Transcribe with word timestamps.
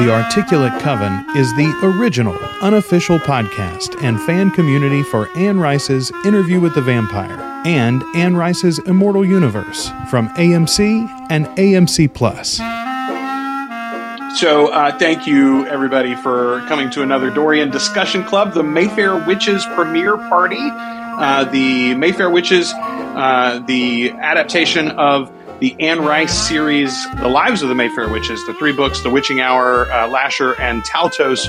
The 0.00 0.10
Articulate 0.10 0.80
Coven 0.80 1.26
is 1.36 1.54
the 1.56 1.78
original, 1.82 2.34
unofficial 2.62 3.18
podcast 3.18 4.02
and 4.02 4.18
fan 4.22 4.50
community 4.50 5.02
for 5.02 5.28
Anne 5.36 5.60
Rice's 5.60 6.10
Interview 6.24 6.58
with 6.58 6.74
the 6.74 6.80
Vampire 6.80 7.38
and 7.66 8.02
Anne 8.14 8.34
Rice's 8.34 8.78
Immortal 8.78 9.26
Universe 9.26 9.90
from 10.08 10.30
AMC 10.30 11.06
and 11.28 11.44
AMC 11.48 12.14
Plus. 12.14 12.56
So, 14.40 14.68
uh, 14.68 14.96
thank 14.98 15.26
you 15.26 15.66
everybody 15.66 16.14
for 16.14 16.64
coming 16.66 16.88
to 16.92 17.02
another 17.02 17.28
Dorian 17.28 17.70
Discussion 17.70 18.24
Club, 18.24 18.54
the 18.54 18.62
Mayfair 18.62 19.16
Witches 19.26 19.66
premiere 19.74 20.16
party. 20.16 20.56
Uh, 20.62 21.44
the 21.44 21.94
Mayfair 21.96 22.30
Witches, 22.30 22.72
uh, 22.72 23.62
the 23.66 24.12
adaptation 24.12 24.92
of 24.92 25.30
the 25.60 25.76
Anne 25.78 26.00
Rice 26.00 26.32
series, 26.48 27.06
The 27.16 27.28
Lives 27.28 27.60
of 27.62 27.68
the 27.68 27.74
Mayfair 27.74 28.08
Witches, 28.08 28.44
the 28.46 28.54
three 28.54 28.72
books, 28.72 29.00
The 29.00 29.10
Witching 29.10 29.42
Hour, 29.42 29.92
uh, 29.92 30.08
Lasher, 30.08 30.58
and 30.58 30.82
Taltos. 30.82 31.48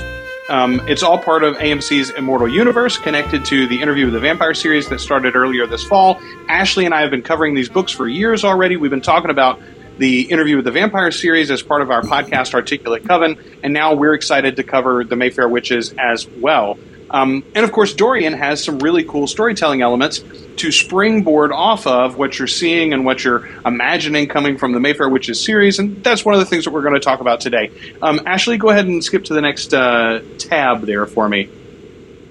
Um, 0.50 0.86
it's 0.86 1.02
all 1.02 1.18
part 1.18 1.42
of 1.44 1.56
AMC's 1.56 2.10
Immortal 2.10 2.48
Universe, 2.48 2.98
connected 2.98 3.42
to 3.46 3.66
the 3.66 3.80
Interview 3.80 4.04
with 4.04 4.12
the 4.12 4.20
Vampire 4.20 4.52
series 4.52 4.86
that 4.90 5.00
started 5.00 5.34
earlier 5.34 5.66
this 5.66 5.82
fall. 5.82 6.20
Ashley 6.48 6.84
and 6.84 6.92
I 6.92 7.00
have 7.00 7.10
been 7.10 7.22
covering 7.22 7.54
these 7.54 7.70
books 7.70 7.90
for 7.90 8.06
years 8.06 8.44
already. 8.44 8.76
We've 8.76 8.90
been 8.90 9.00
talking 9.00 9.30
about 9.30 9.58
the 9.96 10.30
Interview 10.30 10.56
with 10.56 10.66
the 10.66 10.72
Vampire 10.72 11.10
series 11.10 11.50
as 11.50 11.62
part 11.62 11.80
of 11.80 11.90
our 11.90 12.02
podcast, 12.02 12.52
Articulate 12.52 13.08
Coven, 13.08 13.38
and 13.62 13.72
now 13.72 13.94
we're 13.94 14.14
excited 14.14 14.56
to 14.56 14.62
cover 14.62 15.04
the 15.04 15.16
Mayfair 15.16 15.48
Witches 15.48 15.94
as 15.98 16.28
well. 16.28 16.78
Um, 17.12 17.44
and 17.54 17.64
of 17.64 17.72
course, 17.72 17.92
Dorian 17.92 18.32
has 18.32 18.64
some 18.64 18.78
really 18.78 19.04
cool 19.04 19.26
storytelling 19.26 19.82
elements 19.82 20.24
to 20.56 20.72
springboard 20.72 21.52
off 21.52 21.86
of 21.86 22.16
what 22.16 22.38
you're 22.38 22.48
seeing 22.48 22.92
and 22.92 23.04
what 23.04 23.22
you're 23.22 23.46
imagining 23.66 24.28
coming 24.28 24.56
from 24.56 24.72
the 24.72 24.80
Mayfair 24.80 25.08
Witches 25.08 25.42
series. 25.44 25.78
And 25.78 26.02
that's 26.02 26.24
one 26.24 26.34
of 26.34 26.40
the 26.40 26.46
things 26.46 26.64
that 26.64 26.70
we're 26.70 26.82
going 26.82 26.94
to 26.94 27.00
talk 27.00 27.20
about 27.20 27.40
today. 27.40 27.70
Um, 28.00 28.20
Ashley, 28.26 28.56
go 28.56 28.70
ahead 28.70 28.86
and 28.86 29.04
skip 29.04 29.24
to 29.24 29.34
the 29.34 29.42
next 29.42 29.74
uh, 29.74 30.22
tab 30.38 30.82
there 30.82 31.06
for 31.06 31.28
me. 31.28 31.50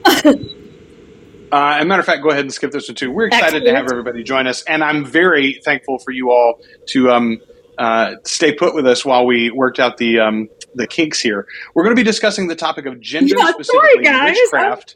Uh, 1.52 1.76
as 1.76 1.82
a 1.84 1.86
matter 1.86 2.00
of 2.00 2.06
fact, 2.06 2.24
go 2.24 2.30
ahead 2.30 2.46
and 2.46 2.54
skip 2.54 2.72
this 2.72 2.88
one 2.88 2.96
too. 2.96 3.12
We're 3.12 3.28
excited 3.28 3.48
Excellent. 3.48 3.66
to 3.66 3.76
have 3.76 3.92
everybody 3.92 4.24
join 4.24 4.48
us, 4.48 4.64
and 4.64 4.82
I'm 4.82 5.04
very 5.04 5.60
thankful 5.66 6.00
for 6.00 6.12
you 6.12 6.32
all 6.32 6.62
to 6.88 7.12
um, 7.12 7.42
uh, 7.78 8.16
stay 8.24 8.54
put 8.54 8.74
with 8.74 8.88
us 8.88 9.04
while 9.04 9.26
we 9.26 9.52
worked 9.52 9.78
out 9.78 9.98
the 9.98 10.22
um, 10.22 10.50
the 10.76 10.88
kinks 10.88 11.20
here. 11.20 11.48
We're 11.74 11.84
going 11.84 11.96
to 11.96 12.00
be 12.00 12.06
discussing 12.06 12.48
the 12.48 12.56
topic 12.56 12.86
of 12.86 13.00
gender, 13.00 13.36
yeah, 13.38 13.52
specifically 13.52 14.06
sorry, 14.06 14.32
witchcraft, 14.32 14.96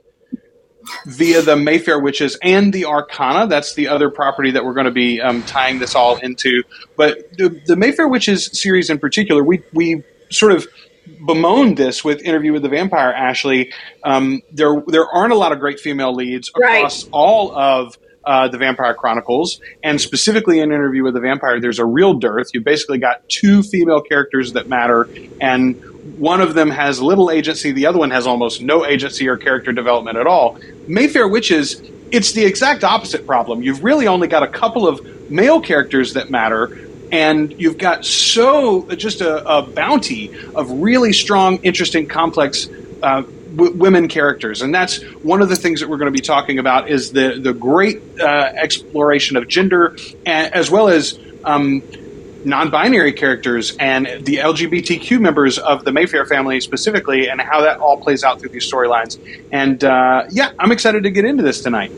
via 1.05 1.41
the 1.41 1.55
Mayfair 1.55 1.99
Witches 1.99 2.37
and 2.41 2.73
the 2.73 2.85
Arcana. 2.85 3.47
That's 3.47 3.75
the 3.75 3.87
other 3.87 4.09
property 4.09 4.51
that 4.51 4.63
we're 4.65 4.73
going 4.73 4.85
to 4.85 4.91
be 4.91 5.21
um, 5.21 5.43
tying 5.43 5.79
this 5.79 5.95
all 5.95 6.17
into. 6.17 6.63
But 6.95 7.37
the, 7.37 7.61
the 7.65 7.75
Mayfair 7.75 8.07
Witches 8.07 8.59
series 8.59 8.89
in 8.89 8.99
particular, 8.99 9.43
we 9.43 9.63
we 9.73 10.03
sort 10.29 10.51
of 10.51 10.67
bemoaned 11.25 11.77
this 11.77 12.03
with 12.03 12.21
Interview 12.21 12.53
with 12.53 12.63
the 12.63 12.69
Vampire. 12.69 13.11
Ashley, 13.11 13.71
um, 14.03 14.41
there 14.51 14.83
there 14.87 15.07
aren't 15.07 15.33
a 15.33 15.37
lot 15.37 15.51
of 15.51 15.59
great 15.59 15.79
female 15.79 16.13
leads 16.13 16.49
across 16.49 17.03
right. 17.03 17.11
all 17.11 17.55
of 17.55 17.97
uh, 18.25 18.47
the 18.47 18.57
Vampire 18.57 18.93
Chronicles, 18.93 19.59
and 19.83 19.99
specifically 20.01 20.59
in 20.59 20.71
Interview 20.71 21.03
with 21.03 21.13
the 21.13 21.19
Vampire, 21.19 21.59
there's 21.59 21.79
a 21.79 21.85
real 21.85 22.13
dearth. 22.13 22.47
You've 22.53 22.63
basically 22.63 22.97
got 22.97 23.27
two 23.29 23.63
female 23.63 24.01
characters 24.01 24.53
that 24.53 24.67
matter, 24.67 25.07
and 25.39 25.81
one 26.17 26.41
of 26.41 26.53
them 26.53 26.69
has 26.69 27.01
little 27.01 27.31
agency, 27.31 27.71
the 27.71 27.85
other 27.87 27.99
one 27.99 28.11
has 28.11 28.27
almost 28.27 28.61
no 28.61 28.85
agency 28.85 29.27
or 29.27 29.37
character 29.37 29.71
development 29.71 30.17
at 30.17 30.27
all. 30.27 30.57
Mayfair 30.87 31.27
Witches, 31.27 31.81
it's 32.11 32.33
the 32.33 32.45
exact 32.45 32.83
opposite 32.83 33.25
problem. 33.25 33.61
You've 33.61 33.83
really 33.83 34.07
only 34.07 34.27
got 34.27 34.43
a 34.43 34.47
couple 34.47 34.87
of 34.87 35.29
male 35.29 35.59
characters 35.59 36.13
that 36.13 36.29
matter, 36.29 36.77
and 37.11 37.59
you've 37.59 37.77
got 37.77 38.05
so 38.05 38.87
just 38.95 39.21
a, 39.21 39.47
a 39.47 39.61
bounty 39.63 40.31
of 40.55 40.69
really 40.71 41.13
strong, 41.13 41.57
interesting, 41.63 42.07
complex 42.07 42.69
uh, 43.02 43.23
w- 43.55 43.73
women 43.73 44.08
characters, 44.08 44.61
and 44.61 44.73
that's 44.73 45.02
one 45.23 45.42
of 45.42 45.49
the 45.49 45.55
things 45.55 45.80
that 45.80 45.89
we're 45.89 45.98
going 45.98 46.11
to 46.11 46.17
be 46.17 46.26
talking 46.26 46.60
about 46.60 46.89
is 46.89 47.11
the 47.11 47.39
the 47.39 47.54
great 47.54 48.02
uh, 48.20 48.52
exploration 48.55 49.38
of 49.38 49.48
gender, 49.48 49.95
as 50.26 50.70
well 50.70 50.89
as 50.89 51.20
um, 51.43 51.82
non-binary 52.45 53.14
characters 53.14 53.76
and 53.77 54.05
the 54.26 54.38
LGBTQ 54.38 55.20
members 55.20 55.58
of 55.58 55.83
the 55.83 55.92
Mayfair 55.92 56.26
family 56.26 56.61
specifically, 56.61 57.27
and 57.30 57.42
how 57.42 57.61
that 57.61 57.80
all 57.80 57.98
plays 57.98 58.23
out 58.23 58.39
through 58.39 58.49
these 58.49 58.71
storylines. 58.71 59.20
And 59.52 59.83
uh, 59.83 60.26
yeah, 60.30 60.52
I'm 60.60 60.71
excited 60.71 61.04
to 61.04 61.11
get 61.11 61.26
into 61.26 61.44
this 61.44 61.61
tonight. 61.61 61.92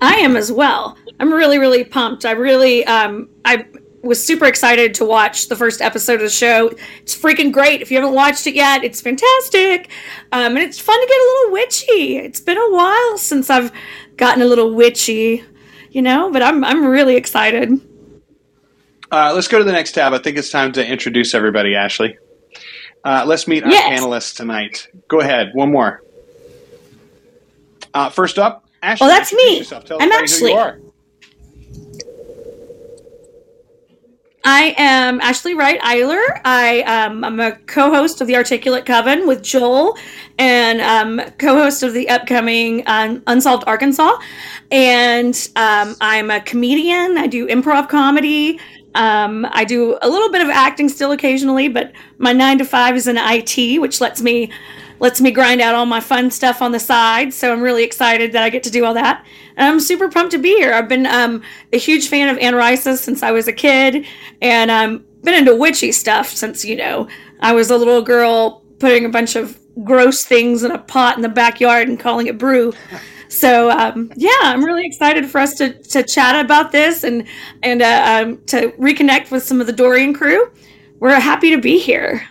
I 0.00 0.16
am 0.16 0.36
as 0.36 0.52
well. 0.52 0.96
I'm 1.18 1.32
really, 1.32 1.58
really 1.58 1.84
pumped. 1.84 2.26
I 2.26 2.32
really, 2.32 2.84
um, 2.84 3.28
I 3.44 3.66
was 4.06 4.24
super 4.24 4.46
excited 4.46 4.94
to 4.94 5.04
watch 5.04 5.48
the 5.48 5.56
first 5.56 5.80
episode 5.80 6.14
of 6.14 6.20
the 6.20 6.30
show. 6.30 6.70
It's 7.00 7.16
freaking 7.16 7.52
great. 7.52 7.82
If 7.82 7.90
you 7.90 7.98
haven't 7.98 8.14
watched 8.14 8.46
it 8.46 8.54
yet, 8.54 8.84
it's 8.84 9.00
fantastic. 9.00 9.90
Um, 10.32 10.56
and 10.56 10.58
it's 10.58 10.78
fun 10.78 11.00
to 11.00 11.06
get 11.06 11.16
a 11.16 11.24
little 11.24 11.52
witchy. 11.52 12.16
It's 12.18 12.40
been 12.40 12.58
a 12.58 12.70
while 12.70 13.18
since 13.18 13.50
I've 13.50 13.72
gotten 14.16 14.42
a 14.42 14.46
little 14.46 14.74
witchy, 14.74 15.44
you 15.90 16.02
know, 16.02 16.30
but 16.32 16.42
I'm, 16.42 16.64
I'm 16.64 16.86
really 16.86 17.16
excited. 17.16 17.80
Uh, 19.10 19.32
let's 19.34 19.48
go 19.48 19.58
to 19.58 19.64
the 19.64 19.72
next 19.72 19.92
tab. 19.92 20.12
I 20.12 20.18
think 20.18 20.36
it's 20.36 20.50
time 20.50 20.72
to 20.72 20.86
introduce 20.86 21.34
everybody, 21.34 21.74
Ashley. 21.74 22.18
Uh, 23.04 23.24
let's 23.26 23.46
meet 23.46 23.62
our 23.62 23.70
yes. 23.70 24.00
panelists 24.00 24.36
tonight. 24.36 24.88
Go 25.08 25.20
ahead. 25.20 25.50
One 25.54 25.70
more. 25.70 26.02
Uh, 27.94 28.10
first 28.10 28.38
up, 28.38 28.68
Ashley. 28.82 29.06
Well, 29.06 29.16
that's 29.16 29.32
me. 29.32 29.64
I'm 30.00 30.12
Ashley. 30.12 30.82
I 34.48 34.76
am 34.78 35.20
Ashley 35.22 35.54
Wright 35.54 35.80
Eiler. 35.80 36.40
I 36.44 36.82
um, 36.82 37.24
I'm 37.24 37.40
a 37.40 37.56
co-host 37.66 38.20
of 38.20 38.28
the 38.28 38.36
Articulate 38.36 38.86
Coven 38.86 39.26
with 39.26 39.42
Joel, 39.42 39.98
and 40.38 40.80
um, 40.80 41.20
co-host 41.38 41.82
of 41.82 41.92
the 41.92 42.08
upcoming 42.08 42.84
um, 42.86 43.24
Unsolved 43.26 43.64
Arkansas. 43.66 44.16
And 44.70 45.34
um, 45.56 45.96
I'm 46.00 46.30
a 46.30 46.40
comedian. 46.42 47.18
I 47.18 47.26
do 47.26 47.48
improv 47.48 47.88
comedy. 47.88 48.60
Um, 48.94 49.48
I 49.50 49.64
do 49.64 49.98
a 50.00 50.08
little 50.08 50.30
bit 50.30 50.42
of 50.42 50.48
acting 50.48 50.88
still 50.88 51.10
occasionally, 51.10 51.66
but 51.66 51.90
my 52.18 52.32
nine 52.32 52.58
to 52.58 52.64
five 52.64 52.94
is 52.94 53.08
in 53.08 53.16
IT, 53.18 53.80
which 53.80 54.00
lets 54.00 54.22
me 54.22 54.52
lets 54.98 55.20
me 55.20 55.30
grind 55.30 55.60
out 55.60 55.74
all 55.74 55.86
my 55.86 56.00
fun 56.00 56.30
stuff 56.30 56.62
on 56.62 56.72
the 56.72 56.80
side. 56.80 57.32
So 57.32 57.52
I'm 57.52 57.60
really 57.60 57.84
excited 57.84 58.32
that 58.32 58.42
I 58.42 58.50
get 58.50 58.62
to 58.64 58.70
do 58.70 58.84
all 58.84 58.94
that. 58.94 59.24
And 59.56 59.68
I'm 59.68 59.80
super 59.80 60.08
pumped 60.08 60.32
to 60.32 60.38
be 60.38 60.56
here. 60.56 60.72
I've 60.72 60.88
been 60.88 61.06
um, 61.06 61.42
a 61.72 61.78
huge 61.78 62.08
fan 62.08 62.28
of 62.28 62.38
Anne 62.38 62.54
Rice's 62.54 63.00
since 63.00 63.22
I 63.22 63.30
was 63.30 63.48
a 63.48 63.52
kid, 63.52 64.06
and 64.42 64.70
i 64.70 64.84
um, 64.84 65.04
been 65.22 65.34
into 65.34 65.56
witchy 65.56 65.90
stuff 65.90 66.28
since, 66.28 66.64
you 66.64 66.76
know, 66.76 67.08
I 67.40 67.52
was 67.52 67.70
a 67.70 67.76
little 67.76 68.00
girl 68.00 68.62
putting 68.78 69.04
a 69.04 69.08
bunch 69.08 69.34
of 69.34 69.58
gross 69.84 70.24
things 70.24 70.62
in 70.62 70.70
a 70.70 70.78
pot 70.78 71.16
in 71.16 71.22
the 71.22 71.28
backyard 71.28 71.88
and 71.88 71.98
calling 71.98 72.26
it 72.28 72.38
brew. 72.38 72.72
So 73.28 73.70
um, 73.70 74.12
yeah, 74.16 74.30
I'm 74.42 74.64
really 74.64 74.86
excited 74.86 75.26
for 75.26 75.38
us 75.38 75.54
to, 75.54 75.74
to 75.74 76.02
chat 76.02 76.42
about 76.44 76.72
this 76.72 77.04
and 77.04 77.26
and 77.62 77.82
uh, 77.82 78.04
um, 78.06 78.38
to 78.46 78.70
reconnect 78.72 79.30
with 79.30 79.42
some 79.42 79.60
of 79.60 79.66
the 79.66 79.72
Dorian 79.72 80.14
crew. 80.14 80.50
We're 81.00 81.18
happy 81.18 81.50
to 81.50 81.60
be 81.60 81.78
here. 81.78 82.26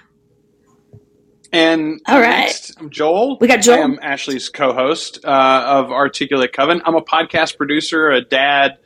And 1.51 2.01
all 2.07 2.19
right, 2.19 2.45
next, 2.45 2.79
I'm 2.79 2.89
Joel. 2.89 3.37
We 3.39 3.47
got 3.47 3.61
Joel. 3.61 3.77
I 3.77 3.81
am 3.81 3.99
Ashley's 4.01 4.49
co-host 4.49 5.23
uh, 5.23 5.63
of 5.65 5.91
Articulate 5.91 6.53
Coven. 6.53 6.81
I'm 6.85 6.95
a 6.95 7.01
podcast 7.01 7.57
producer, 7.57 8.09
a 8.09 8.21
dad, 8.21 8.77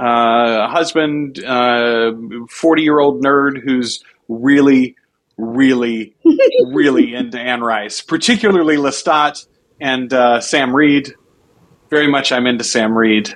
uh, 0.00 0.66
a 0.66 0.68
husband, 0.68 1.42
uh, 1.42 2.12
forty-year-old 2.50 3.22
nerd 3.22 3.62
who's 3.62 4.02
really, 4.28 4.96
really, 5.36 6.14
really 6.72 7.14
into 7.14 7.38
Anne 7.38 7.62
Rice, 7.62 8.00
particularly 8.00 8.76
Lestat 8.76 9.46
and 9.80 10.12
uh, 10.12 10.40
Sam 10.40 10.74
Reid. 10.74 11.14
Very 11.90 12.08
much, 12.08 12.32
I'm 12.32 12.46
into 12.46 12.64
Sam 12.64 12.96
Reid. 12.96 13.34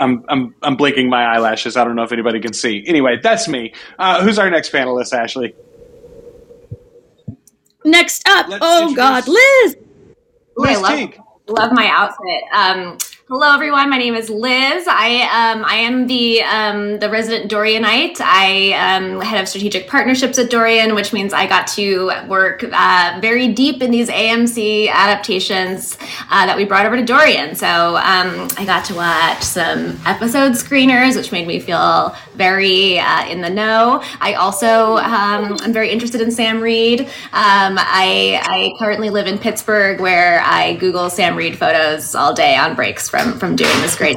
I'm, 0.00 0.24
I'm, 0.28 0.54
I'm 0.62 0.76
blinking 0.76 1.10
my 1.10 1.24
eyelashes. 1.24 1.76
I 1.76 1.84
don't 1.84 1.96
know 1.96 2.04
if 2.04 2.12
anybody 2.12 2.40
can 2.40 2.52
see. 2.52 2.84
Anyway, 2.86 3.18
that's 3.22 3.48
me. 3.48 3.74
Uh, 3.98 4.22
who's 4.22 4.38
our 4.38 4.48
next 4.48 4.72
panelist, 4.72 5.12
Ashley? 5.12 5.54
Next 7.90 8.28
up, 8.28 8.48
Let's 8.48 8.60
oh 8.62 8.94
God, 8.94 9.26
Liz. 9.26 9.76
Ooh, 10.60 10.64
I 10.64 10.76
love, 10.76 11.10
love 11.46 11.72
my 11.72 11.88
outfit. 11.88 12.42
Um, 12.52 12.98
Hello, 13.30 13.52
everyone. 13.52 13.90
My 13.90 13.98
name 13.98 14.14
is 14.14 14.30
Liz. 14.30 14.86
I 14.88 15.52
um, 15.52 15.62
I 15.62 15.74
am 15.74 16.06
the 16.06 16.42
um, 16.44 16.98
the 16.98 17.10
resident 17.10 17.50
Dorianite. 17.52 18.22
I 18.22 18.72
am 18.74 19.20
head 19.20 19.38
of 19.38 19.46
strategic 19.46 19.86
partnerships 19.86 20.38
at 20.38 20.48
Dorian, 20.48 20.94
which 20.94 21.12
means 21.12 21.34
I 21.34 21.46
got 21.46 21.66
to 21.74 22.10
work 22.26 22.64
uh, 22.64 23.18
very 23.20 23.48
deep 23.48 23.82
in 23.82 23.90
these 23.90 24.08
AMC 24.08 24.88
adaptations 24.88 25.98
uh, 26.30 26.46
that 26.46 26.56
we 26.56 26.64
brought 26.64 26.86
over 26.86 26.96
to 26.96 27.04
Dorian. 27.04 27.54
So 27.54 27.66
um, 27.98 28.48
I 28.56 28.64
got 28.64 28.86
to 28.86 28.94
watch 28.94 29.42
some 29.42 30.00
episode 30.06 30.52
screeners, 30.52 31.14
which 31.14 31.30
made 31.30 31.46
me 31.46 31.60
feel 31.60 32.16
very 32.34 32.98
uh, 32.98 33.28
in 33.28 33.42
the 33.42 33.50
know. 33.50 34.02
I 34.22 34.34
also 34.34 34.96
um, 34.96 35.58
am 35.62 35.72
very 35.74 35.90
interested 35.90 36.22
in 36.22 36.30
Sam 36.30 36.62
Reid. 36.62 37.02
Um, 37.02 37.76
I 37.76 38.40
I 38.42 38.72
currently 38.78 39.10
live 39.10 39.26
in 39.26 39.36
Pittsburgh, 39.36 40.00
where 40.00 40.40
I 40.40 40.76
Google 40.76 41.10
Sam 41.10 41.36
Reid 41.36 41.58
photos 41.58 42.14
all 42.14 42.32
day 42.32 42.56
on 42.56 42.74
breaks 42.74 43.06
from 43.06 43.17
from 43.38 43.56
doing 43.56 43.80
this 43.80 43.96
great. 43.96 44.16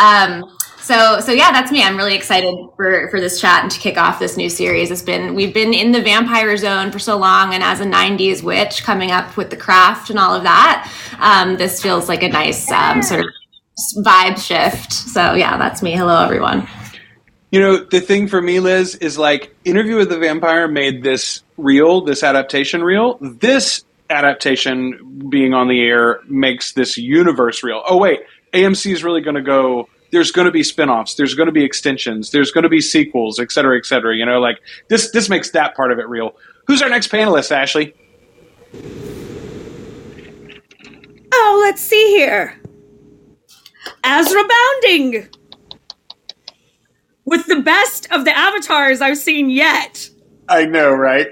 Um, 0.00 0.56
so 0.86 1.18
so 1.18 1.32
yeah, 1.32 1.50
that's 1.50 1.72
me. 1.72 1.82
I'm 1.82 1.96
really 1.96 2.14
excited 2.14 2.54
for 2.76 3.10
for 3.10 3.20
this 3.20 3.40
chat 3.40 3.62
and 3.62 3.70
to 3.72 3.80
kick 3.80 3.98
off 3.98 4.20
this 4.20 4.36
new 4.36 4.48
series. 4.48 4.92
It's 4.92 5.02
been 5.02 5.34
we've 5.34 5.52
been 5.52 5.74
in 5.74 5.90
the 5.90 6.00
vampire 6.00 6.56
zone 6.56 6.92
for 6.92 7.00
so 7.00 7.16
long, 7.16 7.54
and 7.54 7.62
as 7.62 7.80
a 7.80 7.84
'90s 7.84 8.42
witch 8.42 8.84
coming 8.84 9.10
up 9.10 9.36
with 9.36 9.50
the 9.50 9.56
craft 9.56 10.10
and 10.10 10.18
all 10.18 10.32
of 10.32 10.44
that, 10.44 10.88
um, 11.18 11.56
this 11.56 11.82
feels 11.82 12.08
like 12.08 12.22
a 12.22 12.28
nice 12.28 12.70
um, 12.70 13.02
sort 13.02 13.20
of 13.20 13.26
vibe 13.98 14.38
shift. 14.38 14.92
So 14.92 15.34
yeah, 15.34 15.56
that's 15.56 15.82
me. 15.82 15.92
Hello, 15.92 16.22
everyone. 16.22 16.68
You 17.50 17.60
know, 17.60 17.78
the 17.78 18.00
thing 18.00 18.28
for 18.28 18.40
me, 18.40 18.60
Liz, 18.60 18.96
is 18.96 19.18
like 19.18 19.56
Interview 19.64 19.96
with 19.96 20.10
the 20.10 20.18
Vampire 20.18 20.68
made 20.68 21.02
this 21.02 21.42
real, 21.56 22.00
this 22.00 22.22
adaptation 22.22 22.84
real. 22.84 23.18
This 23.20 23.85
adaptation 24.10 25.28
being 25.28 25.54
on 25.54 25.68
the 25.68 25.80
air 25.80 26.20
makes 26.28 26.72
this 26.72 26.96
universe 26.96 27.62
real. 27.62 27.82
Oh 27.88 27.96
wait, 27.96 28.20
AMC 28.52 28.92
is 28.92 29.04
really 29.04 29.20
going 29.20 29.36
to 29.36 29.42
go 29.42 29.88
there's 30.12 30.30
going 30.30 30.46
to 30.46 30.52
be 30.52 30.62
spin-offs 30.62 31.16
there's 31.16 31.34
going 31.34 31.48
to 31.48 31.52
be 31.52 31.64
extensions 31.64 32.30
there's 32.30 32.52
going 32.52 32.62
to 32.62 32.68
be 32.68 32.80
sequels 32.80 33.40
et 33.40 33.50
cetera 33.50 33.76
et 33.76 33.84
cetera 33.84 34.14
you 34.14 34.24
know 34.24 34.38
like 34.38 34.60
this 34.88 35.10
this 35.10 35.28
makes 35.28 35.50
that 35.50 35.74
part 35.74 35.90
of 35.90 35.98
it 35.98 36.08
real 36.08 36.36
who's 36.68 36.80
our 36.80 36.88
next 36.88 37.10
panelist 37.10 37.50
ashley 37.50 37.92
oh 41.32 41.60
let's 41.66 41.82
see 41.82 42.16
here 42.16 42.58
Azra 44.04 44.42
Bounding 44.48 45.28
with 47.24 47.46
the 47.46 47.60
best 47.60 48.10
of 48.12 48.24
the 48.24 48.36
avatars 48.36 49.00
I've 49.00 49.18
seen 49.18 49.50
yet. 49.50 50.08
I 50.48 50.64
know, 50.64 50.92
right? 50.92 51.28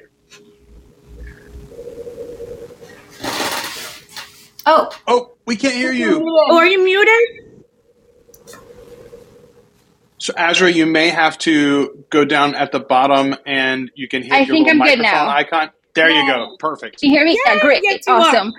Oh. 4.66 4.90
Oh, 5.06 5.34
we 5.46 5.56
can't 5.56 5.74
hear 5.74 5.92
you. 5.92 6.22
Oh, 6.48 6.56
are 6.56 6.66
you 6.66 6.82
muted? 6.82 7.40
So 10.18 10.32
Azra, 10.36 10.70
you 10.70 10.86
may 10.86 11.08
have 11.10 11.36
to 11.38 12.04
go 12.10 12.24
down 12.24 12.54
at 12.54 12.72
the 12.72 12.80
bottom 12.80 13.36
and 13.44 13.90
you 13.94 14.08
can 14.08 14.22
hit 14.22 14.32
I 14.32 14.38
your 14.40 14.46
think 14.56 14.68
I'm 14.68 14.78
good 14.80 14.98
now. 15.00 15.28
icon. 15.28 15.70
There 15.94 16.08
you 16.10 16.26
go. 16.26 16.56
Perfect. 16.58 17.00
Can 17.00 17.10
you 17.10 17.16
hear 17.18 17.24
me? 17.26 17.38
Yeah, 17.46 17.54
Yeah, 17.54 17.60
great. 17.60 17.80
yes, 17.82 18.00
you 18.06 18.12
are. 18.14 18.20
awesome. 18.20 18.52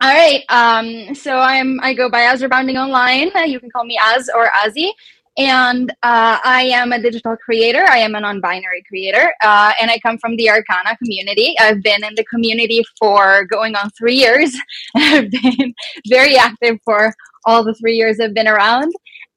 All 0.00 0.12
right. 0.12 0.42
Um, 0.50 1.14
so 1.14 1.38
I'm 1.38 1.80
I 1.80 1.94
go 1.94 2.10
by 2.10 2.22
Azra 2.22 2.48
Bounding 2.48 2.76
online. 2.76 3.30
Uh, 3.34 3.40
you 3.40 3.60
can 3.60 3.70
call 3.70 3.84
me 3.84 3.98
Az 4.00 4.28
or 4.34 4.46
Azzy. 4.48 4.90
And 5.38 5.90
uh, 6.02 6.38
I 6.44 6.68
am 6.72 6.92
a 6.92 7.00
digital 7.00 7.36
creator. 7.36 7.84
I 7.88 7.98
am 7.98 8.14
a 8.14 8.20
non-binary 8.20 8.84
creator, 8.86 9.32
uh, 9.42 9.72
and 9.80 9.90
I 9.90 9.98
come 10.00 10.18
from 10.18 10.36
the 10.36 10.50
Arcana 10.50 10.96
community. 10.98 11.54
I've 11.58 11.82
been 11.82 12.04
in 12.04 12.14
the 12.16 12.24
community 12.24 12.82
for 12.98 13.46
going 13.46 13.74
on 13.74 13.88
three 13.98 14.16
years. 14.16 14.54
I've 14.96 15.30
been 15.30 15.74
very 16.08 16.36
active 16.36 16.76
for 16.84 17.14
all 17.46 17.64
the 17.64 17.74
three 17.74 17.94
years 17.96 18.20
I've 18.20 18.34
been 18.34 18.48
around. 18.48 18.92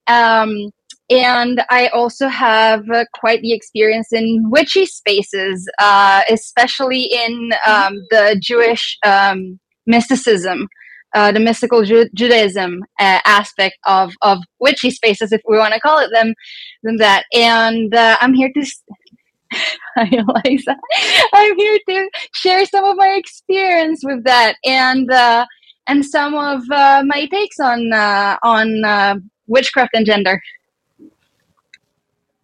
Um, 0.08 0.72
and 1.10 1.64
I 1.70 1.88
also 1.90 2.28
have 2.28 2.90
uh, 2.90 3.06
quite 3.14 3.42
the 3.42 3.54
experience 3.54 4.12
in 4.12 4.50
witchy 4.50 4.86
spaces, 4.86 5.70
uh, 5.80 6.24
especially 6.30 7.04
in 7.04 7.52
um, 7.66 7.94
the 8.10 8.38
Jewish 8.42 8.98
um, 9.06 9.60
mysticism, 9.86 10.68
uh, 11.16 11.32
the 11.32 11.40
mystical 11.40 11.84
Ju- 11.84 12.10
Judaism 12.14 12.84
uh, 13.00 13.20
aspect 13.26 13.78
of, 13.88 14.14
of 14.22 14.40
witchy 14.60 14.92
spaces, 14.92 15.32
if 15.32 15.42
we 15.48 15.58
want 15.58 15.74
to 15.74 15.80
call 15.80 16.00
it 16.00 16.10
them, 16.14 16.34
than 16.84 16.98
that. 16.98 17.24
And 17.34 17.96
uh, 17.96 18.18
I'm 18.22 18.34
here 18.34 18.52
to. 18.54 18.62
s- 18.62 18.84
Hi, 19.96 20.10
Eliza. 20.12 20.76
I'm 21.34 21.56
here 21.58 21.80
to 21.90 22.10
share 22.34 22.66
some 22.66 22.84
of 22.84 22.98
my 22.98 23.10
experience 23.18 24.02
with 24.04 24.24
that 24.26 24.56
and 24.66 25.10
uh, 25.12 25.46
and 25.88 26.06
some 26.06 26.36
of 26.36 26.64
uh, 26.72 27.04
my 27.06 27.26
takes 27.28 27.60
on 27.60 27.94
uh, 27.94 28.38
on 28.44 28.84
uh, 28.84 29.16
witchcraft 29.48 29.92
and 29.94 30.06
gender. 30.06 30.42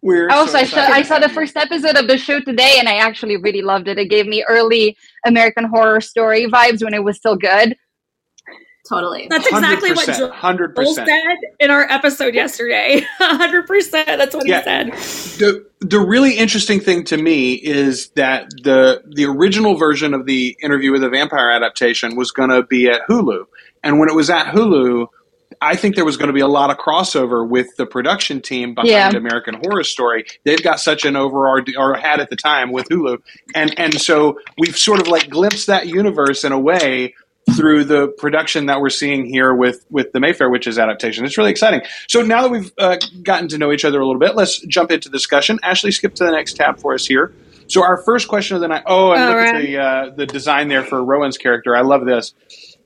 We're 0.00 0.30
Also, 0.30 0.52
so 0.52 0.58
I 0.58 0.64
saw 0.64 0.80
I 0.80 1.02
saw 1.02 1.18
the 1.18 1.28
first 1.28 1.56
episode 1.56 1.96
of 1.96 2.08
the 2.08 2.18
show 2.18 2.40
today, 2.40 2.76
and 2.78 2.88
I 2.88 2.96
actually 2.96 3.36
really 3.36 3.62
loved 3.62 3.86
it. 3.88 3.98
It 3.98 4.06
gave 4.10 4.26
me 4.26 4.44
early 4.48 4.96
American 5.26 5.64
Horror 5.64 6.00
Story 6.00 6.46
vibes 6.46 6.82
when 6.82 6.94
it 6.94 7.04
was 7.04 7.18
still 7.18 7.36
good. 7.36 7.76
Totally. 8.88 9.28
That's 9.30 9.46
exactly 9.46 9.92
what 9.92 10.08
100%, 10.08 10.18
Joel 10.18 10.30
100%. 10.30 10.94
said 10.94 11.06
in 11.60 11.70
our 11.70 11.82
episode 11.88 12.34
yesterday. 12.34 13.02
100%. 13.20 13.90
That's 14.06 14.34
what 14.34 14.46
Yeah. 14.46 14.58
he 14.58 14.64
said. 14.96 15.38
the 15.38 15.66
the 15.80 16.00
really 16.00 16.36
interesting 16.36 16.80
thing 16.80 17.04
to 17.04 17.16
me 17.16 17.54
is 17.54 18.08
that 18.16 18.50
the 18.64 19.02
the 19.08 19.24
original 19.26 19.76
version 19.76 20.14
of 20.14 20.26
the 20.26 20.56
interview 20.62 20.90
with 20.92 21.02
the 21.02 21.10
vampire 21.10 21.50
adaptation 21.50 22.16
was 22.16 22.32
going 22.32 22.50
to 22.50 22.64
be 22.64 22.88
at 22.88 23.02
Hulu, 23.08 23.44
and 23.84 23.98
when 24.00 24.08
it 24.08 24.14
was 24.16 24.28
at 24.30 24.46
Hulu, 24.46 25.06
I 25.60 25.76
think 25.76 25.94
there 25.94 26.04
was 26.04 26.16
going 26.16 26.28
to 26.28 26.32
be 26.32 26.40
a 26.40 26.48
lot 26.48 26.70
of 26.70 26.76
crossover 26.78 27.48
with 27.48 27.76
the 27.76 27.86
production 27.86 28.40
team 28.40 28.74
behind 28.74 28.90
Yeah. 28.90 29.10
American 29.16 29.54
Horror 29.62 29.84
Story. 29.84 30.24
They've 30.44 30.62
got 30.62 30.80
such 30.80 31.04
an 31.04 31.14
over 31.14 31.46
or 31.48 31.94
had 31.94 32.18
at 32.20 32.30
the 32.30 32.36
time 32.36 32.72
with 32.72 32.88
Hulu, 32.88 33.18
and 33.54 33.78
and 33.78 34.00
so 34.00 34.38
we've 34.58 34.76
sort 34.76 35.00
of 35.00 35.06
like 35.08 35.30
glimpsed 35.30 35.68
that 35.68 35.86
universe 35.86 36.42
in 36.44 36.50
a 36.52 36.58
way 36.58 37.14
through 37.56 37.84
the 37.84 38.08
production 38.08 38.66
that 38.66 38.80
we're 38.80 38.90
seeing 38.90 39.26
here 39.26 39.52
with 39.52 39.84
with 39.90 40.12
the 40.12 40.20
Mayfair 40.20 40.48
Witches 40.48 40.78
adaptation. 40.78 41.24
It's 41.24 41.36
really 41.36 41.50
exciting. 41.50 41.82
So 42.08 42.22
now 42.22 42.42
that 42.42 42.50
we've 42.50 42.72
uh, 42.78 42.96
gotten 43.22 43.48
to 43.48 43.58
know 43.58 43.72
each 43.72 43.84
other 43.84 44.00
a 44.00 44.06
little 44.06 44.20
bit, 44.20 44.34
let's 44.36 44.60
jump 44.66 44.90
into 44.90 45.08
discussion. 45.08 45.58
Ashley, 45.62 45.90
skip 45.90 46.14
to 46.16 46.24
the 46.24 46.30
next 46.30 46.54
tab 46.54 46.78
for 46.78 46.94
us 46.94 47.06
here. 47.06 47.32
So 47.66 47.82
our 47.82 48.02
first 48.02 48.28
question 48.28 48.54
of 48.54 48.60
the 48.60 48.68
night. 48.68 48.84
Oh, 48.86 49.12
and 49.12 49.22
All 49.22 49.28
look 49.30 49.38
at 49.38 49.52
right. 49.52 49.66
the 49.66 49.78
uh, 49.78 50.10
the 50.10 50.26
design 50.26 50.68
there 50.68 50.84
for 50.84 51.02
Rowan's 51.02 51.38
character. 51.38 51.76
I 51.76 51.82
love 51.82 52.04
this. 52.04 52.34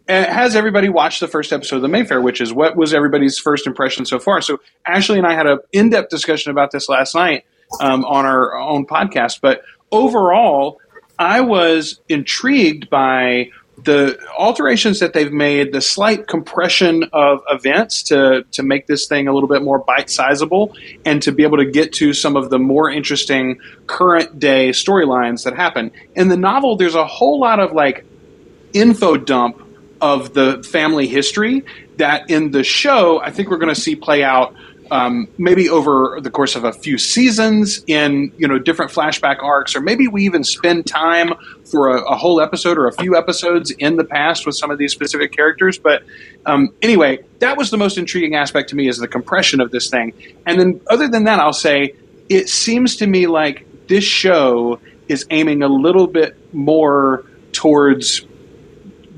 Uh, 0.08 0.24
has 0.24 0.54
everybody 0.54 0.88
watched 0.88 1.18
the 1.18 1.26
first 1.26 1.52
episode 1.52 1.76
of 1.76 1.82
the 1.82 1.88
Mayfair 1.88 2.20
Witches? 2.20 2.52
What 2.52 2.76
was 2.76 2.94
everybody's 2.94 3.38
first 3.38 3.66
impression 3.66 4.04
so 4.04 4.20
far? 4.20 4.40
So 4.40 4.60
Ashley 4.86 5.18
and 5.18 5.26
I 5.26 5.34
had 5.34 5.46
an 5.46 5.58
in 5.72 5.90
depth 5.90 6.10
discussion 6.10 6.52
about 6.52 6.70
this 6.70 6.88
last 6.88 7.14
night 7.14 7.44
um, 7.80 8.04
on 8.04 8.24
our 8.24 8.56
own 8.56 8.86
podcast. 8.86 9.40
But 9.40 9.62
overall, 9.90 10.80
I 11.18 11.40
was 11.40 12.00
intrigued 12.08 12.88
by 12.88 13.50
the 13.84 14.18
alterations 14.38 15.00
that 15.00 15.12
they've 15.12 15.32
made, 15.32 15.72
the 15.72 15.80
slight 15.80 16.26
compression 16.26 17.04
of 17.12 17.42
events 17.50 18.02
to 18.04 18.44
to 18.52 18.62
make 18.62 18.86
this 18.86 19.06
thing 19.06 19.28
a 19.28 19.32
little 19.32 19.48
bit 19.48 19.62
more 19.62 19.78
bite 19.78 20.08
sizable, 20.08 20.74
and 21.04 21.22
to 21.22 21.32
be 21.32 21.42
able 21.42 21.58
to 21.58 21.66
get 21.66 21.92
to 21.94 22.12
some 22.12 22.36
of 22.36 22.50
the 22.50 22.58
more 22.58 22.90
interesting 22.90 23.58
current 23.86 24.38
day 24.38 24.70
storylines 24.70 25.44
that 25.44 25.54
happen. 25.54 25.90
In 26.14 26.28
the 26.28 26.36
novel, 26.36 26.76
there's 26.76 26.94
a 26.94 27.06
whole 27.06 27.38
lot 27.38 27.60
of 27.60 27.72
like 27.72 28.04
info 28.72 29.16
dump 29.16 29.62
of 30.00 30.34
the 30.34 30.62
family 30.62 31.06
history 31.06 31.64
that 31.96 32.30
in 32.30 32.50
the 32.50 32.62
show 32.62 33.20
I 33.20 33.30
think 33.30 33.50
we're 33.50 33.56
going 33.58 33.74
to 33.74 33.80
see 33.80 33.96
play 33.96 34.22
out 34.22 34.54
um, 34.90 35.28
maybe 35.38 35.68
over 35.68 36.18
the 36.20 36.30
course 36.30 36.54
of 36.54 36.64
a 36.64 36.72
few 36.72 36.98
seasons 36.98 37.82
in 37.86 38.32
you 38.38 38.46
know 38.46 38.58
different 38.58 38.92
flashback 38.92 39.42
arcs, 39.42 39.74
or 39.74 39.80
maybe 39.80 40.08
we 40.08 40.24
even 40.24 40.44
spend 40.44 40.86
time 40.86 41.32
for 41.64 41.88
a, 41.88 42.12
a 42.12 42.16
whole 42.16 42.40
episode 42.40 42.78
or 42.78 42.86
a 42.86 42.92
few 42.92 43.16
episodes 43.16 43.70
in 43.72 43.96
the 43.96 44.04
past 44.04 44.46
with 44.46 44.56
some 44.56 44.70
of 44.70 44.78
these 44.78 44.92
specific 44.92 45.32
characters. 45.32 45.78
But 45.78 46.02
um, 46.44 46.70
anyway, 46.82 47.18
that 47.40 47.56
was 47.56 47.70
the 47.70 47.78
most 47.78 47.98
intriguing 47.98 48.34
aspect 48.34 48.70
to 48.70 48.76
me 48.76 48.88
is 48.88 48.98
the 48.98 49.08
compression 49.08 49.60
of 49.60 49.70
this 49.70 49.90
thing. 49.90 50.12
And 50.46 50.60
then 50.60 50.80
other 50.88 51.08
than 51.08 51.24
that, 51.24 51.40
I'll 51.40 51.52
say 51.52 51.94
it 52.28 52.48
seems 52.48 52.96
to 52.96 53.06
me 53.06 53.26
like 53.26 53.66
this 53.88 54.04
show 54.04 54.80
is 55.08 55.26
aiming 55.30 55.62
a 55.62 55.68
little 55.68 56.06
bit 56.06 56.36
more 56.52 57.24
towards 57.52 58.26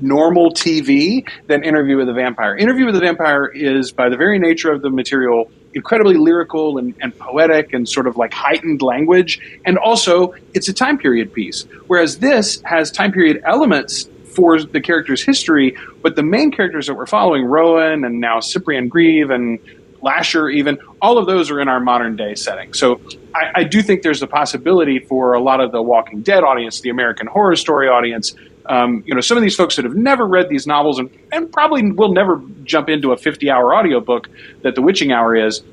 normal 0.01 0.51
TV 0.51 1.27
than 1.47 1.63
Interview 1.63 1.97
with 1.97 2.09
a 2.09 2.13
Vampire. 2.13 2.55
Interview 2.55 2.85
with 2.85 2.95
a 2.95 2.99
Vampire 2.99 3.45
is, 3.47 3.91
by 3.91 4.09
the 4.09 4.17
very 4.17 4.39
nature 4.39 4.71
of 4.71 4.81
the 4.81 4.89
material, 4.89 5.51
incredibly 5.73 6.15
lyrical 6.15 6.77
and, 6.77 6.95
and 7.01 7.17
poetic 7.17 7.73
and 7.73 7.87
sort 7.87 8.07
of 8.07 8.17
like 8.17 8.33
heightened 8.33 8.81
language. 8.81 9.39
And 9.65 9.77
also, 9.77 10.33
it's 10.53 10.67
a 10.67 10.73
time 10.73 10.97
period 10.97 11.33
piece. 11.33 11.65
Whereas 11.87 12.19
this 12.19 12.61
has 12.63 12.91
time 12.91 13.11
period 13.11 13.41
elements 13.45 14.09
for 14.25 14.61
the 14.61 14.81
character's 14.81 15.21
history, 15.21 15.75
but 16.01 16.15
the 16.15 16.23
main 16.23 16.51
characters 16.51 16.87
that 16.87 16.93
we're 16.93 17.05
following, 17.05 17.43
Rowan 17.43 18.03
and 18.03 18.19
now 18.19 18.39
Ciprien 18.39 18.87
Grieve 18.87 19.29
and 19.31 19.59
Lasher, 20.01 20.49
even 20.49 20.77
all 21.01 21.17
of 21.17 21.25
those 21.25 21.51
are 21.51 21.59
in 21.59 21.67
our 21.67 21.79
modern 21.79 22.15
day 22.15 22.35
setting. 22.35 22.73
So 22.73 23.01
I, 23.35 23.51
I 23.55 23.63
do 23.63 23.81
think 23.81 24.01
there's 24.01 24.21
a 24.21 24.27
possibility 24.27 24.99
for 24.99 25.33
a 25.33 25.41
lot 25.41 25.59
of 25.59 25.71
the 25.71 25.81
Walking 25.81 26.21
Dead 26.21 26.43
audience, 26.43 26.81
the 26.81 26.89
American 26.89 27.27
Horror 27.27 27.55
Story 27.55 27.89
audience, 27.89 28.33
um, 28.69 29.03
you 29.05 29.13
know, 29.13 29.21
some 29.21 29.35
of 29.35 29.43
these 29.43 29.55
folks 29.55 29.75
that 29.75 29.83
have 29.83 29.95
never 29.95 30.25
read 30.25 30.47
these 30.47 30.65
novels 30.67 30.99
and, 30.99 31.09
and 31.31 31.51
probably 31.51 31.91
will 31.91 32.13
never 32.13 32.41
jump 32.63 32.87
into 32.87 33.11
a 33.11 33.17
50 33.17 33.49
hour 33.49 33.75
audiobook 33.75 34.29
that 34.61 34.75
The 34.75 34.81
Witching 34.81 35.11
Hour 35.11 35.35
is, 35.35 35.63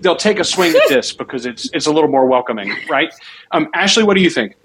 they'll 0.00 0.16
take 0.16 0.40
a 0.40 0.44
swing 0.44 0.74
at 0.74 0.82
this 0.88 1.12
because 1.12 1.46
it's 1.46 1.70
it's 1.72 1.86
a 1.86 1.92
little 1.92 2.10
more 2.10 2.26
welcoming, 2.26 2.74
right? 2.88 3.12
Um, 3.52 3.68
Ashley, 3.74 4.02
what 4.02 4.16
do 4.16 4.22
you 4.22 4.30
think? 4.30 4.56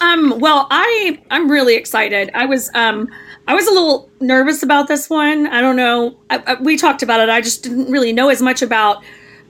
Um, 0.00 0.38
well, 0.38 0.68
I 0.70 1.20
I'm 1.30 1.50
really 1.50 1.74
excited. 1.74 2.30
I 2.32 2.46
was 2.46 2.70
um 2.74 3.08
I 3.48 3.54
was 3.54 3.66
a 3.66 3.70
little 3.70 4.08
nervous 4.20 4.62
about 4.62 4.88
this 4.88 5.10
one. 5.10 5.46
I 5.48 5.60
don't 5.60 5.76
know. 5.76 6.16
I, 6.30 6.42
I, 6.46 6.54
we 6.54 6.76
talked 6.76 7.02
about 7.02 7.20
it. 7.20 7.28
I 7.28 7.40
just 7.40 7.62
didn't 7.62 7.90
really 7.90 8.12
know 8.12 8.28
as 8.28 8.42
much 8.42 8.62
about 8.62 9.02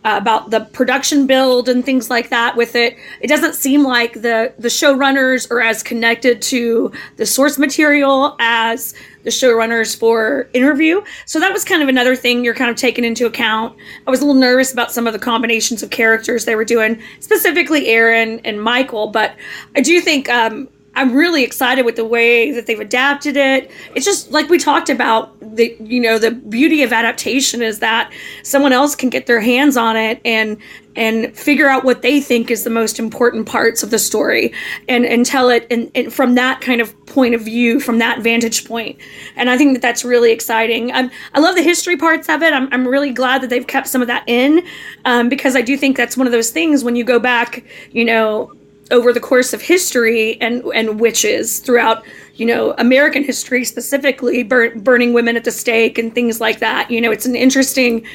uh, 0.06 0.16
about 0.16 0.50
the 0.50 0.60
production 0.60 1.26
build 1.26 1.68
and 1.68 1.84
things 1.84 2.08
like 2.08 2.30
that 2.30 2.56
with 2.56 2.76
it. 2.76 2.96
It 3.20 3.26
doesn't 3.26 3.54
seem 3.54 3.82
like 3.82 4.12
the 4.14 4.54
the 4.56 4.68
showrunners 4.68 5.50
are 5.50 5.60
as 5.60 5.82
connected 5.82 6.40
to 6.42 6.92
the 7.16 7.26
source 7.26 7.58
material 7.58 8.36
as 8.38 8.94
the 9.24 9.30
showrunners 9.30 9.98
for 9.98 10.48
interview. 10.52 11.02
So 11.24 11.40
that 11.40 11.52
was 11.52 11.64
kind 11.64 11.82
of 11.82 11.88
another 11.88 12.14
thing 12.14 12.44
you're 12.44 12.54
kind 12.54 12.70
of 12.70 12.76
taking 12.76 13.02
into 13.02 13.26
account. 13.26 13.76
I 14.06 14.10
was 14.12 14.20
a 14.20 14.24
little 14.24 14.40
nervous 14.40 14.72
about 14.72 14.92
some 14.92 15.08
of 15.08 15.12
the 15.12 15.18
combinations 15.18 15.82
of 15.82 15.90
characters 15.90 16.44
they 16.44 16.54
were 16.54 16.64
doing, 16.64 17.02
specifically 17.18 17.88
Aaron 17.88 18.40
and 18.44 18.62
Michael, 18.62 19.08
but 19.08 19.34
I 19.74 19.80
do 19.80 20.00
think 20.00 20.28
um, 20.28 20.68
I'm 20.96 21.14
really 21.14 21.44
excited 21.44 21.84
with 21.84 21.96
the 21.96 22.04
way 22.04 22.50
that 22.52 22.66
they've 22.66 22.80
adapted 22.80 23.36
it. 23.36 23.70
It's 23.94 24.06
just 24.06 24.32
like 24.32 24.48
we 24.48 24.58
talked 24.58 24.88
about 24.88 25.36
the 25.40 25.76
you 25.78 26.00
know 26.00 26.18
the 26.18 26.30
beauty 26.30 26.82
of 26.82 26.92
adaptation 26.92 27.62
is 27.62 27.78
that 27.80 28.12
someone 28.42 28.72
else 28.72 28.96
can 28.96 29.10
get 29.10 29.26
their 29.26 29.40
hands 29.40 29.76
on 29.76 29.96
it 29.96 30.20
and 30.24 30.56
and 30.96 31.36
figure 31.36 31.68
out 31.68 31.84
what 31.84 32.00
they 32.00 32.20
think 32.20 32.50
is 32.50 32.64
the 32.64 32.70
most 32.70 32.98
important 32.98 33.46
parts 33.46 33.82
of 33.82 33.90
the 33.90 33.98
story 33.98 34.52
and 34.88 35.04
and 35.04 35.26
tell 35.26 35.50
it 35.50 35.66
and, 35.70 35.90
and 35.94 36.12
from 36.12 36.34
that 36.34 36.60
kind 36.60 36.80
of 36.80 36.94
point 37.06 37.34
of 37.34 37.42
view 37.42 37.78
from 37.78 37.98
that 37.98 38.20
vantage 38.20 38.66
point. 38.66 38.98
and 39.36 39.50
i 39.50 39.56
think 39.56 39.74
that 39.74 39.82
that's 39.82 40.04
really 40.04 40.32
exciting 40.32 40.90
i 40.92 41.38
love 41.38 41.54
the 41.54 41.62
history 41.62 41.96
parts 41.96 42.28
of 42.28 42.42
it 42.42 42.52
I'm, 42.52 42.72
I'm 42.72 42.88
really 42.88 43.12
glad 43.12 43.42
that 43.42 43.50
they've 43.50 43.66
kept 43.66 43.88
some 43.88 44.00
of 44.00 44.08
that 44.08 44.24
in 44.26 44.66
um, 45.04 45.28
because 45.28 45.54
i 45.54 45.62
do 45.62 45.76
think 45.76 45.96
that's 45.96 46.16
one 46.16 46.26
of 46.26 46.32
those 46.32 46.50
things 46.50 46.82
when 46.82 46.96
you 46.96 47.04
go 47.04 47.18
back 47.18 47.62
you 47.92 48.04
know 48.04 48.52
over 48.90 49.12
the 49.12 49.20
course 49.20 49.52
of 49.52 49.60
history 49.60 50.40
and 50.40 50.62
and 50.74 51.00
witches 51.00 51.60
throughout 51.60 52.04
you 52.34 52.46
know 52.46 52.74
American 52.78 53.24
history 53.24 53.64
specifically 53.64 54.42
burn, 54.42 54.80
burning 54.80 55.12
women 55.12 55.36
at 55.36 55.44
the 55.44 55.50
stake 55.50 55.98
and 55.98 56.14
things 56.14 56.40
like 56.40 56.60
that. 56.60 56.90
You 56.90 57.00
know 57.00 57.10
it's 57.10 57.26
an 57.26 57.36
interesting 57.36 58.06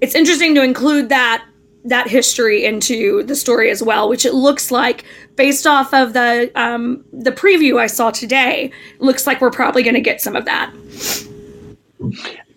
it's 0.00 0.14
interesting 0.14 0.54
to 0.54 0.62
include 0.62 1.08
that 1.08 1.44
that 1.84 2.08
history 2.08 2.64
into 2.64 3.22
the 3.22 3.34
story 3.34 3.70
as 3.70 3.82
well 3.82 4.06
which 4.06 4.26
it 4.26 4.34
looks 4.34 4.70
like 4.70 5.04
based 5.36 5.66
off 5.66 5.94
of 5.94 6.12
the 6.12 6.52
um, 6.54 7.04
the 7.12 7.32
preview 7.32 7.80
I 7.80 7.86
saw 7.86 8.10
today 8.10 8.70
looks 8.98 9.26
like 9.26 9.40
we're 9.40 9.50
probably 9.50 9.82
going 9.82 9.94
to 9.94 10.00
get 10.00 10.20
some 10.20 10.36
of 10.36 10.44
that. 10.44 10.70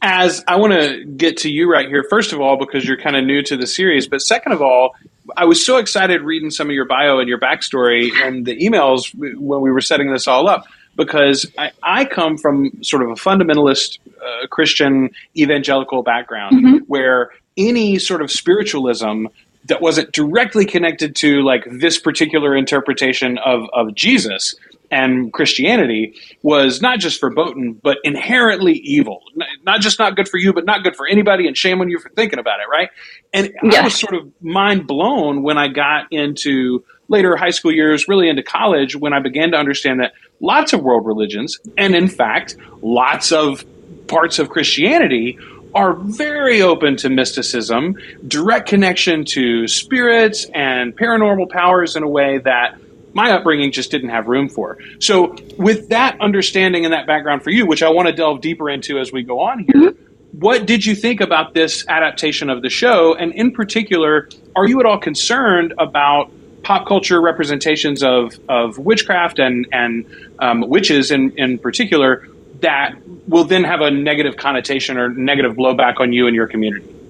Az 0.01 0.44
I 0.48 0.58
want 0.58 0.74
to 0.74 1.06
get 1.06 1.38
to 1.38 1.50
you 1.50 1.72
right 1.72 1.88
here, 1.88 2.06
first 2.10 2.34
of 2.34 2.42
all, 2.42 2.58
because 2.58 2.86
you're 2.86 2.98
kind 2.98 3.15
of 3.15 3.24
new 3.24 3.42
to 3.44 3.56
the 3.56 3.65
series, 3.65 4.06
but 4.06 4.22
second 4.22 4.51
of 4.51 4.62
all, 4.62 4.96
I 5.35 5.45
was 5.45 5.65
so 5.65 5.77
excited 5.77 6.21
reading 6.21 6.51
some 6.51 6.69
of 6.69 6.73
your 6.73 6.85
bio 6.85 7.19
and 7.19 7.27
your 7.27 7.39
backstory 7.39 8.11
and 8.13 8.45
the 8.45 8.57
emails 8.57 9.13
when 9.13 9.61
we 9.61 9.71
were 9.71 9.81
setting 9.81 10.11
this 10.11 10.27
all 10.27 10.47
up 10.47 10.65
because 10.95 11.49
I, 11.57 11.71
I 11.81 12.05
come 12.05 12.37
from 12.37 12.83
sort 12.83 13.03
of 13.03 13.09
a 13.09 13.15
fundamentalist 13.15 13.99
uh, 14.21 14.47
Christian 14.47 15.09
evangelical 15.35 16.03
background 16.03 16.57
mm-hmm. 16.57 16.77
where 16.87 17.31
any 17.57 17.99
sort 17.99 18.21
of 18.21 18.31
spiritualism 18.31 19.27
that 19.65 19.81
wasn't 19.81 20.11
directly 20.11 20.65
connected 20.65 21.15
to 21.15 21.41
like 21.41 21.65
this 21.71 21.99
particular 21.99 22.55
interpretation 22.55 23.37
of, 23.39 23.63
of 23.73 23.95
Jesus 23.95 24.55
and 24.93 25.33
Christianity 25.33 26.13
was 26.43 26.79
not 26.79 27.00
just 27.00 27.19
verboten, 27.19 27.73
but 27.73 27.97
inherently 28.03 28.73
evil. 28.73 29.23
Not 29.63 29.81
just 29.81 29.97
not 29.97 30.15
good 30.15 30.29
for 30.29 30.38
you, 30.38 30.53
but 30.53 30.65
not 30.65 30.83
good 30.83 30.95
for 30.95 31.07
anybody, 31.07 31.47
and 31.47 31.57
shame 31.57 31.81
on 31.81 31.89
you 31.89 31.97
for 31.97 32.09
thinking 32.09 32.38
about 32.38 32.59
it, 32.59 32.69
right? 32.71 32.89
And 33.33 33.51
yeah. 33.63 33.81
I 33.81 33.83
was 33.85 34.00
sort 34.00 34.13
of 34.13 34.31
mind 34.39 34.85
blown 34.85 35.41
when 35.41 35.57
I 35.57 35.67
got 35.67 36.05
into 36.12 36.83
later 37.07 37.35
high 37.35 37.50
school 37.50 37.71
years, 37.71 38.07
really 38.07 38.29
into 38.29 38.43
college, 38.43 38.95
when 38.95 39.13
I 39.13 39.19
began 39.19 39.51
to 39.51 39.57
understand 39.57 40.00
that 40.00 40.13
lots 40.39 40.73
of 40.73 40.83
world 40.83 41.07
religions, 41.07 41.59
and 41.75 41.95
in 41.95 42.07
fact, 42.07 42.55
lots 42.83 43.31
of 43.31 43.65
parts 44.07 44.38
of 44.38 44.50
Christianity 44.50 45.39
are 45.73 45.95
very 45.95 46.62
open 46.62 46.97
to 46.97 47.09
mysticism, 47.09 47.97
direct 48.27 48.69
connection 48.69 49.25
to 49.25 49.67
spirits 49.67 50.45
and 50.53 50.95
paranormal 50.95 51.50
powers 51.50 51.95
in 51.95 52.03
a 52.03 52.07
way 52.07 52.38
that 52.38 52.77
my 53.13 53.32
upbringing 53.32 53.72
just 53.72 53.91
didn't 53.91 54.10
have 54.10 54.27
room 54.27 54.50
for. 54.50 54.77
So, 55.00 55.36
with 55.58 55.89
that 55.89 56.20
understanding 56.20 56.86
and 56.86 56.93
that 56.93 57.08
background 57.08 57.43
for 57.43 57.50
you, 57.50 57.65
which 57.65 57.84
I 57.84 57.89
want 57.89 58.08
to 58.08 58.13
delve 58.13 58.41
deeper 58.41 58.70
into 58.70 59.00
as 59.00 59.12
we 59.12 59.24
go 59.24 59.39
on 59.39 59.60
here, 59.60 59.91
mm-hmm. 59.91 60.39
what 60.39 60.65
did 60.65 60.86
you 60.86 60.96
think 60.96 61.22
about 61.22 61.53
this 61.53 61.86
adaptation 61.88 62.50
of 62.50 62.62
the 62.62 62.70
show? 62.70 63.15
And 63.15 63.34
in 63.34 63.51
particular, 63.51 64.29
are 64.55 64.67
you 64.67 64.79
at 64.79 64.86
all 64.86 65.00
concerned 65.00 65.74
about 65.77 66.32
pop 66.63 66.88
culture 66.88 67.22
representations 67.22 68.03
of, 68.03 68.39
of 68.50 68.77
witchcraft 68.77 69.39
and, 69.39 69.67
and 69.72 70.05
um, 70.39 70.62
witches 70.62 71.12
in, 71.12 71.38
in 71.38 71.60
particular 71.60 72.27
that 72.62 72.96
will 73.27 73.43
then 73.43 73.65
have 73.65 73.82
a 73.82 73.91
negative 73.91 74.38
connotation 74.38 74.98
or 74.98 75.10
negative 75.10 75.55
blowback 75.55 76.00
on 76.00 76.13
you 76.13 76.27
and 76.27 76.36
your 76.36 76.48
community? 76.48 77.02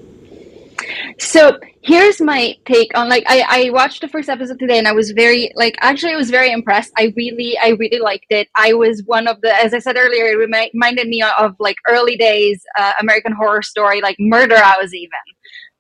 So 1.19 1.59
here's 1.81 2.21
my 2.21 2.55
take 2.65 2.97
on 2.97 3.09
like 3.09 3.23
I, 3.27 3.45
I 3.47 3.69
watched 3.71 4.01
the 4.01 4.07
first 4.07 4.29
episode 4.29 4.59
today 4.59 4.77
and 4.77 4.87
I 4.87 4.93
was 4.93 5.11
very 5.11 5.51
like 5.55 5.75
actually 5.79 6.13
I 6.13 6.17
was 6.17 6.29
very 6.29 6.51
impressed. 6.51 6.91
I 6.97 7.13
really 7.15 7.57
I 7.61 7.69
really 7.69 7.99
liked 7.99 8.27
it. 8.29 8.47
I 8.55 8.73
was 8.73 9.03
one 9.05 9.27
of 9.27 9.41
the 9.41 9.53
as 9.55 9.73
I 9.73 9.79
said 9.79 9.97
earlier 9.97 10.25
it 10.25 10.37
reminded 10.37 11.07
me 11.07 11.21
of 11.21 11.55
like 11.59 11.77
early 11.87 12.17
days 12.17 12.61
uh, 12.77 12.93
American 12.99 13.33
Horror 13.33 13.61
Story 13.61 14.01
like 14.01 14.17
Murder 14.19 14.59
House 14.59 14.93
even, 14.93 15.09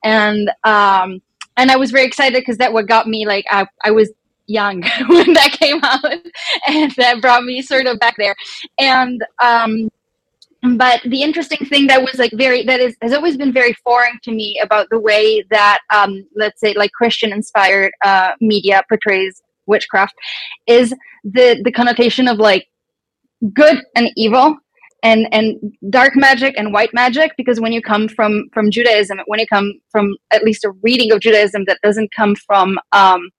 and 0.03 0.49
um 0.63 1.21
and 1.57 1.71
I 1.71 1.77
was 1.77 1.91
very 1.91 2.05
excited 2.05 2.39
because 2.39 2.57
that 2.57 2.73
what 2.73 2.87
got 2.87 3.07
me 3.07 3.25
like 3.25 3.45
I 3.49 3.65
I 3.83 3.91
was 3.91 4.11
young 4.45 4.81
when 5.07 5.33
that 5.33 5.55
came 5.59 5.79
out 5.83 6.03
and 6.67 6.91
that 6.97 7.21
brought 7.21 7.43
me 7.43 7.61
sort 7.61 7.87
of 7.87 7.99
back 7.99 8.15
there 8.17 8.35
and 8.77 9.23
um 9.41 9.89
but 10.77 11.01
the 11.05 11.21
interesting 11.21 11.65
thing 11.67 11.87
that 11.87 12.01
was 12.01 12.17
like 12.19 12.31
very 12.33 12.63
that 12.63 12.79
is 12.79 12.95
has 13.01 13.13
always 13.13 13.37
been 13.37 13.51
very 13.51 13.73
foreign 13.83 14.17
to 14.23 14.31
me 14.31 14.59
about 14.63 14.87
the 14.89 14.99
way 14.99 15.43
that 15.49 15.79
um, 15.93 16.25
let's 16.35 16.59
say 16.59 16.73
like 16.73 16.91
christian 16.91 17.31
inspired 17.31 17.91
uh, 18.03 18.31
media 18.41 18.81
portrays 18.89 19.41
witchcraft 19.65 20.13
is 20.67 20.93
the 21.23 21.61
the 21.63 21.71
connotation 21.71 22.27
of 22.27 22.37
like 22.37 22.67
good 23.53 23.81
and 23.95 24.09
evil 24.15 24.55
and 25.03 25.27
and 25.31 25.57
dark 25.89 26.15
magic 26.15 26.55
and 26.57 26.73
white 26.73 26.93
magic. 26.93 27.33
Because 27.37 27.59
when 27.59 27.73
you 27.73 27.81
come 27.81 28.07
from 28.07 28.45
from 28.53 28.71
judaism 28.71 29.19
when 29.27 29.39
you 29.39 29.47
come 29.47 29.73
from 29.91 30.15
at 30.31 30.43
least 30.43 30.63
a 30.63 30.71
reading 30.81 31.11
of 31.11 31.19
judaism 31.19 31.65
that 31.67 31.79
doesn't 31.83 32.11
come 32.15 32.35
from 32.35 32.79
um 32.93 33.29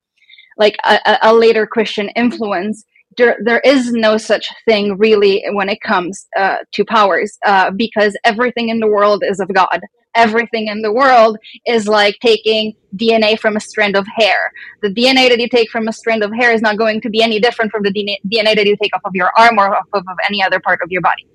like 0.57 0.77
a, 0.85 1.19
a 1.23 1.35
later 1.35 1.67
christian 1.67 2.11
influence 2.11 2.85
there, 3.17 3.37
there 3.43 3.61
is 3.61 3.93
no 3.93 4.17
such 4.17 4.47
thing 4.67 4.97
really 4.99 5.45
when 5.53 5.69
it 5.69 5.81
comes 5.81 6.27
uh, 6.39 6.59
to 6.73 6.85
powers 6.85 7.39
uh, 7.47 7.71
because 7.71 8.17
everything 8.25 8.69
in 8.69 8.81
the 8.81 8.87
world 8.87 9.23
is 9.27 9.41
of 9.41 9.53
God. 9.53 9.81
Everything 10.15 10.69
in 10.69 10.83
the 10.83 10.93
world 10.93 11.37
is 11.67 11.89
like 11.89 12.17
taking 12.21 12.75
DNA 12.97 13.39
from 13.39 13.57
a 13.57 13.61
strand 13.61 13.97
of 13.97 14.07
hair. 14.17 14.53
The 14.81 14.89
DNA 14.89 15.29
that 15.29 15.41
you 15.41 15.49
take 15.49 15.71
from 15.71 15.89
a 15.89 15.93
strand 15.93 16.23
of 16.23 16.33
hair 16.33 16.53
is 16.53 16.63
not 16.63 16.79
going 16.79 17.01
to 17.01 17.11
be 17.11 17.21
any 17.21 17.41
different 17.41 17.73
from 17.73 17.83
the 17.83 17.91
DNA 17.91 18.55
that 18.55 18.65
you 18.65 18.77
take 18.81 18.95
off 18.95 19.03
of 19.05 19.15
your 19.15 19.33
arm 19.37 19.59
or 19.59 19.75
off 19.77 19.87
of 19.93 20.05
any 20.29 20.41
other 20.43 20.61
part 20.61 20.81
of 20.83 20.91
your 20.93 21.03
body. 21.03 21.27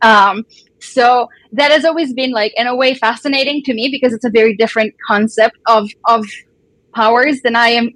Um, 0.00 0.44
so 0.80 1.28
that 1.52 1.70
has 1.70 1.84
always 1.84 2.12
been 2.12 2.32
like 2.32 2.52
in 2.56 2.66
a 2.66 2.74
way 2.74 2.94
fascinating 2.94 3.62
to 3.64 3.74
me 3.74 3.88
because 3.90 4.12
it's 4.12 4.24
a 4.24 4.30
very 4.30 4.56
different 4.56 4.94
concept 5.06 5.56
of 5.66 5.88
of 6.08 6.26
powers 6.94 7.40
than 7.42 7.56
I 7.56 7.68
am 7.68 7.90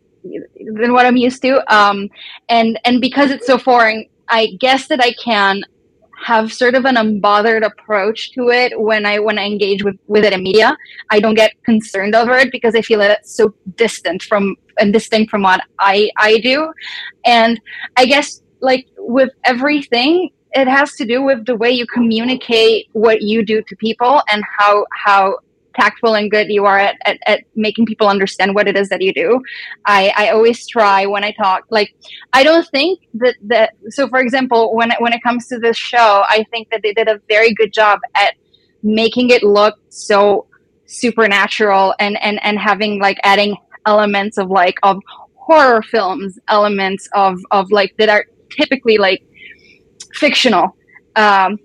than 0.75 0.92
what 0.92 1.06
I'm 1.06 1.16
used 1.16 1.42
to. 1.42 1.75
Um, 1.75 2.09
and 2.49 2.78
and 2.85 3.00
because 3.00 3.30
it's 3.30 3.47
so 3.47 3.59
foreign, 3.59 4.06
I 4.28 4.56
guess 4.61 4.88
that 4.88 5.00
I 5.00 5.12
can 5.12 5.62
have 6.25 6.52
sort 6.52 6.75
of 6.75 6.85
an 6.87 6.97
unbothered 6.97 7.64
approach 7.64 8.33
to 8.33 8.49
it 8.49 8.78
when 8.80 9.04
I 9.04 9.18
when 9.18 9.38
I 9.38 9.45
engage 9.45 9.85
with 9.85 9.97
with 10.06 10.25
it 10.25 10.33
in 10.33 10.42
media. 10.42 10.76
I 11.11 11.21
don't 11.21 11.35
get 11.35 11.52
concerned 11.64 12.14
over 12.14 12.37
it 12.37 12.50
because 12.50 12.75
I 12.75 12.83
feel 12.83 12.99
that 13.00 13.11
it's 13.18 13.37
so 13.37 13.54
distant 13.76 14.23
from 14.23 14.56
and 14.78 14.92
distinct 14.92 15.30
from 15.30 15.42
what 15.42 15.61
I 15.78 16.11
I 16.16 16.38
do. 16.38 16.73
And 17.25 17.61
I 17.97 18.06
guess 18.06 18.42
like 18.61 18.87
with 18.99 19.30
everything, 19.45 20.30
it 20.52 20.66
has 20.68 20.95
to 20.95 21.04
do 21.04 21.23
with 21.23 21.45
the 21.47 21.54
way 21.56 21.71
you 21.71 21.87
communicate 21.87 22.88
what 22.92 23.23
you 23.23 23.45
do 23.45 23.62
to 23.62 23.76
people 23.76 24.23
and 24.30 24.42
how 24.59 24.87
how 24.92 25.38
tactful 25.76 26.14
and 26.14 26.30
good 26.30 26.49
you 26.49 26.64
are 26.64 26.78
at, 26.78 26.97
at, 27.04 27.18
at, 27.26 27.40
making 27.54 27.87
people 27.87 28.09
understand 28.09 28.54
what 28.54 28.66
it 28.66 28.76
is 28.76 28.88
that 28.88 29.02
you 29.02 29.12
do. 29.12 29.40
I, 29.85 30.12
I 30.16 30.30
always 30.30 30.66
try 30.66 31.06
when 31.06 31.23
I 31.23 31.33
talk, 31.33 31.64
like, 31.71 31.95
I 32.33 32.42
don't 32.42 32.66
think 32.68 33.00
that, 33.14 33.35
that, 33.42 33.75
so 33.90 34.09
for 34.09 34.18
example, 34.18 34.75
when, 34.75 34.92
when 34.99 35.12
it 35.12 35.23
comes 35.23 35.47
to 35.49 35.59
this 35.59 35.76
show, 35.76 36.25
I 36.28 36.45
think 36.50 36.71
that 36.71 36.83
they 36.83 36.92
did 36.92 37.09
a 37.09 37.21
very 37.28 37.54
good 37.54 37.73
job 37.73 38.00
at 38.14 38.35
making 38.83 39.30
it 39.30 39.42
look 39.42 39.78
so 39.88 40.47
supernatural 40.87 41.95
and, 41.99 42.21
and, 42.23 42.42
and 42.42 42.59
having 42.59 43.00
like 43.00 43.18
adding 43.23 43.56
elements 43.85 44.38
of 44.38 44.50
like, 44.50 44.78
of 44.83 45.00
horror 45.35 45.83
films, 45.83 46.38
elements 46.49 47.09
of, 47.14 47.38
of 47.50 47.71
like, 47.71 47.95
that 47.99 48.09
are 48.09 48.26
typically 48.50 48.99
like 48.99 49.23
fictional. 50.14 50.76
Um, 51.16 51.59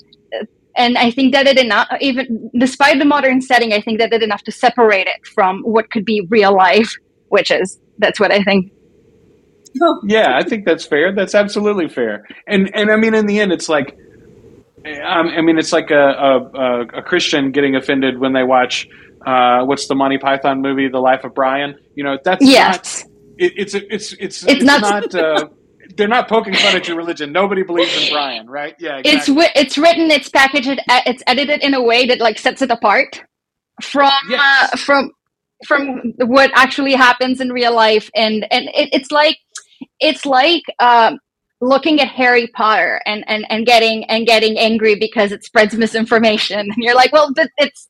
and 0.75 0.97
I 0.97 1.11
think 1.11 1.33
that 1.33 1.47
it 1.47 1.57
enough, 1.57 1.87
even 1.99 2.49
despite 2.57 2.99
the 2.99 3.05
modern 3.05 3.41
setting, 3.41 3.73
I 3.73 3.81
think 3.81 3.99
that 3.99 4.13
it 4.13 4.23
enough 4.23 4.43
to 4.43 4.51
separate 4.51 5.07
it 5.07 5.25
from 5.27 5.61
what 5.63 5.91
could 5.91 6.05
be 6.05 6.25
real 6.29 6.55
life 6.55 6.95
witches. 7.29 7.79
That's 7.97 8.19
what 8.19 8.31
I 8.31 8.43
think. 8.43 8.71
yeah, 10.03 10.37
I 10.37 10.43
think 10.43 10.65
that's 10.65 10.85
fair. 10.85 11.13
That's 11.13 11.35
absolutely 11.35 11.87
fair. 11.87 12.27
And 12.47 12.73
and 12.75 12.91
I 12.91 12.97
mean, 12.97 13.13
in 13.13 13.25
the 13.25 13.39
end, 13.39 13.51
it's 13.51 13.69
like, 13.69 13.97
um, 14.85 15.27
I 15.27 15.41
mean, 15.41 15.57
it's 15.57 15.71
like 15.71 15.91
a, 15.91 15.95
a, 15.95 16.81
a 16.99 17.01
Christian 17.01 17.51
getting 17.51 17.75
offended 17.75 18.19
when 18.19 18.33
they 18.33 18.43
watch 18.43 18.87
uh, 19.25 19.63
what's 19.63 19.87
the 19.87 19.95
Monty 19.95 20.17
Python 20.17 20.61
movie, 20.61 20.87
The 20.87 20.99
Life 20.99 21.23
of 21.23 21.33
Brian? 21.33 21.77
You 21.95 22.03
know, 22.03 22.17
that's 22.23 22.43
yes. 22.43 23.03
not. 23.03 23.11
It, 23.37 23.53
it's 23.57 23.73
it's 23.73 23.85
it's 23.91 24.13
it's, 24.13 24.43
it's 24.43 24.63
not. 24.63 24.81
not 24.81 25.15
uh, 25.15 25.47
they're 25.95 26.07
not 26.07 26.27
poking 26.27 26.53
fun 26.53 26.75
at 26.75 26.87
your 26.87 26.97
religion. 26.97 27.31
Nobody 27.31 27.63
believes 27.63 27.95
in 28.01 28.13
Brian, 28.13 28.49
right? 28.49 28.75
Yeah, 28.79 28.97
exactly. 28.97 29.43
it's 29.43 29.51
it's 29.55 29.77
written, 29.77 30.11
it's 30.11 30.29
packaged, 30.29 30.79
it's 30.87 31.23
edited 31.27 31.61
in 31.61 31.73
a 31.73 31.81
way 31.81 32.05
that 32.07 32.19
like 32.19 32.37
sets 32.37 32.61
it 32.61 32.71
apart 32.71 33.21
from 33.81 34.11
yes. 34.29 34.69
uh, 34.73 34.77
from 34.77 35.11
from 35.65 36.13
what 36.17 36.51
actually 36.55 36.93
happens 36.93 37.39
in 37.39 37.51
real 37.51 37.73
life, 37.73 38.09
and 38.15 38.45
and 38.51 38.65
it, 38.73 38.89
it's 38.93 39.11
like 39.11 39.37
it's 39.99 40.25
like 40.25 40.63
um, 40.79 41.19
looking 41.59 41.99
at 41.99 42.07
Harry 42.07 42.47
Potter 42.47 43.01
and, 43.05 43.23
and 43.27 43.45
and 43.49 43.65
getting 43.65 44.03
and 44.05 44.25
getting 44.25 44.57
angry 44.57 44.95
because 44.95 45.31
it 45.31 45.43
spreads 45.43 45.75
misinformation, 45.75 46.59
and 46.59 46.75
you're 46.77 46.95
like, 46.95 47.11
well, 47.11 47.31
it's 47.57 47.89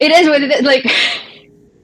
it 0.00 0.12
is 0.12 0.28
what 0.28 0.42
it 0.42 0.50
is. 0.50 0.62
Like 0.62 0.84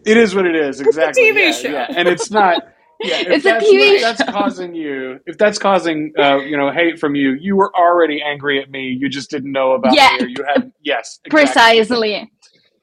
it 0.05 0.17
is 0.17 0.35
what 0.35 0.47
it 0.47 0.57
is. 0.57 0.81
Exactly. 0.81 1.23
It's 1.25 1.37
a 1.37 1.41
TV 1.41 1.45
yeah, 1.45 1.53
show, 1.53 1.71
yeah. 1.71 1.99
and 1.99 2.09
it's 2.09 2.31
not. 2.31 2.63
Yeah, 3.03 3.21
if 3.21 3.29
it's 3.29 3.45
that's, 3.45 3.65
a 3.65 3.69
TV 3.69 3.99
show. 3.99 4.13
that's 4.13 4.31
causing 4.31 4.75
you, 4.75 5.21
if 5.27 5.39
that's 5.39 5.59
causing 5.59 6.13
uh, 6.19 6.37
you 6.39 6.57
know 6.57 6.71
hate 6.71 6.99
from 6.99 7.15
you, 7.15 7.33
you 7.33 7.57
were 7.57 7.75
already 7.75 8.23
angry 8.23 8.61
at 8.61 8.71
me. 8.71 8.89
You 8.89 9.09
just 9.09 9.31
didn't 9.31 9.53
know 9.53 9.73
about 9.73 9.95
yeah. 9.95 10.17
me, 10.19 10.25
or 10.25 10.29
you 10.29 10.45
had 10.47 10.73
yes, 10.83 11.19
exactly. 11.25 11.31
precisely. 11.31 12.31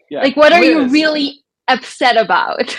Yeah. 0.10 0.22
Like, 0.22 0.36
what 0.36 0.54
are 0.54 0.62
Liz. 0.62 0.70
you 0.70 0.88
really 0.90 1.44
upset 1.68 2.18
about? 2.18 2.78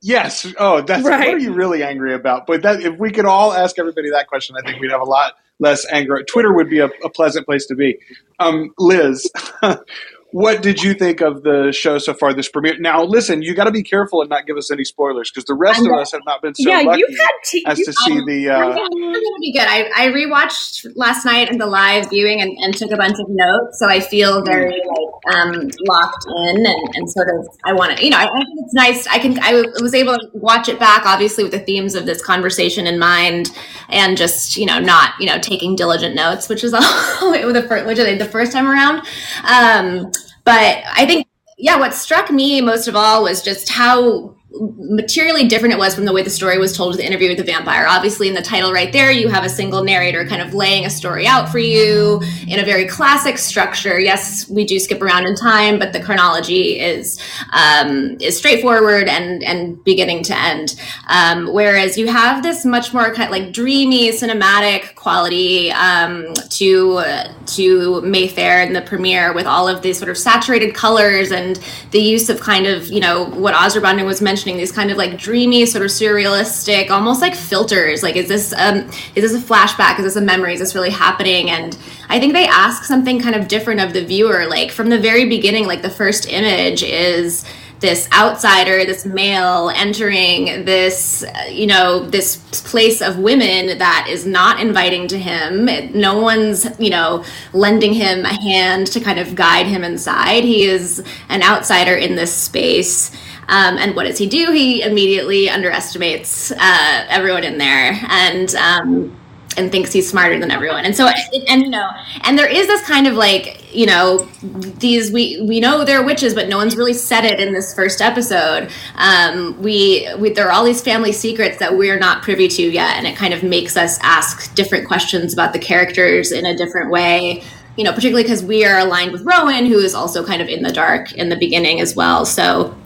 Yes. 0.00 0.46
Oh, 0.58 0.80
that's 0.80 1.04
right. 1.04 1.18
what 1.18 1.34
are 1.34 1.38
you 1.38 1.52
really 1.52 1.82
angry 1.82 2.14
about? 2.14 2.46
But 2.46 2.62
that 2.62 2.80
if 2.80 2.98
we 2.98 3.10
could 3.10 3.24
all 3.24 3.52
ask 3.52 3.78
everybody 3.78 4.10
that 4.10 4.26
question, 4.26 4.56
I 4.56 4.62
think 4.66 4.80
we'd 4.80 4.90
have 4.90 5.00
a 5.00 5.04
lot 5.04 5.34
less 5.60 5.86
anger. 5.92 6.22
Twitter 6.28 6.52
would 6.52 6.68
be 6.68 6.80
a, 6.80 6.86
a 7.04 7.10
pleasant 7.10 7.46
place 7.46 7.66
to 7.66 7.74
be. 7.74 7.98
Um, 8.40 8.72
Liz, 8.78 9.30
what 10.32 10.62
did 10.62 10.82
you 10.82 10.94
think 10.94 11.20
of 11.20 11.42
the 11.42 11.72
show 11.72 11.98
so 11.98 12.14
far 12.14 12.32
this 12.32 12.48
premiere? 12.48 12.78
Now 12.78 13.02
listen 13.04 13.42
you 13.42 13.54
got 13.54 13.64
to 13.64 13.70
be 13.70 13.82
careful 13.82 14.20
and 14.20 14.30
not 14.30 14.46
give 14.46 14.56
us 14.56 14.70
any 14.70 14.84
spoilers 14.84 15.30
because 15.30 15.44
the 15.44 15.54
rest 15.54 15.84
of 15.84 15.92
us 15.92 16.12
have 16.12 16.22
not 16.26 16.42
been 16.42 16.54
so 16.54 16.70
yeah, 16.70 16.80
lucky 16.80 17.02
to, 17.02 17.62
as 17.66 17.78
to 17.78 17.92
see 17.92 18.14
the 18.26 18.48
uh, 18.48 18.68
we're 18.68 18.74
gonna 18.74 19.40
be 19.40 19.52
good. 19.52 19.66
I, 19.68 19.90
I 19.94 20.08
rewatched 20.08 20.92
last 20.96 21.24
night 21.24 21.50
in 21.50 21.58
the 21.58 21.66
live 21.66 22.10
viewing 22.10 22.40
and, 22.40 22.56
and, 22.58 22.72
took 22.72 22.90
a 22.90 22.96
bunch 22.96 23.18
of 23.20 23.26
notes 23.28 23.78
so 23.78 23.86
i 23.86 24.00
feel 24.00 24.42
very 24.42 24.70
like 24.70 25.34
um, 25.36 25.70
locked 25.86 26.24
in 26.26 26.56
and, 26.56 26.88
and, 26.94 27.10
sort 27.10 27.28
of 27.28 27.46
i 27.64 27.72
want 27.72 27.96
to 27.96 28.02
you 28.02 28.10
know 28.10 28.16
I, 28.16 28.24
I, 28.24 28.44
think 28.44 28.58
it's 28.64 28.74
nice. 28.74 29.06
I 29.06 29.18
can 29.18 29.38
i 29.42 29.62
was 29.80 29.94
able 29.94 30.18
to 30.18 30.30
watch 30.32 30.68
it 30.68 30.78
back 30.78 31.04
obviously 31.04 31.44
with 31.44 31.52
the 31.52 31.60
themes 31.60 31.94
of 31.94 32.06
this 32.06 32.24
conversation 32.24 32.86
in 32.86 32.98
mind 32.98 33.50
and 33.90 34.16
just 34.16 34.56
you 34.56 34.64
know 34.64 34.78
not 34.78 35.12
you 35.20 35.26
know 35.26 35.38
taking 35.38 35.76
diligent 35.76 36.14
notes 36.14 36.48
which 36.48 36.64
is 36.64 36.72
all 37.20 37.52
the 37.52 37.64
first 37.68 37.86
which 37.86 37.98
I 37.98 38.16
the 38.16 38.24
first 38.24 38.52
time 38.52 38.66
around. 38.66 39.02
Um, 39.44 40.12
but 40.44 40.82
I 40.92 41.06
think, 41.06 41.26
yeah, 41.58 41.78
what 41.78 41.94
struck 41.94 42.30
me 42.30 42.60
most 42.60 42.88
of 42.88 42.96
all 42.96 43.24
was 43.24 43.42
just 43.42 43.68
how 43.68 44.34
materially 44.54 45.48
different 45.48 45.74
it 45.74 45.78
was 45.78 45.94
from 45.94 46.04
the 46.04 46.12
way 46.12 46.22
the 46.22 46.30
story 46.30 46.58
was 46.58 46.76
told 46.76 46.90
with 46.90 46.98
the 46.98 47.06
interview 47.06 47.28
with 47.28 47.38
the 47.38 47.44
vampire. 47.44 47.86
Obviously, 47.88 48.28
in 48.28 48.34
the 48.34 48.42
title 48.42 48.72
right 48.72 48.92
there, 48.92 49.10
you 49.10 49.28
have 49.28 49.44
a 49.44 49.48
single 49.48 49.82
narrator 49.82 50.26
kind 50.26 50.42
of 50.42 50.54
laying 50.54 50.84
a 50.84 50.90
story 50.90 51.26
out 51.26 51.48
for 51.48 51.58
you 51.58 52.20
in 52.46 52.60
a 52.60 52.64
very 52.64 52.86
classic 52.86 53.38
structure. 53.38 53.98
Yes, 53.98 54.48
we 54.48 54.64
do 54.64 54.78
skip 54.78 55.00
around 55.00 55.26
in 55.26 55.34
time, 55.36 55.78
but 55.78 55.92
the 55.92 56.00
chronology 56.00 56.78
is 56.78 57.20
um, 57.52 58.16
is 58.20 58.36
straightforward 58.36 59.08
and 59.08 59.42
and 59.42 59.82
beginning 59.84 60.22
to 60.24 60.36
end. 60.36 60.80
Um, 61.08 61.52
whereas 61.52 61.96
you 61.96 62.08
have 62.08 62.42
this 62.42 62.64
much 62.64 62.92
more 62.92 63.12
kind 63.14 63.24
of 63.24 63.30
like 63.30 63.52
dreamy 63.52 64.10
cinematic 64.10 64.94
quality 64.94 65.70
um, 65.72 66.32
to 66.50 67.02
to 67.46 68.00
Mayfair 68.02 68.62
in 68.62 68.72
the 68.72 68.82
premiere 68.82 69.32
with 69.32 69.46
all 69.46 69.68
of 69.68 69.82
these 69.82 69.98
sort 69.98 70.10
of 70.10 70.18
saturated 70.18 70.74
colors 70.74 71.30
and 71.30 71.58
the 71.90 72.00
use 72.00 72.28
of 72.28 72.40
kind 72.40 72.66
of 72.66 72.88
you 72.88 73.00
know 73.00 73.24
what 73.30 73.54
Azra 73.54 73.82
was 74.04 74.20
mentioning 74.20 74.41
mentioning 74.42 74.58
these 74.58 74.72
kind 74.72 74.90
of 74.90 74.96
like 74.96 75.16
dreamy, 75.16 75.64
sort 75.66 75.84
of 75.84 75.90
surrealistic, 75.90 76.90
almost 76.90 77.20
like 77.20 77.32
filters. 77.32 78.02
Like, 78.02 78.16
is 78.16 78.26
this 78.26 78.52
um, 78.56 78.90
is 79.14 79.30
this 79.30 79.34
a 79.34 79.38
flashback? 79.38 80.00
Is 80.00 80.04
this 80.04 80.16
a 80.16 80.20
memory? 80.20 80.54
Is 80.54 80.58
this 80.58 80.74
really 80.74 80.90
happening? 80.90 81.48
And 81.48 81.78
I 82.08 82.18
think 82.18 82.32
they 82.32 82.46
ask 82.46 82.82
something 82.82 83.20
kind 83.20 83.36
of 83.36 83.46
different 83.46 83.80
of 83.80 83.92
the 83.92 84.04
viewer. 84.04 84.46
Like 84.46 84.72
from 84.72 84.88
the 84.88 84.98
very 84.98 85.28
beginning, 85.28 85.66
like 85.66 85.82
the 85.82 85.90
first 85.90 86.28
image 86.28 86.82
is 86.82 87.44
this 87.78 88.08
outsider, 88.12 88.84
this 88.84 89.04
male 89.04 89.70
entering 89.74 90.64
this, 90.64 91.24
you 91.50 91.66
know, 91.66 92.08
this 92.08 92.36
place 92.62 93.02
of 93.02 93.18
women 93.18 93.76
that 93.78 94.06
is 94.08 94.24
not 94.24 94.60
inviting 94.60 95.08
to 95.08 95.18
him. 95.18 95.66
No 95.92 96.20
one's, 96.20 96.66
you 96.80 96.90
know, 96.90 97.24
lending 97.52 97.92
him 97.92 98.24
a 98.24 98.40
hand 98.40 98.86
to 98.88 99.00
kind 99.00 99.18
of 99.18 99.34
guide 99.34 99.66
him 99.66 99.84
inside. 99.84 100.44
He 100.44 100.64
is 100.64 101.04
an 101.28 101.42
outsider 101.42 101.94
in 101.94 102.14
this 102.14 102.32
space. 102.32 103.10
Um, 103.48 103.76
and 103.76 103.94
what 103.94 104.04
does 104.04 104.18
he 104.18 104.26
do? 104.26 104.52
He 104.52 104.82
immediately 104.82 105.50
underestimates 105.50 106.52
uh, 106.52 107.06
everyone 107.08 107.44
in 107.44 107.58
there 107.58 107.98
and 108.08 108.54
um, 108.54 109.16
and 109.56 109.70
thinks 109.70 109.92
he's 109.92 110.08
smarter 110.08 110.38
than 110.38 110.50
everyone. 110.50 110.84
And 110.84 110.96
so, 110.96 111.08
and 111.48 111.62
you 111.62 111.68
know, 111.68 111.88
and 112.22 112.38
there 112.38 112.48
is 112.48 112.66
this 112.66 112.82
kind 112.86 113.06
of 113.06 113.14
like, 113.14 113.74
you 113.74 113.86
know, 113.86 114.28
these 114.42 115.12
we 115.12 115.42
we 115.42 115.60
know 115.60 115.84
they're 115.84 116.02
witches, 116.02 116.34
but 116.34 116.48
no 116.48 116.56
one's 116.56 116.76
really 116.76 116.94
said 116.94 117.24
it 117.24 117.40
in 117.40 117.52
this 117.52 117.74
first 117.74 118.00
episode. 118.00 118.70
Um, 118.96 119.60
we, 119.60 120.08
we 120.18 120.30
there 120.30 120.48
are 120.48 120.52
all 120.52 120.64
these 120.64 120.80
family 120.80 121.12
secrets 121.12 121.58
that 121.58 121.76
we're 121.76 121.98
not 121.98 122.22
privy 122.22 122.48
to 122.48 122.62
yet, 122.62 122.96
and 122.96 123.06
it 123.06 123.16
kind 123.16 123.34
of 123.34 123.42
makes 123.42 123.76
us 123.76 123.98
ask 124.02 124.54
different 124.54 124.86
questions 124.86 125.32
about 125.32 125.52
the 125.52 125.58
characters 125.58 126.32
in 126.32 126.46
a 126.46 126.56
different 126.56 126.90
way 126.90 127.42
you 127.74 127.84
know, 127.84 127.92
particularly 127.92 128.22
because 128.22 128.44
we 128.44 128.66
are 128.66 128.80
aligned 128.80 129.12
with 129.12 129.22
Rowan, 129.22 129.64
who 129.64 129.78
is 129.78 129.94
also 129.94 130.22
kind 130.22 130.42
of 130.42 130.48
in 130.48 130.62
the 130.62 130.70
dark 130.70 131.12
in 131.12 131.30
the 131.30 131.36
beginning 131.36 131.80
as 131.80 131.96
well. 131.96 132.26
So 132.26 132.76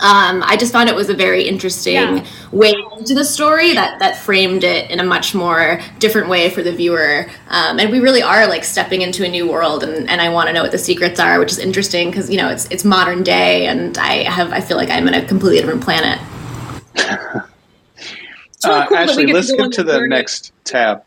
um, 0.00 0.42
I 0.44 0.56
just 0.56 0.72
found 0.72 0.88
it 0.88 0.94
was 0.94 1.10
a 1.10 1.14
very 1.14 1.46
interesting 1.46 1.94
yeah. 1.94 2.26
way 2.50 2.74
into 2.96 3.14
the 3.14 3.24
story 3.24 3.74
that 3.74 3.98
that 3.98 4.16
framed 4.16 4.64
it 4.64 4.90
in 4.90 5.00
a 5.00 5.04
much 5.04 5.34
more 5.34 5.80
different 5.98 6.28
way 6.28 6.48
for 6.48 6.62
the 6.62 6.72
viewer. 6.72 7.26
Um, 7.48 7.78
and 7.78 7.90
we 7.90 8.00
really 8.00 8.22
are 8.22 8.46
like 8.46 8.64
stepping 8.64 9.02
into 9.02 9.24
a 9.24 9.28
new 9.28 9.50
world, 9.50 9.84
and, 9.84 10.08
and 10.08 10.20
I 10.20 10.30
want 10.30 10.48
to 10.48 10.54
know 10.54 10.62
what 10.62 10.72
the 10.72 10.78
secrets 10.78 11.20
are, 11.20 11.38
which 11.38 11.52
is 11.52 11.58
interesting 11.58 12.10
because 12.10 12.30
you 12.30 12.38
know 12.38 12.48
it's 12.48 12.66
it's 12.70 12.84
modern 12.84 13.22
day, 13.22 13.66
and 13.66 13.98
I 13.98 14.24
have 14.30 14.52
I 14.52 14.60
feel 14.60 14.78
like 14.78 14.88
I'm 14.88 15.06
in 15.08 15.14
a 15.14 15.26
completely 15.26 15.60
different 15.60 15.82
planet. 15.82 16.18
Really 16.96 17.10
uh, 18.64 18.86
cool 18.86 18.96
Ashley, 18.96 19.26
let's 19.32 19.52
get 19.52 19.72
to 19.72 19.82
the 19.82 19.98
journey. 19.98 20.08
next 20.08 20.52
tab. 20.64 21.04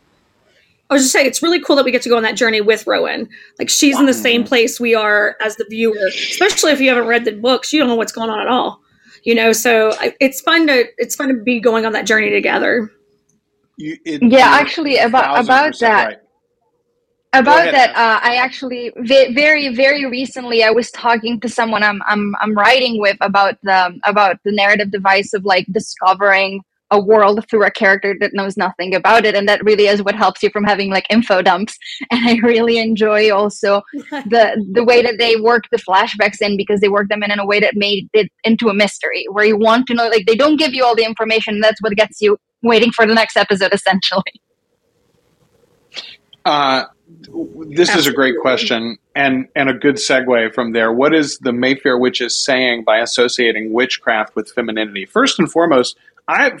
I 0.88 0.94
was 0.94 1.02
just 1.02 1.12
saying, 1.12 1.26
it's 1.26 1.42
really 1.42 1.60
cool 1.60 1.76
that 1.76 1.84
we 1.84 1.90
get 1.90 2.02
to 2.02 2.08
go 2.08 2.16
on 2.16 2.22
that 2.22 2.36
journey 2.36 2.60
with 2.60 2.86
Rowan. 2.86 3.28
Like 3.58 3.68
she's 3.68 3.98
in 3.98 4.06
the 4.06 4.14
same 4.14 4.44
place 4.44 4.78
we 4.78 4.94
are 4.94 5.36
as 5.44 5.56
the 5.56 5.66
viewer, 5.68 5.96
especially 6.06 6.70
if 6.72 6.80
you 6.80 6.88
haven't 6.88 7.08
read 7.08 7.24
the 7.24 7.32
books, 7.32 7.72
you 7.72 7.80
don't 7.80 7.88
know 7.88 7.96
what's 7.96 8.12
going 8.12 8.30
on 8.30 8.40
at 8.40 8.46
all 8.46 8.80
you 9.26 9.34
know? 9.34 9.52
So 9.52 9.92
it's 10.20 10.40
fun 10.40 10.66
to 10.68 10.86
it's 10.96 11.14
fun 11.14 11.28
to 11.28 11.34
be 11.34 11.60
going 11.60 11.84
on 11.84 11.92
that 11.92 12.06
journey 12.06 12.30
together. 12.30 12.90
You, 13.76 13.98
it, 14.06 14.22
yeah 14.22 14.46
actually 14.52 14.96
about 14.96 15.44
about 15.44 15.78
that. 15.80 16.06
right. 16.06 16.18
about 17.34 17.70
that 17.72 17.90
uh, 17.90 18.20
i 18.22 18.36
actually 18.36 18.90
very 18.96 19.68
very 19.68 20.06
recently 20.06 20.64
i 20.64 20.70
was 20.70 20.90
talking 20.92 21.38
to 21.40 21.48
someone 21.50 21.82
i'm 21.82 22.00
i'm 22.06 22.34
i'm 22.40 22.54
writing 22.54 22.98
with 22.98 23.18
about 23.20 23.58
the 23.64 24.00
about 24.04 24.38
the 24.44 24.52
narrative 24.52 24.90
device 24.90 25.34
of 25.34 25.44
like 25.44 25.66
discovering 25.72 26.62
a 26.90 27.00
world 27.00 27.44
through 27.50 27.64
a 27.64 27.70
character 27.70 28.16
that 28.20 28.32
knows 28.32 28.56
nothing 28.56 28.94
about 28.94 29.24
it 29.24 29.34
and 29.34 29.48
that 29.48 29.62
really 29.64 29.86
is 29.86 30.02
what 30.02 30.14
helps 30.14 30.42
you 30.42 30.50
from 30.50 30.64
having 30.64 30.90
like 30.90 31.06
info 31.10 31.42
dumps 31.42 31.76
and 32.10 32.28
i 32.28 32.36
really 32.46 32.78
enjoy 32.78 33.32
also 33.32 33.82
the 34.10 34.64
the 34.72 34.84
way 34.84 35.02
that 35.02 35.16
they 35.18 35.36
work 35.36 35.64
the 35.70 35.78
flashbacks 35.78 36.40
in 36.40 36.56
because 36.56 36.80
they 36.80 36.88
work 36.88 37.08
them 37.08 37.22
in 37.22 37.30
in 37.30 37.38
a 37.38 37.46
way 37.46 37.58
that 37.60 37.74
made 37.76 38.08
it 38.12 38.30
into 38.44 38.68
a 38.68 38.74
mystery 38.74 39.26
where 39.30 39.44
you 39.44 39.56
want 39.56 39.86
to 39.86 39.94
know 39.94 40.08
like 40.08 40.26
they 40.26 40.36
don't 40.36 40.56
give 40.56 40.72
you 40.72 40.84
all 40.84 40.94
the 40.94 41.04
information 41.04 41.60
that's 41.60 41.80
what 41.82 41.92
gets 41.96 42.20
you 42.20 42.38
waiting 42.62 42.90
for 42.92 43.06
the 43.06 43.14
next 43.14 43.36
episode 43.36 43.72
essentially 43.72 44.22
uh, 46.44 46.84
this 47.08 47.88
Absolutely. 47.88 47.98
is 47.98 48.06
a 48.06 48.12
great 48.12 48.34
question 48.40 48.98
and 49.16 49.48
and 49.56 49.68
a 49.68 49.74
good 49.74 49.96
segue 49.96 50.54
from 50.54 50.72
there. 50.72 50.92
What 50.92 51.14
is 51.14 51.38
the 51.38 51.52
Mayfair 51.52 51.98
witches 51.98 52.44
saying 52.44 52.84
by 52.84 52.98
associating 52.98 53.72
witchcraft 53.72 54.36
with 54.36 54.52
femininity? 54.52 55.06
First 55.06 55.38
and 55.40 55.50
foremost, 55.50 55.96
I 56.28 56.52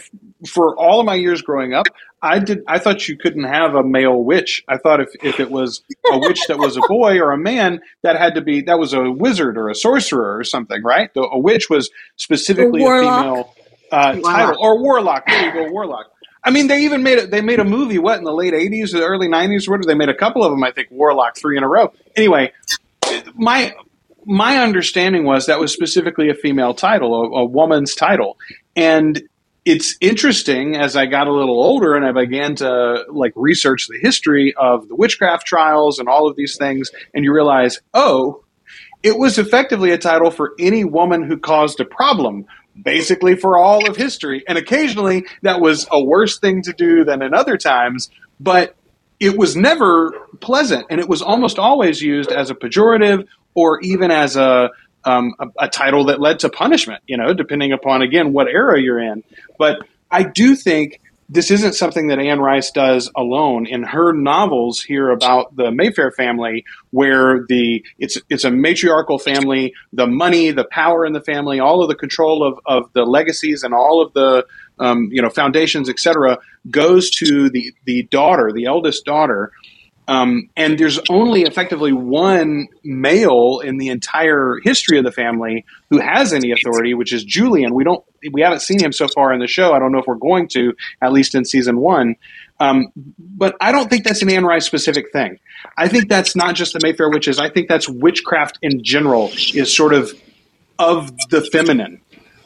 for 0.46 0.76
all 0.76 1.00
of 1.00 1.06
my 1.06 1.14
years 1.14 1.42
growing 1.42 1.74
up, 1.74 1.86
I 2.22 2.38
did 2.38 2.62
I 2.66 2.78
thought 2.78 3.08
you 3.08 3.16
couldn't 3.16 3.44
have 3.44 3.74
a 3.74 3.82
male 3.82 4.22
witch. 4.22 4.64
I 4.68 4.78
thought 4.78 5.00
if, 5.00 5.08
if 5.22 5.40
it 5.40 5.50
was 5.50 5.82
a 6.12 6.18
witch 6.18 6.40
that 6.48 6.58
was 6.58 6.76
a 6.76 6.80
boy 6.88 7.18
or 7.18 7.32
a 7.32 7.38
man, 7.38 7.80
that 8.02 8.16
had 8.16 8.34
to 8.36 8.40
be 8.40 8.62
that 8.62 8.78
was 8.78 8.92
a 8.92 9.10
wizard 9.10 9.58
or 9.58 9.68
a 9.68 9.74
sorcerer 9.74 10.36
or 10.36 10.44
something, 10.44 10.82
right? 10.82 11.12
The, 11.14 11.22
a 11.22 11.38
witch 11.38 11.68
was 11.68 11.90
specifically 12.16 12.82
a, 12.82 12.86
a 12.86 13.00
female 13.00 13.54
uh, 13.90 14.14
title 14.20 14.56
or 14.60 14.80
warlock. 14.80 15.26
There 15.26 15.46
you 15.46 15.52
go, 15.52 15.72
warlock. 15.72 16.06
I 16.46 16.50
mean, 16.50 16.68
they 16.68 16.84
even 16.84 17.02
made 17.02 17.18
it. 17.18 17.32
They 17.32 17.40
made 17.40 17.58
a 17.58 17.64
movie. 17.64 17.98
What 17.98 18.18
in 18.18 18.24
the 18.24 18.32
late 18.32 18.54
'80s 18.54 18.94
or 18.94 18.98
the 18.98 19.04
early 19.04 19.28
'90s? 19.28 19.68
What 19.68 19.84
they 19.84 19.94
made 19.94 20.08
a 20.08 20.14
couple 20.14 20.44
of 20.44 20.52
them? 20.52 20.62
I 20.62 20.70
think 20.70 20.88
Warlock 20.92 21.36
three 21.36 21.56
in 21.56 21.64
a 21.64 21.68
row. 21.68 21.92
Anyway, 22.14 22.52
my 23.34 23.74
my 24.24 24.58
understanding 24.58 25.24
was 25.24 25.46
that 25.46 25.58
was 25.58 25.72
specifically 25.72 26.30
a 26.30 26.34
female 26.34 26.72
title, 26.72 27.14
a, 27.14 27.40
a 27.40 27.44
woman's 27.44 27.96
title, 27.96 28.38
and 28.76 29.22
it's 29.66 29.96
interesting 30.00 30.76
as 30.76 30.96
I 30.96 31.04
got 31.06 31.26
a 31.26 31.32
little 31.32 31.62
older 31.62 31.94
and 31.94 32.06
I 32.06 32.12
began 32.12 32.54
to 32.56 33.04
like 33.10 33.32
research 33.36 33.88
the 33.88 33.98
history 34.00 34.54
of 34.56 34.88
the 34.88 34.94
witchcraft 34.94 35.44
trials 35.46 35.98
and 35.98 36.08
all 36.08 36.28
of 36.28 36.36
these 36.36 36.56
things, 36.56 36.90
and 37.12 37.24
you 37.24 37.34
realize, 37.34 37.80
oh, 37.92 38.44
It 39.02 39.18
was 39.18 39.38
effectively 39.38 39.90
a 39.92 39.98
title 39.98 40.32
for 40.32 40.54
any 40.58 40.82
woman 40.84 41.22
who 41.22 41.38
caused 41.38 41.78
a 41.78 41.84
problem, 41.84 42.46
basically 42.82 43.36
for 43.36 43.56
all 43.56 43.88
of 43.88 43.96
history. 43.96 44.42
And 44.48 44.58
occasionally 44.58 45.24
that 45.42 45.60
was 45.60 45.86
a 45.92 46.02
worse 46.02 46.40
thing 46.40 46.62
to 46.62 46.72
do 46.72 47.04
than 47.04 47.22
in 47.22 47.34
other 47.34 47.56
times, 47.56 48.10
but 48.40 48.74
it 49.20 49.38
was 49.38 49.56
never 49.56 50.12
pleasant. 50.40 50.86
And 50.90 51.00
it 51.00 51.08
was 51.08 51.22
almost 51.22 51.58
always 51.58 52.02
used 52.02 52.32
as 52.32 52.50
a 52.50 52.54
pejorative 52.56 53.26
or 53.54 53.80
even 53.80 54.10
as 54.10 54.36
a, 54.36 54.70
um, 55.06 55.34
a, 55.38 55.46
a 55.60 55.68
title 55.68 56.04
that 56.06 56.20
led 56.20 56.40
to 56.40 56.50
punishment, 56.50 57.02
you 57.06 57.16
know, 57.16 57.32
depending 57.32 57.72
upon, 57.72 58.02
again, 58.02 58.32
what 58.32 58.48
era 58.48 58.80
you're 58.80 59.00
in. 59.00 59.22
But 59.58 59.78
I 60.10 60.24
do 60.24 60.54
think 60.54 61.00
this 61.28 61.50
isn't 61.50 61.74
something 61.74 62.08
that 62.08 62.18
Anne 62.18 62.40
Rice 62.40 62.70
does 62.70 63.10
alone. 63.16 63.66
In 63.66 63.82
her 63.82 64.12
novels 64.12 64.80
here 64.80 65.10
about 65.10 65.56
the 65.56 65.70
Mayfair 65.70 66.12
family, 66.12 66.64
where 66.90 67.44
the 67.48 67.84
it's 67.98 68.18
it's 68.28 68.44
a 68.44 68.50
matriarchal 68.50 69.18
family, 69.18 69.74
the 69.92 70.06
money, 70.06 70.52
the 70.52 70.66
power 70.70 71.04
in 71.04 71.12
the 71.12 71.20
family, 71.20 71.58
all 71.58 71.82
of 71.82 71.88
the 71.88 71.96
control 71.96 72.46
of, 72.46 72.60
of 72.66 72.92
the 72.92 73.04
legacies 73.04 73.64
and 73.64 73.74
all 73.74 74.00
of 74.00 74.12
the 74.12 74.46
um, 74.78 75.08
you 75.10 75.20
know 75.20 75.30
foundations, 75.30 75.88
etc., 75.88 76.38
goes 76.70 77.10
to 77.10 77.50
the 77.50 77.74
the 77.84 78.04
daughter, 78.04 78.52
the 78.52 78.66
eldest 78.66 79.04
daughter, 79.04 79.52
um, 80.08 80.48
and 80.56 80.78
there's 80.78 81.00
only 81.10 81.42
effectively 81.42 81.92
one 81.92 82.68
male 82.84 83.60
in 83.64 83.78
the 83.78 83.88
entire 83.88 84.58
history 84.62 84.98
of 84.98 85.04
the 85.04 85.10
family 85.10 85.64
who 85.90 85.98
has 85.98 86.32
any 86.32 86.52
authority, 86.52 86.94
which 86.94 87.12
is 87.12 87.24
Julian. 87.24 87.74
We 87.74 87.82
don't, 87.82 88.04
we 88.32 88.40
haven't 88.40 88.60
seen 88.60 88.80
him 88.80 88.92
so 88.92 89.08
far 89.08 89.32
in 89.32 89.40
the 89.40 89.48
show. 89.48 89.72
I 89.72 89.80
don't 89.80 89.90
know 89.90 89.98
if 89.98 90.06
we're 90.06 90.14
going 90.14 90.48
to, 90.48 90.74
at 91.02 91.12
least 91.12 91.34
in 91.34 91.44
season 91.44 91.78
one. 91.78 92.14
Um, 92.60 92.86
but 93.18 93.56
I 93.60 93.72
don't 93.72 93.90
think 93.90 94.04
that's 94.04 94.22
an 94.22 94.30
Anne 94.30 94.44
Rice 94.44 94.64
specific 94.64 95.12
thing. 95.12 95.38
I 95.76 95.88
think 95.88 96.08
that's 96.08 96.36
not 96.36 96.54
just 96.54 96.72
the 96.72 96.80
Mayfair 96.82 97.10
witches. 97.10 97.38
I 97.38 97.50
think 97.50 97.68
that's 97.68 97.88
witchcraft 97.88 98.58
in 98.62 98.82
general 98.84 99.30
is 99.54 99.74
sort 99.74 99.92
of 99.92 100.12
of 100.78 101.10
the 101.30 101.42
feminine. 101.42 102.00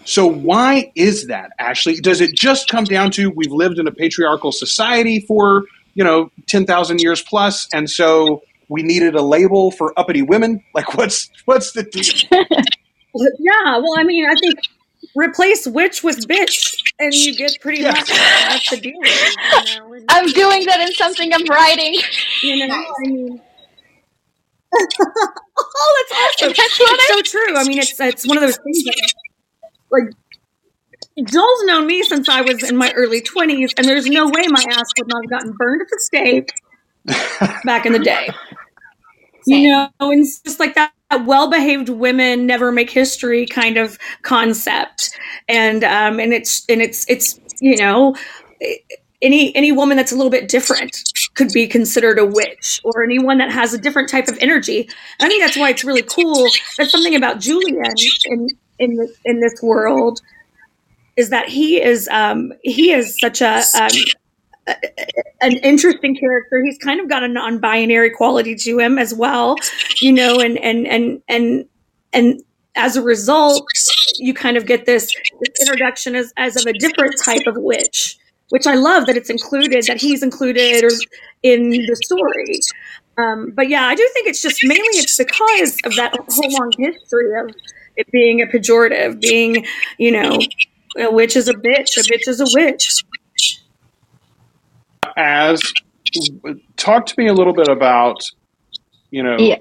So 0.05 0.27
why 0.27 0.91
is 0.95 1.27
that, 1.27 1.51
Ashley? 1.59 1.97
Does 2.01 2.21
it 2.21 2.35
just 2.35 2.69
come 2.69 2.85
down 2.85 3.11
to 3.13 3.31
we've 3.31 3.53
lived 3.53 3.79
in 3.79 3.87
a 3.87 3.93
patriarchal 3.93 4.51
society 4.51 5.21
for 5.21 5.65
you 5.95 6.05
know, 6.05 6.31
10,000 6.49 7.01
years 7.01 7.23
plus, 7.23 7.69
and 7.73 7.89
so 7.89 8.43
we 8.69 8.83
needed 8.83 9.15
a 9.15 9.23
label 9.23 9.71
for 9.71 9.99
uppity 9.99 10.23
women. 10.23 10.63
Like, 10.75 10.95
what's 10.95 11.31
what's 11.45 11.73
the 11.73 11.83
deal? 11.83 12.05
yeah, 13.41 13.77
well, 13.79 13.95
I 13.99 14.05
mean, 14.05 14.25
I 14.25 14.35
think 14.35 14.59
replace 15.17 15.67
witch 15.67 16.03
with 16.03 16.27
bitch, 16.29 16.77
and 16.99 17.13
you 17.13 17.37
get 17.37 17.53
pretty 17.61 17.83
yeah. 17.83 17.91
much 17.91 18.09
that's 18.09 18.71
the 18.71 18.77
deal. 18.77 18.93
You 18.93 19.99
know? 19.99 20.05
I'm 20.09 20.27
doing 20.29 20.65
that 20.67 20.81
in 20.81 20.95
something 20.95 21.33
I'm 21.35 21.45
writing. 21.47 21.97
You 22.43 22.67
know, 22.69 22.75
I 22.75 23.09
mean. 23.09 23.43
oh, 24.73 26.07
that's 26.09 26.43
awesome! 26.43 26.55
That's 26.57 26.81
it's 26.81 27.09
so 27.09 27.23
true. 27.23 27.57
I 27.57 27.65
mean, 27.65 27.79
it's 27.79 27.99
it's 27.99 28.27
one 28.27 28.37
of 28.37 28.43
those 28.43 28.57
things 28.57 28.85
that, 28.85 29.13
like 29.91 30.05
Joel's 31.25 31.65
known 31.65 31.87
me 31.87 32.03
since 32.03 32.29
I 32.29 32.41
was 32.41 32.63
in 32.63 32.77
my 32.77 32.93
early 32.93 33.21
20s, 33.21 33.73
and 33.77 33.87
there's 33.87 34.07
no 34.07 34.27
way 34.27 34.47
my 34.49 34.65
ass 34.71 34.87
would 34.99 35.09
not 35.09 35.23
have 35.25 35.31
gotten 35.31 35.53
burned 35.59 35.83
at 35.83 35.89
the 35.91 36.01
stake 36.01 36.53
back 37.65 37.87
in 37.87 37.93
the 37.93 37.99
day. 37.99 38.29
You 39.47 39.71
know, 39.71 39.89
and 40.01 40.21
it's 40.21 40.41
just 40.41 40.61
like 40.61 40.75
that, 40.75 40.93
that 41.11 41.27
well-behaved 41.27 41.89
women 41.89 42.47
never 42.47 42.71
make 42.71 42.91
history 42.91 43.47
kind 43.47 43.79
of 43.79 43.99
concept, 44.23 45.11
and 45.49 45.83
um, 45.83 46.21
and 46.21 46.33
it's 46.33 46.65
and 46.69 46.83
it's 46.83 47.09
it's 47.09 47.41
you 47.61 47.77
know, 47.77 48.15
any 49.23 49.55
any 49.57 49.73
woman 49.73 49.97
that's 49.97 50.13
a 50.13 50.15
little 50.15 50.31
bit 50.31 50.49
different 50.49 50.97
could 51.35 51.49
be 51.53 51.67
considered 51.67 52.19
a 52.19 52.27
witch, 52.27 52.81
or 52.85 53.03
anyone 53.03 53.39
that 53.39 53.51
has 53.51 53.73
a 53.73 53.79
different 53.79 54.11
type 54.11 54.29
of 54.29 54.37
energy. 54.41 54.83
And 55.19 55.27
I 55.27 55.29
think 55.29 55.43
that's 55.43 55.57
why 55.57 55.71
it's 55.71 55.85
really 55.85 56.03
cool. 56.03 56.49
There's 56.77 56.93
something 56.93 57.15
about 57.15 57.41
Julian 57.41 57.83
in 58.27 58.49
in 58.79 58.95
the, 58.97 59.15
in 59.25 59.41
this 59.41 59.55
world 59.63 60.21
is 61.17 61.31
that 61.31 61.49
he 61.49 61.83
is 61.83 62.09
um, 62.09 62.53
he 62.63 62.93
is 62.93 63.19
such 63.21 63.41
a 63.41 63.63
um, 63.79 63.91
an 65.41 65.57
interesting 65.59 66.17
character. 66.17 66.63
He's 66.65 66.79
kind 66.79 67.01
of 67.01 67.09
got 67.09 67.23
a 67.23 67.29
non-binary 67.29 68.11
quality 68.11 68.55
to 68.57 68.79
him 68.79 68.99
as 68.99 69.15
well, 69.15 69.57
you 70.01 70.13
know, 70.13 70.41
and 70.41 70.59
and 70.59 70.87
and 70.87 71.23
and 71.29 71.65
and 72.13 72.43
as 72.77 72.97
a 72.97 73.03
result, 73.03 73.69
you 74.19 74.33
kind 74.33 74.57
of 74.57 74.67
get 74.67 74.87
this, 74.87 75.07
this 75.41 75.61
introduction 75.61 76.15
as, 76.15 76.33
as 76.37 76.57
of 76.57 76.67
a 76.67 76.73
different 76.73 77.15
type 77.25 77.47
of 77.47 77.57
witch, 77.59 78.17
which 78.51 78.67
I 78.67 78.75
love 78.75 79.07
that 79.07 79.17
it's 79.17 79.31
included, 79.31 79.85
that 79.87 80.01
he's 80.01 80.23
included 80.23 80.85
in 81.43 81.71
the 81.71 81.97
story. 81.97 82.61
Um, 83.19 83.53
but 83.55 83.69
yeah, 83.69 83.87
I 83.87 83.95
do 83.95 84.09
think 84.15 84.29
it's 84.29 84.41
just 84.41 84.61
mainly 84.63 84.99
it's 84.99 85.17
because 85.17 85.79
of 85.85 85.97
that 85.97 86.15
whole 86.15 86.51
long 86.53 86.73
history 86.79 87.39
of 87.41 87.51
it 87.97 88.11
being 88.13 88.41
a 88.41 88.47
pejorative, 88.47 89.21
being, 89.21 89.67
you 89.99 90.13
know, 90.13 90.39
a 90.99 91.11
witch 91.11 91.37
is 91.37 91.49
a 91.49 91.55
bitch. 91.55 91.97
A 91.97 92.03
bitch 92.03 92.29
is 92.29 92.41
a 92.41 92.47
witch. 92.55 93.05
Az 95.17 95.61
talk 96.77 97.07
to 97.07 97.15
me 97.19 97.29
a 97.29 97.33
little 97.33 97.53
bit 97.53 97.69
about 97.69 98.23
you 99.11 99.23
know 99.23 99.37
yes. 99.39 99.61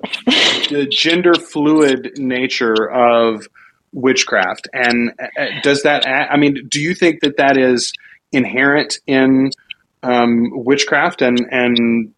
the 0.70 0.88
gender 0.92 1.34
fluid 1.34 2.12
nature 2.18 2.90
of 2.90 3.48
witchcraft 3.92 4.68
and 4.74 5.12
uh, 5.38 5.46
does 5.64 5.84
that 5.84 6.08
i 6.08 6.38
mean 6.38 6.68
do 6.70 6.80
you 6.80 6.94
think 6.94 7.22
that 7.22 7.38
that 7.38 7.58
is 7.58 7.92
inherent 8.32 9.00
in 9.08 9.50
um, 10.04 10.50
witchcraft 10.52 11.22
and 11.22 11.40
and 11.52 12.14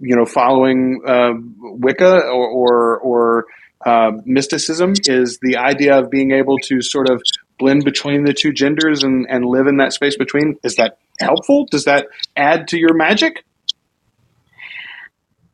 you 0.00 0.16
know 0.16 0.24
following 0.24 1.00
uh, 1.06 1.32
wicca 1.60 2.20
or 2.28 2.48
or, 2.48 2.98
or 2.98 3.46
uh, 3.84 4.12
mysticism 4.24 4.94
is 5.04 5.38
the 5.42 5.56
idea 5.56 5.98
of 5.98 6.10
being 6.10 6.32
able 6.32 6.56
to 6.58 6.80
sort 6.80 7.10
of 7.10 7.20
blend 7.62 7.84
between 7.84 8.24
the 8.24 8.34
two 8.34 8.52
genders 8.52 9.04
and, 9.04 9.24
and 9.30 9.44
live 9.44 9.68
in 9.68 9.76
that 9.76 9.92
space 9.92 10.16
between. 10.16 10.58
Is 10.64 10.74
that 10.76 10.98
helpful? 11.20 11.66
Does 11.70 11.84
that 11.84 12.08
add 12.36 12.66
to 12.68 12.78
your 12.78 12.92
magic? 12.92 13.44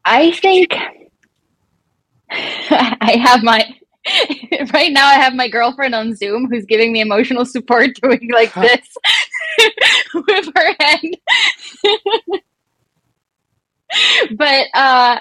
I 0.06 0.30
think 0.30 0.72
I 2.30 3.22
have 3.22 3.42
my 3.42 3.62
right 4.72 4.90
now 4.90 5.06
I 5.06 5.16
have 5.16 5.34
my 5.34 5.48
girlfriend 5.48 5.94
on 5.94 6.16
Zoom 6.16 6.48
who's 6.50 6.64
giving 6.64 6.92
me 6.92 7.02
emotional 7.02 7.44
support 7.44 7.90
doing 8.02 8.30
like 8.32 8.54
this 8.54 8.96
with 10.14 10.48
her 10.56 10.74
hand. 10.80 11.16
but 14.38 14.66
uh 14.72 15.20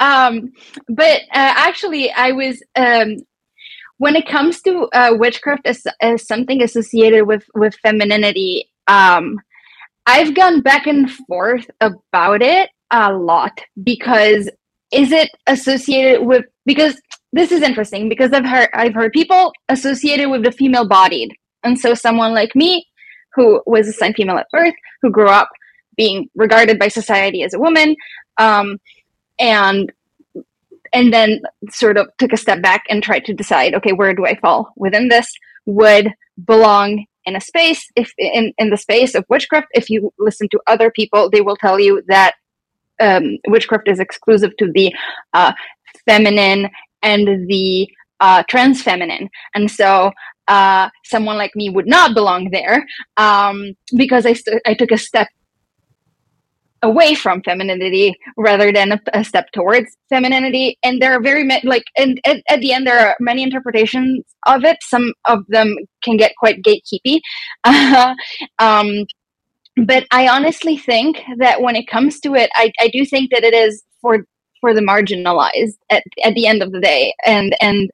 um 0.00 0.52
but 0.88 1.20
uh, 1.30 1.54
actually 1.56 2.10
I 2.10 2.32
was 2.32 2.60
um 2.74 3.18
when 3.98 4.16
it 4.16 4.26
comes 4.26 4.60
to 4.62 4.88
uh, 4.92 5.12
witchcraft 5.12 5.66
as, 5.66 5.84
as 6.00 6.26
something 6.26 6.62
associated 6.62 7.26
with 7.26 7.44
with 7.54 7.74
femininity 7.76 8.70
um 8.86 9.36
i've 10.06 10.34
gone 10.34 10.60
back 10.60 10.86
and 10.86 11.10
forth 11.10 11.70
about 11.80 12.42
it 12.42 12.70
a 12.90 13.12
lot 13.12 13.60
because 13.82 14.50
is 14.92 15.10
it 15.12 15.30
associated 15.46 16.24
with 16.24 16.44
because 16.66 17.00
this 17.32 17.50
is 17.50 17.62
interesting 17.62 18.08
because 18.08 18.32
i've 18.32 18.46
heard 18.46 18.68
i've 18.74 18.94
heard 18.94 19.12
people 19.12 19.52
associated 19.68 20.30
with 20.30 20.44
the 20.44 20.52
female 20.52 20.86
bodied. 20.86 21.32
And 21.64 21.78
so 21.78 21.94
someone 21.94 22.34
like 22.34 22.54
me 22.54 22.86
who 23.34 23.62
was 23.66 23.88
assigned 23.88 24.16
female 24.16 24.36
at 24.36 24.50
birth 24.52 24.74
who 25.02 25.10
grew 25.10 25.28
up 25.28 25.48
being 25.96 26.28
regarded 26.34 26.78
by 26.78 26.88
society 26.88 27.42
as 27.42 27.54
a 27.54 27.58
woman 27.58 27.96
um, 28.36 28.78
and 29.38 29.90
and 30.94 31.12
then 31.12 31.42
sort 31.70 31.98
of 31.98 32.06
took 32.18 32.32
a 32.32 32.36
step 32.36 32.62
back 32.62 32.84
and 32.88 33.02
tried 33.02 33.24
to 33.26 33.34
decide 33.34 33.74
okay 33.74 33.92
where 33.92 34.14
do 34.14 34.24
i 34.24 34.34
fall 34.36 34.72
within 34.76 35.08
this? 35.08 35.32
Would 35.66 36.12
belong 36.44 37.04
in 37.24 37.36
a 37.36 37.40
space 37.40 37.90
if 37.96 38.12
in, 38.18 38.52
in 38.58 38.70
the 38.70 38.76
space 38.76 39.14
of 39.14 39.24
witchcraft 39.28 39.68
if 39.72 39.88
you 39.90 40.12
listen 40.18 40.48
to 40.50 40.60
other 40.66 40.90
people 40.90 41.30
they 41.30 41.40
will 41.40 41.56
tell 41.56 41.80
you 41.80 42.02
that 42.08 42.34
um, 43.00 43.38
witchcraft 43.48 43.88
is 43.88 43.98
exclusive 43.98 44.56
to 44.58 44.70
the 44.72 44.94
uh, 45.32 45.52
feminine 46.06 46.68
and 47.02 47.48
the 47.48 47.88
uh, 48.20 48.42
trans 48.48 48.82
feminine 48.82 49.28
and 49.54 49.70
so 49.70 50.12
uh, 50.48 50.90
someone 51.04 51.38
like 51.38 51.56
me 51.56 51.70
would 51.70 51.86
not 51.86 52.14
belong 52.14 52.50
there 52.50 52.86
um, 53.16 53.74
because 53.96 54.26
I, 54.26 54.34
st- 54.34 54.60
I 54.66 54.74
took 54.74 54.90
a 54.90 54.98
step 54.98 55.28
away 56.84 57.14
from 57.14 57.42
femininity 57.42 58.14
rather 58.36 58.72
than 58.72 58.92
a, 58.92 59.00
a 59.12 59.24
step 59.24 59.50
towards 59.52 59.96
femininity. 60.08 60.78
And 60.84 61.00
there 61.00 61.12
are 61.12 61.22
very 61.22 61.44
many 61.44 61.66
like 61.66 61.84
and 61.96 62.20
at, 62.24 62.42
at, 62.48 62.60
the 62.60 62.72
end 62.72 62.86
there 62.86 63.08
are 63.08 63.16
many 63.20 63.42
interpretations 63.42 64.24
of 64.46 64.64
it. 64.64 64.76
Some 64.82 65.12
of 65.24 65.40
them 65.48 65.76
can 66.02 66.16
get 66.16 66.32
quite 66.38 66.62
gatekeepy. 66.62 67.20
Um, 68.58 69.06
but 69.86 70.06
i 70.12 70.28
honestly 70.28 70.76
think 70.76 71.20
that 71.38 71.60
when 71.60 71.74
it 71.74 71.88
comes 71.88 72.20
to 72.20 72.36
it 72.36 72.48
I, 72.54 72.70
I 72.78 72.88
do 72.88 73.04
think 73.04 73.32
that 73.32 73.42
it 73.42 73.52
is 73.52 73.82
for 74.00 74.24
for 74.64 74.72
the 74.72 74.80
marginalized 74.80 75.76
at, 75.90 76.02
at 76.24 76.32
the 76.34 76.46
end 76.46 76.62
of 76.62 76.72
the 76.72 76.80
day. 76.80 77.12
And 77.26 77.54
and 77.60 77.90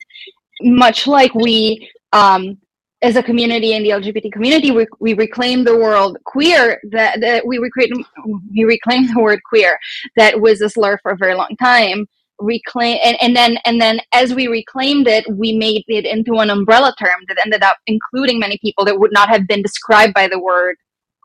much 0.62 1.08
like 1.08 1.34
we 1.34 1.90
um, 2.12 2.58
as 3.02 3.16
a 3.16 3.22
community 3.22 3.72
in 3.72 3.82
the 3.82 3.90
LGBT 3.90 4.30
community, 4.32 4.70
we, 4.70 4.86
we 4.98 5.14
reclaim 5.14 5.64
the 5.64 5.76
word 5.76 6.16
queer 6.24 6.80
that, 6.90 7.20
that 7.20 7.46
we 7.46 7.58
reclaim 7.58 8.04
we 8.52 8.64
reclaim 8.64 9.06
the 9.06 9.20
word 9.20 9.40
queer 9.48 9.78
that 10.16 10.40
was 10.40 10.60
a 10.60 10.68
slur 10.68 10.98
for 11.02 11.12
a 11.12 11.16
very 11.16 11.34
long 11.34 11.56
time. 11.60 12.06
Reclaim 12.38 12.98
and, 13.02 13.16
and 13.20 13.36
then 13.36 13.58
and 13.64 13.80
then 13.80 14.00
as 14.12 14.34
we 14.34 14.48
reclaimed 14.48 15.06
it, 15.06 15.24
we 15.30 15.56
made 15.56 15.84
it 15.88 16.04
into 16.04 16.34
an 16.36 16.50
umbrella 16.50 16.94
term 16.98 17.20
that 17.28 17.38
ended 17.38 17.62
up 17.62 17.76
including 17.86 18.38
many 18.38 18.58
people 18.58 18.84
that 18.84 18.98
would 18.98 19.12
not 19.12 19.28
have 19.28 19.46
been 19.46 19.62
described 19.62 20.14
by 20.14 20.26
the 20.26 20.40
word 20.40 20.76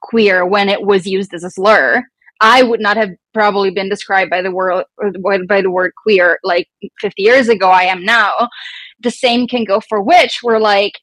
queer 0.02 0.46
when 0.46 0.70
it 0.70 0.82
was 0.82 1.06
used 1.06 1.34
as 1.34 1.44
a 1.44 1.50
slur. 1.50 2.04
I 2.42 2.64
would 2.64 2.82
not 2.82 2.98
have 2.98 3.12
probably 3.34 3.72
been 3.72 3.90
described 3.90 4.30
by 4.30 4.42
the 4.42 4.52
word 4.52 4.86
by 5.48 5.62
the 5.62 5.72
word 5.72 5.94
queer 5.96 6.38
like 6.44 6.68
50 7.00 7.22
years 7.22 7.48
ago. 7.48 7.70
I 7.70 7.84
am 7.84 8.04
now. 8.04 8.34
The 9.00 9.12
same 9.12 9.48
can 9.48 9.66
go 9.66 9.82
for 9.82 10.02
witch 10.02 10.40
We're 10.44 10.60
like 10.60 10.94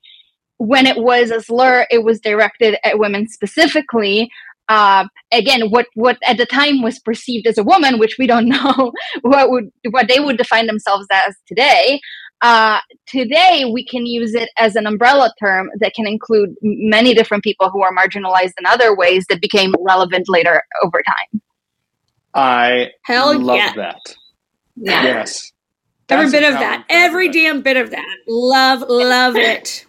when 0.62 0.86
it 0.86 0.96
was 0.96 1.32
a 1.32 1.40
slur, 1.40 1.86
it 1.90 2.04
was 2.04 2.20
directed 2.20 2.76
at 2.84 2.98
women 2.98 3.26
specifically. 3.28 4.30
Uh, 4.68 5.08
again, 5.32 5.70
what 5.70 5.86
what 5.94 6.18
at 6.24 6.36
the 6.36 6.46
time 6.46 6.82
was 6.82 7.00
perceived 7.00 7.48
as 7.48 7.58
a 7.58 7.64
woman, 7.64 7.98
which 7.98 8.14
we 8.16 8.28
don't 8.28 8.48
know 8.56 8.92
what 9.22 9.50
would 9.50 9.72
what 9.90 10.06
they 10.06 10.20
would 10.20 10.38
define 10.38 10.68
themselves 10.68 11.06
as 11.12 11.34
today. 11.48 12.00
Uh, 12.42 12.78
today, 13.06 13.70
we 13.72 13.84
can 13.84 14.06
use 14.06 14.34
it 14.34 14.50
as 14.56 14.76
an 14.76 14.86
umbrella 14.86 15.32
term 15.40 15.68
that 15.80 15.94
can 15.94 16.06
include 16.06 16.54
many 16.62 17.12
different 17.12 17.42
people 17.42 17.68
who 17.70 17.82
are 17.82 17.94
marginalized 17.94 18.52
in 18.58 18.66
other 18.66 18.96
ways 18.96 19.24
that 19.28 19.40
became 19.40 19.74
relevant 19.80 20.28
later 20.28 20.62
over 20.84 21.02
time. 21.06 21.42
I 22.34 22.90
Hell 23.04 23.38
love 23.38 23.56
yeah. 23.56 23.72
that. 23.74 24.00
Yeah. 24.76 25.02
Yes. 25.04 25.52
Every 26.08 26.30
bit 26.30 26.44
of 26.44 26.54
that. 26.54 26.84
Every 26.88 27.28
damn 27.30 27.62
bit 27.62 27.76
of 27.76 27.90
that. 27.90 28.04
Love, 28.26 28.84
love 28.88 29.36
it. 29.36 29.86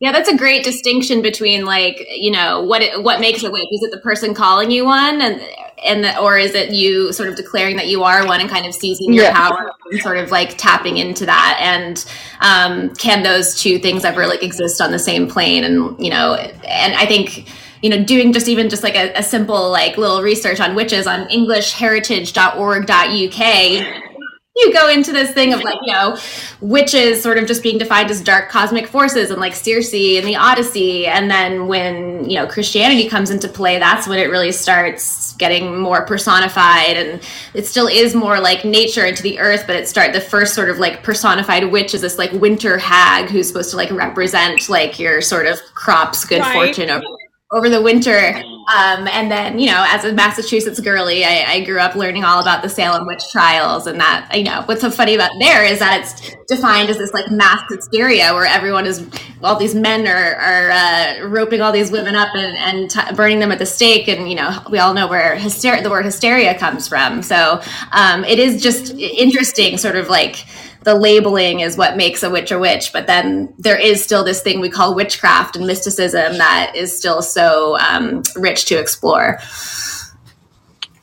Yeah, 0.00 0.12
that's 0.12 0.28
a 0.30 0.36
great 0.36 0.64
distinction 0.64 1.20
between 1.20 1.66
like 1.66 2.06
you 2.10 2.30
know 2.30 2.62
what 2.62 2.80
it, 2.80 3.02
what 3.02 3.20
makes 3.20 3.44
a 3.44 3.50
witch. 3.50 3.68
Is 3.70 3.82
it 3.82 3.90
the 3.90 4.00
person 4.00 4.32
calling 4.32 4.70
you 4.70 4.86
one, 4.86 5.20
and 5.20 5.42
and 5.86 6.04
the, 6.04 6.18
or 6.18 6.38
is 6.38 6.54
it 6.54 6.70
you 6.70 7.12
sort 7.12 7.28
of 7.28 7.36
declaring 7.36 7.76
that 7.76 7.88
you 7.88 8.02
are 8.02 8.26
one 8.26 8.40
and 8.40 8.48
kind 8.48 8.64
of 8.64 8.74
seizing 8.74 9.12
your 9.12 9.24
Yeah. 9.24 9.34
power 9.34 9.70
and 9.90 10.00
sort 10.00 10.16
of 10.16 10.30
like 10.30 10.56
tapping 10.56 10.96
into 10.96 11.26
that? 11.26 11.58
And 11.60 12.02
um, 12.40 12.94
can 12.94 13.22
those 13.22 13.60
two 13.60 13.78
things 13.78 14.06
ever 14.06 14.26
like 14.26 14.42
exist 14.42 14.80
on 14.80 14.90
the 14.90 14.98
same 14.98 15.28
plane? 15.28 15.64
And 15.64 16.02
you 16.02 16.08
know, 16.10 16.32
and 16.34 16.94
I 16.94 17.04
think 17.04 17.44
you 17.82 17.90
know 17.90 18.02
doing 18.02 18.32
just 18.32 18.48
even 18.48 18.70
just 18.70 18.82
like 18.82 18.96
a, 18.96 19.12
a 19.12 19.22
simple 19.22 19.70
like 19.70 19.98
little 19.98 20.22
research 20.22 20.60
on 20.60 20.74
witches 20.74 21.06
on 21.06 21.28
englishheritage.org.uk 21.28 24.09
you 24.56 24.72
go 24.72 24.88
into 24.88 25.12
this 25.12 25.32
thing 25.32 25.52
of 25.54 25.62
like 25.62 25.78
you 25.82 25.92
know 25.92 26.16
witches 26.60 27.22
sort 27.22 27.38
of 27.38 27.46
just 27.46 27.62
being 27.62 27.78
defined 27.78 28.10
as 28.10 28.20
dark 28.20 28.48
cosmic 28.50 28.86
forces 28.86 29.30
and 29.30 29.40
like 29.40 29.54
Circe 29.54 29.92
and 29.94 30.26
the 30.26 30.36
Odyssey. 30.36 31.06
And 31.06 31.30
then 31.30 31.66
when 31.66 32.28
you 32.28 32.36
know 32.36 32.46
Christianity 32.46 33.08
comes 33.08 33.30
into 33.30 33.48
play 33.48 33.78
that's 33.78 34.06
when 34.06 34.18
it 34.18 34.24
really 34.30 34.52
starts 34.52 35.34
getting 35.34 35.80
more 35.80 36.04
personified. 36.04 36.96
And 36.96 37.22
it 37.54 37.66
still 37.66 37.86
is 37.86 38.14
more 38.14 38.40
like 38.40 38.64
nature 38.64 39.06
into 39.06 39.22
the 39.22 39.38
earth 39.38 39.64
but 39.66 39.76
it 39.76 39.88
start 39.88 40.12
the 40.12 40.20
first 40.20 40.54
sort 40.54 40.68
of 40.68 40.78
like 40.78 41.02
personified 41.02 41.70
witch 41.70 41.94
is 41.94 42.00
this 42.02 42.18
like 42.18 42.32
winter 42.32 42.76
hag 42.76 43.30
who's 43.30 43.48
supposed 43.48 43.70
to 43.70 43.76
like 43.76 43.90
represent 43.90 44.68
like 44.68 44.98
your 44.98 45.20
sort 45.22 45.46
of 45.46 45.58
crops 45.74 46.24
good 46.24 46.40
Right. 46.40 46.52
fortune 46.52 46.90
over 46.90 47.04
over 47.52 47.68
the 47.68 47.82
winter. 47.82 48.34
Um, 48.72 49.08
and 49.08 49.28
then, 49.28 49.58
you 49.58 49.66
know, 49.66 49.84
as 49.88 50.04
a 50.04 50.12
Massachusetts 50.12 50.78
girly, 50.78 51.24
I, 51.24 51.44
I 51.48 51.64
grew 51.64 51.80
up 51.80 51.96
learning 51.96 52.22
all 52.22 52.40
about 52.40 52.62
the 52.62 52.68
Salem 52.68 53.04
witch 53.06 53.24
trials 53.32 53.88
and 53.88 53.98
that, 53.98 54.30
you 54.32 54.44
know, 54.44 54.62
what's 54.66 54.80
so 54.80 54.90
funny 54.90 55.16
about 55.16 55.32
there 55.40 55.64
is 55.64 55.80
that 55.80 56.00
it's 56.00 56.36
defined 56.46 56.88
as 56.88 56.98
this 56.98 57.12
like 57.12 57.28
mass 57.32 57.60
hysteria 57.68 58.32
where 58.32 58.44
everyone 58.44 58.86
is, 58.86 59.04
all 59.42 59.56
these 59.56 59.74
men 59.74 60.06
are, 60.06 60.36
are 60.36 60.70
uh, 60.70 61.26
roping 61.26 61.60
all 61.60 61.72
these 61.72 61.90
women 61.90 62.14
up 62.14 62.28
and, 62.34 62.56
and 62.56 62.90
t- 62.90 63.14
burning 63.16 63.40
them 63.40 63.50
at 63.50 63.58
the 63.58 63.66
stake. 63.66 64.06
And, 64.06 64.28
you 64.28 64.36
know, 64.36 64.62
we 64.70 64.78
all 64.78 64.94
know 64.94 65.08
where 65.08 65.34
hysteria, 65.34 65.82
the 65.82 65.90
word 65.90 66.04
hysteria 66.04 66.56
comes 66.56 66.86
from. 66.86 67.22
So 67.22 67.60
um, 67.90 68.24
it 68.24 68.38
is 68.38 68.62
just 68.62 68.94
interesting, 68.94 69.76
sort 69.76 69.96
of 69.96 70.08
like, 70.08 70.44
the 70.82 70.94
labeling 70.94 71.60
is 71.60 71.76
what 71.76 71.96
makes 71.96 72.22
a 72.22 72.30
witch 72.30 72.50
a 72.50 72.58
witch, 72.58 72.92
but 72.92 73.06
then 73.06 73.52
there 73.58 73.78
is 73.78 74.02
still 74.02 74.24
this 74.24 74.42
thing 74.42 74.60
we 74.60 74.70
call 74.70 74.94
witchcraft 74.94 75.56
and 75.56 75.66
mysticism 75.66 76.38
that 76.38 76.72
is 76.74 76.96
still 76.96 77.22
so 77.22 77.78
um, 77.78 78.22
rich 78.36 78.64
to 78.66 78.78
explore. 78.78 79.38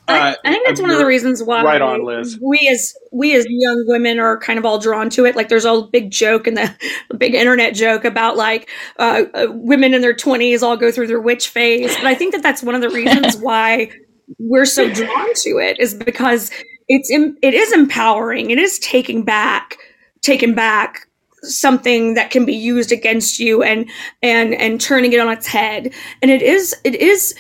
I, 0.08 0.32
Uh, 0.32 0.36
I 0.46 0.52
think 0.52 0.66
that's 0.66 0.82
one 0.82 0.90
of 0.90 1.00
the 1.00 1.06
reasons 1.06 1.44
why 1.44 1.64
right 1.64 1.82
on, 1.82 2.06
Liz. 2.06 2.40
we 2.42 2.68
as 2.72 2.96
we 3.12 3.36
as 3.36 3.46
young 3.50 3.84
women 3.88 4.20
are 4.20 4.38
kind 4.38 4.58
of 4.58 4.66
all 4.66 4.80
drawn 4.80 5.10
to 5.12 5.26
it. 5.26 5.36
Like 5.36 5.50
there's 5.50 5.66
a 5.66 5.82
big 5.82 6.12
joke 6.12 6.48
and 6.48 6.56
the, 6.56 6.74
the 7.10 7.18
big 7.18 7.36
internet 7.36 7.76
joke 7.76 8.06
about 8.06 8.38
like 8.38 8.70
uh, 9.00 9.24
uh, 9.34 9.48
women 9.50 9.94
in 9.94 10.02
their 10.02 10.14
20s 10.14 10.64
all 10.64 10.78
go 10.78 10.92
through 10.92 11.08
their 11.08 11.20
witch 11.20 11.50
phase. 11.50 11.94
But 11.98 12.06
I 12.06 12.16
think 12.16 12.32
that 12.34 12.42
that's 12.42 12.64
one 12.64 12.74
of 12.74 12.82
the 12.82 12.90
reasons 12.90 13.36
why 13.42 13.92
we're 14.40 14.66
so 14.66 14.90
drawn 14.90 15.34
to 15.34 15.50
it 15.60 15.78
is 15.80 15.94
because 15.94 16.52
it's 16.88 17.10
it 17.12 17.54
is 17.54 17.72
empowering. 17.74 18.52
It 18.52 18.60
is 18.60 18.80
taking 18.80 19.24
back 19.24 19.78
taking 20.22 20.54
back 20.54 21.08
something 21.44 22.16
that 22.16 22.32
can 22.32 22.46
be 22.46 22.54
used 22.54 22.92
against 22.92 23.40
you 23.40 23.64
and 23.64 23.90
and 24.22 24.54
and 24.56 24.82
turning 24.82 25.14
it 25.14 25.20
on 25.20 25.32
its 25.32 25.48
head. 25.48 25.94
And 26.22 26.32
it 26.32 26.42
is 26.42 26.76
it 26.84 26.96
is 26.96 27.36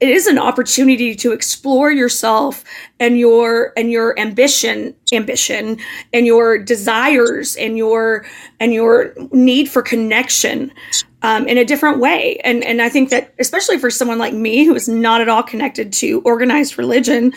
it 0.00 0.10
is 0.10 0.28
an 0.28 0.38
opportunity 0.38 1.14
to 1.16 1.32
explore 1.32 1.90
yourself 1.90 2.62
and 3.00 3.18
your 3.18 3.72
and 3.76 3.90
your 3.90 4.18
ambition 4.18 4.94
ambition 5.12 5.78
and 6.12 6.26
your 6.26 6.58
desires 6.58 7.56
and 7.56 7.76
your 7.76 8.24
and 8.60 8.72
your 8.72 9.14
need 9.32 9.68
for 9.68 9.82
connection 9.82 10.72
um, 11.22 11.46
in 11.48 11.58
a 11.58 11.64
different 11.64 11.98
way. 11.98 12.38
And 12.44 12.64
and 12.64 12.80
i 12.80 12.88
think 12.88 13.10
that 13.10 13.32
especially 13.38 13.78
for 13.78 13.90
someone 13.90 14.18
like 14.18 14.34
me 14.34 14.64
who 14.64 14.74
is 14.74 14.88
not 14.88 15.20
at 15.20 15.28
all 15.28 15.42
connected 15.42 15.92
to 15.94 16.20
organized 16.22 16.78
religion 16.78 17.32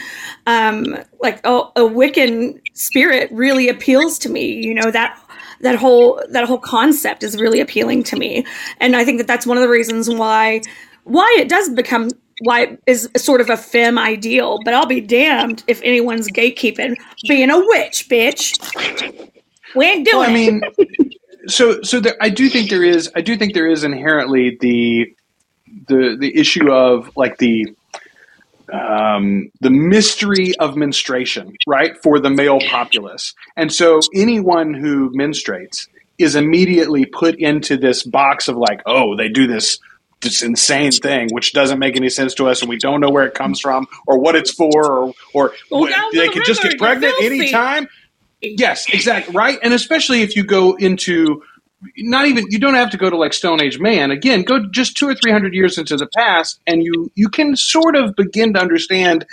um, 0.48 0.98
like 1.22 1.40
a, 1.46 1.58
a 1.76 1.82
wiccan 1.82 2.60
spirit 2.74 3.32
really 3.32 3.70
appeals 3.70 4.18
to 4.20 4.30
me. 4.30 4.66
You 4.66 4.74
know 4.74 4.92
that 4.92 5.18
that 5.62 5.76
whole 5.76 6.22
that 6.30 6.46
whole 6.46 6.60
concept 6.60 7.24
is 7.24 7.40
really 7.40 7.60
appealing 7.60 8.04
to 8.04 8.16
me. 8.16 8.46
And 8.80 8.96
i 8.96 9.04
think 9.06 9.18
that 9.18 9.28
that's 9.28 9.46
one 9.46 9.58
of 9.58 9.64
the 9.64 9.70
reasons 9.70 10.10
why 10.10 10.62
why 11.04 11.36
it 11.40 11.50
does 11.50 11.70
become 11.70 12.10
why 12.44 12.62
it 12.62 12.84
is 12.88 13.08
sort 13.18 13.42
of 13.42 13.50
a 13.50 13.58
femme 13.58 13.98
ideal. 13.98 14.60
But 14.66 14.74
i'll 14.74 14.86
be 14.86 15.02
damned 15.02 15.64
if 15.68 15.82
anyone's 15.84 16.30
gatekeeping 16.30 16.96
being 17.28 17.50
a 17.50 17.58
witch 17.58 18.08
bitch. 18.10 18.58
We 19.76 19.86
ain't 19.86 20.06
doing 20.06 20.20
Well, 20.20 20.30
I 20.30 20.34
mean, 20.34 20.62
so 21.48 21.82
so 21.82 22.00
there, 22.00 22.16
I 22.22 22.30
do 22.30 22.50
think 22.50 22.70
there 22.70 22.84
is 22.84 23.12
I 23.16 23.22
do 23.22 23.38
think 23.38 23.54
there 23.54 23.68
is 23.70 23.84
inherently 23.84 24.58
the 24.60 25.16
the 25.88 26.18
the 26.20 26.38
issue 26.38 26.72
of 26.72 27.12
like 27.16 27.38
the 27.38 27.74
um, 28.72 29.52
the 29.60 29.70
mystery 29.70 30.56
of 30.58 30.78
menstruation, 30.78 31.54
right, 31.68 32.02
for 32.02 32.20
the 32.20 32.30
male 32.30 32.60
populace, 32.62 33.34
and 33.58 33.72
so 33.72 34.00
anyone 34.14 34.74
who 34.74 35.12
menstruates 35.12 35.88
is 36.18 36.36
immediately 36.36 37.06
put 37.06 37.36
into 37.36 37.78
this 37.78 38.04
box 38.04 38.48
of 38.48 38.56
like, 38.56 38.82
oh, 38.86 39.16
they 39.18 39.28
do 39.28 39.48
this 39.48 39.80
this 40.22 40.44
insane 40.44 40.92
thing 40.92 41.28
which 41.32 41.52
doesn't 41.52 41.80
make 41.80 41.96
any 41.96 42.10
sense 42.10 42.36
to 42.36 42.48
us 42.48 42.62
and 42.62 42.70
we 42.70 42.78
don't 42.78 43.02
know 43.02 43.10
where 43.10 43.26
it 43.26 43.34
comes 43.34 43.60
from 43.60 43.88
or 44.06 44.20
what 44.20 44.36
it's 44.36 44.52
for 44.54 45.14
or 45.34 45.52
or 45.72 45.90
down 45.90 46.10
they 46.14 46.28
the 46.28 46.34
can 46.34 46.44
just 46.46 46.62
get 46.62 46.78
pregnant 46.78 47.14
anytime 47.22 47.88
Yes, 48.42 48.88
exactly. 48.92 49.36
Right. 49.36 49.60
And 49.62 49.74
especially 49.74 50.22
if 50.22 50.36
you 50.36 50.44
go 50.44 50.76
into 50.76 51.44
not 51.98 52.28
even 52.28 52.46
you 52.50 52.60
don't 52.60 52.76
have 52.76 52.92
to 52.92 52.98
go 52.98 53.10
to 53.10 53.18
like 53.18 53.34
Stone 53.34 53.62
Age 53.62 53.80
man. 53.80 54.12
Again, 54.12 54.44
go 54.44 54.66
just 54.70 54.98
two 54.98 55.08
or 55.08 55.16
three 55.16 55.32
hundred 55.32 55.54
years 55.54 55.78
into 55.78 55.98
the 55.98 56.08
past 56.08 56.60
and 56.68 56.84
you 56.84 57.12
you 57.16 57.30
can 57.30 57.56
sort 57.56 57.96
of 57.96 58.16
begin 58.16 58.54
to 58.54 58.60
understand 58.60 59.26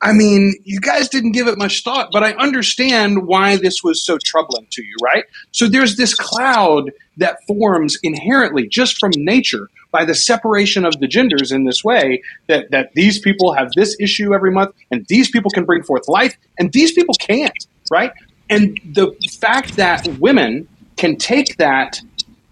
I 0.00 0.12
mean, 0.12 0.54
you 0.64 0.80
guys 0.80 1.08
didn't 1.08 1.32
give 1.32 1.48
it 1.48 1.58
much 1.58 1.82
thought, 1.82 2.10
but 2.12 2.22
I 2.22 2.32
understand 2.34 3.26
why 3.26 3.56
this 3.56 3.82
was 3.82 4.04
so 4.04 4.16
troubling 4.24 4.66
to 4.70 4.82
you, 4.84 4.94
right? 5.02 5.24
So 5.50 5.66
there's 5.66 5.96
this 5.96 6.14
cloud 6.14 6.92
that 7.16 7.38
forms 7.48 7.98
inherently 8.02 8.68
just 8.68 8.98
from 8.98 9.10
nature 9.16 9.68
by 9.90 10.04
the 10.04 10.14
separation 10.14 10.84
of 10.84 11.00
the 11.00 11.08
genders 11.08 11.50
in 11.50 11.64
this 11.64 11.82
way 11.82 12.22
that, 12.46 12.70
that 12.70 12.92
these 12.94 13.18
people 13.18 13.54
have 13.54 13.72
this 13.74 13.96
issue 13.98 14.34
every 14.34 14.52
month 14.52 14.72
and 14.92 15.04
these 15.08 15.30
people 15.30 15.50
can 15.50 15.64
bring 15.64 15.82
forth 15.82 16.06
life 16.06 16.36
and 16.58 16.72
these 16.72 16.92
people 16.92 17.14
can't, 17.18 17.66
right? 17.90 18.12
And 18.50 18.80
the 18.84 19.14
fact 19.40 19.76
that 19.76 20.06
women 20.18 20.68
can 20.96 21.16
take 21.16 21.56
that, 21.58 22.00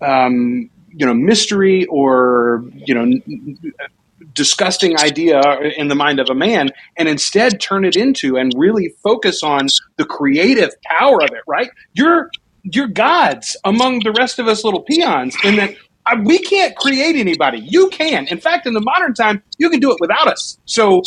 um, 0.01 0.71
you 0.91 1.07
know, 1.07 1.15
mystery 1.15 1.87
or, 1.87 2.65
you 2.75 2.95
know, 2.95 3.03
n- 3.03 3.75
disgusting 4.35 4.99
idea 4.99 5.41
in 5.77 5.89
the 5.89 5.95
mind 5.95 6.21
of 6.21 6.29
a 6.31 6.35
man 6.35 6.71
and 6.97 7.09
instead 7.09 7.61
turn 7.61 7.85
it 7.85 7.97
into 7.97 8.37
and 8.37 8.53
really 8.57 8.95
focus 9.03 9.43
on 9.43 9.67
the 9.97 10.05
creative 10.05 10.71
power 10.85 11.23
of 11.23 11.31
it 11.33 11.43
right? 11.47 11.71
You're 11.95 12.31
you're 12.63 12.89
gods 12.89 13.57
among 13.65 14.01
the 14.01 14.13
rest 14.13 14.39
of 14.39 14.49
us 14.49 14.65
little 14.65 14.83
peons 14.83 15.37
in 15.45 15.57
that 15.57 15.75
uh, 16.07 16.17
we 16.25 16.39
can't 16.39 16.77
create 16.77 17.17
anybody. 17.17 17.59
You 17.59 17.89
can. 17.89 18.27
In 18.29 18.39
fact 18.39 18.67
in 18.67 18.75
the 18.75 18.81
modern 18.81 19.15
time 19.15 19.43
you 19.59 19.71
can 19.71 19.81
do 19.81 19.91
it 19.91 19.99
without 20.01 20.29
us. 20.29 20.59
So 20.67 21.03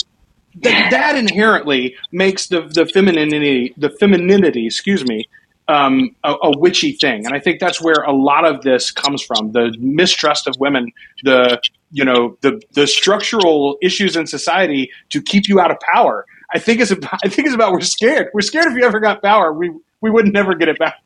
that 0.55 0.91
that 0.91 1.15
inherently 1.15 1.95
makes 2.11 2.47
the 2.47 2.61
the 2.61 2.85
femininity 2.85 3.73
the 3.77 3.89
femininity 3.89 4.65
excuse 4.65 5.05
me 5.05 5.27
um, 5.69 6.15
a, 6.23 6.33
a, 6.33 6.57
witchy 6.57 6.93
thing, 6.93 7.27
and 7.27 7.35
I 7.35 7.39
think 7.39 7.59
that's 7.59 7.79
where 7.79 8.01
a 8.01 8.11
lot 8.11 8.43
of 8.43 8.63
this 8.63 8.89
comes 8.89 9.21
from: 9.21 9.51
the 9.51 9.75
mistrust 9.79 10.47
of 10.47 10.55
women, 10.59 10.91
the 11.23 11.61
you 11.91 12.03
know 12.03 12.37
the 12.41 12.59
the 12.73 12.87
structural 12.87 13.77
issues 13.81 14.15
in 14.15 14.25
society 14.25 14.89
to 15.09 15.21
keep 15.21 15.47
you 15.47 15.59
out 15.59 15.69
of 15.69 15.77
power. 15.93 16.25
I 16.51 16.57
think 16.57 16.81
it's 16.81 16.89
about, 16.89 17.19
I 17.23 17.29
think 17.29 17.45
it's 17.45 17.55
about 17.55 17.71
we're 17.71 17.81
scared. 17.81 18.29
We're 18.33 18.41
scared 18.41 18.65
if 18.65 18.73
you 18.73 18.83
ever 18.83 18.99
got 18.99 19.21
power, 19.21 19.53
we 19.53 19.71
we 20.01 20.09
would 20.09 20.33
never 20.33 20.55
get 20.55 20.69
it 20.69 20.79
back. 20.79 20.99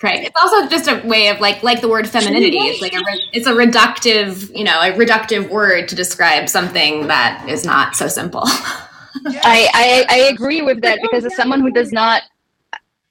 Right. 0.00 0.24
It's 0.24 0.40
also 0.40 0.68
just 0.68 0.88
a 0.88 1.04
way 1.06 1.28
of 1.28 1.40
like 1.40 1.62
like 1.64 1.80
the 1.80 1.88
word 1.88 2.08
femininity. 2.08 2.56
It's 2.58 2.80
like 2.80 2.94
a 2.94 3.02
it's 3.32 3.48
a 3.48 3.52
reductive, 3.52 4.56
you 4.56 4.62
know, 4.62 4.80
a 4.80 4.92
reductive 4.92 5.50
word 5.50 5.88
to 5.88 5.96
describe 5.96 6.48
something 6.48 7.08
that 7.08 7.44
is 7.48 7.64
not 7.64 7.96
so 7.96 8.06
simple. 8.06 8.42
I, 8.46 9.68
I 9.74 10.06
I 10.08 10.16
agree 10.32 10.62
with 10.62 10.82
that 10.82 11.00
because 11.02 11.24
as 11.24 11.34
someone 11.34 11.60
who 11.60 11.72
does 11.72 11.90
not 11.90 12.22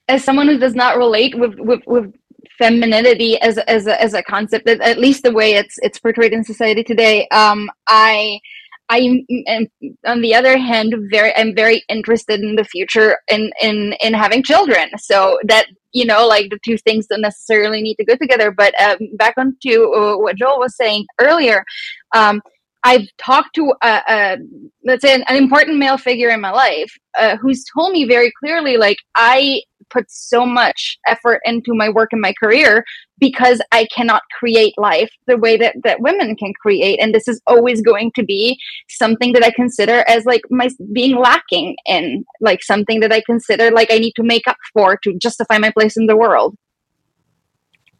as 0.07 0.23
someone 0.23 0.47
who 0.47 0.57
does 0.57 0.75
not 0.75 0.97
relate 0.97 1.37
with 1.37 1.55
with, 1.59 1.81
with 1.87 2.13
femininity 2.57 3.39
as 3.41 3.57
as 3.57 3.85
a, 3.87 4.01
as 4.01 4.13
a 4.13 4.23
concept, 4.23 4.67
at 4.67 4.97
least 4.97 5.23
the 5.23 5.33
way 5.33 5.55
it's 5.55 5.77
it's 5.81 5.99
portrayed 5.99 6.31
in 6.31 6.43
society 6.43 6.83
today, 6.83 7.27
um, 7.29 7.69
I 7.87 8.39
I 8.89 9.21
am 9.47 9.67
on 10.05 10.21
the 10.21 10.33
other 10.33 10.57
hand 10.57 10.93
very 11.11 11.35
I'm 11.35 11.55
very 11.55 11.83
interested 11.89 12.39
in 12.39 12.55
the 12.55 12.63
future 12.63 13.17
in 13.29 13.51
in 13.61 13.93
in 14.01 14.13
having 14.13 14.43
children. 14.43 14.89
So 14.97 15.39
that 15.45 15.67
you 15.91 16.05
know 16.05 16.27
like 16.27 16.49
the 16.49 16.59
two 16.63 16.77
things 16.77 17.07
don't 17.07 17.21
necessarily 17.21 17.81
need 17.81 17.95
to 17.95 18.05
go 18.05 18.15
together. 18.15 18.51
But 18.51 18.79
um, 18.81 18.97
back 19.15 19.35
on 19.37 19.57
to 19.63 19.93
uh, 19.93 20.17
what 20.17 20.37
Joel 20.37 20.59
was 20.59 20.75
saying 20.75 21.05
earlier. 21.19 21.65
Um, 22.15 22.41
I've 22.83 23.07
talked 23.17 23.55
to 23.55 23.73
a, 23.83 24.01
a 24.07 24.37
let's 24.85 25.01
say 25.01 25.13
an, 25.13 25.23
an, 25.27 25.35
important 25.35 25.77
male 25.77 25.97
figure 25.97 26.29
in 26.29 26.39
my 26.39 26.51
life 26.51 26.93
uh, 27.17 27.35
who's 27.35 27.65
told 27.75 27.91
me 27.91 28.05
very 28.05 28.31
clearly 28.39 28.77
like 28.77 28.97
I 29.15 29.61
put 29.89 30.05
so 30.09 30.45
much 30.45 30.97
effort 31.07 31.41
into 31.43 31.73
my 31.73 31.89
work 31.89 32.09
and 32.13 32.21
my 32.21 32.33
career 32.39 32.85
because 33.19 33.61
I 33.71 33.85
cannot 33.85 34.23
create 34.37 34.73
life 34.77 35.09
the 35.25 35.37
way 35.37 35.57
that, 35.57 35.75
that 35.83 36.01
women 36.01 36.35
can 36.35 36.53
create. 36.53 36.99
And 37.01 37.13
this 37.13 37.27
is 37.27 37.41
always 37.47 37.81
going 37.81 38.11
to 38.15 38.23
be 38.23 38.59
something 38.89 39.33
that 39.33 39.43
I 39.43 39.51
consider 39.51 40.03
as 40.07 40.25
like 40.25 40.41
my 40.49 40.69
being 40.93 41.17
lacking 41.17 41.75
in, 41.85 42.25
like 42.41 42.63
something 42.63 42.99
that 42.99 43.11
I 43.11 43.21
consider 43.25 43.71
like 43.71 43.91
I 43.91 43.97
need 43.97 44.13
to 44.17 44.23
make 44.23 44.47
up 44.47 44.57
for 44.73 44.97
to 45.03 45.17
justify 45.17 45.57
my 45.57 45.71
place 45.71 45.97
in 45.97 46.05
the 46.05 46.15
world. 46.15 46.55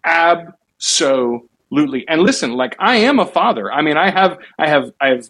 Absolutely. 0.03 2.07
And 2.07 2.21
listen, 2.21 2.53
like 2.53 2.75
I 2.79 2.97
am 2.97 3.19
a 3.19 3.25
father. 3.25 3.71
I 3.71 3.81
mean, 3.81 3.97
I 3.97 4.11
have, 4.11 4.37
I 4.59 4.69
have, 4.69 4.91
I 5.01 5.07
have 5.09 5.29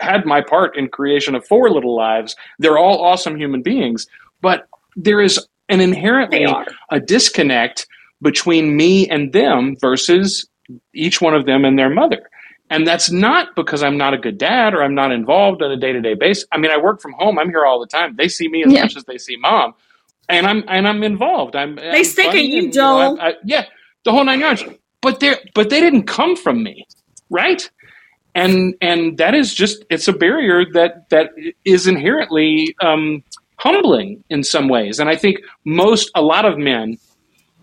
had 0.00 0.24
my 0.24 0.40
part 0.40 0.76
in 0.76 0.88
creation 0.88 1.34
of 1.34 1.46
four 1.46 1.70
little 1.70 1.94
lives. 1.94 2.34
They're 2.58 2.78
all 2.78 3.04
awesome 3.04 3.36
human 3.36 3.62
beings, 3.62 4.06
but 4.40 4.66
there 4.96 5.20
is 5.20 5.46
an 5.68 5.80
inherently 5.80 6.46
a 6.90 7.00
disconnect 7.00 7.86
between 8.22 8.76
me 8.76 9.08
and 9.08 9.32
them 9.32 9.76
versus 9.80 10.46
each 10.94 11.20
one 11.20 11.34
of 11.34 11.46
them 11.46 11.64
and 11.64 11.78
their 11.78 11.90
mother. 11.90 12.28
And 12.70 12.86
that's 12.86 13.10
not 13.10 13.56
because 13.56 13.82
I'm 13.82 13.96
not 13.96 14.12
a 14.12 14.18
good 14.18 14.36
dad 14.36 14.74
or 14.74 14.82
I'm 14.82 14.94
not 14.94 15.10
involved 15.10 15.62
on 15.62 15.70
a 15.70 15.76
day 15.76 15.92
to 15.92 16.00
day 16.00 16.14
basis. 16.14 16.44
I 16.52 16.58
mean, 16.58 16.70
I 16.70 16.76
work 16.76 17.00
from 17.00 17.12
home. 17.12 17.38
I'm 17.38 17.48
here 17.48 17.64
all 17.64 17.80
the 17.80 17.86
time. 17.86 18.16
They 18.16 18.28
see 18.28 18.48
me 18.48 18.62
as 18.64 18.72
yeah. 18.72 18.82
much 18.82 18.96
as 18.96 19.04
they 19.04 19.16
see 19.16 19.36
mom, 19.36 19.74
and 20.28 20.46
I'm 20.46 20.64
and 20.68 20.86
I'm 20.86 21.02
involved. 21.02 21.56
I'm 21.56 21.76
they 21.76 22.04
stick 22.04 22.26
at 22.26 22.44
you, 22.44 22.70
Joel. 22.70 23.12
You 23.12 23.16
know, 23.16 23.22
I, 23.22 23.28
I, 23.28 23.34
yeah, 23.44 23.64
the 24.04 24.12
whole 24.12 24.24
nine 24.24 24.40
yards. 24.40 24.64
But 25.00 25.20
they 25.20 25.36
but 25.54 25.70
they 25.70 25.80
didn't 25.80 26.02
come 26.02 26.36
from 26.36 26.62
me, 26.62 26.86
right? 27.30 27.68
And 28.34 28.74
and 28.82 29.16
that 29.16 29.34
is 29.34 29.54
just 29.54 29.86
it's 29.88 30.06
a 30.06 30.12
barrier 30.12 30.66
that 30.74 31.08
that 31.08 31.30
is 31.64 31.86
inherently 31.86 32.76
um, 32.82 33.22
humbling 33.58 34.24
in 34.30 34.42
some 34.42 34.68
ways. 34.68 34.98
And 34.98 35.10
I 35.10 35.16
think 35.16 35.38
most, 35.64 36.10
a 36.14 36.22
lot 36.22 36.44
of 36.44 36.58
men, 36.58 36.96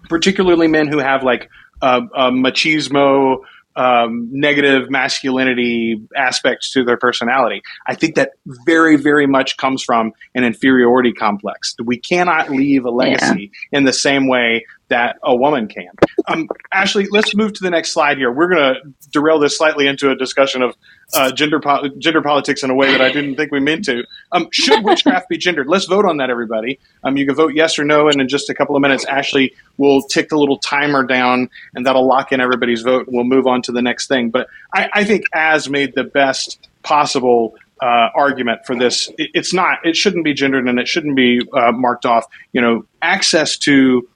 particularly 0.10 0.68
men 0.68 0.88
who 0.88 1.00
have 1.00 1.24
like 1.24 1.50
a, 1.82 2.02
a 2.16 2.32
machismo, 2.32 3.38
um, 3.76 4.30
negative 4.32 4.90
masculinity 4.90 6.02
aspects 6.16 6.72
to 6.72 6.84
their 6.84 6.98
personality. 6.98 7.62
I 7.88 7.96
think 7.96 8.16
that 8.16 8.32
very, 8.66 8.96
very 8.96 9.28
much 9.28 9.58
comes 9.58 9.84
from 9.84 10.14
an 10.34 10.44
inferiority 10.44 11.12
complex. 11.12 11.76
We 11.84 11.98
cannot 11.98 12.50
leave 12.50 12.86
a 12.86 12.92
legacy 12.92 13.52
yeah. 13.72 13.78
in 13.78 13.84
the 13.84 13.94
same 13.94 14.28
way 14.28 14.66
that 14.90 15.18
a 15.24 15.36
woman 15.36 15.68
can. 15.68 15.90
Um, 16.28 16.48
Ashley, 16.72 17.08
let's 17.10 17.36
move 17.36 17.54
to 17.54 17.64
the 17.64 17.70
next 17.70 17.92
slide 17.92 18.18
here. 18.18 18.32
We're 18.32 18.50
going 18.50 18.76
to 18.76 19.10
derail 19.12 19.40
this 19.40 19.58
slightly 19.58 19.88
into 19.88 20.12
a 20.12 20.16
discussion 20.16 20.62
of 20.62 20.76
uh, 21.14 21.32
gender 21.32 21.60
po- 21.60 21.90
gender 21.98 22.22
politics 22.22 22.64
in 22.64 22.70
a 22.70 22.76
way 22.76 22.92
that 22.92 23.02
I 23.02 23.12
didn't 23.12 23.36
think 23.36 23.52
we 23.52 23.60
meant 23.60 23.86
to. 23.86 24.04
Um, 24.32 24.48
should 24.52 24.84
witchcraft 24.84 25.30
be 25.30 25.38
gendered? 25.38 25.68
Let's 25.68 25.86
vote 25.86 26.06
on 26.06 26.18
that, 26.18 26.30
everybody. 26.30 26.80
Um, 27.04 27.18
you 27.18 27.26
can 27.26 27.36
vote 27.36 27.54
yes 27.56 27.80
or 27.80 27.84
no, 27.84 28.08
and 28.10 28.22
in 28.22 28.28
just 28.28 28.50
a 28.50 28.54
couple 28.54 28.76
of 28.76 28.82
minutes, 28.82 29.06
Ashley 29.06 29.54
will 29.78 30.02
tick 30.02 30.30
the 30.30 30.38
little 30.38 30.58
timer 30.58 31.04
down, 31.04 31.50
and 31.74 31.86
that'll 31.86 32.08
lock 32.08 32.32
in 32.32 32.40
everybody's 32.40 32.82
vote. 32.82 33.08
We'll 33.08 33.24
move 33.24 33.48
on 33.48 33.62
to 33.64 33.72
the 33.72 33.82
next 33.82 34.08
thing. 34.08 34.30
But 34.30 34.48
I, 34.74 34.90
I 34.94 35.04
think 35.04 35.26
Az 35.34 35.70
made 35.70 35.96
the 35.96 36.04
best 36.04 36.68
possible 36.84 37.56
uh, 37.82 38.10
argument 38.16 38.66
for 38.66 38.76
this. 38.76 39.10
It, 39.18 39.32
it's 39.34 39.54
not. 39.54 39.86
It 39.86 39.96
shouldn't 39.96 40.24
be 40.24 40.34
gendered, 40.34 40.68
and 40.68 40.80
it 40.80 40.88
shouldn't 40.88 41.16
be 41.16 41.42
uh, 41.54 41.72
marked 41.72 42.06
off. 42.06 42.26
You 42.54 42.62
know, 42.62 42.86
access 43.02 43.58
to 43.60 44.08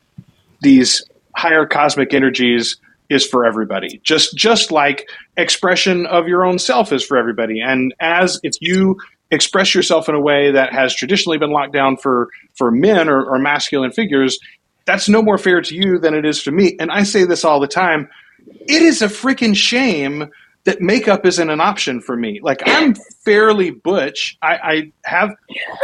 these 0.61 1.03
higher 1.35 1.65
cosmic 1.65 2.13
energies 2.13 2.77
is 3.09 3.25
for 3.25 3.45
everybody. 3.45 3.99
Just 4.03 4.35
just 4.35 4.71
like 4.71 5.09
expression 5.37 6.05
of 6.05 6.27
your 6.27 6.45
own 6.45 6.59
self 6.59 6.93
is 6.93 7.03
for 7.03 7.17
everybody. 7.17 7.59
And 7.59 7.93
as 7.99 8.39
if 8.43 8.53
you 8.61 8.97
express 9.31 9.73
yourself 9.75 10.09
in 10.09 10.15
a 10.15 10.21
way 10.21 10.51
that 10.51 10.73
has 10.73 10.95
traditionally 10.95 11.37
been 11.37 11.51
locked 11.51 11.73
down 11.73 11.97
for 11.97 12.29
for 12.55 12.71
men 12.71 13.09
or, 13.09 13.23
or 13.23 13.39
masculine 13.39 13.91
figures, 13.91 14.39
that's 14.85 15.09
no 15.09 15.21
more 15.21 15.37
fair 15.37 15.61
to 15.61 15.75
you 15.75 15.99
than 15.99 16.13
it 16.13 16.25
is 16.25 16.43
to 16.43 16.51
me. 16.51 16.75
And 16.79 16.91
I 16.91 17.03
say 17.03 17.23
this 17.25 17.43
all 17.43 17.59
the 17.59 17.67
time. 17.67 18.09
It 18.47 18.81
is 18.81 19.01
a 19.01 19.07
freaking 19.07 19.55
shame 19.55 20.29
that 20.69 20.81
makeup 20.81 21.25
isn't 21.25 21.49
an 21.49 21.59
option 21.59 21.99
for 21.99 22.15
me. 22.15 22.39
Like 22.43 22.61
I'm 22.67 22.93
fairly 23.25 23.71
butch. 23.71 24.37
I, 24.43 24.53
I, 24.55 24.91
have, 25.03 25.31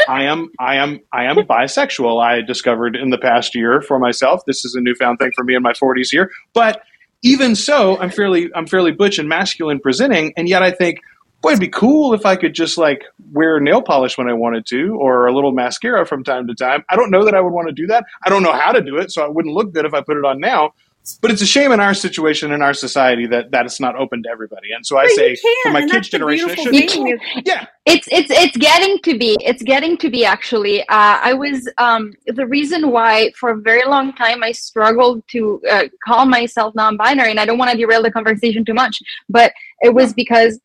I 0.08 0.26
am, 0.26 0.52
I 0.60 0.76
am, 0.76 1.00
I 1.12 1.24
am 1.24 1.38
bisexual. 1.38 2.24
I 2.24 2.41
discovered 2.41 2.95
in 2.95 3.10
the 3.10 3.17
past 3.17 3.56
year 3.56 3.82
for 3.82 3.98
myself. 3.98 4.41
This 4.45 4.63
is 4.63 4.76
a 4.76 4.80
newfound 4.80 5.17
thing 5.17 5.32
for 5.36 5.43
me 5.43 5.56
in 5.56 5.63
my 5.63 5.74
40s 5.74 6.10
here. 6.12 6.30
But 6.54 6.84
even 7.24 7.56
so, 7.56 7.98
I'm 8.00 8.12
fairly, 8.12 8.52
I'm 8.54 8.67
fairly 8.67 8.91
butch 8.91 9.17
and 9.17 9.28
masculine 9.28 9.80
presenting, 9.80 10.34
and 10.38 10.48
yet 10.48 10.62
I 10.62 10.69
think, 10.69 11.00
boy, 11.41 11.50
it'd 11.50 11.62
be 11.62 11.67
cool 11.67 12.13
if 12.13 12.24
I 12.24 12.36
could 12.36 12.54
just 12.54 12.78
like 12.78 13.02
wear 13.32 13.60
nail 13.60 13.82
polish 13.82 14.19
when 14.19 14.30
I 14.30 14.34
wanted 14.34 14.67
to, 14.67 14.95
or 15.00 15.26
a 15.26 15.34
little 15.34 15.52
mascara 15.52 16.06
from 16.06 16.24
time 16.24 16.45
to 16.45 16.54
time. 16.54 16.86
I 16.91 16.95
don't 16.95 17.10
know 17.10 17.26
that 17.26 17.34
I 17.34 17.41
would 17.41 17.54
want 17.54 17.69
to 17.69 17.74
do 17.74 17.88
that. 17.88 18.06
I 18.24 18.30
don't 18.30 18.43
know 18.43 18.54
how 18.54 18.71
to 18.71 18.82
do 18.82 18.98
it, 18.98 19.12
so 19.12 19.26
I 19.26 19.30
wouldn't 19.30 19.56
look 19.56 19.74
good 19.74 19.86
if 19.86 19.95
I 19.95 20.02
put 20.02 20.17
it 20.17 20.26
on 20.26 20.39
now. 20.39 20.76
But 21.22 21.32
it's 21.32 21.41
a 21.41 21.46
shame 21.46 21.72
in 21.72 21.80
our 21.80 21.94
situation 21.94 22.52
in 22.52 22.62
our 22.62 22.74
society 22.74 23.28
that 23.28 23.52
that 23.52 23.65
it's 23.65 23.80
not 23.80 23.96
open 23.96 24.24
to 24.24 24.30
everybody. 24.30 24.72
And 24.76 24.86
so 24.86 24.98
I 24.98 25.04
but 25.04 25.12
say 25.12 25.36
for 25.63 25.72
my 25.72 25.86
kids' 25.86 26.10
generation, 26.10 26.50
it 26.50 26.89
should 26.89 27.20
Yeah, 27.46 27.65
it's 27.86 28.08
it's 28.12 28.32
it's 28.32 28.58
getting 28.58 29.00
to 29.00 29.18
be. 29.18 29.38
It's 29.41 29.62
getting 29.62 29.98
to 29.98 30.10
be 30.10 30.26
actually. 30.26 30.82
Uh, 30.82 31.20
I 31.22 31.34
was 31.34 31.70
um, 31.78 32.13
the 32.26 32.48
reason 32.48 32.91
why 32.91 33.32
for 33.38 33.52
a 33.52 33.58
very 33.58 33.86
long 33.88 34.13
time 34.13 34.44
I 34.44 34.52
struggled 34.52 35.24
to 35.30 35.62
uh, 35.70 35.84
call 36.04 36.26
myself 36.26 36.74
non-binary, 36.76 37.32
and 37.32 37.39
I 37.39 37.46
don't 37.46 37.58
want 37.58 37.72
to 37.72 37.78
derail 37.78 38.02
the 38.02 38.12
conversation 38.12 38.65
too 38.65 38.74
much, 38.74 38.98
but 39.30 39.54
it 39.82 39.94
was 39.94 40.13
because 40.13 40.60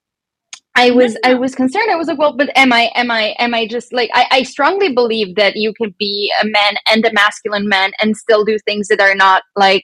I 0.76 0.90
was 0.90 1.16
I 1.24 1.34
was 1.34 1.54
concerned. 1.54 1.90
I 1.90 1.96
was 1.96 2.08
like, 2.08 2.18
well, 2.18 2.36
but 2.36 2.50
am 2.56 2.72
I 2.72 2.90
am 2.94 3.10
I 3.10 3.34
am 3.38 3.54
I 3.54 3.66
just 3.66 3.92
like 3.92 4.10
I, 4.14 4.26
I 4.30 4.42
strongly 4.44 4.94
believe 4.94 5.34
that 5.36 5.56
you 5.56 5.74
can 5.74 5.94
be 5.98 6.32
a 6.40 6.46
man 6.46 6.74
and 6.90 7.04
a 7.04 7.12
masculine 7.12 7.68
man 7.68 7.92
and 8.00 8.16
still 8.16 8.44
do 8.44 8.58
things 8.60 8.88
that 8.88 9.00
are 9.00 9.14
not 9.14 9.42
like 9.56 9.82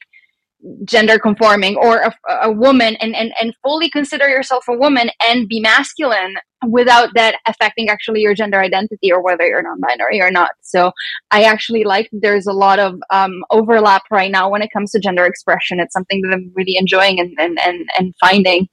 gender 0.85 1.19
conforming 1.19 1.77
or 1.77 1.99
a, 1.99 2.15
a 2.43 2.51
woman 2.51 2.97
and, 2.97 3.15
and, 3.15 3.33
and 3.41 3.55
fully 3.63 3.91
consider 3.91 4.29
yourself 4.29 4.65
a 4.69 4.77
woman 4.77 5.11
and 5.29 5.49
be 5.49 5.61
masculine 5.61 6.35
without 6.69 7.11
that 7.15 7.37
affecting 7.47 7.89
actually 7.89 8.21
your 8.21 8.35
gender 8.35 8.59
identity 8.59 9.13
or 9.13 9.23
whether 9.23 9.47
you're 9.47 9.63
non-binary 9.63 10.21
or 10.21 10.31
not. 10.31 10.51
So 10.63 10.93
i 11.31 11.45
actually 11.45 11.85
like 11.85 12.09
there's 12.13 12.47
a 12.47 12.53
lot 12.53 12.79
of 12.79 13.01
um, 13.11 13.45
overlap 13.51 14.03
right 14.11 14.31
now 14.31 14.51
when 14.51 14.63
it 14.63 14.71
comes 14.73 14.91
to 14.93 15.01
gender 15.01 15.27
expression. 15.27 15.79
It's 15.79 15.93
something 15.93 16.23
that 16.23 16.33
i'm 16.33 16.51
really 16.55 16.77
enjoying 16.77 17.21
and, 17.21 17.35
and, 17.39 17.59
and, 17.61 17.89
and 17.99 18.15
finding. 18.21 18.69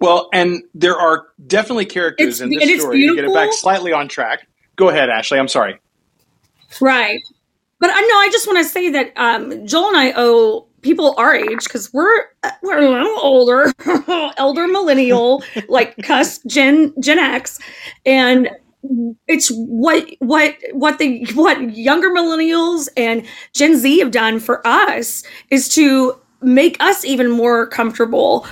Well 0.00 0.28
and 0.32 0.62
there 0.74 0.96
are 0.96 1.28
definitely 1.46 1.86
characters 1.86 2.26
it's, 2.26 2.40
in 2.40 2.50
this 2.50 2.80
story 2.80 2.98
beautiful. 2.98 3.16
to 3.16 3.22
get 3.22 3.30
it 3.30 3.34
back 3.34 3.52
slightly 3.52 3.92
on 3.92 4.08
track. 4.08 4.46
Go 4.74 4.90
ahead 4.90 5.08
ashley. 5.08 5.38
I'm 5.38 5.48
sorry. 5.48 5.80
Right 6.80 7.20
but 7.78 7.90
I 7.92 8.00
know 8.00 8.14
I 8.16 8.28
just 8.32 8.46
want 8.46 8.58
to 8.58 8.64
say 8.64 8.90
that 8.90 9.12
um, 9.16 9.66
Joel 9.66 9.88
and 9.88 9.96
I 9.96 10.12
owe 10.16 10.66
people 10.82 11.14
our 11.18 11.34
age 11.34 11.64
because 11.64 11.92
we're 11.92 12.24
we're 12.62 12.78
a 12.78 12.88
little 12.88 13.18
older, 13.20 13.72
elder 14.36 14.66
millennial, 14.68 15.42
like 15.68 15.96
cuss 15.98 16.38
Gen 16.46 16.94
Gen 17.00 17.18
X, 17.18 17.58
and 18.04 18.48
it's 19.26 19.50
what 19.50 20.08
what 20.20 20.56
what 20.72 20.98
the 20.98 21.26
what 21.34 21.76
younger 21.76 22.08
millennials 22.10 22.88
and 22.96 23.26
Gen 23.52 23.76
Z 23.76 23.98
have 23.98 24.10
done 24.10 24.38
for 24.38 24.66
us 24.66 25.22
is 25.50 25.68
to 25.70 26.18
make 26.42 26.76
us 26.80 27.04
even 27.04 27.30
more 27.30 27.66
comfortable 27.66 28.46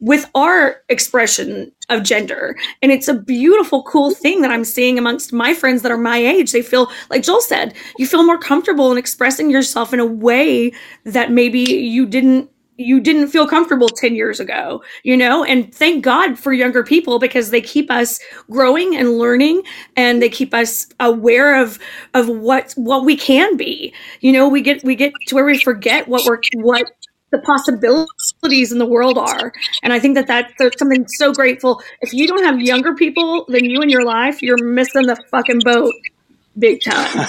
with 0.00 0.28
our 0.34 0.82
expression 0.88 1.72
of 1.88 2.02
gender. 2.02 2.56
And 2.82 2.92
it's 2.92 3.08
a 3.08 3.14
beautiful, 3.14 3.82
cool 3.84 4.14
thing 4.14 4.42
that 4.42 4.50
I'm 4.50 4.64
seeing 4.64 4.98
amongst 4.98 5.32
my 5.32 5.54
friends 5.54 5.82
that 5.82 5.92
are 5.92 5.98
my 5.98 6.18
age. 6.18 6.52
They 6.52 6.62
feel, 6.62 6.90
like 7.10 7.22
Joel 7.22 7.40
said, 7.40 7.74
you 7.98 8.06
feel 8.06 8.24
more 8.24 8.38
comfortable 8.38 8.92
in 8.92 8.98
expressing 8.98 9.50
yourself 9.50 9.94
in 9.94 10.00
a 10.00 10.06
way 10.06 10.72
that 11.04 11.30
maybe 11.30 11.60
you 11.60 12.06
didn't 12.06 12.50
you 12.78 13.00
didn't 13.00 13.28
feel 13.28 13.46
comfortable 13.46 13.88
10 13.88 14.14
years 14.14 14.38
ago 14.38 14.82
you 15.02 15.16
know 15.16 15.42
and 15.44 15.74
thank 15.74 16.04
god 16.04 16.38
for 16.38 16.52
younger 16.52 16.82
people 16.82 17.18
because 17.18 17.50
they 17.50 17.60
keep 17.60 17.90
us 17.90 18.20
growing 18.50 18.94
and 18.96 19.18
learning 19.18 19.62
and 19.96 20.20
they 20.20 20.28
keep 20.28 20.52
us 20.52 20.86
aware 21.00 21.60
of 21.60 21.78
of 22.14 22.28
what 22.28 22.72
what 22.76 23.04
we 23.04 23.16
can 23.16 23.56
be 23.56 23.92
you 24.20 24.30
know 24.30 24.48
we 24.48 24.60
get 24.60 24.82
we 24.84 24.94
get 24.94 25.12
to 25.26 25.34
where 25.34 25.44
we 25.44 25.58
forget 25.58 26.06
what 26.08 26.24
we're 26.26 26.40
what 26.56 26.84
the 27.30 27.38
possibilities 27.38 28.72
in 28.72 28.78
the 28.78 28.86
world 28.86 29.18
are. 29.18 29.52
And 29.82 29.92
I 29.92 29.98
think 29.98 30.14
that 30.14 30.26
that's 30.26 30.78
something 30.78 31.06
so 31.08 31.32
grateful. 31.32 31.82
If 32.00 32.12
you 32.12 32.26
don't 32.26 32.44
have 32.44 32.60
younger 32.60 32.94
people 32.94 33.44
than 33.48 33.64
you 33.64 33.82
in 33.82 33.90
your 33.90 34.04
life, 34.04 34.42
you're 34.42 34.62
missing 34.62 35.06
the 35.06 35.16
fucking 35.30 35.60
boat 35.64 35.92
big 36.58 36.82
time. 36.82 37.28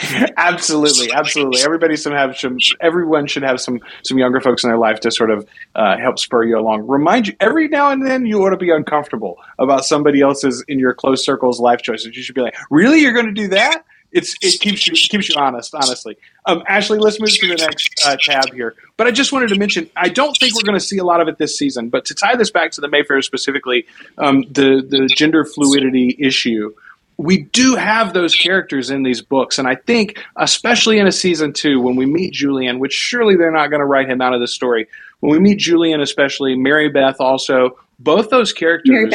absolutely, 0.36 1.12
absolutely. 1.12 1.60
Everybody 1.62 1.96
should 1.96 2.12
have 2.12 2.36
some. 2.38 2.58
Everyone 2.80 3.26
should 3.26 3.42
have 3.42 3.60
some 3.60 3.80
some 4.02 4.18
younger 4.18 4.40
folks 4.40 4.64
in 4.64 4.70
their 4.70 4.78
life 4.78 5.00
to 5.00 5.10
sort 5.10 5.30
of 5.30 5.46
uh, 5.74 5.98
help 5.98 6.18
spur 6.18 6.44
you 6.44 6.58
along. 6.58 6.86
Remind 6.86 7.26
you 7.26 7.34
every 7.40 7.68
now 7.68 7.90
and 7.90 8.06
then 8.06 8.26
you 8.26 8.42
ought 8.44 8.50
to 8.50 8.56
be 8.56 8.70
uncomfortable 8.70 9.38
about 9.58 9.84
somebody 9.84 10.20
else's 10.20 10.64
in 10.68 10.78
your 10.78 10.94
close 10.94 11.24
circles 11.24 11.60
life 11.60 11.82
choices. 11.82 12.16
You 12.16 12.22
should 12.22 12.34
be 12.34 12.42
like, 12.42 12.56
really, 12.70 13.00
you're 13.00 13.12
going 13.12 13.26
to 13.26 13.32
do 13.32 13.48
that? 13.48 13.84
It's 14.12 14.34
it 14.40 14.60
keeps 14.60 14.86
you 14.86 14.94
keeps 14.94 15.28
you 15.28 15.34
honest. 15.36 15.74
Honestly, 15.74 16.16
um, 16.46 16.62
Ashley, 16.66 16.98
let's 16.98 17.20
move 17.20 17.30
to 17.30 17.48
the 17.48 17.56
next 17.56 18.02
uh, 18.06 18.16
tab 18.20 18.52
here. 18.52 18.74
But 18.96 19.06
I 19.06 19.10
just 19.10 19.32
wanted 19.32 19.48
to 19.50 19.56
mention, 19.56 19.90
I 19.96 20.08
don't 20.08 20.36
think 20.36 20.54
we're 20.54 20.64
going 20.64 20.78
to 20.78 20.84
see 20.84 20.98
a 20.98 21.04
lot 21.04 21.20
of 21.20 21.28
it 21.28 21.38
this 21.38 21.56
season. 21.58 21.88
But 21.88 22.04
to 22.06 22.14
tie 22.14 22.36
this 22.36 22.50
back 22.50 22.72
to 22.72 22.80
the 22.80 22.88
Mayfair 22.88 23.20
specifically, 23.22 23.86
um, 24.16 24.42
the 24.50 24.84
the 24.88 25.08
gender 25.14 25.44
fluidity 25.44 26.16
issue. 26.18 26.74
We 27.20 27.42
do 27.42 27.74
have 27.74 28.14
those 28.14 28.36
characters 28.36 28.90
in 28.90 29.02
these 29.02 29.22
books, 29.22 29.58
and 29.58 29.66
I 29.66 29.74
think, 29.74 30.24
especially 30.36 31.00
in 31.00 31.08
a 31.08 31.10
season 31.10 31.52
two, 31.52 31.80
when 31.80 31.96
we 31.96 32.06
meet 32.06 32.32
Julian, 32.32 32.78
which 32.78 32.92
surely 32.92 33.34
they're 33.34 33.50
not 33.50 33.70
going 33.70 33.80
to 33.80 33.86
write 33.86 34.08
him 34.08 34.20
out 34.20 34.34
of 34.34 34.40
the 34.40 34.46
story. 34.46 34.86
When 35.18 35.32
we 35.32 35.40
meet 35.40 35.58
Julian, 35.58 36.00
especially 36.00 36.54
Mary 36.54 36.88
Beth, 36.88 37.16
also 37.18 37.76
both 37.98 38.30
those 38.30 38.52
characters 38.52 39.12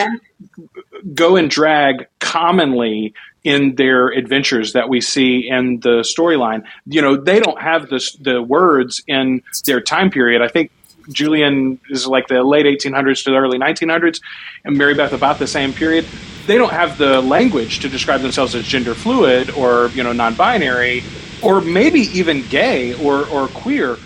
go 1.14 1.38
and 1.38 1.50
drag 1.50 2.08
commonly 2.20 3.14
in 3.44 3.76
their 3.76 4.08
adventures 4.08 4.74
that 4.74 4.90
we 4.90 5.02
see 5.02 5.50
in 5.50 5.80
the 5.82 6.00
storyline. 6.00 6.64
You 6.86 7.02
know, 7.02 7.18
they 7.18 7.40
don't 7.40 7.62
have 7.62 7.90
the 7.90 8.02
the 8.20 8.42
words 8.42 9.04
in 9.08 9.42
their 9.66 9.82
time 9.82 10.10
period. 10.10 10.42
I 10.42 10.48
think 10.48 10.72
Julian 11.10 11.80
is 11.90 12.08
like 12.08 12.28
the 12.28 12.44
late 12.44 12.66
1800s 12.66 13.26
to 13.26 13.32
the 13.32 13.38
early 13.38 13.58
1900s, 13.58 14.22
and 14.64 14.78
Mary 14.78 14.94
Beth 14.94 15.14
about 15.14 15.40
the 15.40 15.48
same 15.48 15.74
period. 15.74 16.06
They 16.48 16.58
don't 16.58 16.72
have 16.72 16.98
the 16.98 17.22
language 17.22 17.80
to 17.80 17.90
describe 17.90 18.22
themselves 18.22 18.56
as 18.56 18.66
gender 18.66 18.94
fluid 18.94 19.50
or 19.52 19.88
you 19.90 20.04
know 20.04 20.14
non-binary 20.14 21.04
or 21.42 21.62
maybe 21.62 22.02
even 22.18 22.48
gay 22.48 22.94
or 23.04 23.28
or 23.28 23.48
queer. 23.50 23.98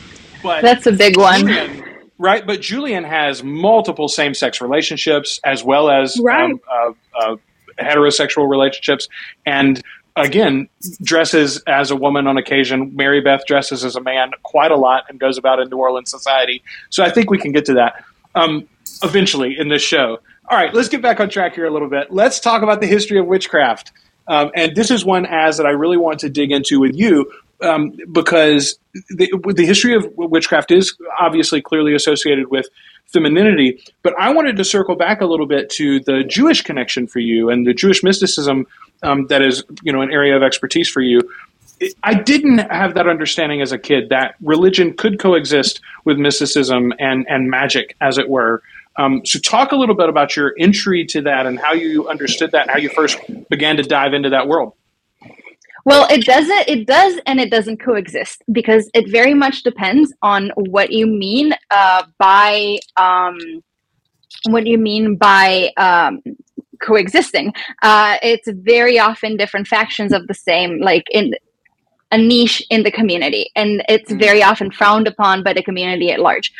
But 0.41 0.61
that's 0.61 0.88
a 0.88 0.91
big 0.91 1.17
one. 1.17 1.41
Julian, 1.41 1.83
right, 2.17 2.45
but 2.45 2.61
Julian 2.61 3.03
has 3.03 3.43
multiple 3.43 4.07
same-sex 4.07 4.61
relationships 4.61 5.39
as 5.43 5.63
well 5.63 5.89
as 5.89 6.19
right. 6.19 6.51
um, 6.51 6.61
uh, 6.71 6.93
uh, 7.19 7.35
heterosexual 7.80 8.49
relationships. 8.49 9.07
And 9.45 9.82
again 10.17 10.67
dresses 11.01 11.61
as 11.67 11.91
a 11.91 11.95
woman 11.95 12.28
on 12.28 12.38
occasion. 12.38 12.95
Mary 12.95 13.21
beth 13.21 13.45
dresses 13.45 13.86
as 13.86 13.95
a 13.95 14.01
man 14.01 14.32
quite 14.43 14.71
a 14.71 14.75
lot 14.75 15.03
and 15.09 15.19
goes 15.19 15.38
about 15.38 15.59
in 15.59 15.69
new 15.69 15.78
orleans 15.78 16.09
society. 16.09 16.63
So 16.89 17.03
i 17.03 17.09
think 17.09 17.30
we 17.30 17.38
can 17.38 17.51
get 17.51 17.65
to 17.65 17.75
that 17.75 18.03
um, 18.36 18.67
eventually 19.03 19.57
in 19.57 19.69
this 19.69 19.82
show. 19.82 20.19
All 20.49 20.57
right 20.57 20.73
let's 20.73 20.89
get 20.89 21.01
back 21.01 21.19
on 21.19 21.30
track 21.30 21.55
here 21.55 21.65
a 21.65 21.71
little 21.71 21.89
bit. 21.89 22.11
Let's 22.11 22.39
talk 22.39 22.63
about 22.63 22.82
the 22.82 22.88
history 22.88 23.19
of 23.19 23.28
witchcraft. 23.28 23.91
Um, 24.28 24.51
and 24.55 24.75
this 24.75 24.91
is 24.91 25.05
one 25.05 25.25
as 25.25 25.57
that 25.57 25.65
i 25.65 25.69
really 25.69 25.97
want 25.97 26.19
to 26.19 26.30
dig 26.30 26.51
into 26.51 26.80
with 26.80 26.95
you 26.95 27.32
um, 27.61 27.97
because 28.11 28.78
the, 29.09 29.32
the 29.55 29.65
history 29.65 29.95
of 29.95 30.05
witchcraft 30.15 30.71
is 30.71 30.95
obviously 31.19 31.61
clearly 31.61 31.93
associated 31.95 32.51
with 32.51 32.67
femininity. 33.07 33.83
But 34.03 34.13
I 34.19 34.33
wanted 34.33 34.57
to 34.57 34.63
circle 34.63 34.95
back 34.95 35.21
a 35.21 35.25
little 35.25 35.45
bit 35.45 35.69
to 35.71 35.99
the 36.01 36.23
Jewish 36.23 36.61
connection 36.61 37.07
for 37.07 37.19
you 37.19 37.49
and 37.49 37.65
the 37.65 37.73
Jewish 37.73 38.03
mysticism 38.03 38.67
um, 39.03 39.27
that 39.27 39.41
is, 39.41 39.63
you 39.83 39.93
know, 39.93 40.01
an 40.01 40.11
area 40.11 40.35
of 40.35 40.43
expertise 40.43 40.89
for 40.89 41.01
you. 41.01 41.21
I 42.03 42.15
didn't 42.15 42.59
have 42.71 42.95
that 42.95 43.07
understanding 43.07 43.61
as 43.61 43.71
a 43.71 43.77
kid 43.77 44.09
that 44.09 44.35
religion 44.41 44.95
could 44.95 45.19
coexist 45.19 45.79
with 46.05 46.17
mysticism 46.17 46.91
and, 46.97 47.25
and 47.29 47.49
magic, 47.49 47.95
as 48.01 48.17
it 48.17 48.29
were. 48.29 48.63
Um, 48.97 49.23
so, 49.25 49.37
talk 49.37 49.71
a 49.71 49.75
little 49.75 49.93
bit 49.93 50.09
about 50.09 50.35
your 50.35 50.55
entry 50.57 51.05
to 51.05 51.21
that 51.21 51.45
and 51.45 51.59
how 51.59 51.73
you 51.73 52.09
understood 52.09 52.51
that, 52.53 52.63
and 52.63 52.71
how 52.71 52.79
you 52.79 52.89
first 52.89 53.19
began 53.47 53.77
to 53.77 53.83
dive 53.83 54.13
into 54.13 54.31
that 54.31 54.47
world. 54.47 54.73
Well, 55.88 56.05
it 56.09 56.25
doesn't. 56.25 56.67
It 56.67 56.85
does, 56.85 57.17
and 57.25 57.39
it 57.39 57.49
doesn't 57.49 57.77
coexist 57.77 58.43
because 58.51 58.89
it 58.93 59.09
very 59.09 59.33
much 59.33 59.63
depends 59.63 60.13
on 60.21 60.51
what 60.57 60.91
you 60.91 61.07
mean 61.07 61.53
uh, 61.71 62.03
by 62.17 62.79
um, 62.97 63.38
what 64.49 64.67
you 64.67 64.77
mean 64.77 65.15
by 65.15 65.71
um, 65.77 66.21
coexisting. 66.81 67.53
Uh, 67.83 68.17
it's 68.21 68.49
very 68.51 68.99
often 68.99 69.38
different 69.38 69.65
factions 69.65 70.11
of 70.11 70.27
the 70.27 70.33
same, 70.33 70.81
like 70.81 71.05
in 71.09 71.33
a 72.11 72.17
niche 72.17 72.61
in 72.69 72.83
the 72.83 72.91
community, 72.91 73.49
and 73.55 73.81
it's 73.88 74.11
mm. 74.11 74.19
very 74.19 74.43
often 74.43 74.69
frowned 74.69 75.07
upon 75.07 75.41
by 75.41 75.53
the 75.53 75.63
community 75.63 76.11
at 76.11 76.19
large. 76.19 76.51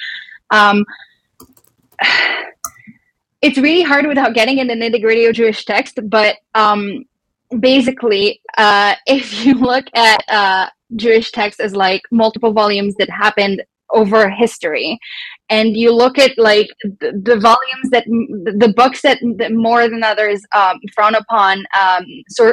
Um, 0.51 0.86
it's 3.41 3.57
really 3.57 3.84
hard 3.84 4.07
without 4.07 4.34
getting 4.34 4.59
in 4.59 4.67
the 4.67 4.73
nitty 4.73 5.01
gritty 5.01 5.25
of 5.25 5.36
Jewish 5.36 5.65
text, 5.65 5.99
but 6.05 6.38
um, 6.55 7.03
basically, 7.59 8.41
uh, 8.57 8.95
if 9.07 9.45
you 9.45 9.55
look 9.55 9.85
at 9.93 10.23
uh, 10.29 10.67
Jewish 10.95 11.31
texts 11.31 11.59
as 11.59 11.75
like 11.75 12.01
multiple 12.11 12.53
volumes 12.53 12.95
that 12.95 13.09
happened 13.09 13.63
over 13.93 14.29
history, 14.29 14.99
and 15.49 15.77
you 15.77 15.93
look 15.93 16.17
at 16.17 16.37
like 16.37 16.67
the, 16.83 17.21
the 17.23 17.39
volumes 17.39 17.89
that 17.91 18.05
the 18.05 18.73
books 18.75 19.01
that, 19.01 19.17
that 19.37 19.53
more 19.53 19.89
than 19.89 20.03
others 20.03 20.41
um, 20.53 20.77
frown 20.93 21.15
upon, 21.15 21.65
um, 21.79 22.05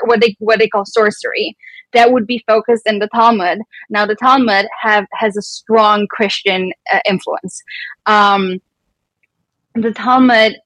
what 0.05 0.20
they 0.20 0.36
what 0.38 0.59
they 0.61 0.68
call 0.68 0.84
sorcery, 0.84 1.57
that 1.92 2.12
would 2.12 2.26
be 2.26 2.45
focused 2.47 2.84
in 2.86 3.01
the 3.01 3.09
Talmud. 3.14 3.59
Now, 3.90 4.07
the 4.07 4.14
Talmud 4.14 4.66
have 4.80 5.07
has 5.14 5.36
a 5.36 5.42
strong 5.42 6.07
Christian 6.09 6.72
uh, 6.92 7.01
influence. 7.09 7.62
Um, 8.07 8.61
the 9.74 9.92
Talmud. 9.92 10.57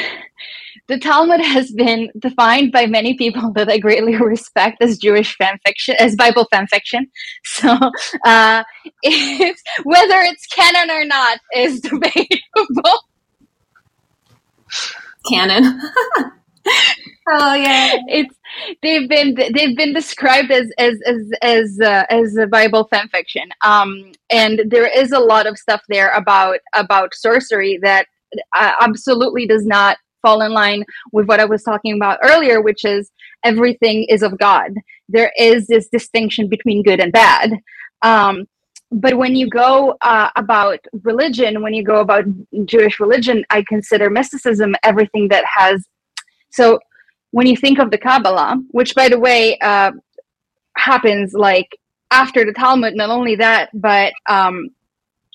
The 0.90 0.98
Talmud 0.98 1.40
has 1.40 1.70
been 1.70 2.10
defined 2.18 2.72
by 2.72 2.86
many 2.86 3.14
people 3.14 3.52
that 3.52 3.68
I 3.68 3.78
greatly 3.78 4.16
respect 4.20 4.82
as 4.82 4.98
Jewish 4.98 5.36
fan 5.36 5.56
fiction, 5.64 5.94
as 6.00 6.16
Bible 6.16 6.48
fan 6.50 6.66
fiction. 6.66 7.06
So, 7.44 7.78
uh, 8.26 8.64
it's, 9.04 9.62
whether 9.84 10.18
it's 10.22 10.44
canon 10.46 10.90
or 10.90 11.04
not 11.04 11.38
is 11.54 11.80
debatable. 11.80 13.04
Canon. 15.28 15.80
oh 17.30 17.54
yeah, 17.54 17.96
it's 18.08 18.34
they've 18.82 19.08
been 19.08 19.36
they've 19.36 19.76
been 19.76 19.92
described 19.92 20.50
as 20.50 20.72
as 20.76 20.96
as 21.06 21.30
as 21.42 21.80
uh, 21.80 22.04
as 22.10 22.36
a 22.36 22.48
Bible 22.48 22.88
fan 22.90 23.08
fiction. 23.10 23.48
Um, 23.62 24.10
and 24.28 24.62
there 24.66 24.88
is 24.88 25.12
a 25.12 25.20
lot 25.20 25.46
of 25.46 25.56
stuff 25.56 25.82
there 25.88 26.10
about 26.10 26.58
about 26.74 27.14
sorcery 27.14 27.78
that 27.82 28.06
uh, 28.56 28.72
absolutely 28.80 29.46
does 29.46 29.64
not 29.64 29.96
fall 30.22 30.42
in 30.42 30.52
line 30.52 30.84
with 31.12 31.26
what 31.26 31.40
I 31.40 31.44
was 31.44 31.62
talking 31.62 31.94
about 31.94 32.18
earlier, 32.22 32.60
which 32.60 32.84
is 32.84 33.10
everything 33.44 34.04
is 34.04 34.22
of 34.22 34.38
God. 34.38 34.72
There 35.08 35.32
is 35.38 35.66
this 35.66 35.88
distinction 35.88 36.48
between 36.48 36.82
good 36.82 37.00
and 37.00 37.12
bad. 37.12 37.52
Um, 38.02 38.46
but 38.92 39.16
when 39.16 39.36
you 39.36 39.48
go 39.48 39.96
uh, 40.00 40.30
about 40.36 40.80
religion, 41.02 41.62
when 41.62 41.74
you 41.74 41.84
go 41.84 42.00
about 42.00 42.24
Jewish 42.64 42.98
religion, 42.98 43.44
I 43.50 43.62
consider 43.68 44.10
mysticism 44.10 44.74
everything 44.82 45.28
that 45.28 45.44
has. 45.46 45.84
So 46.50 46.80
when 47.30 47.46
you 47.46 47.56
think 47.56 47.78
of 47.78 47.90
the 47.90 47.98
Kabbalah, 47.98 48.60
which 48.70 48.94
by 48.94 49.08
the 49.08 49.18
way 49.18 49.56
uh, 49.58 49.92
happens 50.76 51.34
like 51.34 51.68
after 52.10 52.44
the 52.44 52.52
Talmud, 52.52 52.94
not 52.96 53.10
only 53.10 53.36
that, 53.36 53.70
but 53.72 54.12
um, 54.28 54.70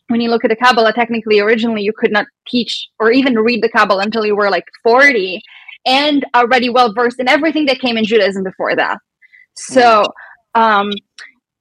when 0.08 0.22
you 0.22 0.30
look 0.30 0.44
at 0.44 0.50
the 0.50 0.56
Kabbalah, 0.56 0.94
technically, 0.94 1.40
originally 1.40 1.82
you 1.82 1.94
could 1.98 2.12
not 2.12 2.28
teach 2.48 2.88
or 3.00 3.12
even 3.12 3.36
read 3.36 3.64
the 3.64 3.70
Kabbalah 3.70 4.04
until 4.04 4.26
you 4.26 4.36
were 4.36 4.50
like 4.50 4.66
40 4.84 5.42
and 5.86 6.26
already 6.36 6.70
well 6.70 6.94
versed 6.94 7.20
in 7.20 7.28
everything 7.28 7.66
that 7.68 7.80
came 7.80 7.98
in 7.98 8.06
Judaism 8.06 8.44
before 8.44 8.76
that. 8.76 9.00
So, 9.56 10.06
um, 10.54 10.92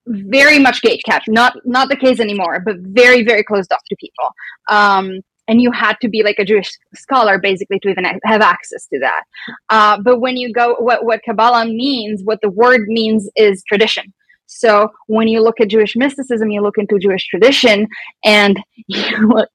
very 0.06 0.58
much 0.58 0.82
gate 0.82 1.02
kept. 1.04 1.28
Not 1.28 1.56
not 1.64 1.88
the 1.88 1.96
case 1.96 2.20
anymore, 2.20 2.60
but 2.60 2.76
very 2.80 3.24
very 3.24 3.42
closed 3.42 3.72
off 3.72 3.80
to 3.88 3.96
people. 3.98 4.28
Um, 4.68 5.20
and 5.48 5.60
you 5.60 5.70
had 5.72 5.96
to 6.00 6.08
be 6.08 6.22
like 6.22 6.38
a 6.38 6.44
Jewish 6.44 6.70
scholar 6.94 7.38
basically 7.38 7.78
to 7.80 7.88
even 7.88 8.04
have 8.24 8.40
access 8.40 8.86
to 8.88 8.98
that. 9.00 9.22
Uh, 9.68 10.00
but 10.00 10.20
when 10.20 10.36
you 10.36 10.52
go, 10.52 10.74
what 10.78 11.04
what 11.04 11.20
Kabbalah 11.24 11.66
means, 11.66 12.22
what 12.24 12.40
the 12.42 12.50
word 12.50 12.82
means 12.88 13.28
is 13.36 13.62
tradition. 13.66 14.12
So 14.46 14.88
when 15.06 15.28
you 15.28 15.42
look 15.42 15.60
at 15.60 15.68
Jewish 15.68 15.96
mysticism, 15.96 16.50
you 16.50 16.62
look 16.62 16.78
into 16.78 16.98
Jewish 16.98 17.26
tradition, 17.26 17.86
and 18.24 18.58
you 18.86 19.28
look 19.28 19.48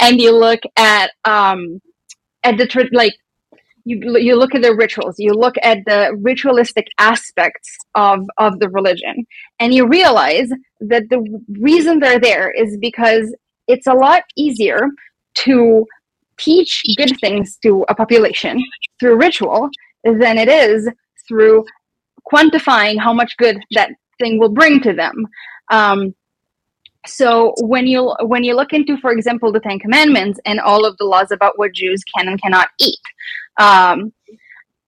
and 0.00 0.20
you 0.20 0.36
look 0.36 0.60
at 0.76 1.10
um, 1.24 1.80
at 2.42 2.56
the 2.56 2.88
like 2.92 3.14
you 3.84 4.18
you 4.18 4.36
look 4.36 4.54
at 4.54 4.62
the 4.62 4.74
rituals, 4.74 5.16
you 5.18 5.32
look 5.32 5.54
at 5.62 5.78
the 5.86 6.16
ritualistic 6.20 6.86
aspects 6.98 7.76
of 7.94 8.20
of 8.38 8.58
the 8.58 8.68
religion, 8.68 9.26
and 9.58 9.74
you 9.74 9.86
realize 9.86 10.50
that 10.80 11.08
the 11.10 11.20
reason 11.58 11.98
they're 11.98 12.20
there 12.20 12.50
is 12.50 12.76
because 12.78 13.34
it's 13.68 13.86
a 13.86 13.94
lot 13.94 14.22
easier 14.36 14.88
to 15.34 15.86
teach 16.38 16.82
good 16.96 17.16
things 17.20 17.58
to 17.58 17.84
a 17.88 17.94
population 17.94 18.62
through 18.98 19.16
ritual 19.16 19.68
than 20.04 20.38
it 20.38 20.48
is 20.48 20.88
through 21.28 21.64
quantifying 22.32 22.98
how 22.98 23.12
much 23.12 23.36
good 23.36 23.58
that 23.72 23.90
thing 24.18 24.38
will 24.38 24.50
bring 24.50 24.80
to 24.82 24.92
them. 24.92 25.26
Um, 25.70 26.14
so 27.06 27.54
when 27.58 27.86
you 27.86 28.14
when 28.22 28.44
you 28.44 28.54
look 28.54 28.72
into, 28.72 28.96
for 28.98 29.10
example, 29.10 29.52
the 29.52 29.60
Ten 29.60 29.78
Commandments 29.78 30.38
and 30.44 30.60
all 30.60 30.84
of 30.84 30.96
the 30.98 31.04
laws 31.04 31.30
about 31.30 31.58
what 31.58 31.74
Jews 31.74 32.02
can 32.04 32.28
and 32.28 32.40
cannot 32.40 32.68
eat, 32.78 33.00
um, 33.58 34.12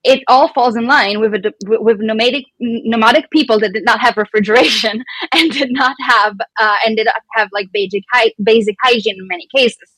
it 0.05 0.23
all 0.29 0.53
falls 0.53 0.77
in 0.77 0.87
line 0.87 1.21
with 1.21 1.35
a, 1.35 1.53
with 1.63 2.01
nomadic 2.01 2.45
nomadic 2.61 3.31
people 3.31 3.59
that 3.61 3.73
did 3.73 3.85
not 3.85 4.01
have 4.01 4.17
refrigeration 4.17 5.03
and 5.33 5.51
did 5.53 5.73
not 5.73 5.97
have 6.01 6.37
uh, 6.61 6.77
and 6.87 6.97
did 6.97 7.07
not 7.07 7.23
have 7.35 7.49
like 7.53 7.69
basic 7.73 8.03
basic 8.43 8.77
hygiene 8.83 9.17
in 9.19 9.29
many 9.29 9.47
cases. 9.55 9.89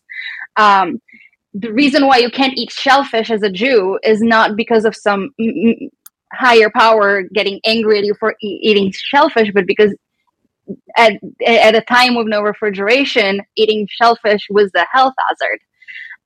Um, 0.56 1.00
the 1.52 1.72
reason 1.72 2.06
why 2.06 2.18
you 2.18 2.30
can't 2.30 2.56
eat 2.56 2.70
shellfish 2.70 3.30
as 3.30 3.42
a 3.42 3.50
Jew 3.50 3.98
is 4.02 4.20
not 4.20 4.56
because 4.56 4.84
of 4.84 4.94
some 4.94 5.30
m- 5.40 5.90
higher 6.34 6.70
power 6.70 7.22
getting 7.34 7.60
angry 7.64 7.98
at 7.98 8.04
you 8.04 8.14
for 8.18 8.32
e- 8.42 8.60
eating 8.62 8.92
shellfish, 8.92 9.50
but 9.52 9.66
because 9.66 9.94
at 10.96 11.14
at 11.46 11.74
a 11.74 11.82
time 11.82 12.14
with 12.14 12.26
no 12.26 12.40
refrigeration, 12.40 13.40
eating 13.56 13.88
shellfish 13.90 14.46
was 14.50 14.70
a 14.76 14.86
health 14.92 15.14
hazard, 15.28 15.60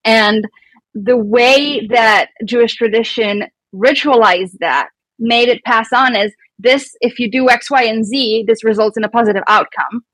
and 0.05 0.47
the 0.95 1.17
way 1.17 1.87
that 1.89 2.31
Jewish 2.45 2.77
tradition 2.77 3.45
ritualized 3.75 4.59
that 4.61 4.89
made 5.19 5.49
it 5.49 5.63
pass 5.65 5.93
on 5.93 6.17
as 6.17 6.33
this: 6.59 6.97
if 7.01 7.19
you 7.19 7.31
do 7.31 7.51
X, 7.51 7.71
Y, 7.71 7.85
and 7.85 8.05
Z, 8.05 8.45
this 8.47 8.65
results 8.65 8.97
in 8.97 9.05
a 9.05 9.09
positive 9.09 9.43
outcome. 9.49 10.05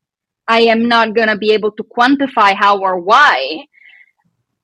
I 0.47 0.61
am 0.63 0.89
not 0.89 1.15
going 1.15 1.29
to 1.29 1.39
be 1.39 1.53
able 1.53 1.73
to 1.73 1.85
quantify 1.85 2.55
how 2.55 2.79
or 2.81 2.99
why, 2.99 3.65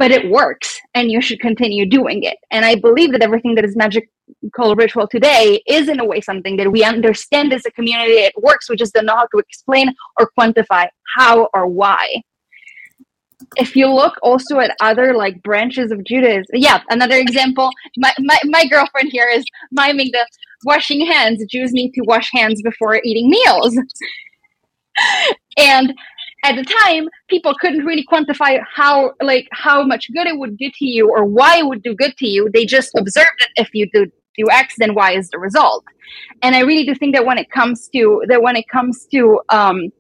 but 0.01 0.11
it 0.11 0.31
works 0.31 0.81
and 0.95 1.11
you 1.11 1.21
should 1.21 1.39
continue 1.41 1.85
doing 1.85 2.23
it. 2.23 2.39
And 2.51 2.65
I 2.65 2.75
believe 2.75 3.13
that 3.13 3.21
everything 3.21 3.55
that 3.57 3.67
is 3.67 3.77
magical 3.77 4.75
ritual 4.75 5.07
today 5.07 5.63
is 5.69 5.91
in 5.91 6.01
a 6.01 6.07
way 6.07 6.23
something 6.23 6.57
that 6.57 6.73
we 6.73 6.83
understand 6.83 7.53
as 7.53 7.67
a 7.67 7.71
community. 7.73 8.15
It 8.15 8.33
works. 8.39 8.71
We 8.71 8.77
just 8.77 8.95
don't 8.95 9.05
know 9.05 9.17
how 9.17 9.27
to 9.27 9.39
explain 9.39 9.95
or 10.19 10.31
quantify 10.39 10.89
how 11.15 11.51
or 11.53 11.67
why. 11.67 12.23
If 13.59 13.77
you 13.77 13.93
look 13.93 14.15
also 14.23 14.59
at 14.59 14.75
other 14.81 15.15
like 15.15 15.43
branches 15.43 15.93
of 15.93 16.03
Judaism, 16.05 16.47
yeah, 16.55 16.81
another 16.89 17.17
example. 17.17 17.69
My, 17.99 18.15
my, 18.21 18.39
my 18.45 18.67
girlfriend 18.69 19.11
here 19.13 19.29
is 19.29 19.45
miming 19.71 20.09
the 20.13 20.27
washing 20.65 21.05
hands. 21.05 21.45
Jews 21.51 21.73
need 21.73 21.93
to 21.93 22.01
wash 22.07 22.31
hands 22.33 22.63
before 22.63 23.03
eating 23.05 23.29
meals. 23.29 23.79
and 25.59 25.93
at 26.43 26.57
the 26.57 26.65
time 26.65 27.09
people 27.29 27.55
couldn't 27.61 27.85
really 27.85 28.05
quantify 28.05 28.61
how 28.75 29.13
like 29.23 29.49
how 29.53 29.83
much 29.83 30.11
good 30.13 30.27
it 30.27 30.39
would 30.39 30.57
do 30.57 30.71
to 30.79 30.87
you 30.87 31.11
or 31.11 31.25
why 31.25 31.59
it 31.59 31.67
would 31.67 31.83
do 31.83 31.95
good 31.95 32.17
to 32.19 32.27
you. 32.27 32.51
They 32.53 32.65
just 32.67 32.91
observed 32.97 33.39
that 33.41 33.51
if 33.57 33.71
you 33.75 33.89
do 33.93 34.07
do 34.37 34.51
x 34.51 34.75
then 34.79 34.95
y 34.95 35.13
is 35.13 35.31
the 35.31 35.39
result. 35.39 35.85
And 36.43 36.55
i 36.55 36.61
really 36.61 36.85
do 36.85 36.95
think 36.95 37.15
that 37.15 37.27
when 37.27 37.39
it 37.39 37.51
comes 37.51 37.89
to 37.95 38.23
that 38.29 38.43
when 38.43 38.57
it 38.57 38.69
comes 38.69 39.07
to 39.13 39.41
um 39.49 39.91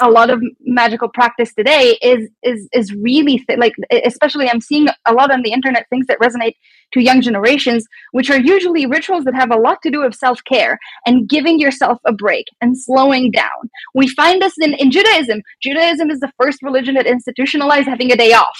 a 0.00 0.10
lot 0.10 0.30
of 0.30 0.42
magical 0.60 1.08
practice 1.08 1.54
today 1.54 1.98
is 2.02 2.28
is 2.42 2.68
is 2.72 2.92
really 2.94 3.38
th- 3.46 3.58
like 3.58 3.74
especially 4.04 4.48
i'm 4.48 4.60
seeing 4.60 4.88
a 5.06 5.12
lot 5.12 5.30
on 5.30 5.42
the 5.42 5.52
internet 5.52 5.86
things 5.90 6.06
that 6.06 6.18
resonate 6.18 6.54
to 6.92 7.00
young 7.00 7.20
generations 7.20 7.84
which 8.12 8.30
are 8.30 8.38
usually 8.38 8.86
rituals 8.86 9.24
that 9.24 9.34
have 9.34 9.50
a 9.50 9.56
lot 9.56 9.78
to 9.82 9.90
do 9.90 10.02
with 10.02 10.14
self-care 10.14 10.78
and 11.04 11.28
giving 11.28 11.58
yourself 11.58 11.98
a 12.06 12.12
break 12.12 12.46
and 12.60 12.78
slowing 12.78 13.30
down. 13.30 13.70
We 13.94 14.08
find 14.08 14.40
this 14.40 14.54
in, 14.60 14.74
in 14.74 14.90
judaism. 14.90 15.42
Judaism 15.62 16.10
is 16.10 16.20
the 16.20 16.32
first 16.40 16.62
religion 16.62 16.94
that 16.94 17.06
institutionalized 17.06 17.88
having 17.88 18.12
a 18.12 18.16
day 18.16 18.32
off. 18.32 18.58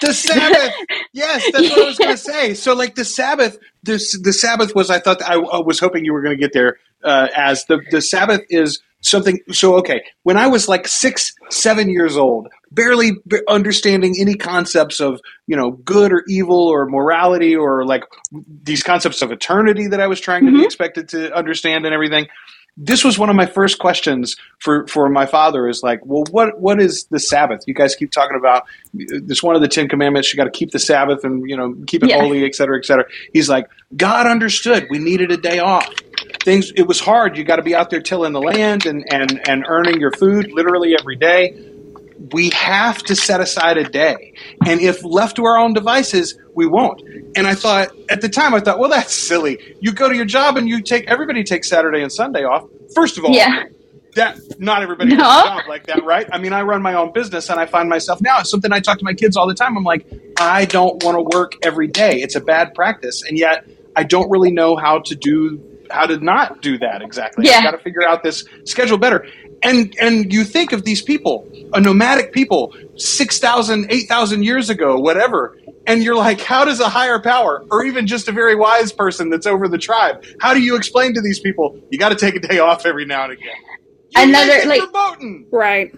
The 0.00 0.14
sabbath. 0.14 0.74
Yes 1.12 1.44
that's 1.52 1.70
what 1.70 1.82
i 1.82 1.86
was 1.86 1.98
going 1.98 2.10
to 2.10 2.16
say. 2.16 2.54
So 2.54 2.74
like 2.74 2.94
the 2.94 3.04
sabbath 3.04 3.58
this 3.82 4.18
the 4.20 4.32
sabbath 4.32 4.74
was 4.74 4.90
i 4.90 4.98
thought 4.98 5.22
i, 5.22 5.34
I 5.34 5.60
was 5.60 5.78
hoping 5.78 6.04
you 6.04 6.12
were 6.12 6.22
going 6.22 6.36
to 6.36 6.40
get 6.40 6.52
there 6.52 6.78
uh, 7.04 7.28
as 7.36 7.64
the 7.66 7.80
the 7.90 8.00
sabbath 8.00 8.42
is 8.48 8.80
something 9.00 9.38
so 9.50 9.76
okay 9.76 10.02
when 10.22 10.36
i 10.36 10.46
was 10.46 10.68
like 10.68 10.88
six 10.88 11.32
seven 11.50 11.88
years 11.88 12.16
old 12.16 12.48
barely 12.70 13.12
understanding 13.48 14.14
any 14.18 14.34
concepts 14.34 15.00
of 15.00 15.20
you 15.46 15.56
know 15.56 15.72
good 15.84 16.12
or 16.12 16.24
evil 16.28 16.68
or 16.68 16.86
morality 16.86 17.54
or 17.54 17.84
like 17.84 18.02
these 18.62 18.82
concepts 18.82 19.22
of 19.22 19.30
eternity 19.30 19.86
that 19.86 20.00
i 20.00 20.06
was 20.06 20.20
trying 20.20 20.42
mm-hmm. 20.42 20.46
to 20.46 20.52
be 20.52 20.58
mm-hmm. 20.58 20.66
expected 20.66 21.08
to 21.08 21.34
understand 21.34 21.84
and 21.84 21.94
everything 21.94 22.26
this 22.76 23.02
was 23.02 23.18
one 23.18 23.30
of 23.30 23.36
my 23.36 23.46
first 23.46 23.78
questions 23.78 24.36
for, 24.58 24.86
for 24.86 25.08
my 25.08 25.24
father 25.24 25.68
is 25.68 25.82
like, 25.82 26.04
well, 26.04 26.24
what, 26.30 26.60
what 26.60 26.80
is 26.80 27.06
the 27.10 27.18
Sabbath? 27.18 27.62
You 27.66 27.74
guys 27.74 27.94
keep 27.94 28.10
talking 28.10 28.36
about 28.36 28.64
this 28.92 29.42
one 29.42 29.56
of 29.56 29.62
the 29.62 29.68
10 29.68 29.88
commandments. 29.88 30.32
You 30.32 30.36
got 30.36 30.44
to 30.44 30.50
keep 30.50 30.72
the 30.72 30.78
Sabbath 30.78 31.24
and, 31.24 31.48
you 31.48 31.56
know, 31.56 31.74
keep 31.86 32.02
it 32.02 32.10
yeah. 32.10 32.20
holy, 32.20 32.44
et 32.44 32.54
cetera, 32.54 32.78
et 32.78 32.84
cetera. 32.84 33.06
He's 33.32 33.48
like, 33.48 33.68
God 33.96 34.26
understood 34.26 34.88
we 34.90 34.98
needed 34.98 35.30
a 35.30 35.36
day 35.36 35.58
off. 35.58 35.88
Things, 36.42 36.70
it 36.76 36.86
was 36.86 37.00
hard. 37.00 37.36
You 37.36 37.44
got 37.44 37.56
to 37.56 37.62
be 37.62 37.74
out 37.74 37.90
there 37.90 38.00
tilling 38.00 38.32
the 38.32 38.42
land 38.42 38.84
and, 38.84 39.04
and, 39.12 39.48
and 39.48 39.64
earning 39.66 40.00
your 40.00 40.12
food 40.12 40.52
literally 40.52 40.94
every 40.98 41.16
day 41.16 41.75
we 42.32 42.50
have 42.50 43.02
to 43.04 43.16
set 43.16 43.40
aside 43.40 43.76
a 43.76 43.84
day. 43.84 44.34
And 44.66 44.80
if 44.80 45.04
left 45.04 45.36
to 45.36 45.44
our 45.44 45.56
own 45.58 45.74
devices, 45.74 46.38
we 46.54 46.66
won't. 46.66 47.02
And 47.36 47.46
I 47.46 47.54
thought 47.54 47.88
at 48.08 48.20
the 48.20 48.28
time, 48.28 48.54
I 48.54 48.60
thought, 48.60 48.78
well, 48.78 48.90
that's 48.90 49.14
silly. 49.14 49.58
You 49.80 49.92
go 49.92 50.08
to 50.08 50.16
your 50.16 50.24
job 50.24 50.56
and 50.56 50.68
you 50.68 50.82
take 50.82 51.08
everybody 51.08 51.44
takes 51.44 51.68
Saturday 51.68 52.02
and 52.02 52.12
Sunday 52.12 52.44
off. 52.44 52.68
First 52.94 53.18
of 53.18 53.24
all, 53.24 53.32
yeah. 53.32 53.64
that 54.14 54.38
not 54.58 54.82
everybody 54.82 55.14
no. 55.14 55.24
has 55.24 55.42
a 55.42 55.48
job 55.48 55.68
like 55.68 55.86
that, 55.86 56.04
right? 56.04 56.26
I 56.32 56.38
mean, 56.38 56.52
I 56.52 56.62
run 56.62 56.82
my 56.82 56.94
own 56.94 57.12
business 57.12 57.50
and 57.50 57.60
I 57.60 57.66
find 57.66 57.88
myself 57.88 58.20
now. 58.20 58.40
It's 58.40 58.50
something 58.50 58.72
I 58.72 58.80
talk 58.80 58.98
to 58.98 59.04
my 59.04 59.14
kids 59.14 59.36
all 59.36 59.46
the 59.46 59.54
time. 59.54 59.76
I'm 59.76 59.84
like, 59.84 60.06
I 60.40 60.64
don't 60.64 61.02
want 61.04 61.16
to 61.16 61.36
work 61.36 61.54
every 61.62 61.88
day. 61.88 62.20
It's 62.20 62.34
a 62.34 62.40
bad 62.40 62.74
practice, 62.74 63.22
and 63.22 63.38
yet 63.38 63.66
I 63.94 64.04
don't 64.04 64.30
really 64.30 64.50
know 64.50 64.76
how 64.76 65.00
to 65.00 65.14
do 65.14 65.60
how 65.90 66.06
to 66.06 66.18
not 66.18 66.62
do 66.62 66.78
that 66.78 67.02
exactly. 67.02 67.46
Yeah. 67.46 67.58
I've 67.58 67.64
got 67.64 67.70
to 67.72 67.78
figure 67.78 68.02
out 68.02 68.22
this 68.22 68.44
schedule 68.64 68.98
better. 68.98 69.26
And 69.62 69.94
and 70.00 70.32
you 70.32 70.44
think 70.44 70.72
of 70.72 70.84
these 70.84 71.02
people 71.02 71.48
a 71.72 71.80
nomadic 71.80 72.32
people 72.32 72.74
6000 72.96 73.90
8000 73.90 74.42
years 74.42 74.70
ago 74.70 74.98
whatever 74.98 75.56
and 75.86 76.02
you're 76.02 76.14
like 76.14 76.40
how 76.40 76.64
does 76.64 76.78
a 76.80 76.88
higher 76.88 77.18
power 77.18 77.64
or 77.70 77.84
even 77.84 78.06
just 78.06 78.28
a 78.28 78.32
very 78.32 78.54
wise 78.54 78.92
person 78.92 79.30
that's 79.30 79.46
over 79.46 79.66
the 79.66 79.78
tribe 79.78 80.24
how 80.40 80.52
do 80.52 80.60
you 80.60 80.76
explain 80.76 81.14
to 81.14 81.20
these 81.22 81.40
people 81.40 81.80
you 81.90 81.98
got 81.98 82.10
to 82.10 82.14
take 82.14 82.36
a 82.36 82.40
day 82.40 82.58
off 82.58 82.84
every 82.84 83.06
now 83.06 83.24
and 83.24 83.32
again? 83.32 83.48
You 84.10 84.22
another 84.22 84.66
like 84.66 84.82
right. 85.50 85.94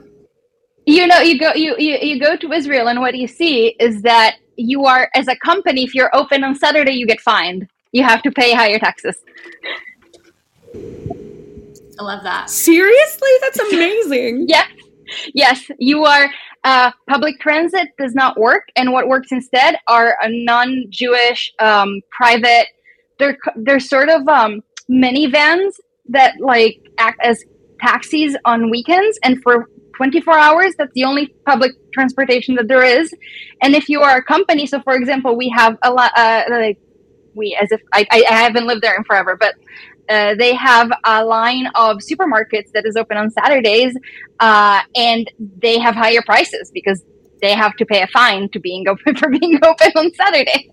You 0.86 1.06
know 1.06 1.20
you 1.20 1.38
go 1.38 1.52
you, 1.54 1.74
you 1.78 1.98
you 2.00 2.20
go 2.20 2.36
to 2.36 2.52
israel 2.52 2.88
and 2.88 3.00
what 3.00 3.14
you 3.16 3.26
see 3.26 3.74
is 3.80 4.02
that 4.02 4.36
you 4.56 4.84
are 4.86 5.10
as 5.14 5.28
a 5.28 5.36
company 5.36 5.84
if 5.84 5.94
you're 5.94 6.14
open 6.14 6.42
on 6.42 6.54
saturday 6.54 6.92
you 6.92 7.06
get 7.06 7.20
fined 7.20 7.68
you 7.92 8.02
have 8.02 8.22
to 8.22 8.30
pay 8.30 8.54
higher 8.54 8.78
taxes 8.78 9.16
I 11.98 12.02
love 12.02 12.22
that. 12.22 12.48
Seriously? 12.48 13.30
That's 13.40 13.58
amazing. 13.72 14.46
yeah. 14.48 14.64
Yes, 15.34 15.70
you 15.78 16.04
are. 16.04 16.30
Uh, 16.64 16.90
public 17.08 17.38
transit 17.40 17.88
does 17.98 18.14
not 18.14 18.38
work, 18.38 18.64
and 18.76 18.92
what 18.92 19.08
works 19.08 19.28
instead 19.30 19.78
are 19.86 20.16
a 20.20 20.28
non-Jewish 20.28 21.52
um, 21.60 22.00
private. 22.10 22.66
They're 23.18 23.38
they're 23.56 23.80
sort 23.80 24.10
of 24.10 24.28
um, 24.28 24.62
minivans 24.90 25.74
that 26.08 26.34
like 26.40 26.80
act 26.98 27.20
as 27.22 27.42
taxis 27.80 28.36
on 28.44 28.70
weekends, 28.70 29.18
and 29.22 29.42
for 29.42 29.70
24 29.96 30.38
hours 30.38 30.74
that's 30.78 30.92
the 30.94 31.02
only 31.02 31.26
public 31.44 31.72
transportation 31.92 32.54
that 32.54 32.68
there 32.68 32.84
is 32.84 33.12
and 33.62 33.74
if 33.74 33.88
you 33.88 34.00
are 34.00 34.18
a 34.18 34.22
company 34.22 34.64
so 34.64 34.80
for 34.82 34.94
example 34.94 35.36
we 35.36 35.48
have 35.48 35.76
a 35.82 35.92
lot 35.92 36.12
uh, 36.16 36.44
like 36.50 36.78
we 37.38 37.58
as 37.60 37.72
if 37.72 37.80
I, 37.92 38.06
I 38.10 38.34
haven't 38.34 38.66
lived 38.66 38.82
there 38.82 38.96
in 38.96 39.04
forever 39.04 39.36
but 39.36 39.54
uh, 40.08 40.34
they 40.36 40.54
have 40.54 40.90
a 41.04 41.24
line 41.24 41.66
of 41.74 41.98
supermarkets 41.98 42.70
that 42.72 42.86
is 42.86 42.96
open 42.96 43.16
on 43.18 43.30
Saturdays, 43.30 43.94
uh, 44.40 44.80
and 44.96 45.30
they 45.58 45.78
have 45.78 45.94
higher 45.94 46.22
prices 46.24 46.70
because 46.72 47.04
they 47.42 47.52
have 47.54 47.76
to 47.76 47.84
pay 47.84 48.02
a 48.02 48.06
fine 48.06 48.48
to 48.50 48.58
being 48.58 48.88
open 48.88 49.16
for 49.18 49.28
being 49.28 49.58
open 49.62 49.92
on 49.96 50.10
Saturday. 50.14 50.70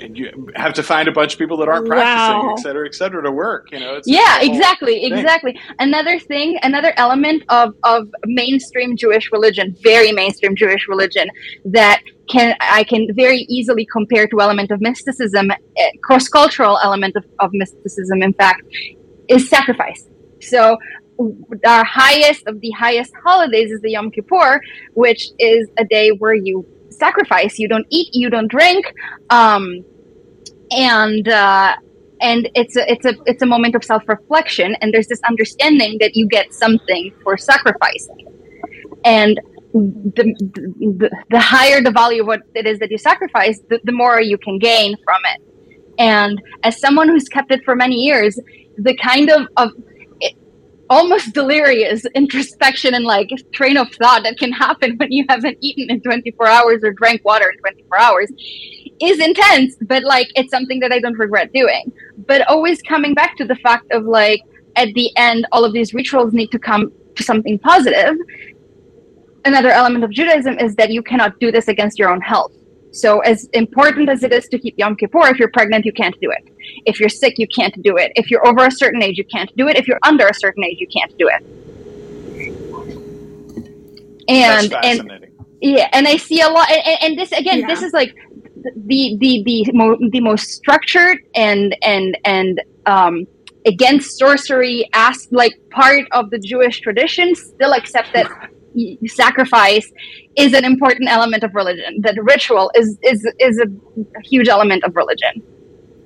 And 0.00 0.18
you 0.18 0.48
have 0.56 0.74
to 0.74 0.82
find 0.82 1.08
a 1.08 1.12
bunch 1.12 1.34
of 1.34 1.38
people 1.38 1.56
that 1.58 1.68
aren't 1.68 1.86
practicing, 1.86 2.46
wow. 2.46 2.54
et 2.54 2.60
cetera, 2.60 2.86
et 2.86 2.94
cetera, 2.94 3.22
to 3.22 3.30
work. 3.30 3.70
You 3.72 3.80
know, 3.80 4.00
yeah, 4.04 4.40
exactly, 4.40 5.00
thing. 5.00 5.12
exactly. 5.12 5.60
Another 5.78 6.18
thing, 6.18 6.58
another 6.62 6.92
element 6.96 7.44
of 7.48 7.74
of 7.84 8.08
mainstream 8.24 8.96
Jewish 8.96 9.30
religion, 9.32 9.76
very 9.82 10.12
mainstream 10.12 10.56
Jewish 10.56 10.88
religion, 10.88 11.28
that 11.66 12.02
can 12.28 12.56
I 12.60 12.84
can 12.84 13.08
very 13.14 13.40
easily 13.48 13.86
compare 13.86 14.26
to 14.28 14.40
element 14.40 14.70
of 14.70 14.80
mysticism, 14.80 15.50
eh, 15.50 15.90
cross 16.02 16.28
cultural 16.28 16.78
element 16.82 17.14
of, 17.16 17.24
of 17.38 17.50
mysticism. 17.52 18.22
In 18.22 18.32
fact, 18.32 18.62
is 19.28 19.48
sacrifice. 19.48 20.08
So 20.40 20.78
our 21.66 21.84
highest 21.84 22.46
of 22.46 22.60
the 22.60 22.70
highest 22.72 23.12
holidays 23.24 23.70
is 23.70 23.80
the 23.80 23.92
Yom 23.92 24.10
Kippur, 24.10 24.60
which 24.94 25.28
is 25.38 25.68
a 25.78 25.84
day 25.84 26.10
where 26.10 26.34
you 26.34 26.66
sacrifice. 26.98 27.58
You 27.58 27.68
don't 27.68 27.86
eat, 27.90 28.08
you 28.12 28.30
don't 28.30 28.48
drink, 28.48 28.92
um, 29.30 29.84
and 30.70 31.28
uh, 31.28 31.74
and 32.20 32.48
it's 32.54 32.76
a 32.76 32.90
it's 32.90 33.06
a 33.06 33.14
it's 33.26 33.42
a 33.42 33.46
moment 33.46 33.74
of 33.74 33.84
self 33.84 34.02
reflection. 34.08 34.76
And 34.80 34.92
there's 34.92 35.08
this 35.08 35.20
understanding 35.28 35.98
that 36.00 36.16
you 36.16 36.26
get 36.26 36.52
something 36.52 37.12
for 37.22 37.36
sacrificing, 37.36 38.26
and 39.04 39.40
the, 39.72 40.34
the, 40.98 41.10
the 41.30 41.38
higher 41.38 41.82
the 41.82 41.90
value 41.90 42.22
of 42.22 42.26
what 42.26 42.40
it 42.54 42.66
is 42.66 42.78
that 42.78 42.90
you 42.90 42.98
sacrifice, 42.98 43.60
the, 43.68 43.80
the 43.84 43.92
more 43.92 44.20
you 44.20 44.38
can 44.38 44.58
gain 44.58 44.96
from 45.04 45.20
it. 45.34 45.42
And 45.98 46.40
as 46.62 46.80
someone 46.80 47.08
who's 47.08 47.28
kept 47.28 47.50
it 47.50 47.64
for 47.64 47.74
many 47.74 47.96
years, 47.96 48.38
the 48.78 48.96
kind 48.96 49.30
of, 49.30 49.48
of 49.56 49.70
almost 50.88 51.32
delirious 51.34 52.04
introspection 52.14 52.94
and 52.94 53.04
like 53.04 53.30
train 53.52 53.76
of 53.76 53.90
thought 53.94 54.22
that 54.22 54.38
can 54.38 54.52
happen 54.52 54.96
when 54.98 55.10
you 55.10 55.24
haven't 55.28 55.58
eaten 55.60 55.90
in 55.90 56.00
24 56.00 56.46
hours 56.46 56.82
or 56.84 56.92
drank 56.92 57.24
water 57.24 57.50
in 57.50 57.58
24 57.58 57.98
hours 57.98 58.32
is 59.00 59.18
intense 59.18 59.76
but 59.82 60.02
like 60.04 60.28
it's 60.36 60.50
something 60.50 60.80
that 60.80 60.92
i 60.92 60.98
don't 60.98 61.18
regret 61.18 61.52
doing. 61.52 61.92
But 62.26 62.46
always 62.48 62.80
coming 62.82 63.14
back 63.14 63.36
to 63.36 63.44
the 63.44 63.56
fact 63.56 63.90
of 63.92 64.04
like 64.04 64.40
at 64.76 64.92
the 64.94 65.10
end 65.16 65.46
all 65.52 65.64
of 65.64 65.72
these 65.72 65.92
rituals 65.94 66.32
need 66.32 66.50
to 66.52 66.58
come 66.58 66.92
to 67.16 67.22
something 67.22 67.58
positive. 67.58 68.16
Another 69.44 69.70
element 69.70 70.04
of 70.04 70.10
judaism 70.10 70.58
is 70.58 70.74
that 70.76 70.90
you 70.90 71.02
cannot 71.02 71.38
do 71.40 71.52
this 71.52 71.68
against 71.68 71.98
your 71.98 72.10
own 72.10 72.20
health 72.20 72.52
so, 72.96 73.20
as 73.20 73.44
important 73.52 74.08
as 74.08 74.22
it 74.22 74.32
is 74.32 74.48
to 74.48 74.58
keep 74.58 74.78
Yom 74.78 74.96
Kippur, 74.96 75.26
if 75.28 75.38
you're 75.38 75.50
pregnant, 75.50 75.84
you 75.84 75.92
can't 75.92 76.18
do 76.20 76.30
it. 76.30 76.48
If 76.86 76.98
you're 76.98 77.10
sick, 77.10 77.34
you 77.38 77.46
can't 77.46 77.80
do 77.82 77.96
it. 77.98 78.10
If 78.16 78.30
you're 78.30 78.46
over 78.46 78.64
a 78.64 78.70
certain 78.70 79.02
age, 79.02 79.18
you 79.18 79.24
can't 79.24 79.54
do 79.56 79.68
it. 79.68 79.76
If 79.76 79.86
you're 79.86 80.00
under 80.02 80.26
a 80.26 80.34
certain 80.34 80.64
age, 80.64 80.78
you 80.80 80.88
can't 80.88 81.16
do 81.18 81.28
it. 81.28 81.42
And 84.28 84.72
and 84.82 85.26
yeah, 85.60 85.88
and 85.92 86.08
I 86.08 86.16
see 86.16 86.40
a 86.40 86.48
lot. 86.48 86.70
And, 86.70 86.98
and 87.02 87.18
this 87.18 87.32
again, 87.32 87.60
yeah. 87.60 87.66
this 87.66 87.82
is 87.82 87.92
like 87.92 88.14
the 88.74 89.16
the 89.20 89.42
the 89.44 89.72
mo- 89.74 89.98
the 90.10 90.20
most 90.20 90.48
structured 90.52 91.18
and 91.34 91.76
and 91.82 92.16
and 92.24 92.62
um, 92.86 93.26
against 93.66 94.18
sorcery 94.18 94.88
as 94.94 95.28
like 95.30 95.52
part 95.70 96.06
of 96.12 96.30
the 96.30 96.38
Jewish 96.38 96.80
tradition, 96.80 97.34
still 97.34 97.74
accept 97.74 98.14
that 98.14 98.26
sacrifice 99.06 99.90
is 100.36 100.52
an 100.52 100.64
important 100.64 101.08
element 101.08 101.42
of 101.42 101.54
religion. 101.54 102.00
That 102.00 102.16
ritual 102.22 102.70
is 102.74 102.98
is 103.02 103.26
is 103.38 103.60
a 103.60 104.20
huge 104.24 104.48
element 104.48 104.84
of 104.84 104.94
religion. 104.94 105.42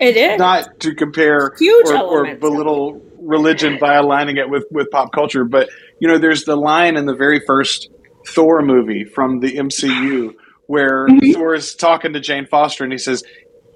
It 0.00 0.16
is 0.16 0.38
not 0.38 0.80
to 0.80 0.94
compare 0.94 1.54
huge 1.58 1.88
or, 1.88 2.28
or 2.28 2.34
belittle 2.36 3.02
religion 3.18 3.78
by 3.78 3.94
aligning 3.94 4.38
it 4.38 4.48
with 4.48 4.64
with 4.70 4.90
pop 4.90 5.12
culture, 5.12 5.44
but 5.44 5.68
you 6.00 6.08
know, 6.08 6.18
there's 6.18 6.44
the 6.44 6.56
line 6.56 6.96
in 6.96 7.06
the 7.06 7.14
very 7.14 7.40
first 7.40 7.90
Thor 8.26 8.62
movie 8.62 9.04
from 9.04 9.40
the 9.40 9.56
MCU 9.56 10.34
where 10.66 11.06
mm-hmm. 11.06 11.32
Thor 11.32 11.54
is 11.54 11.74
talking 11.74 12.12
to 12.14 12.20
Jane 12.20 12.46
Foster 12.46 12.84
and 12.84 12.92
he 12.92 12.98
says, 12.98 13.22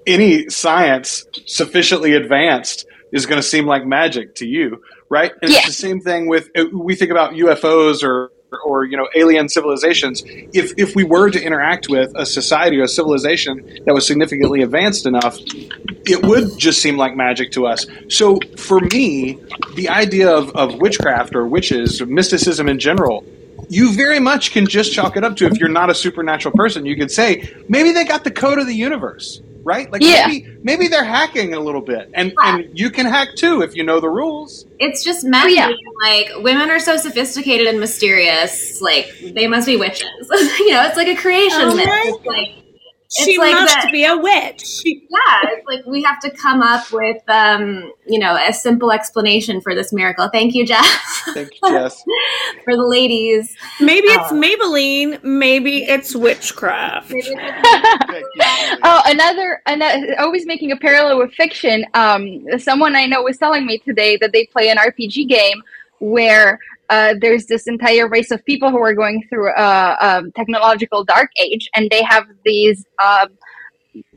"Any 0.07 0.49
science 0.49 1.25
sufficiently 1.45 2.13
advanced." 2.13 2.87
Is 3.11 3.27
going 3.27 3.39
to 3.39 3.47
seem 3.47 3.65
like 3.65 3.85
magic 3.85 4.35
to 4.37 4.47
you, 4.47 4.83
right? 5.09 5.31
And 5.41 5.49
yeah. 5.49 5.59
it's 5.59 5.67
the 5.67 5.73
same 5.73 6.01
thing 6.01 6.27
with 6.27 6.49
we 6.73 6.95
think 6.95 7.11
about 7.11 7.31
UFOs 7.33 8.03
or 8.03 8.31
or 8.63 8.85
you 8.85 8.97
know 8.97 9.07
alien 9.15 9.49
civilizations 9.49 10.23
if 10.25 10.73
if 10.77 10.95
we 10.95 11.03
were 11.03 11.29
to 11.29 11.41
interact 11.41 11.89
with 11.89 12.11
a 12.15 12.25
society 12.25 12.79
or 12.79 12.83
a 12.83 12.87
civilization 12.87 13.81
that 13.85 13.93
was 13.93 14.05
significantly 14.05 14.61
advanced 14.61 15.05
enough 15.05 15.37
it 16.07 16.23
would 16.23 16.57
just 16.57 16.81
seem 16.81 16.97
like 16.97 17.15
magic 17.15 17.51
to 17.51 17.65
us. 17.65 17.87
So 18.09 18.39
for 18.57 18.79
me 18.79 19.39
the 19.75 19.89
idea 19.89 20.29
of, 20.29 20.55
of 20.55 20.75
witchcraft 20.79 21.35
or 21.35 21.47
witches 21.47 22.01
or 22.01 22.05
mysticism 22.05 22.69
in 22.69 22.79
general 22.79 23.25
you 23.69 23.93
very 23.93 24.19
much 24.19 24.51
can 24.51 24.65
just 24.65 24.93
chalk 24.93 25.17
it 25.17 25.23
up 25.23 25.35
to 25.35 25.45
if 25.45 25.57
you're 25.59 25.69
not 25.69 25.89
a 25.89 25.95
supernatural 25.95 26.53
person 26.55 26.85
you 26.85 26.95
could 26.95 27.11
say 27.11 27.53
maybe 27.69 27.91
they 27.91 28.03
got 28.03 28.23
the 28.23 28.31
code 28.31 28.59
of 28.59 28.67
the 28.67 28.75
universe 28.75 29.41
right? 29.65 29.91
Like 29.91 30.01
yeah. 30.01 30.27
maybe 30.27 30.57
maybe 30.63 30.87
they're 30.87 31.03
hacking 31.03 31.53
a 31.53 31.59
little 31.59 31.81
bit, 31.81 32.09
and 32.13 32.31
yeah. 32.31 32.55
and 32.55 32.79
you 32.79 32.89
can 32.89 33.05
hack 33.05 33.35
too 33.35 33.61
if 33.61 33.75
you 33.75 33.83
know 33.83 33.99
the 33.99 34.09
rules. 34.09 34.65
It's 34.79 35.03
just 35.03 35.25
oh, 35.25 35.29
men. 35.29 35.53
Yeah. 35.53 35.71
Like 36.03 36.29
women 36.37 36.69
are 36.69 36.79
so 36.79 36.95
sophisticated 36.95 37.67
and 37.67 37.79
mysterious. 37.79 38.81
Like 38.81 39.13
they 39.19 39.47
must 39.47 39.65
be 39.65 39.75
witches. 39.75 40.07
you 40.31 40.71
know, 40.71 40.85
it's 40.85 40.95
like 40.95 41.07
a 41.07 41.15
creation 41.15 41.61
oh, 41.61 41.75
myth. 41.75 41.87
It's 41.89 42.25
like 42.25 42.64
she 43.11 43.37
like 43.37 43.53
must 43.53 43.73
that, 43.73 43.91
be 43.91 44.03
a 44.05 44.17
witch. 44.17 44.81
yeah, 44.85 45.41
it's 45.43 45.67
like 45.67 45.85
we 45.85 46.03
have 46.03 46.19
to 46.21 46.31
come 46.31 46.61
up 46.61 46.91
with, 46.91 47.21
um, 47.27 47.91
you 48.07 48.19
know, 48.19 48.35
a 48.35 48.51
simple 48.51 48.91
explanation 48.91 49.61
for 49.61 49.75
this 49.75 49.93
miracle. 49.93 50.27
Thank 50.31 50.55
you, 50.55 50.65
Jess. 50.65 51.21
Thank 51.33 51.51
you, 51.61 51.69
Jess. 51.69 52.03
for 52.63 52.75
the 52.75 52.85
ladies. 52.85 53.55
Maybe 53.79 54.07
it's 54.07 54.31
um, 54.31 54.41
Maybelline. 54.41 55.23
Maybe 55.23 55.83
it's 55.83 56.15
witchcraft. 56.15 57.13
oh, 58.83 59.01
another, 59.05 59.61
another, 59.65 60.15
always 60.19 60.45
making 60.45 60.71
a 60.71 60.77
parallel 60.77 61.19
with 61.19 61.33
fiction. 61.33 61.85
Um, 61.93 62.43
someone 62.57 62.95
I 62.95 63.05
know 63.05 63.21
was 63.21 63.37
telling 63.37 63.65
me 63.65 63.77
today 63.77 64.17
that 64.17 64.31
they 64.31 64.45
play 64.47 64.69
an 64.69 64.77
RPG 64.77 65.29
game 65.29 65.61
where 65.99 66.59
uh, 66.89 67.15
there's 67.19 67.45
this 67.47 67.67
entire 67.67 68.07
race 68.07 68.31
of 68.31 68.43
people 68.45 68.69
who 68.69 68.79
are 68.79 68.93
going 68.93 69.23
through 69.29 69.49
a, 69.55 70.21
technological 70.35 71.03
dark 71.03 71.29
age, 71.41 71.69
and 71.75 71.89
they 71.89 72.03
have 72.03 72.25
these 72.43 72.85
uh, 72.99 73.27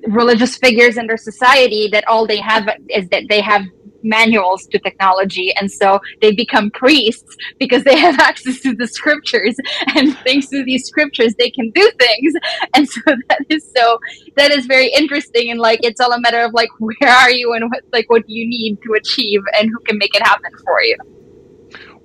religious 0.08 0.56
figures 0.56 0.96
in 0.96 1.06
their 1.06 1.16
society 1.16 1.88
that 1.92 2.06
all 2.08 2.26
they 2.26 2.40
have 2.40 2.68
is 2.88 3.08
that 3.08 3.24
they 3.28 3.40
have 3.40 3.62
manuals 4.02 4.64
to 4.66 4.78
technology 4.78 5.52
and 5.56 5.70
so 5.70 6.00
they 6.20 6.32
become 6.32 6.70
priests 6.70 7.36
because 7.58 7.82
they 7.82 7.96
have 7.98 8.18
access 8.30 8.60
to 8.60 8.74
the 8.74 8.86
scriptures. 8.86 9.56
And 9.94 10.16
thanks 10.18 10.48
to 10.48 10.64
these 10.64 10.86
scriptures 10.86 11.34
they 11.38 11.50
can 11.50 11.70
do 11.70 11.90
things. 11.98 12.34
And 12.74 12.88
so 12.88 13.00
that 13.06 13.40
is 13.48 13.68
so 13.74 13.98
that 14.36 14.50
is 14.52 14.66
very 14.66 14.88
interesting 14.92 15.50
and 15.50 15.58
like 15.58 15.80
it's 15.82 16.00
all 16.00 16.12
a 16.12 16.20
matter 16.20 16.40
of 16.44 16.52
like 16.52 16.68
where 16.78 17.10
are 17.10 17.30
you 17.30 17.52
and 17.54 17.70
what 17.70 17.82
like 17.92 18.08
what 18.08 18.26
do 18.26 18.32
you 18.32 18.46
need 18.48 18.78
to 18.82 18.94
achieve 18.94 19.40
and 19.58 19.68
who 19.68 19.78
can 19.80 19.98
make 19.98 20.14
it 20.14 20.22
happen 20.22 20.52
for 20.64 20.82
you 20.82 20.96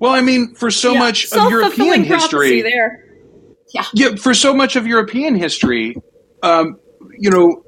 well, 0.04 0.12
I 0.12 0.20
mean, 0.20 0.54
for 0.54 0.70
so 0.70 0.92
yeah, 0.92 0.98
much 0.98 1.32
of 1.32 1.50
European 1.50 2.04
history, 2.04 2.60
there. 2.60 3.06
Yeah. 3.72 3.84
yeah, 3.94 4.14
for 4.16 4.34
so 4.34 4.52
much 4.52 4.76
of 4.76 4.86
European 4.86 5.34
history, 5.34 5.96
um, 6.42 6.78
you 7.18 7.30
know, 7.30 7.64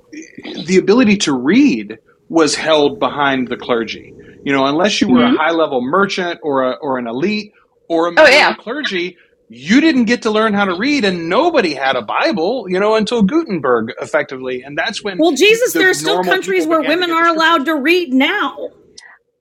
the 0.67 0.77
ability 0.77 1.17
to 1.17 1.33
read 1.33 1.99
was 2.29 2.55
held 2.55 2.99
behind 2.99 3.49
the 3.49 3.57
clergy. 3.57 4.13
You 4.45 4.53
know, 4.53 4.67
unless 4.67 5.01
you 5.01 5.09
were 5.09 5.21
mm-hmm. 5.21 5.35
a 5.35 5.39
high 5.39 5.53
level 5.53 5.81
merchant 5.81 6.41
or 6.43 6.73
a, 6.73 6.73
or 6.73 6.99
an 6.99 7.07
elite 7.07 7.53
or 7.89 8.09
a 8.09 8.13
oh, 8.19 8.27
yeah. 8.27 8.55
clergy, 8.55 9.17
you 9.49 9.81
didn't 9.81 10.05
get 10.05 10.21
to 10.23 10.31
learn 10.31 10.53
how 10.53 10.67
to 10.67 10.77
read, 10.77 11.07
and 11.07 11.31
nobody 11.31 11.73
had 11.73 11.97
a 11.97 12.03
Bible, 12.03 12.67
you 12.69 12.79
know, 12.79 12.97
until 12.97 13.23
Gutenberg, 13.23 13.95
effectively, 13.99 14.61
and 14.63 14.77
that's 14.77 15.03
when. 15.03 15.17
Well, 15.17 15.33
Jesus, 15.33 15.73
the 15.73 15.79
there 15.79 15.89
are 15.89 15.95
still 15.95 16.23
countries 16.23 16.67
where 16.67 16.83
women 16.83 17.11
are 17.11 17.29
allowed 17.29 17.65
to 17.65 17.77
read 17.77 18.13
now. 18.13 18.69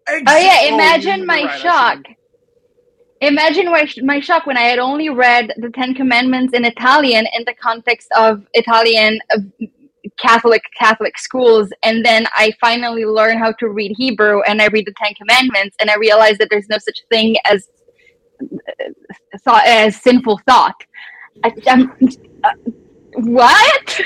Exactly. 0.08 0.34
Oh 0.34 0.38
yeah, 0.38 0.74
imagine 0.74 1.24
oh, 1.24 1.26
my 1.26 1.44
right, 1.44 1.60
shock 1.60 1.98
Imagine 3.22 3.72
my, 3.72 3.88
my 4.04 4.20
shock 4.20 4.46
when 4.46 4.58
I 4.58 4.64
had 4.64 4.80
only 4.80 5.10
read 5.10 5.54
the 5.58 5.70
Ten 5.70 5.94
Commandments 5.94 6.54
in 6.54 6.66
Italian 6.66 7.26
in 7.34 7.44
the 7.46 7.54
context 7.54 8.10
of 8.16 8.46
Italian 8.54 9.20
Catholic 10.18 10.64
Catholic 10.78 11.18
schools, 11.18 11.70
and 11.84 12.06
then 12.06 12.26
I 12.36 12.52
finally 12.60 13.06
learned 13.06 13.40
how 13.40 13.54
to 13.54 13.70
read 13.70 13.94
Hebrew, 13.98 14.42
and 14.42 14.62
I 14.62 14.68
read 14.68 14.86
the 14.86 14.94
Ten 15.02 15.14
Commandments, 15.14 15.76
and 15.80 15.90
I 15.90 15.96
realized 15.96 16.40
that 16.40 16.50
there's 16.50 16.70
no 16.70 16.78
such 16.78 17.00
thing 17.10 17.36
as 17.46 17.70
uh, 18.42 18.86
thought 19.44 19.66
as 19.66 20.02
sinful 20.02 20.40
thought. 20.46 20.76
I, 21.44 21.54
uh, 22.44 22.50
what? 23.16 24.02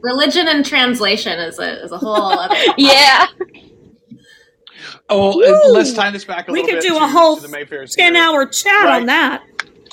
Religion 0.00 0.48
and 0.48 0.64
translation 0.64 1.38
is 1.38 1.58
a 1.58 1.84
is 1.84 1.92
a 1.92 1.98
whole 1.98 2.38
other. 2.38 2.56
yeah. 2.78 3.26
Oh, 5.08 5.38
well, 5.38 5.72
let's 5.72 5.92
tie 5.92 6.10
this 6.10 6.24
back 6.24 6.48
a 6.48 6.52
we 6.52 6.62
little 6.62 6.76
bit. 6.76 6.82
We 6.82 6.88
could 6.88 6.94
do 6.94 6.98
to, 6.98 7.04
a 7.04 7.08
whole 7.08 7.40
ten 7.86 8.16
hour 8.16 8.46
chat 8.46 8.84
right. 8.84 9.00
on 9.00 9.06
that. 9.06 9.44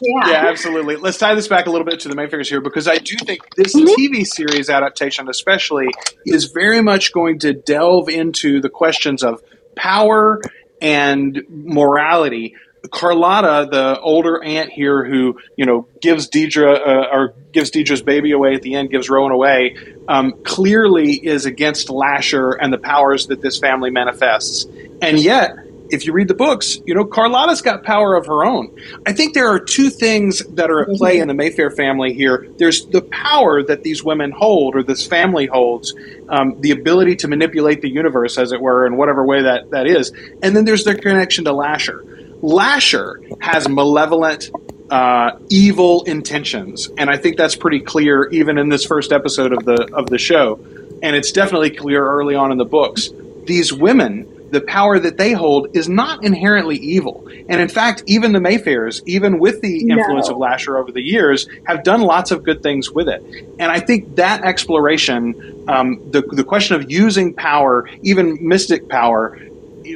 Yeah. 0.02 0.30
yeah, 0.30 0.50
absolutely. 0.50 0.96
Let's 0.96 1.20
tie 1.20 1.36
this 1.36 1.48
back 1.48 1.68
a 1.68 1.70
little 1.70 1.86
bit 1.86 2.00
to 2.02 2.10
the 2.10 2.16
Mayfairs 2.16 2.50
here 2.50 2.62
because 2.62 2.88
I 2.88 2.98
do 2.98 3.16
think 3.18 3.42
this 3.56 3.76
mm-hmm. 3.76 3.88
TV 3.88 4.26
series 4.26 4.70
adaptation, 4.70 5.30
especially, 5.30 5.88
is 6.26 6.46
very 6.46 6.82
much 6.82 7.14
going 7.14 7.40
to 7.40 7.54
delve 7.54 8.10
into 8.10 8.62
the 8.62 8.70
questions 8.70 9.24
of 9.24 9.44
power 9.76 10.42
and 10.82 11.44
morality. 11.50 12.56
Carlotta, 12.90 13.70
the 13.70 14.00
older 14.00 14.44
aunt 14.44 14.72
here, 14.72 15.04
who 15.04 15.40
you 15.56 15.66
know 15.66 15.88
gives 16.02 16.28
Deirdre 16.28 16.74
uh, 16.74 17.08
or 17.12 17.34
gives 17.52 17.72
Deirdre's 17.72 18.02
baby 18.02 18.32
away 18.32 18.56
at 18.56 18.62
the 18.62 18.76
end, 18.76 18.90
gives 18.90 19.10
Rowan 19.10 19.32
away, 19.32 19.76
um, 20.08 20.34
clearly 20.44 21.14
is 21.14 21.46
against 21.46 21.90
Lasher 21.90 22.52
and 22.52 22.74
the 22.74 22.78
powers 22.78 23.28
that 23.28 23.42
this 23.42 23.60
family 23.60 23.92
manifests 23.92 24.66
and 25.02 25.20
yet 25.20 25.58
if 25.92 26.06
you 26.06 26.14
read 26.14 26.30
the 26.30 26.34
books, 26.34 26.80
you 26.86 26.96
know, 26.96 27.06
Carlotta's 27.06 27.62
got 27.62 27.84
power 27.84 28.16
of 28.16 28.26
her 28.26 28.46
own. 28.46 28.76
I 29.06 29.14
think 29.14 29.34
there 29.34 29.48
are 29.48 29.60
two 29.60 29.90
things 29.90 30.40
that 30.56 30.72
are 30.72 30.82
at 30.84 30.98
play 30.98 31.20
in 31.20 31.28
the 31.28 31.34
Mayfair 31.34 31.70
family 31.70 32.14
here. 32.14 32.48
There's 32.58 32.86
the 32.86 33.02
power 33.02 33.62
that 33.62 33.84
these 33.84 34.04
women 34.04 34.32
hold, 34.32 34.76
or 34.76 34.84
this 34.84 35.06
family 35.06 35.48
holds, 35.48 35.94
um, 36.30 36.62
the 36.62 36.72
ability 36.72 37.18
to 37.18 37.28
manipulate 37.28 37.82
the 37.82 37.90
universe, 37.90 38.38
as 38.38 38.54
it 38.54 38.62
were, 38.62 38.86
in 38.88 38.96
whatever 38.96 39.26
way 39.26 39.44
that, 39.44 39.72
that 39.72 39.86
is. 39.86 40.12
And 40.42 40.56
then 40.56 40.64
there's 40.64 40.86
their 40.86 40.96
connection 40.96 41.44
to 41.46 41.54
Lasher. 41.54 42.06
Lasher 42.42 43.22
has 43.40 43.70
malevolent, 43.70 44.50
uh, 44.90 45.38
evil 45.50 46.04
intentions, 46.04 46.90
and 46.98 47.10
I 47.10 47.18
think 47.18 47.38
that's 47.38 47.56
pretty 47.56 47.80
clear 47.80 48.28
even 48.30 48.58
in 48.58 48.70
this 48.70 48.86
first 48.86 49.12
episode 49.12 49.54
of 49.54 49.64
the 49.64 49.90
of 49.94 50.10
the 50.10 50.18
show, 50.18 50.60
and 51.02 51.16
it's 51.16 51.32
definitely 51.32 51.70
clear 51.72 52.06
early 52.06 52.36
on 52.36 52.52
in 52.52 52.58
the 52.58 52.66
books. 52.66 53.10
These 53.46 53.72
women, 53.72 54.50
the 54.52 54.62
power 54.62 55.00
that 55.00 55.18
they 55.18 55.32
hold, 55.32 55.76
is 55.78 55.88
not 55.88 56.24
inherently 56.26 56.78
evil, 56.78 57.28
and 57.48 57.62
in 57.62 57.70
fact, 57.70 58.04
even 58.08 58.34
the 58.34 58.40
Mayfairs, 58.40 59.02
even 59.06 59.40
with 59.40 59.62
the 59.62 59.90
influence 59.90 60.28
no. 60.28 60.34
of 60.34 60.40
Lasher 60.40 60.78
over 60.78 60.92
the 60.92 61.02
years, 61.02 61.48
have 61.66 61.84
done 61.84 62.02
lots 62.02 62.32
of 62.32 62.44
good 62.44 62.62
things 62.62 62.92
with 62.92 63.08
it, 63.08 63.24
and 63.60 63.72
I 63.72 63.80
think 63.80 64.16
that 64.16 64.44
exploration, 64.44 65.64
um, 65.70 66.02
the 66.12 66.22
the 66.22 66.44
question 66.44 66.76
of 66.76 66.92
using 66.92 67.34
power, 67.34 67.88
even 68.02 68.40
mystic 68.42 68.90
power 68.90 69.40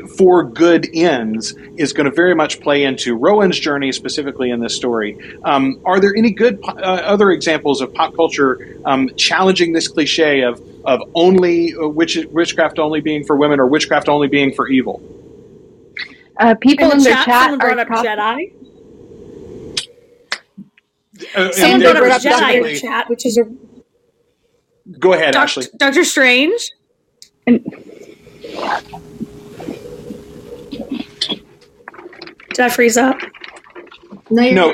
for 0.01 0.43
good 0.43 0.87
ends 0.93 1.55
is 1.77 1.93
going 1.93 2.09
to 2.09 2.15
very 2.15 2.35
much 2.35 2.61
play 2.61 2.83
into 2.83 3.15
Rowan's 3.15 3.59
journey 3.59 3.91
specifically 3.91 4.49
in 4.49 4.59
this 4.59 4.75
story. 4.75 5.17
Um, 5.43 5.79
are 5.85 5.99
there 5.99 6.15
any 6.15 6.31
good 6.31 6.59
uh, 6.63 6.71
other 6.71 7.31
examples 7.31 7.81
of 7.81 7.93
pop 7.93 8.15
culture 8.15 8.77
um, 8.85 9.09
challenging 9.15 9.73
this 9.73 9.87
cliche 9.87 10.41
of 10.41 10.61
of 10.85 11.01
only 11.15 11.73
uh, 11.75 11.87
witch, 11.87 12.17
witchcraft 12.31 12.79
only 12.79 13.01
being 13.01 13.23
for 13.23 13.35
women 13.35 13.59
or 13.59 13.67
witchcraft 13.67 14.07
only 14.07 14.27
being 14.27 14.53
for 14.53 14.67
evil? 14.67 15.01
Uh, 16.37 16.53
people 16.55 16.91
in, 16.91 16.99
the, 16.99 17.05
chat, 17.05 17.25
chat 17.25 17.59
brought 17.59 17.79
up 17.79 17.87
Jedi. 17.87 18.53
Uh, 21.35 21.51
Someone 21.51 21.81
brought 21.81 22.11
up 22.11 22.21
Jedi 22.21 22.57
in 22.57 22.63
the 22.63 22.79
chat, 22.79 23.09
which 23.09 23.25
is 23.25 23.37
a. 23.37 23.43
Go 24.99 25.13
ahead, 25.13 25.33
Doc- 25.33 25.43
Ashley. 25.43 25.65
Doctor 25.77 26.03
Strange. 26.03 26.71
And 27.47 27.65
Did 32.55 32.65
I 32.65 32.69
freeze 32.69 32.97
up? 32.97 33.17
No, 34.29 34.51
no. 34.51 34.73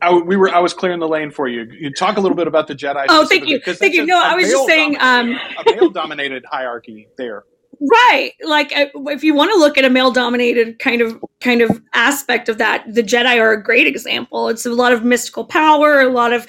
I, 0.00 0.12
we 0.12 0.36
were. 0.36 0.48
I 0.48 0.58
was 0.58 0.74
clearing 0.74 0.98
the 0.98 1.06
lane 1.06 1.30
for 1.30 1.46
you. 1.46 1.62
You 1.64 1.92
talk 1.92 2.16
a 2.16 2.20
little 2.20 2.36
bit 2.36 2.48
about 2.48 2.66
the 2.66 2.74
Jedi. 2.74 3.04
Oh, 3.08 3.26
thank 3.26 3.46
you, 3.46 3.60
thank 3.60 3.94
you. 3.94 4.04
No, 4.04 4.20
I 4.20 4.34
was 4.34 4.48
just 4.50 4.66
saying. 4.66 4.96
Um, 4.98 5.38
a 5.58 5.70
male-dominated 5.70 6.44
hierarchy 6.50 7.06
there. 7.16 7.44
Right, 7.80 8.32
like 8.42 8.76
uh, 8.76 8.86
if 9.06 9.22
you 9.22 9.34
want 9.34 9.52
to 9.52 9.58
look 9.58 9.76
at 9.76 9.84
a 9.84 9.90
male-dominated 9.90 10.78
kind 10.78 11.02
of 11.02 11.22
kind 11.40 11.60
of 11.60 11.82
aspect 11.92 12.48
of 12.48 12.58
that, 12.58 12.84
the 12.92 13.02
Jedi 13.02 13.38
are 13.38 13.52
a 13.52 13.62
great 13.62 13.86
example. 13.86 14.48
It's 14.48 14.66
a 14.66 14.70
lot 14.70 14.92
of 14.92 15.04
mystical 15.04 15.44
power, 15.44 16.00
a 16.00 16.08
lot 16.08 16.32
of 16.32 16.46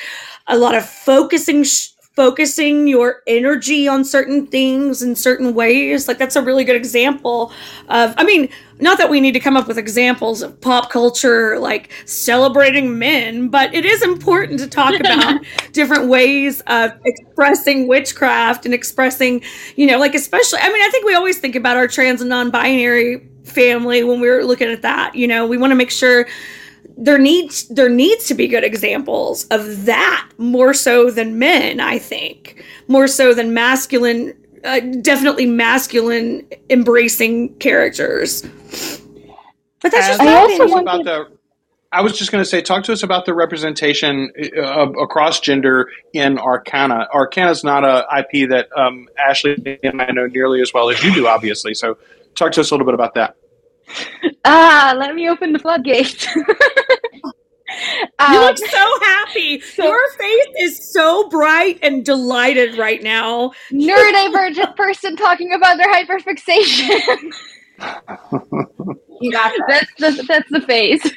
a 0.47 0.57
lot 0.57 0.76
of 0.76 0.88
focusing 0.88 1.64
sh- 1.64 1.89
focusing 2.16 2.88
your 2.88 3.22
energy 3.26 3.88
on 3.88 4.03
certain 4.05 4.45
things 4.47 5.01
in 5.01 5.16
certain 5.16 5.53
ways. 5.53 6.07
Like 6.07 6.18
that's 6.18 6.36
a 6.36 6.41
really 6.41 6.64
good 6.64 6.76
example 6.76 7.51
of 7.89 8.14
I 8.18 8.24
mean, 8.24 8.49
not 8.80 8.98
that 8.98 9.10
we 9.10 9.22
need 9.22 9.34
to 9.34 9.40
come 9.40 9.56
up 9.56 9.68
with 9.68 9.78
examples 9.78 10.42
of 10.42 10.60
pop 10.62 10.90
culture 10.90 11.60
like 11.60 11.92
celebrating 12.06 12.98
men, 12.98 13.50
but 13.50 13.74
it 13.74 13.86
is 13.86 14.02
important 14.02 14.60
to 14.60 14.68
talk 14.68 14.94
about 15.00 15.42
different 15.72 16.08
ways 16.08 16.62
of 16.68 16.92
expressing 17.06 17.88
witchcraft 17.88 18.66
and 18.66 18.74
expressing, 18.74 19.42
you 19.76 19.86
know, 19.86 19.98
like 19.98 20.16
especially 20.16 20.60
I 20.60 20.72
mean, 20.72 20.82
I 20.82 20.90
think 20.90 21.06
we 21.06 21.16
always 21.16 21.40
think 21.40 21.56
about 21.56 21.78
our 21.78 21.88
trans 21.88 22.22
and 22.22 22.30
non-binary 22.30 23.28
family 23.44 24.04
when 24.04 24.22
we're 24.22 24.44
looking 24.44 24.70
at 24.70 24.82
that, 24.82 25.16
you 25.16 25.28
know, 25.28 25.46
we 25.46 25.58
want 25.58 25.72
to 25.72 25.76
make 25.76 25.92
sure 25.92 26.28
there 26.98 27.18
needs 27.18 27.68
there 27.70 27.90
needs 27.90 28.28
to 28.28 28.34
be 28.34 28.48
good 28.48 28.64
examples 28.64 29.46
of 29.46 29.86
that 29.86 30.30
more 30.38 30.74
so 30.74 31.10
than 31.10 31.40
men 31.40 31.80
i 31.80 31.98
think. 31.98 32.64
More 32.88 33.08
so 33.08 33.34
than 33.34 33.54
masculine 33.54 34.34
uh, 34.64 34.80
definitely 35.01 35.45
masculine 35.45 36.47
embracing 36.70 37.53
characters 37.55 38.41
but 39.82 39.91
that's 39.91 40.07
just 40.07 40.22
I 40.22 40.36
also 40.36 40.80
about 40.80 41.03
the 41.03 41.28
I 41.93 42.01
was 42.01 42.18
just 42.18 42.32
going 42.32 42.43
to 42.43 42.49
say, 42.49 42.59
talk 42.59 42.84
to 42.86 42.91
us 42.91 43.03
about 43.03 43.26
the 43.26 43.36
representation 43.36 44.32
uh, 44.57 44.91
across 44.93 45.39
gender 45.39 45.89
in 46.11 46.39
Arcana. 46.39 47.07
Arcana 47.14 47.51
is 47.51 47.64
not 47.64 47.84
a 47.84 48.07
IP 48.18 48.49
that 48.49 48.68
um, 48.76 49.07
Ashley 49.16 49.80
and 49.84 50.01
I 50.01 50.09
know 50.11 50.26
nearly 50.26 50.59
as 50.61 50.74
well 50.74 50.89
as 50.89 51.03
you 51.03 51.14
do, 51.14 51.28
obviously. 51.28 51.76
So, 51.76 51.99
talk 52.34 52.51
to 52.53 52.61
us 52.61 52.72
a 52.72 52.74
little 52.74 52.88
bit 52.88 52.95
about 52.95 53.14
that. 53.14 53.36
Ah, 54.43 54.95
let 54.97 55.14
me 55.14 55.30
open 55.30 55.53
the 55.53 55.59
floodgate. 55.59 56.28
Um, 58.20 58.34
you 58.34 58.40
look 58.40 58.58
so 58.58 59.00
happy. 59.02 59.62
So, 59.74 59.86
Your 59.86 60.12
face 60.14 60.48
is 60.60 60.94
so 60.94 61.28
bright 61.30 61.80
and 61.82 62.06
delighted 62.06 62.78
right 62.78 63.02
now. 63.02 63.52
Neurodivergent 63.72 64.76
person 64.78 65.16
talking 65.16 65.54
about 65.54 65.78
their 65.78 65.92
hyperfixation. 65.92 67.32
you 69.22 69.32
got 69.32 69.54
that. 69.68 69.88
That's 69.98 70.18
the, 70.18 70.24
that's 70.28 70.50
the 70.52 70.62
face. 70.62 71.10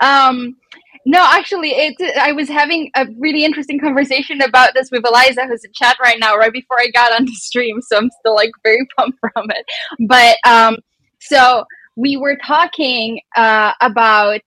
Um, 0.00 0.56
no, 1.04 1.24
actually, 1.24 1.70
it. 1.70 1.96
I 2.18 2.32
was 2.32 2.48
having 2.48 2.90
a 2.94 3.06
really 3.18 3.44
interesting 3.44 3.78
conversation 3.80 4.42
about 4.42 4.74
this 4.74 4.90
with 4.90 5.06
Eliza, 5.06 5.46
who's 5.46 5.64
in 5.64 5.72
chat 5.72 5.96
right 6.02 6.18
now, 6.18 6.36
right 6.36 6.52
before 6.52 6.78
I 6.78 6.88
got 6.88 7.18
on 7.18 7.24
the 7.24 7.32
stream. 7.32 7.80
So 7.80 7.96
I'm 7.96 8.10
still 8.20 8.34
like 8.34 8.50
very 8.62 8.86
pumped 8.96 9.18
from 9.20 9.50
it. 9.50 9.64
But 10.06 10.36
um, 10.46 10.76
so 11.20 11.64
we 11.96 12.16
were 12.16 12.36
talking 12.46 13.20
uh, 13.36 13.72
about 13.80 14.40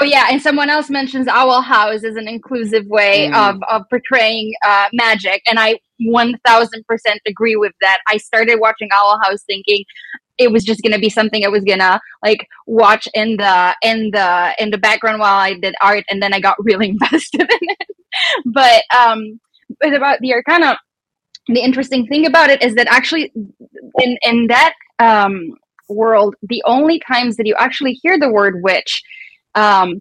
Oh 0.00 0.04
yeah, 0.04 0.26
and 0.30 0.40
someone 0.40 0.70
else 0.70 0.90
mentions 0.90 1.28
Owl 1.28 1.60
House 1.60 2.04
as 2.04 2.16
an 2.16 2.26
inclusive 2.26 2.86
way 2.86 3.30
mm. 3.32 3.34
of, 3.34 3.60
of 3.70 3.82
portraying 3.90 4.52
uh, 4.64 4.88
magic, 4.92 5.42
and 5.46 5.58
I 5.58 5.78
one 6.00 6.36
thousand 6.44 6.84
percent 6.86 7.20
agree 7.26 7.56
with 7.56 7.72
that. 7.80 7.98
I 8.08 8.16
started 8.16 8.58
watching 8.60 8.88
Owl 8.92 9.20
House 9.22 9.42
thinking 9.46 9.84
it 10.38 10.50
was 10.50 10.64
just 10.64 10.82
gonna 10.82 10.98
be 10.98 11.10
something 11.10 11.44
I 11.44 11.48
was 11.48 11.62
gonna 11.64 12.00
like 12.22 12.48
watch 12.66 13.06
in 13.14 13.36
the 13.36 13.76
in 13.82 14.10
the 14.10 14.54
in 14.58 14.70
the 14.70 14.78
background 14.78 15.20
while 15.20 15.38
I 15.38 15.54
did 15.54 15.74
art, 15.80 16.04
and 16.08 16.22
then 16.22 16.32
I 16.32 16.40
got 16.40 16.56
really 16.64 16.88
invested 16.88 17.42
in 17.42 17.58
it. 17.60 17.88
But 18.46 18.82
um, 18.96 19.40
but 19.80 19.92
about 19.92 20.20
the 20.20 20.32
Arcana, 20.32 20.78
the 21.48 21.60
interesting 21.60 22.06
thing 22.06 22.26
about 22.26 22.50
it 22.50 22.62
is 22.62 22.74
that 22.74 22.88
actually 22.88 23.32
in 23.34 24.18
in 24.22 24.46
that 24.48 24.74
um 24.98 25.52
world, 25.88 26.34
the 26.42 26.62
only 26.66 27.00
times 27.00 27.36
that 27.36 27.46
you 27.46 27.54
actually 27.58 27.92
hear 28.02 28.18
the 28.18 28.30
word 28.30 28.62
witch 28.62 29.02
um, 29.54 30.00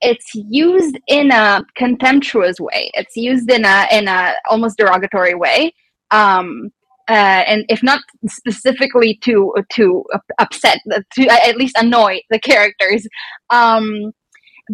it's 0.00 0.34
used 0.34 0.98
in 1.06 1.30
a 1.30 1.62
contemptuous 1.76 2.58
way. 2.58 2.90
It's 2.94 3.16
used 3.16 3.50
in 3.50 3.64
a 3.64 3.86
in 3.92 4.08
a 4.08 4.34
almost 4.48 4.78
derogatory 4.78 5.34
way. 5.34 5.74
Um, 6.10 6.70
uh, 7.08 7.42
and 7.46 7.64
if 7.68 7.82
not 7.82 8.00
specifically 8.26 9.18
to 9.22 9.54
to 9.70 10.04
upset, 10.38 10.78
to 11.14 11.26
at 11.28 11.56
least 11.56 11.76
annoy 11.76 12.20
the 12.30 12.38
characters, 12.38 13.06
um, 13.50 14.12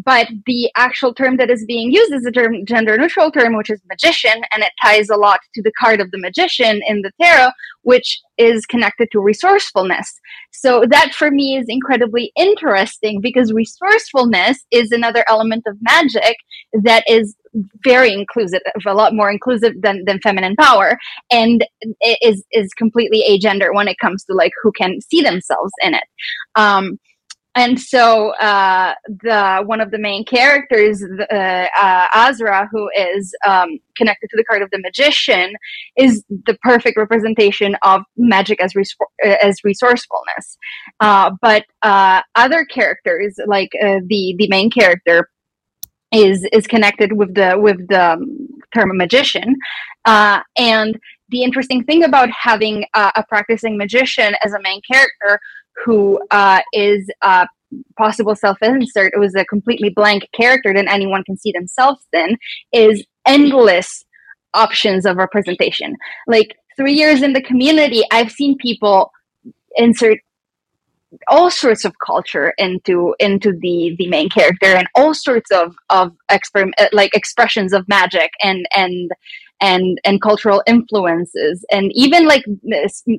but 0.04 0.28
the 0.44 0.70
actual 0.76 1.14
term 1.14 1.38
that 1.38 1.50
is 1.50 1.64
being 1.64 1.90
used 1.90 2.12
is 2.12 2.26
a 2.26 2.30
term 2.30 2.64
gender 2.66 2.98
neutral 2.98 3.30
term 3.30 3.56
which 3.56 3.70
is 3.70 3.80
magician 3.88 4.42
and 4.52 4.62
it 4.62 4.72
ties 4.82 5.08
a 5.08 5.16
lot 5.16 5.40
to 5.54 5.62
the 5.62 5.72
card 5.78 6.00
of 6.00 6.10
the 6.10 6.18
magician 6.18 6.80
in 6.86 7.02
the 7.02 7.10
tarot 7.20 7.50
which 7.82 8.20
is 8.36 8.66
connected 8.66 9.08
to 9.12 9.20
resourcefulness. 9.20 10.20
So 10.50 10.84
that 10.90 11.14
for 11.14 11.30
me 11.30 11.56
is 11.56 11.66
incredibly 11.68 12.32
interesting 12.36 13.20
because 13.20 13.52
resourcefulness 13.52 14.58
is 14.70 14.90
another 14.90 15.24
element 15.28 15.62
of 15.66 15.76
magic 15.80 16.36
that 16.82 17.04
is 17.08 17.36
very 17.84 18.12
inclusive 18.12 18.60
a 18.86 18.92
lot 18.92 19.14
more 19.14 19.30
inclusive 19.30 19.72
than, 19.80 20.04
than 20.04 20.20
feminine 20.20 20.56
power 20.56 20.98
and 21.30 21.64
is 22.20 22.44
is 22.52 22.74
completely 22.74 23.22
agender 23.30 23.72
when 23.72 23.88
it 23.88 23.98
comes 23.98 24.24
to 24.24 24.34
like 24.34 24.52
who 24.62 24.72
can 24.72 25.00
see 25.00 25.22
themselves 25.22 25.72
in 25.82 25.94
it. 25.94 26.04
Um, 26.54 26.98
and 27.56 27.80
so 27.80 28.34
uh, 28.34 28.92
the 29.08 29.62
one 29.64 29.80
of 29.80 29.90
the 29.90 29.98
main 29.98 30.26
characters, 30.26 31.02
uh, 31.02 31.34
uh, 31.34 32.06
Azra, 32.12 32.68
who 32.70 32.90
is 32.94 33.34
um, 33.46 33.78
connected 33.96 34.28
to 34.28 34.36
the 34.36 34.44
card 34.44 34.60
of 34.60 34.70
the 34.70 34.78
magician, 34.78 35.54
is 35.96 36.22
the 36.28 36.52
perfect 36.62 36.98
representation 36.98 37.74
of 37.82 38.02
magic 38.18 38.62
as 38.62 38.76
res- 38.76 38.94
as 39.24 39.64
resourcefulness. 39.64 40.58
Uh, 41.00 41.30
but 41.40 41.64
uh, 41.80 42.20
other 42.34 42.66
characters, 42.66 43.36
like 43.46 43.70
uh, 43.82 44.00
the 44.06 44.34
the 44.38 44.48
main 44.48 44.70
character, 44.70 45.30
is 46.12 46.46
is 46.52 46.66
connected 46.66 47.14
with 47.14 47.34
the 47.34 47.58
with 47.58 47.88
the 47.88 48.12
um, 48.12 48.48
term 48.74 48.94
magician, 48.98 49.56
and 50.04 51.00
the 51.30 51.42
interesting 51.42 51.82
thing 51.84 52.04
about 52.04 52.28
having 52.30 52.84
a 52.94 53.24
practicing 53.30 53.78
magician 53.78 54.34
as 54.44 54.52
a 54.52 54.60
main 54.60 54.82
character 54.82 55.40
who 55.84 56.20
uh, 56.30 56.60
is 56.72 57.08
a 57.22 57.46
possible 57.98 58.34
self-insert 58.34 59.12
it 59.12 59.18
was 59.18 59.34
a 59.34 59.44
completely 59.44 59.90
blank 59.90 60.24
character 60.32 60.72
that 60.72 60.86
anyone 60.88 61.24
can 61.24 61.36
see 61.36 61.52
themselves 61.52 62.00
in 62.12 62.36
is 62.72 63.04
endless 63.26 64.04
options 64.54 65.04
of 65.04 65.16
representation. 65.16 65.96
Like 66.28 66.56
three 66.76 66.92
years 66.92 67.22
in 67.22 67.32
the 67.32 67.42
community 67.42 68.04
i've 68.10 68.30
seen 68.30 68.56
people 68.58 69.10
insert 69.76 70.18
all 71.28 71.50
sorts 71.50 71.84
of 71.84 71.94
culture 72.04 72.52
into 72.58 73.14
into 73.18 73.52
the 73.52 73.94
the 73.98 74.08
main 74.08 74.28
character 74.28 74.66
and 74.66 74.86
all 74.94 75.14
sorts 75.14 75.50
of 75.50 75.74
of 75.90 76.12
experiment 76.30 76.76
like 76.92 77.14
expressions 77.14 77.72
of 77.72 77.88
magic 77.88 78.30
and 78.42 78.66
and 78.74 79.10
and 79.60 79.98
and 80.04 80.20
cultural 80.20 80.62
influences 80.66 81.64
and 81.70 81.90
even 81.94 82.26
like 82.26 82.44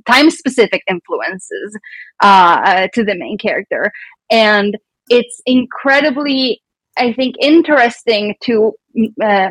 time 0.05 0.29
specific 0.29 0.83
influences 0.89 1.77
uh, 2.21 2.87
to 2.93 3.03
the 3.03 3.15
main 3.15 3.37
character 3.37 3.91
and 4.29 4.77
it's 5.09 5.41
incredibly 5.45 6.61
i 6.97 7.11
think 7.13 7.35
interesting 7.39 8.35
to 8.41 8.73
uh, 9.23 9.49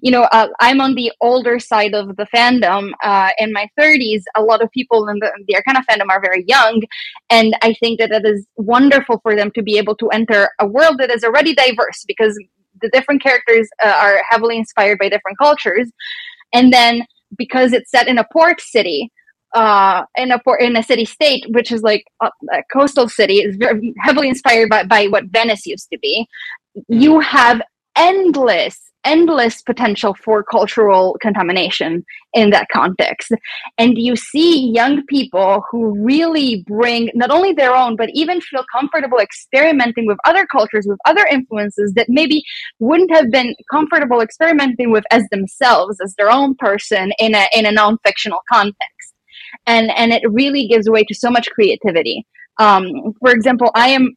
you 0.00 0.10
know, 0.10 0.24
uh, 0.24 0.48
I'm 0.60 0.80
on 0.80 0.94
the 0.94 1.12
older 1.20 1.58
side 1.58 1.94
of 1.94 2.16
the 2.16 2.26
fandom. 2.34 2.92
Uh, 3.02 3.30
in 3.38 3.52
my 3.52 3.68
30s, 3.78 4.22
a 4.36 4.42
lot 4.42 4.62
of 4.62 4.70
people 4.70 5.08
in 5.08 5.18
the, 5.18 5.30
the 5.46 5.56
Arcana 5.56 5.84
fandom 5.88 6.08
are 6.10 6.20
very 6.20 6.44
young. 6.46 6.82
And 7.30 7.56
I 7.62 7.74
think 7.74 7.98
that 7.98 8.10
it 8.12 8.24
is 8.24 8.46
wonderful 8.56 9.20
for 9.22 9.34
them 9.34 9.50
to 9.52 9.62
be 9.62 9.78
able 9.78 9.96
to 9.96 10.08
enter 10.10 10.50
a 10.60 10.66
world 10.66 10.98
that 10.98 11.10
is 11.10 11.24
already 11.24 11.54
diverse 11.54 12.04
because 12.06 12.38
the 12.80 12.88
different 12.90 13.22
characters 13.22 13.68
uh, 13.84 13.88
are 13.88 14.22
heavily 14.30 14.56
inspired 14.56 14.98
by 14.98 15.08
different 15.08 15.38
cultures. 15.38 15.90
And 16.52 16.72
then 16.72 17.04
because 17.36 17.72
it's 17.72 17.90
set 17.90 18.08
in 18.08 18.18
a 18.18 18.26
port 18.32 18.60
city, 18.60 19.10
uh, 19.54 20.04
in 20.16 20.30
a 20.30 20.38
port 20.38 20.60
in 20.60 20.76
a 20.76 20.82
city 20.82 21.04
state, 21.04 21.44
which 21.50 21.72
is 21.72 21.82
like 21.82 22.04
a, 22.22 22.30
a 22.52 22.62
coastal 22.72 23.08
city, 23.08 23.38
is 23.38 23.56
very 23.56 23.94
heavily 24.00 24.28
inspired 24.28 24.68
by, 24.68 24.84
by 24.84 25.06
what 25.06 25.24
Venice 25.26 25.66
used 25.66 25.88
to 25.92 25.98
be. 25.98 26.26
You 26.88 27.20
have 27.20 27.60
endless 27.96 28.87
endless 29.04 29.62
potential 29.62 30.14
for 30.14 30.42
cultural 30.42 31.16
contamination 31.20 32.04
in 32.34 32.50
that 32.50 32.66
context. 32.72 33.32
And 33.78 33.96
you 33.96 34.16
see 34.16 34.70
young 34.70 35.04
people 35.06 35.62
who 35.70 35.98
really 36.04 36.64
bring 36.66 37.10
not 37.14 37.30
only 37.30 37.52
their 37.52 37.74
own, 37.74 37.96
but 37.96 38.10
even 38.12 38.40
feel 38.40 38.64
comfortable 38.72 39.18
experimenting 39.18 40.06
with 40.06 40.18
other 40.24 40.46
cultures, 40.46 40.86
with 40.86 40.98
other 41.06 41.26
influences 41.26 41.92
that 41.94 42.08
maybe 42.08 42.42
wouldn't 42.78 43.12
have 43.12 43.30
been 43.30 43.54
comfortable 43.70 44.20
experimenting 44.20 44.90
with 44.90 45.04
as 45.10 45.24
themselves, 45.30 45.98
as 46.04 46.14
their 46.16 46.30
own 46.30 46.54
person 46.56 47.12
in 47.18 47.34
a, 47.34 47.46
in 47.54 47.66
a 47.66 47.72
non 47.72 47.98
fictional 48.04 48.40
context. 48.50 49.14
And, 49.66 49.90
and 49.96 50.12
it 50.12 50.22
really 50.30 50.66
gives 50.66 50.88
way 50.88 51.04
to 51.04 51.14
so 51.14 51.30
much 51.30 51.48
creativity. 51.50 52.26
Um, 52.58 53.14
for 53.20 53.30
example, 53.30 53.70
I 53.74 53.88
am 53.90 54.14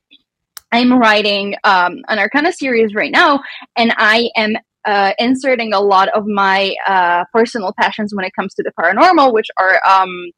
I'm 0.72 0.94
writing 0.94 1.56
um, 1.66 1.98
an 2.08 2.18
Arcana 2.18 2.54
series 2.54 2.96
right 2.96 3.12
now, 3.12 3.42
and 3.76 3.94
I 3.98 4.30
am 4.38 4.56
uh, 4.86 5.14
inserting 5.20 5.74
a 5.74 5.80
lot 5.80 6.10
of 6.10 6.26
my 6.26 6.74
uh, 6.88 7.24
personal 7.34 7.74
passions 7.80 8.14
when 8.16 8.26
it 8.26 8.34
comes 8.38 8.54
to 8.56 8.64
the 8.64 8.72
paranormal, 8.80 9.34
which 9.34 9.48
are 9.58 9.80
um, 9.86 10.32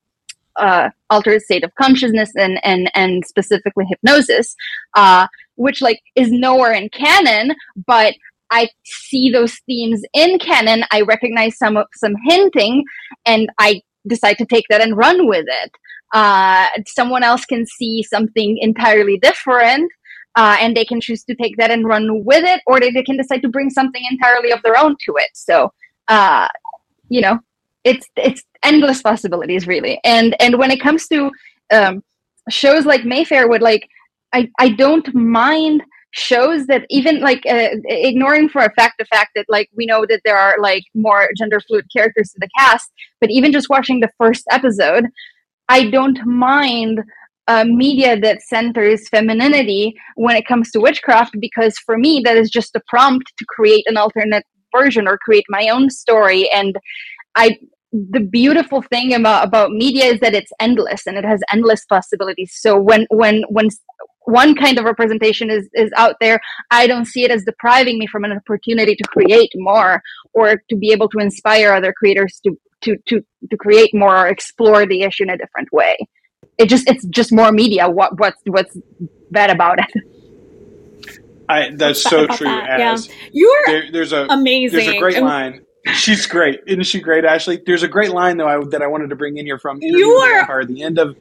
uh, 0.56 0.89
altered 1.10 1.41
state 1.41 1.64
of 1.64 1.74
consciousness 1.76 2.32
and 2.36 2.60
and 2.64 2.91
and 2.94 3.26
specifically 3.26 3.86
hypnosis, 3.88 4.56
uh, 4.96 5.28
which 5.56 5.82
like 5.82 6.00
is 6.16 6.32
nowhere 6.32 6.74
in 6.74 6.89
canon, 6.89 7.56
but 7.88 8.16
I 8.52 8.70
see 8.84 9.32
those 9.32 9.60
themes 9.66 10.02
in 10.14 10.38
canon. 10.39 10.84
I 10.91 11.02
recognize 11.02 11.58
some 11.58 11.78
of 11.78 11.88
some 11.96 12.14
hinting, 12.28 12.84
and 13.26 13.50
I 13.60 13.82
decide 14.08 14.38
to 14.38 14.46
take 14.46 14.66
that 14.70 14.82
and 14.82 14.98
run 14.98 15.28
with 15.28 15.46
it. 15.48 15.72
Uh, 16.14 16.68
someone 16.86 17.24
else 17.24 17.46
can 17.46 17.66
see 17.66 18.04
something 18.04 18.58
entirely 18.62 19.18
different 19.18 19.91
uh, 20.36 20.57
and 20.59 20.75
they 20.75 20.86
can 20.86 20.99
choose 20.99 21.23
to 21.25 21.36
take 21.36 21.57
that 21.57 21.71
and 21.71 21.86
run 21.86 22.23
with 22.23 22.43
it, 22.43 22.61
or 22.65 22.79
they, 22.79 22.91
they 22.91 23.03
can 23.03 23.17
decide 23.17 23.41
to 23.41 23.49
bring 23.49 23.69
something 23.69 24.03
entirely 24.09 24.51
of 24.51 24.61
their 24.63 24.77
own 24.77 24.95
to 25.05 25.15
it. 25.17 25.29
So, 25.34 25.71
uh, 26.07 26.47
you 27.09 27.21
know, 27.21 27.39
it's 27.84 28.07
it's 28.15 28.43
endless 28.63 29.01
possibilities, 29.01 29.67
really. 29.67 29.99
And 30.03 30.36
and 30.41 30.57
when 30.57 30.71
it 30.71 30.81
comes 30.81 31.07
to 31.07 31.31
um, 31.71 32.03
shows 32.49 32.86
like 32.86 33.05
Mayfair, 33.05 33.47
would 33.47 33.61
like 33.61 33.88
I 34.34 34.49
I 34.59 34.69
don't 34.69 35.13
mind 35.13 35.84
shows 36.13 36.67
that 36.67 36.86
even 36.89 37.21
like 37.21 37.43
uh, 37.49 37.69
ignoring 37.86 38.47
for 38.47 38.61
a 38.61 38.71
fact 38.73 38.95
the 38.99 39.05
fact 39.05 39.31
that 39.36 39.45
like 39.49 39.67
we 39.75 39.86
know 39.86 40.05
that 40.07 40.21
there 40.23 40.38
are 40.38 40.55
like 40.61 40.84
more 40.93 41.27
gender 41.36 41.59
fluid 41.59 41.86
characters 41.95 42.29
to 42.29 42.39
the 42.39 42.47
cast 42.57 42.91
but 43.19 43.31
even 43.31 43.51
just 43.51 43.67
watching 43.67 43.99
the 43.99 44.11
first 44.19 44.43
episode 44.51 45.05
i 45.69 45.89
don't 45.89 46.23
mind 46.23 47.01
uh, 47.48 47.66
media 47.66 48.20
that 48.20 48.41
centers 48.41 49.08
femininity 49.10 49.94
when 50.16 50.36
it 50.36 50.48
comes 50.48 50.72
to 50.72 50.80
witchcraft 50.80 51.36
because 51.39 51.78
for 51.80 51.98
me 51.98 52.22
that 52.24 52.38
is 52.38 52.50
just 52.50 52.76
a 52.76 52.82
prompt 52.88 53.32
to 53.38 53.46
create 53.50 53.84
an 53.88 53.98
alternate 53.98 54.46
version 54.76 55.08
or 55.08 55.18
create 55.18 55.46
my 55.50 55.68
own 55.70 55.89
story. 55.89 56.50
And 56.52 56.78
i 57.36 57.58
the 57.96 58.20
beautiful 58.20 58.82
thing 58.82 59.14
about, 59.14 59.46
about 59.46 59.70
media 59.70 60.06
is 60.06 60.20
that 60.22 60.34
it's 60.34 60.52
endless 60.60 61.06
and 61.06 61.16
it 61.16 61.24
has 61.24 61.41
endless 61.52 61.86
possibilities. 61.86 62.52
So 62.56 62.76
when 62.80 63.06
when 63.12 63.44
when 63.50 63.70
one 64.26 64.56
kind 64.56 64.80
of 64.80 64.86
representation 64.86 65.50
is 65.50 65.70
is 65.74 65.91
out 65.98 66.16
there 66.22 66.39
i 66.72 66.88
don't 66.88 67.06
see 67.06 67.26
it 67.26 67.32
as 67.32 67.44
depriving 67.44 68.00
me 68.00 68.08
from 68.08 68.24
an 68.24 68.32
opportunity 68.32 68.96
to 68.96 69.04
create 69.10 69.52
more 69.56 70.02
or 70.34 70.62
to 70.70 70.78
be 70.78 70.94
able 70.94 71.10
to 71.10 71.20
inspire 71.20 71.74
other 71.74 71.91
creators 71.91 72.39
to 72.41 72.56
to 72.82 72.96
to, 73.06 73.22
to 73.52 73.58
create 73.58 73.94
more 73.94 74.16
or 74.16 74.28
explore 74.28 74.86
the 74.86 75.02
issue 75.02 75.24
in 75.24 75.30
a 75.30 75.38
different 75.38 75.68
way 75.74 75.98
it 76.58 76.70
just 76.70 76.89
it's 76.89 77.06
just 77.06 77.32
more 77.32 77.51
media. 77.51 77.89
What 77.89 78.18
what's 78.20 78.39
what's 78.45 78.78
bad 79.32 79.49
about 79.49 79.80
it? 79.80 80.04
I 81.49 81.72
that's 81.76 82.01
so 82.01 82.28
true. 82.28 82.47
That? 82.47 82.80
As 82.80 83.08
yeah. 83.08 83.14
you're 83.32 83.64
there, 83.66 83.91
there's 83.91 84.14
a 84.14 84.26
amazing. 84.30 84.80
There's 84.80 84.95
a 84.95 84.99
great 84.99 85.18
and, 85.18 85.26
line. 85.26 85.66
She's 85.93 86.26
great, 86.28 86.62
isn't 86.66 86.84
she? 86.84 87.01
Great, 87.01 87.26
Ashley. 87.26 87.62
There's 87.66 87.84
a 87.84 87.89
great 87.89 88.12
line 88.12 88.38
though 88.38 88.47
I, 88.47 88.64
that 88.70 88.82
I 88.82 88.88
wanted 88.88 89.10
to 89.10 89.16
bring 89.16 89.38
in 89.38 89.45
here 89.45 89.60
from 89.60 89.80
you 89.82 90.12
are 90.12 90.66
the 90.66 90.82
end 90.82 90.97
of 90.97 91.18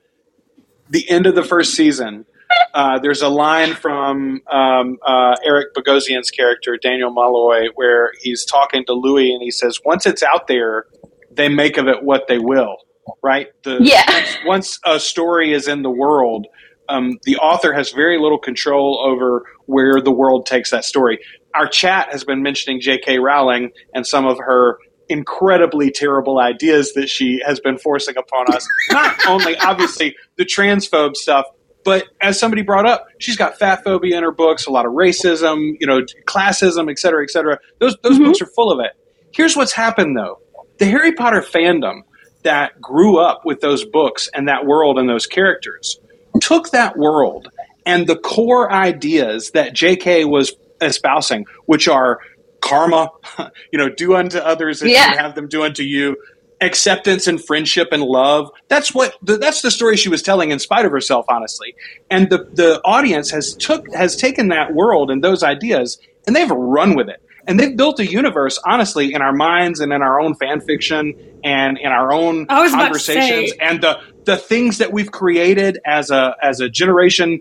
the 0.89 1.09
end 1.11 1.27
of 1.27 1.35
the 1.35 1.43
first 1.43 1.75
season. 1.75 2.27
Uh, 2.75 2.99
there's 2.99 3.23
a 3.23 3.29
line 3.29 3.75
from 3.75 4.41
um, 4.51 4.99
uh, 5.05 5.37
Eric 5.45 5.75
Bogosian's 5.75 6.31
character 6.31 6.79
Daniel 6.81 7.11
Molloy 7.11 7.69
where 7.75 8.13
he's 8.21 8.45
talking 8.45 8.85
to 8.87 8.93
Louis 8.93 9.33
and 9.33 9.43
he 9.43 9.51
says, 9.51 9.81
"Once 9.85 10.07
it's 10.07 10.23
out 10.23 10.47
there, 10.47 10.87
they 11.31 11.49
make 11.49 11.77
of 11.77 11.89
it 11.89 12.03
what 12.03 12.29
they 12.29 12.39
will." 12.39 12.77
Right? 13.23 13.49
The, 13.65 13.79
yeah. 13.81 14.05
Once, 14.09 14.39
once, 14.45 14.79
a 14.85 15.01
story 15.01 15.53
is 15.53 15.69
in 15.69 15.83
the 15.83 15.91
world, 15.91 16.47
um, 16.89 17.19
the 17.25 17.37
author 17.37 17.73
has 17.73 17.91
very 17.91 18.19
little 18.19 18.39
control 18.39 19.01
over 19.05 19.45
where 19.67 20.01
the 20.01 20.13
world 20.13 20.47
takes 20.47 20.71
that 20.71 20.85
story. 20.85 21.19
Our 21.55 21.67
chat 21.67 22.11
has 22.13 22.25
been 22.25 22.43
mentioning 22.43 22.81
J.K. 22.81 23.19
Rowling 23.19 23.73
and 23.95 24.07
some 24.07 24.27
of 24.27 24.39
her 24.39 24.79
incredibly 25.09 25.91
terrible 25.91 26.39
ideas 26.39 26.95
that 26.95 27.09
she 27.09 27.41
has 27.45 27.61
been 27.61 27.79
forcing 27.79 28.17
upon 28.17 28.55
us. 28.55 28.67
Not 28.91 29.27
only, 29.27 29.57
obviously, 29.59 30.17
the 30.37 30.45
transphobe 30.45 31.17
stuff, 31.17 31.47
but 31.85 32.07
as 32.21 32.39
somebody 32.39 32.63
brought 32.63 32.87
up, 32.87 33.07
she's 33.19 33.37
got 33.37 33.59
fat 33.59 33.83
phobia 33.85 34.17
in 34.17 34.23
her 34.23 34.33
books, 34.33 34.67
a 34.67 34.71
lot 34.71 34.87
of 34.87 34.93
racism, 34.93 35.75
you 35.81 35.87
know, 35.87 36.01
classism, 36.27 36.91
et 36.91 36.99
cetera, 36.99 37.23
et 37.23 37.31
cetera. 37.31 37.59
Those, 37.81 37.97
those 38.03 38.15
mm-hmm. 38.15 38.25
books 38.25 38.41
are 38.41 38.47
full 38.47 38.71
of 38.71 38.81
it. 38.81 38.93
Here's 39.33 39.57
what's 39.57 39.73
happened, 39.73 40.17
though. 40.17 40.41
The 40.79 40.87
Harry 40.87 41.13
Potter 41.13 41.43
fandom 41.43 42.03
that 42.43 42.81
grew 42.81 43.19
up 43.19 43.45
with 43.45 43.61
those 43.61 43.85
books 43.85 44.29
and 44.35 44.49
that 44.49 44.67
world 44.67 44.99
and 44.99 45.09
those 45.09 45.27
characters 45.27 45.99
took 46.41 46.71
that 46.71 46.97
world 46.97 47.49
and 47.87 48.07
the 48.07 48.17
core 48.17 48.73
ideas 48.73 49.51
that 49.53 49.75
JK 49.75 50.29
was 50.29 50.53
espousing, 50.81 51.47
which 51.67 51.89
are 51.89 52.21
karma, 52.61 53.11
you 53.73 53.79
know, 53.79 53.89
do 53.89 54.15
unto 54.15 54.39
others 54.39 54.83
as 54.83 54.91
yeah. 54.91 55.13
you 55.13 55.19
have 55.19 55.35
them 55.35 55.49
do 55.49 55.65
unto 55.65 55.83
you, 55.83 56.17
acceptance 56.61 57.27
and 57.27 57.45
friendship 57.45 57.89
and 57.93 58.03
love. 58.03 58.51
That's 58.69 58.95
what 58.95 59.17
the, 59.23 59.37
that's 59.37 59.63
the 59.63 59.71
story 59.71 59.97
she 59.97 60.09
was 60.09 60.23
telling 60.23 60.51
in 60.51 60.59
spite 60.59 60.85
of 60.85 60.93
herself, 60.93 61.27
honestly. 61.29 61.75
And 62.11 62.31
the 62.31 62.49
the 62.53 62.81
audience 62.85 63.31
has 63.31 63.55
took 63.55 63.93
has 63.95 64.17
taken 64.17 64.49
that 64.49 64.73
world 64.73 65.11
and 65.11 65.23
those 65.23 65.43
ideas 65.43 65.99
and 66.27 66.37
they've 66.37 66.51
run 66.51 66.95
with 66.95 67.09
it 67.09 67.21
and 67.47 67.59
they've 67.59 67.77
built 67.77 67.99
a 67.99 68.07
universe 68.07 68.59
honestly 68.65 69.13
in 69.13 69.23
our 69.23 69.33
minds 69.33 69.81
and 69.81 69.93
in 69.93 70.03
our 70.03 70.21
own 70.21 70.35
fan 70.37 70.61
fiction 70.61 71.15
and 71.45 71.79
in 71.79 71.89
our 71.89 72.13
own 72.13 72.47
conversations 72.47 73.53
and 73.61 73.83
the 73.83 73.99
the 74.25 74.37
things 74.37 74.79
that 74.79 74.93
we've 74.93 75.11
created 75.11 75.79
as 75.87 76.11
a 76.11 76.37
as 76.43 76.61
a 76.61 76.69
generation 76.69 77.41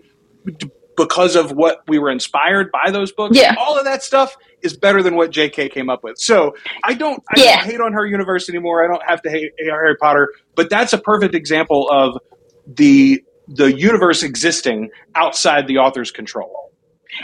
because 0.96 1.36
of 1.36 1.52
what 1.52 1.82
we 1.88 1.98
were 1.98 2.10
inspired 2.10 2.70
by 2.72 2.90
those 2.90 3.12
books 3.12 3.36
yeah. 3.36 3.54
all 3.58 3.78
of 3.78 3.84
that 3.84 4.02
stuff 4.02 4.36
is 4.62 4.76
better 4.76 5.02
than 5.02 5.14
what 5.14 5.30
jk 5.30 5.70
came 5.72 5.88
up 5.88 6.02
with 6.02 6.18
so 6.18 6.54
i 6.84 6.94
don't 6.94 7.22
i 7.30 7.40
yeah. 7.40 7.56
don't 7.56 7.70
hate 7.70 7.80
on 7.80 7.92
her 7.92 8.06
universe 8.06 8.48
anymore 8.48 8.84
i 8.84 8.88
don't 8.88 9.06
have 9.06 9.22
to 9.22 9.30
hate 9.30 9.52
harry 9.58 9.96
potter 9.96 10.28
but 10.54 10.68
that's 10.68 10.92
a 10.92 10.98
perfect 10.98 11.34
example 11.34 11.88
of 11.90 12.18
the 12.66 13.22
the 13.48 13.72
universe 13.76 14.22
existing 14.22 14.90
outside 15.14 15.66
the 15.66 15.78
author's 15.78 16.10
control 16.10 16.62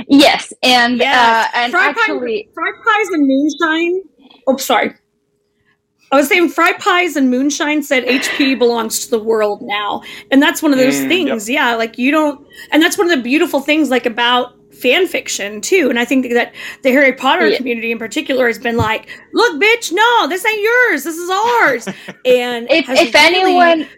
Yes, 0.07 0.53
and 0.63 0.99
yes. 0.99 1.17
Uh, 1.17 1.59
and 1.59 1.73
fried 1.73 1.97
actually, 1.97 2.45
pies, 2.45 2.55
fried 2.55 2.75
pies 2.85 3.09
and 3.09 3.27
moonshine. 3.27 4.03
Oh, 4.47 4.57
sorry. 4.57 4.95
I 6.11 6.17
was 6.17 6.29
saying 6.29 6.51
fried 6.51 6.79
pies 6.79 7.17
and 7.17 7.31
moonshine 7.31 7.83
said 7.83 8.05
HP 8.05 8.59
belongs 8.59 9.05
to 9.05 9.11
the 9.11 9.19
world 9.19 9.61
now, 9.63 10.03
and 10.31 10.43
that's 10.43 10.63
one 10.63 10.73
of 10.73 10.79
those 10.79 10.97
mm, 10.97 11.09
things. 11.09 11.49
Yep. 11.49 11.55
Yeah, 11.55 11.75
like 11.75 11.99
you 11.99 12.11
don't, 12.11 12.47
and 12.71 12.83
that's 12.83 12.97
one 12.97 13.11
of 13.11 13.17
the 13.17 13.23
beautiful 13.23 13.61
things 13.61 13.91
like 13.91 14.07
about 14.07 14.55
fan 14.79 15.07
fiction 15.07 15.61
too. 15.61 15.91
And 15.91 15.99
I 15.99 16.05
think 16.05 16.33
that 16.33 16.55
the 16.83 16.91
Harry 16.93 17.13
Potter 17.13 17.49
yeah. 17.49 17.57
community 17.57 17.91
in 17.91 17.99
particular 17.99 18.47
has 18.47 18.59
been 18.59 18.77
like, 18.77 19.09
"Look, 19.33 19.61
bitch, 19.61 19.93
no, 19.93 20.29
this 20.29 20.47
ain't 20.47 20.63
yours. 20.63 21.05
This 21.05 21.17
is 21.17 21.31
ours." 21.31 21.89
And 22.25 22.71
if, 22.71 22.89
if 22.89 23.15
really, 23.15 23.57
anyone 23.59 23.89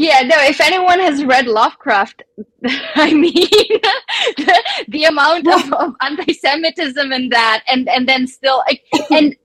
Yeah, 0.00 0.22
no, 0.22 0.36
if 0.40 0.62
anyone 0.62 0.98
has 0.98 1.22
read 1.26 1.46
Lovecraft, 1.46 2.22
I 2.94 3.12
mean, 3.12 3.34
the, 3.34 4.62
the 4.88 5.04
amount 5.04 5.46
of, 5.46 5.70
of 5.74 5.94
anti-Semitism 6.00 7.12
in 7.12 7.28
that, 7.28 7.62
and 7.68 7.86
and 7.86 8.08
then 8.08 8.26
still, 8.26 8.62
like, 8.66 8.82
and 9.10 9.36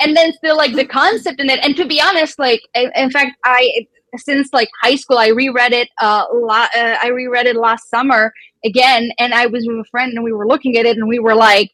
and 0.00 0.16
then 0.16 0.32
still 0.32 0.56
like 0.56 0.74
the 0.74 0.84
concept 0.84 1.38
in 1.38 1.48
it. 1.48 1.60
And 1.62 1.76
to 1.76 1.86
be 1.86 2.00
honest, 2.00 2.40
like, 2.40 2.60
in 2.74 3.12
fact, 3.12 3.36
I 3.44 3.86
since 4.16 4.52
like 4.52 4.68
high 4.82 4.96
school, 4.96 5.16
I 5.16 5.28
reread 5.28 5.72
it. 5.72 5.88
Uh, 6.00 6.24
la- 6.32 6.74
uh, 6.76 6.96
I 7.00 7.10
reread 7.14 7.46
it 7.46 7.54
last 7.54 7.88
summer 7.88 8.32
again, 8.64 9.12
and 9.20 9.32
I 9.32 9.46
was 9.46 9.64
with 9.64 9.78
a 9.78 9.88
friend, 9.92 10.12
and 10.12 10.24
we 10.24 10.32
were 10.32 10.48
looking 10.48 10.76
at 10.76 10.86
it, 10.86 10.96
and 10.96 11.06
we 11.06 11.20
were 11.20 11.36
like, 11.36 11.70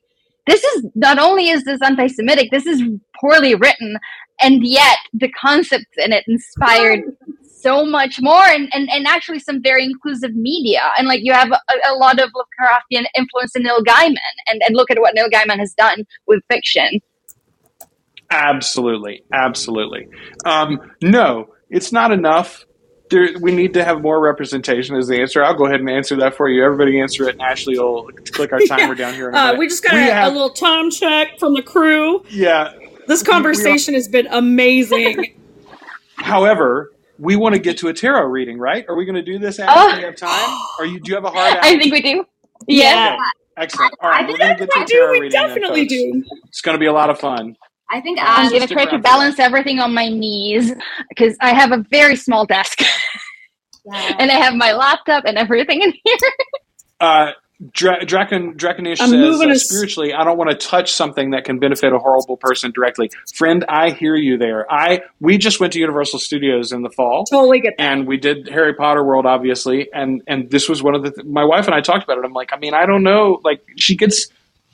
"This 0.46 0.62
is 0.62 0.84
not 0.94 1.18
only 1.18 1.48
is 1.48 1.64
this 1.64 1.80
anti-Semitic, 1.80 2.50
this 2.50 2.66
is 2.66 2.82
poorly 3.18 3.54
written." 3.54 3.96
And 4.42 4.62
yet, 4.62 4.98
the 5.14 5.30
concepts 5.30 5.96
in 5.96 6.12
it 6.12 6.24
inspired 6.28 7.00
so 7.66 7.84
much 7.84 8.20
more 8.22 8.44
and, 8.44 8.68
and, 8.72 8.88
and 8.92 9.08
actually 9.08 9.40
some 9.40 9.60
very 9.60 9.84
inclusive 9.84 10.34
media. 10.36 10.82
And 10.96 11.08
like 11.08 11.20
you 11.24 11.32
have 11.32 11.50
a, 11.50 11.58
a 11.90 11.94
lot 11.94 12.20
of 12.20 12.30
Lovecraftian 12.30 13.06
influence 13.16 13.56
in 13.56 13.64
Neil 13.64 13.82
Gaiman 13.82 14.14
and, 14.46 14.62
and 14.64 14.76
look 14.76 14.88
at 14.90 15.00
what 15.00 15.14
Neil 15.14 15.28
Gaiman 15.28 15.58
has 15.58 15.74
done 15.74 16.04
with 16.28 16.42
fiction. 16.48 17.00
Absolutely. 18.30 19.24
Absolutely. 19.32 20.06
Um, 20.44 20.78
no, 21.02 21.54
it's 21.68 21.92
not 21.92 22.12
enough. 22.12 22.64
There, 23.10 23.30
we 23.40 23.52
need 23.52 23.74
to 23.74 23.84
have 23.84 24.00
more 24.00 24.20
representation 24.20 24.96
as 24.96 25.08
the 25.08 25.20
answer. 25.20 25.42
I'll 25.42 25.54
go 25.54 25.66
ahead 25.66 25.80
and 25.80 25.90
answer 25.90 26.16
that 26.16 26.36
for 26.36 26.48
you. 26.48 26.64
Everybody 26.64 27.00
answer 27.00 27.28
it, 27.28 27.34
and 27.34 27.42
Ashley 27.42 27.78
will 27.78 28.10
click 28.32 28.52
our 28.52 28.58
timer 28.68 28.94
yeah. 28.94 28.94
down 28.94 29.14
here. 29.14 29.32
Uh, 29.32 29.54
we 29.56 29.68
just 29.68 29.84
got 29.84 29.92
we 29.92 30.08
a, 30.08 30.12
have, 30.12 30.32
a, 30.32 30.34
little 30.34 30.50
time 30.50 30.90
check 30.90 31.38
from 31.38 31.54
the 31.54 31.62
crew. 31.62 32.24
Yeah. 32.30 32.72
This 33.06 33.22
conversation 33.22 33.92
we, 33.92 33.96
we 33.96 33.96
are, 33.96 34.00
has 34.00 34.08
been 34.08 34.26
amazing. 34.26 35.36
However, 36.16 36.90
we 37.18 37.36
want 37.36 37.54
to 37.54 37.60
get 37.60 37.78
to 37.78 37.88
a 37.88 37.94
tarot 37.94 38.26
reading, 38.26 38.58
right? 38.58 38.84
Are 38.88 38.96
we 38.96 39.04
going 39.04 39.16
to 39.16 39.22
do 39.22 39.38
this? 39.38 39.58
After 39.58 39.78
oh. 39.78 39.96
we 39.96 40.04
have 40.04 40.16
time? 40.16 40.58
Are 40.78 40.86
you? 40.86 41.00
Do 41.00 41.10
you 41.10 41.14
have 41.14 41.24
a 41.24 41.30
hard? 41.30 41.58
I 41.62 41.78
think 41.78 41.92
we 41.92 42.02
do. 42.02 42.24
Yeah. 42.66 43.14
Okay. 43.14 43.22
Excellent. 43.58 43.94
All 44.02 44.10
right, 44.10 44.28
we're 44.28 44.36
going 44.36 44.56
to 44.56 44.66
get 44.66 44.70
to 44.70 44.82
a 44.82 44.84
tarot 44.84 45.14
do. 45.14 45.20
We 45.20 45.28
definitely 45.30 45.86
then, 45.88 46.20
do. 46.20 46.24
It's 46.48 46.60
going 46.60 46.74
to 46.74 46.78
be 46.78 46.86
a 46.86 46.92
lot 46.92 47.08
of 47.08 47.18
fun. 47.18 47.56
I 47.90 48.00
think 48.00 48.18
I'm 48.20 48.50
going 48.50 48.66
to 48.66 48.72
try 48.72 48.84
to 48.84 48.98
balance 48.98 49.38
everything 49.38 49.78
on 49.78 49.94
my 49.94 50.08
knees 50.08 50.74
because 51.08 51.36
I 51.40 51.54
have 51.54 51.72
a 51.72 51.84
very 51.90 52.16
small 52.16 52.44
desk, 52.44 52.80
yeah. 52.80 54.16
and 54.18 54.30
I 54.30 54.34
have 54.34 54.54
my 54.54 54.72
laptop 54.72 55.24
and 55.24 55.38
everything 55.38 55.82
in 55.82 55.92
here. 56.04 56.16
Uh, 57.00 57.32
Dra- 57.72 58.04
Drakon 58.04 58.54
Drakonish 58.54 58.98
says 58.98 59.40
uh, 59.40 59.54
spiritually, 59.58 60.12
I 60.12 60.24
don't 60.24 60.36
want 60.36 60.50
to 60.50 60.56
touch 60.56 60.92
something 60.92 61.30
that 61.30 61.44
can 61.44 61.58
benefit 61.58 61.92
a 61.92 61.98
horrible 61.98 62.36
person 62.36 62.70
directly. 62.70 63.10
Friend, 63.34 63.64
I 63.68 63.90
hear 63.90 64.14
you 64.14 64.36
there. 64.36 64.70
I 64.70 65.00
we 65.20 65.38
just 65.38 65.58
went 65.58 65.72
to 65.72 65.78
Universal 65.78 66.18
Studios 66.18 66.72
in 66.72 66.82
the 66.82 66.90
fall, 66.90 67.24
totally 67.24 67.60
get 67.60 67.74
that. 67.78 67.84
and 67.84 68.06
we 68.06 68.18
did 68.18 68.48
Harry 68.48 68.74
Potter 68.74 69.02
World, 69.02 69.24
obviously, 69.24 69.88
and 69.94 70.22
and 70.26 70.50
this 70.50 70.68
was 70.68 70.82
one 70.82 70.94
of 70.94 71.02
the. 71.02 71.12
Th- 71.12 71.26
my 71.26 71.44
wife 71.44 71.66
and 71.66 71.74
I 71.74 71.80
talked 71.80 72.04
about 72.04 72.18
it. 72.18 72.24
I'm 72.24 72.34
like, 72.34 72.52
I 72.52 72.58
mean, 72.58 72.74
I 72.74 72.84
don't 72.84 73.02
know, 73.02 73.40
like 73.42 73.62
she 73.76 73.96
gets 73.96 74.28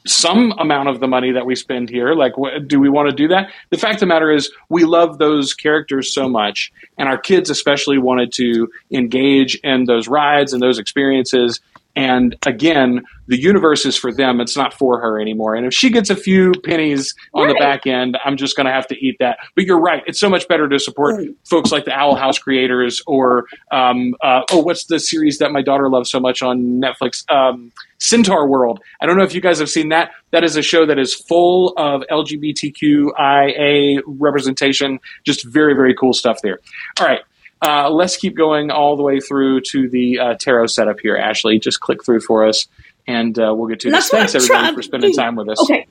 some 0.05 0.53
amount 0.59 0.89
of 0.89 0.99
the 0.99 1.07
money 1.07 1.31
that 1.31 1.47
we 1.47 1.55
spend 1.55 1.89
here. 1.89 2.15
Like, 2.15 2.33
do 2.67 2.81
we 2.81 2.89
want 2.89 3.09
to 3.11 3.15
do 3.15 3.29
that? 3.29 3.53
The 3.71 3.79
fact 3.79 3.95
of 3.95 4.01
the 4.01 4.07
matter 4.07 4.33
is, 4.33 4.51
we 4.69 4.85
love 4.85 5.19
those 5.19 5.55
characters 5.55 6.13
so 6.13 6.29
much, 6.29 6.73
and 6.99 7.09
our 7.09 7.19
kids 7.19 7.51
especially 7.51 7.99
wanted 7.99 8.33
to 8.33 8.69
engage 8.91 9.55
in 9.63 9.85
those 9.85 10.09
rides 10.09 10.53
and 10.53 10.61
those 10.61 10.81
experiences 10.81 11.61
and 11.95 12.37
again, 12.47 13.03
the 13.27 13.39
universe 13.39 13.85
is 13.85 13.97
for 13.97 14.13
them. 14.13 14.41
It's 14.41 14.57
not 14.57 14.75
for 14.75 15.01
her 15.01 15.21
anymore. 15.21 15.55
And 15.55 15.67
if 15.67 15.75
she 15.75 15.91
gets 15.91 16.11
a 16.11 16.17
few 16.17 16.53
pennies 16.65 17.15
on 17.35 17.47
right. 17.47 17.53
the 17.53 17.59
back 17.59 17.87
end, 17.87 18.19
I'm 18.25 18.37
just 18.37 18.57
going 18.57 18.67
to 18.67 18.73
have 18.73 18.87
to 18.89 18.97
eat 18.97 19.17
that. 19.21 19.39
But 19.55 19.65
you're 19.65 19.81
right. 19.81 20.03
It's 20.07 20.19
so 20.19 20.29
much 20.29 20.49
better 20.49 20.69
to 20.69 20.79
support 20.79 21.17
right. 21.17 21.29
folks 21.45 21.71
like 21.71 21.85
the 21.85 21.93
Owl 21.93 22.17
House 22.17 22.39
creators 22.39 23.03
or, 23.07 23.47
um, 23.71 24.15
uh, 24.23 24.43
oh, 24.51 24.61
what's 24.61 24.87
the 24.87 24.99
series 24.99 25.39
that 25.39 25.53
my 25.53 25.63
daughter 25.63 25.89
loves 25.89 26.11
so 26.11 26.19
much 26.19 26.43
on 26.43 26.81
Netflix? 26.81 27.31
Um, 27.31 27.73
Centaurworld. 28.01 28.79
I 29.01 29.07
don't 29.07 29.17
know 29.17 29.23
if 29.23 29.35
you 29.35 29.41
guys 29.41 29.59
have 29.61 29.71
seen 29.71 29.91
that. 29.91 30.11
That 30.33 30.45
is 30.45 30.57
a 30.57 30.63
show 30.63 30.87
that 30.87 30.99
is 30.99 31.15
full 31.15 31.75
of 31.77 32.03
LGBTQIA 32.11 34.01
representation. 34.07 34.99
Just 35.25 35.45
very, 35.45 35.75
very 35.75 35.95
cool 35.95 36.13
stuff 36.13 36.43
there. 36.43 36.59
All 36.99 37.07
right. 37.07 37.21
Uh, 37.63 37.89
let's 37.91 38.17
keep 38.17 38.37
going 38.37 38.71
all 38.71 38.97
the 38.97 39.03
way 39.03 39.21
through 39.21 39.61
to 39.61 39.89
the 39.89 40.19
uh, 40.19 40.35
tarot 40.35 40.67
setup 40.67 40.99
here, 41.01 41.17
Ashley. 41.17 41.59
Just 41.59 41.81
click 41.81 42.05
through 42.05 42.21
for 42.21 42.47
us, 42.47 42.67
and 43.07 43.39
uh, 43.39 43.55
we'll 43.57 43.69
get 43.69 43.81
to 43.81 43.91
this. 43.91 44.09
Thanks, 44.09 44.35
everybody, 44.35 44.75
for 44.75 44.83
spending 44.83 45.13
time 45.13 45.37
with 45.37 45.49
us. 45.49 45.61
Okay. 45.61 45.87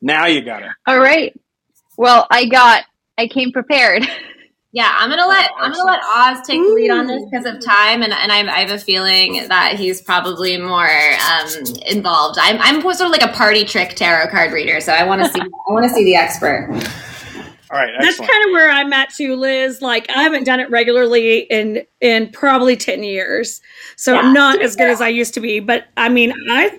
Now 0.00 0.26
you 0.26 0.42
got 0.42 0.62
it. 0.62 0.70
All 0.86 0.98
right. 0.98 1.38
Well, 1.96 2.26
I 2.30 2.46
got. 2.46 2.84
I 3.18 3.26
came 3.28 3.52
prepared. 3.52 4.08
Yeah, 4.74 4.90
I'm 4.98 5.10
gonna 5.10 5.26
let 5.26 5.50
oh, 5.50 5.56
I'm 5.58 5.72
gonna 5.72 5.84
let 5.84 6.00
Az 6.02 6.46
take 6.46 6.58
the 6.58 6.72
lead 6.72 6.90
on 6.90 7.06
this 7.06 7.22
because 7.30 7.44
of 7.44 7.62
time, 7.62 8.02
and, 8.02 8.10
and 8.10 8.32
I, 8.32 8.38
I 8.38 8.60
have 8.60 8.70
a 8.70 8.78
feeling 8.78 9.46
that 9.48 9.74
he's 9.78 10.00
probably 10.00 10.56
more 10.56 10.88
um, 10.88 11.48
involved. 11.86 12.38
I'm 12.40 12.58
I'm 12.58 12.80
sort 12.80 13.02
of 13.02 13.10
like 13.10 13.22
a 13.22 13.32
party 13.34 13.64
trick 13.64 13.96
tarot 13.96 14.28
card 14.30 14.50
reader, 14.50 14.80
so 14.80 14.94
I 14.94 15.04
want 15.04 15.22
to 15.22 15.28
see 15.30 15.42
I 15.42 15.72
want 15.72 15.84
to 15.84 15.90
see 15.90 16.04
the 16.04 16.16
expert. 16.16 16.70
All 17.72 17.78
right, 17.78 17.88
excellent. 17.88 18.18
that's 18.18 18.30
kind 18.30 18.44
of 18.44 18.52
where 18.52 18.70
I'm 18.70 18.92
at 18.92 19.10
too, 19.10 19.34
Liz. 19.34 19.80
Like 19.80 20.08
I 20.10 20.22
haven't 20.22 20.44
done 20.44 20.60
it 20.60 20.70
regularly 20.70 21.40
in 21.50 21.86
in 22.02 22.30
probably 22.30 22.76
ten 22.76 23.02
years, 23.02 23.62
so 23.96 24.12
yeah. 24.12 24.20
I'm 24.20 24.34
not 24.34 24.60
as 24.60 24.76
good 24.76 24.90
as 24.90 25.00
I 25.00 25.08
used 25.08 25.32
to 25.34 25.40
be. 25.40 25.58
But 25.58 25.86
I 25.96 26.10
mean, 26.10 26.34
I 26.50 26.78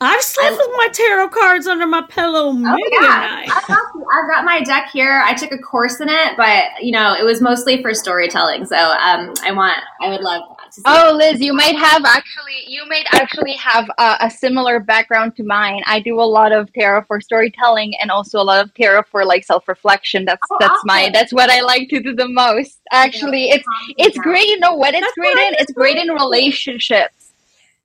I've 0.00 0.22
slept 0.22 0.56
with 0.56 0.68
my 0.76 0.88
tarot 0.92 1.28
cards 1.28 1.66
under 1.66 1.86
my 1.86 2.02
pillow 2.02 2.52
many 2.52 2.82
oh, 2.82 3.00
yeah. 3.00 3.44
I've 3.46 3.66
got, 3.68 3.86
I've 4.12 4.28
got 4.28 4.44
my 4.44 4.60
deck 4.62 4.90
here. 4.92 5.22
I 5.24 5.34
took 5.34 5.52
a 5.52 5.58
course 5.58 6.00
in 6.00 6.08
it, 6.08 6.36
but 6.36 6.64
you 6.82 6.90
know, 6.90 7.14
it 7.14 7.24
was 7.24 7.40
mostly 7.40 7.80
for 7.80 7.94
storytelling. 7.94 8.66
So 8.66 8.76
um, 8.76 9.32
I 9.42 9.52
want, 9.52 9.78
I 10.02 10.08
would 10.08 10.20
love 10.20 10.42
Oh, 10.84 11.14
Liz, 11.16 11.40
you 11.40 11.52
might 11.52 11.76
have 11.76 12.04
actually, 12.04 12.64
you 12.66 12.86
might 12.88 13.06
actually 13.12 13.54
have 13.54 13.88
a, 13.98 14.16
a, 14.20 14.30
similar 14.30 14.80
background 14.80 15.36
to 15.36 15.44
mine. 15.44 15.82
I 15.86 16.00
do 16.00 16.20
a 16.20 16.22
lot 16.22 16.52
of 16.52 16.72
tarot 16.72 17.04
for 17.04 17.20
storytelling 17.20 17.94
and 18.00 18.10
also 18.10 18.40
a 18.40 18.42
lot 18.42 18.64
of 18.64 18.74
tarot 18.74 19.04
for 19.10 19.24
like 19.24 19.44
self 19.44 19.68
reflection. 19.68 20.24
That's 20.24 20.40
oh, 20.50 20.56
that's 20.58 20.72
awesome. 20.72 20.86
my 20.86 21.10
that's 21.12 21.32
what 21.32 21.50
I 21.50 21.60
like 21.60 21.88
to 21.90 22.00
do 22.00 22.14
the 22.14 22.28
most. 22.28 22.80
Actually, 22.92 23.48
yeah, 23.48 23.56
it's 23.56 23.66
it's 23.98 24.18
great. 24.18 24.46
You 24.46 24.58
know 24.58 24.74
what? 24.74 24.94
It's 24.94 25.06
that's 25.06 25.14
great 25.14 25.36
in 25.36 25.54
it's 25.58 25.72
great 25.72 25.96
in 25.96 26.08
relationships. 26.08 27.32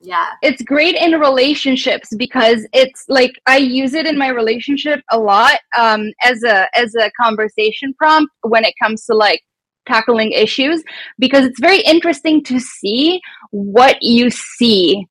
Yeah, 0.02 0.28
it's 0.42 0.62
great 0.62 0.96
in 0.96 1.20
relationships 1.20 2.14
because 2.16 2.66
it's 2.72 3.04
like 3.08 3.32
I 3.46 3.58
use 3.58 3.92
it 3.94 4.06
in 4.06 4.16
my 4.16 4.28
relationship 4.28 5.02
a 5.10 5.18
lot 5.18 5.60
um, 5.78 6.10
as 6.22 6.42
a 6.42 6.68
as 6.76 6.94
a 6.94 7.10
conversation 7.20 7.92
prompt 7.94 8.32
when 8.42 8.64
it 8.64 8.74
comes 8.82 9.04
to 9.06 9.14
like 9.14 9.42
tackling 9.86 10.32
issues 10.32 10.82
because 11.18 11.44
it's 11.44 11.60
very 11.60 11.80
interesting 11.80 12.42
to 12.44 12.60
see 12.60 13.20
what 13.50 14.02
you 14.02 14.30
see 14.30 15.06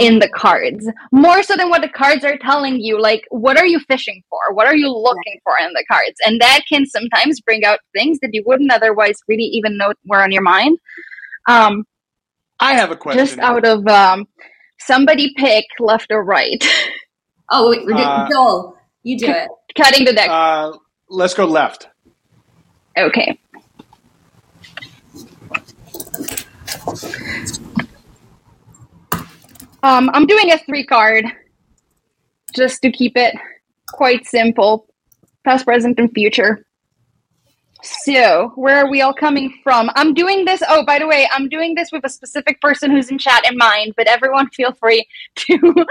in 0.00 0.18
the 0.18 0.28
cards 0.28 0.88
more 1.12 1.42
so 1.42 1.56
than 1.56 1.70
what 1.70 1.80
the 1.80 1.88
cards 1.88 2.24
are 2.24 2.36
telling 2.38 2.80
you 2.80 3.00
like 3.00 3.24
what 3.30 3.56
are 3.56 3.66
you 3.66 3.78
fishing 3.80 4.22
for? 4.28 4.52
What 4.52 4.66
are 4.66 4.74
you 4.74 4.88
looking 4.92 5.38
for 5.44 5.56
in 5.58 5.72
the 5.72 5.84
cards? 5.90 6.16
And 6.26 6.40
that 6.40 6.62
can 6.68 6.84
sometimes 6.86 7.40
bring 7.40 7.64
out 7.64 7.78
things 7.92 8.18
that 8.20 8.30
you 8.32 8.42
wouldn't 8.44 8.72
otherwise 8.72 9.14
really 9.28 9.44
even 9.44 9.76
know 9.76 9.92
were 10.06 10.22
on 10.22 10.32
your 10.32 10.42
mind. 10.42 10.78
Um 11.48 11.84
i 12.60 12.74
have 12.74 12.90
a 12.90 12.96
question. 12.96 13.24
just 13.24 13.38
out 13.38 13.64
of 13.64 13.86
um 13.86 14.26
somebody 14.80 15.32
pick 15.36 15.64
left 15.78 16.10
or 16.10 16.24
right. 16.24 16.62
Oh 17.50 17.70
wait, 17.70 17.86
uh, 17.94 18.26
Joel, 18.30 18.74
you 19.02 19.18
do 19.18 19.26
it. 19.28 19.50
cutting 19.76 20.06
the 20.06 20.14
deck. 20.14 20.30
uh 20.30 20.72
let's 21.10 21.34
go 21.34 21.44
left. 21.44 21.88
Okay 22.96 23.38
Um, 29.82 30.10
I'm 30.14 30.26
doing 30.26 30.50
a 30.50 30.58
three 30.58 30.84
card 30.84 31.26
just 32.54 32.80
to 32.82 32.90
keep 32.90 33.16
it 33.16 33.34
quite 33.92 34.26
simple 34.26 34.86
past, 35.44 35.64
present, 35.64 35.98
and 35.98 36.10
future. 36.12 36.64
So, 37.82 38.50
where 38.54 38.78
are 38.78 38.90
we 38.90 39.02
all 39.02 39.12
coming 39.12 39.52
from? 39.62 39.90
I'm 39.94 40.14
doing 40.14 40.46
this. 40.46 40.62
Oh, 40.66 40.86
by 40.86 40.98
the 40.98 41.06
way, 41.06 41.28
I'm 41.30 41.50
doing 41.50 41.74
this 41.74 41.92
with 41.92 42.02
a 42.06 42.08
specific 42.08 42.58
person 42.62 42.90
who's 42.90 43.10
in 43.10 43.18
chat 43.18 43.44
in 43.48 43.58
mind, 43.58 43.92
but 43.94 44.06
everyone 44.06 44.48
feel 44.50 44.72
free 44.72 45.06
to 45.36 45.86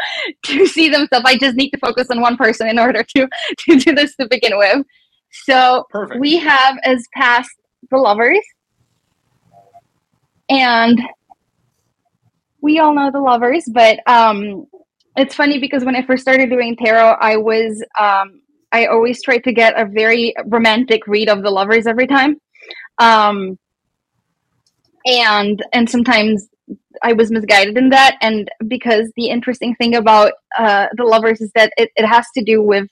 to 0.45 0.66
see 0.66 0.89
themselves. 0.89 1.26
I 1.26 1.38
just 1.38 1.56
need 1.56 1.70
to 1.70 1.78
focus 1.78 2.08
on 2.10 2.20
one 2.20 2.36
person 2.36 2.68
in 2.68 2.80
order 2.80 3.04
to 3.04 3.28
to 3.60 3.76
do 3.76 3.93
this 3.93 4.16
to 4.16 4.28
begin 4.28 4.58
with. 4.58 4.86
So, 5.45 5.86
Perfect. 5.91 6.20
we 6.20 6.38
have 6.38 6.78
as 6.84 7.06
past 7.14 7.51
the 7.91 7.97
lovers, 7.97 8.41
and 10.49 11.01
we 12.61 12.79
all 12.79 12.93
know 12.93 13.11
the 13.11 13.19
lovers, 13.19 13.65
but 13.71 13.99
um, 14.07 14.65
it's 15.17 15.35
funny 15.35 15.59
because 15.59 15.83
when 15.83 15.95
I 15.95 16.01
first 16.01 16.21
started 16.21 16.49
doing 16.49 16.75
tarot, 16.75 17.17
I 17.19 17.37
was 17.37 17.83
um, 17.99 18.41
I 18.71 18.87
always 18.87 19.21
tried 19.21 19.43
to 19.43 19.53
get 19.53 19.79
a 19.79 19.85
very 19.85 20.33
romantic 20.45 21.05
read 21.07 21.29
of 21.29 21.43
the 21.43 21.51
lovers 21.51 21.85
every 21.85 22.07
time, 22.07 22.39
um, 22.99 23.59
and 25.05 25.63
and 25.73 25.89
sometimes 25.89 26.47
I 27.01 27.13
was 27.13 27.31
misguided 27.31 27.77
in 27.77 27.89
that. 27.89 28.17
And 28.21 28.49
because 28.67 29.11
the 29.15 29.27
interesting 29.27 29.75
thing 29.75 29.95
about 29.95 30.33
uh, 30.57 30.87
the 30.95 31.03
lovers 31.03 31.41
is 31.41 31.51
that 31.55 31.73
it, 31.77 31.91
it 31.95 32.05
has 32.05 32.25
to 32.35 32.43
do 32.43 32.61
with 32.61 32.87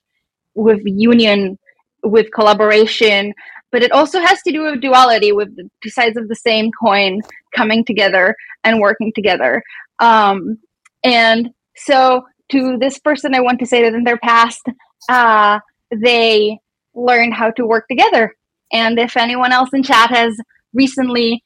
with 0.54 0.82
union, 0.86 1.58
with 2.04 2.28
collaboration, 2.34 3.34
but 3.72 3.84
it 3.84 3.92
also 3.92 4.20
has 4.20 4.42
to 4.44 4.52
do 4.52 4.64
with 4.64 4.82
duality, 4.82 5.32
with 5.32 5.56
the 5.56 5.70
two 5.82 5.90
sides 5.90 6.18
of 6.18 6.28
the 6.28 6.36
same 6.36 6.72
coin 6.72 7.22
coming 7.56 7.86
together 7.86 8.36
and 8.64 8.80
working 8.80 9.12
together. 9.14 9.64
Um, 10.00 10.58
and 11.04 11.50
so, 11.76 12.26
to 12.52 12.78
this 12.78 13.00
person, 13.00 13.34
I 13.34 13.40
want 13.40 13.60
to 13.60 13.66
say 13.66 13.82
that 13.84 13.94
in 13.94 14.04
their 14.04 14.18
past, 14.18 14.62
uh, 15.10 15.60
they 15.92 16.60
learned 16.94 17.34
how 17.34 17.52
to 17.52 17.66
work 17.66 17.88
together. 17.88 18.36
And 18.74 19.00
if 19.00 19.16
anyone 19.16 19.52
else 19.52 19.70
in 19.74 19.84
chat 19.84 20.10
has 20.10 20.36
recently 20.74 21.44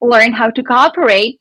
learned 0.00 0.34
how 0.34 0.50
to 0.50 0.62
cooperate, 0.62 1.40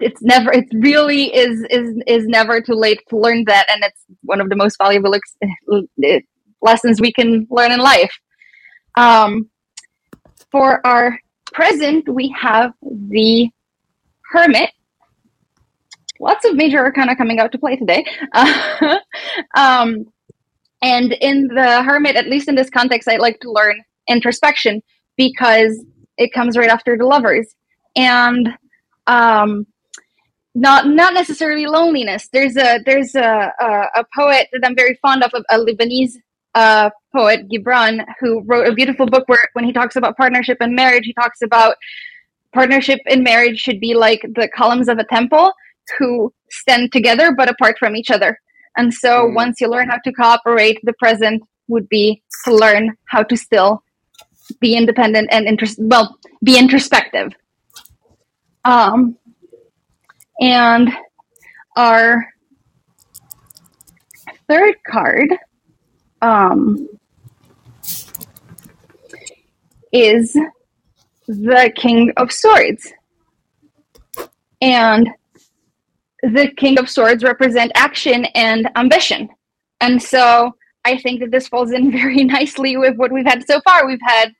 it's 0.00 0.22
never 0.22 0.52
it 0.52 0.66
really 0.72 1.34
is 1.34 1.64
is 1.70 1.94
is 2.06 2.26
never 2.26 2.60
too 2.60 2.74
late 2.74 3.00
to 3.08 3.16
learn 3.16 3.44
that 3.44 3.66
and 3.70 3.84
it's 3.84 4.04
one 4.22 4.40
of 4.40 4.48
the 4.48 4.56
most 4.56 4.76
valuable 4.78 5.14
ex- 5.14 6.24
lessons 6.62 7.00
we 7.00 7.12
can 7.12 7.46
learn 7.50 7.70
in 7.70 7.78
life 7.78 8.12
um, 8.96 9.48
for 10.50 10.84
our 10.86 11.18
present 11.52 12.08
we 12.08 12.34
have 12.38 12.72
the 12.82 13.48
hermit. 14.30 14.70
Lots 16.20 16.44
of 16.44 16.54
major 16.54 16.78
arcana 16.78 17.16
coming 17.16 17.38
out 17.38 17.52
to 17.52 17.58
play 17.58 17.76
today. 17.76 18.04
Um, 19.56 20.06
and 20.82 21.12
in 21.20 21.46
the 21.48 21.82
hermit 21.82 22.16
at 22.16 22.26
least 22.26 22.48
in 22.48 22.56
this 22.56 22.68
context 22.68 23.08
i 23.08 23.16
like 23.16 23.38
to 23.40 23.50
learn 23.50 23.80
introspection 24.08 24.82
because 25.16 25.84
it 26.16 26.32
comes 26.32 26.56
right 26.56 26.70
after 26.70 26.96
the 26.96 27.06
lovers. 27.06 27.54
And 27.96 28.48
um, 29.06 29.66
not 30.54 30.86
not 30.86 31.14
necessarily 31.14 31.66
loneliness. 31.66 32.28
There's 32.32 32.56
a 32.56 32.80
there's 32.84 33.14
a 33.14 33.52
a, 33.60 33.66
a 33.96 34.04
poet 34.16 34.48
that 34.52 34.62
I'm 34.64 34.76
very 34.76 34.98
fond 35.02 35.22
of, 35.22 35.32
a 35.34 35.58
Lebanese 35.58 36.12
uh, 36.54 36.90
poet 37.14 37.48
Gibran, 37.48 38.04
who 38.20 38.42
wrote 38.46 38.66
a 38.66 38.72
beautiful 38.72 39.06
book 39.06 39.24
where 39.26 39.48
when 39.54 39.64
he 39.64 39.72
talks 39.72 39.96
about 39.96 40.16
partnership 40.16 40.58
and 40.60 40.74
marriage, 40.74 41.04
he 41.04 41.12
talks 41.14 41.42
about 41.42 41.76
partnership 42.52 43.00
in 43.06 43.22
marriage 43.22 43.58
should 43.58 43.80
be 43.80 43.94
like 43.94 44.22
the 44.36 44.48
columns 44.48 44.88
of 44.88 44.98
a 44.98 45.04
temple 45.04 45.52
who 45.98 46.32
stand 46.50 46.92
together 46.92 47.34
but 47.36 47.48
apart 47.48 47.76
from 47.78 47.96
each 47.96 48.10
other. 48.10 48.38
And 48.76 48.92
so 48.92 49.26
mm. 49.26 49.34
once 49.34 49.60
you 49.60 49.68
learn 49.68 49.88
how 49.88 49.98
to 50.04 50.12
cooperate, 50.12 50.78
the 50.84 50.94
present 50.94 51.42
would 51.68 51.88
be 51.88 52.22
to 52.44 52.54
learn 52.54 52.96
how 53.06 53.22
to 53.24 53.36
still 53.36 53.82
be 54.60 54.76
independent 54.76 55.28
and 55.32 55.46
interest 55.46 55.78
well 55.80 56.18
be 56.42 56.58
introspective. 56.58 57.32
Um, 58.64 59.16
and 60.40 60.92
our 61.76 62.26
third 64.48 64.74
card 64.86 65.30
um, 66.24 66.88
is 69.92 70.36
the 71.28 71.72
King 71.76 72.12
of 72.16 72.32
Swords. 72.32 72.90
And 74.62 75.10
the 76.22 76.50
King 76.56 76.78
of 76.78 76.88
Swords 76.88 77.22
represent 77.22 77.72
action 77.74 78.24
and 78.34 78.68
ambition. 78.76 79.28
And 79.82 80.02
so 80.02 80.56
I 80.86 80.96
think 80.98 81.20
that 81.20 81.30
this 81.30 81.46
falls 81.46 81.72
in 81.72 81.92
very 82.00 82.24
nicely 82.24 82.76
with 82.78 82.96
what 82.96 83.12
we've 83.12 83.26
had 83.26 83.46
so 83.46 83.60
far. 83.60 83.86
We've 83.86 83.98
had 84.02 84.32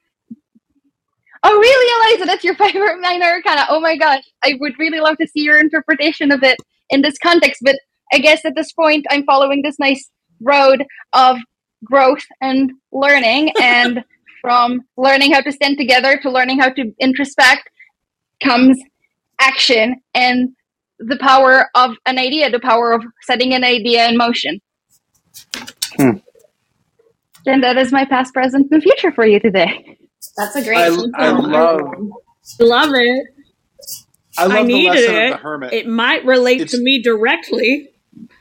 Oh, 1.46 1.58
really, 1.58 2.12
Eliza? 2.14 2.24
That's 2.24 2.42
your 2.42 2.54
favorite 2.72 3.02
minor 3.02 3.26
arcana. 3.26 3.66
Oh 3.68 3.78
my 3.78 3.98
gosh. 3.98 4.22
I 4.42 4.54
would 4.60 4.78
really 4.78 5.00
love 5.00 5.18
to 5.18 5.26
see 5.26 5.40
your 5.40 5.60
interpretation 5.60 6.32
of 6.32 6.42
it 6.42 6.56
in 6.88 7.02
this 7.02 7.18
context. 7.18 7.60
But 7.62 7.76
I 8.14 8.18
guess 8.18 8.46
at 8.46 8.54
this 8.54 8.72
point, 8.72 9.04
I'm 9.10 9.26
following 9.26 9.60
this 9.60 9.78
nice 9.78 10.10
road 10.40 10.86
of 11.12 11.36
growth 11.84 12.24
and 12.40 12.72
learning. 12.92 13.52
and 13.60 14.04
from 14.44 14.82
learning 14.98 15.32
how 15.32 15.40
to 15.40 15.50
stand 15.50 15.78
together 15.78 16.18
to 16.20 16.30
learning 16.30 16.58
how 16.58 16.68
to 16.68 16.92
introspect 17.00 17.70
comes 18.42 18.78
action 19.40 19.96
and 20.12 20.50
the 20.98 21.16
power 21.16 21.70
of 21.74 21.96
an 22.04 22.18
idea, 22.18 22.50
the 22.50 22.60
power 22.60 22.92
of 22.92 23.02
setting 23.22 23.54
an 23.54 23.64
idea 23.64 24.06
in 24.06 24.18
motion. 24.18 24.60
Hmm. 25.96 26.18
And 27.46 27.64
that 27.64 27.78
is 27.78 27.90
my 27.90 28.04
past, 28.04 28.34
present, 28.34 28.68
and 28.70 28.82
future 28.82 29.12
for 29.12 29.24
you 29.24 29.40
today. 29.40 29.98
That's 30.36 30.56
a 30.56 30.62
great. 30.62 30.76
I, 30.76 31.28
I 31.28 31.30
love. 31.30 31.80
Love 32.60 32.90
it. 32.94 33.26
I, 34.36 34.46
love 34.46 34.52
I 34.52 34.62
needed 34.62 35.10
it. 35.10 35.30
the 35.30 35.36
hermit. 35.38 35.72
It 35.72 35.86
might 35.86 36.24
relate 36.26 36.60
it's, 36.60 36.72
to 36.72 36.82
me 36.82 37.00
directly. 37.02 37.88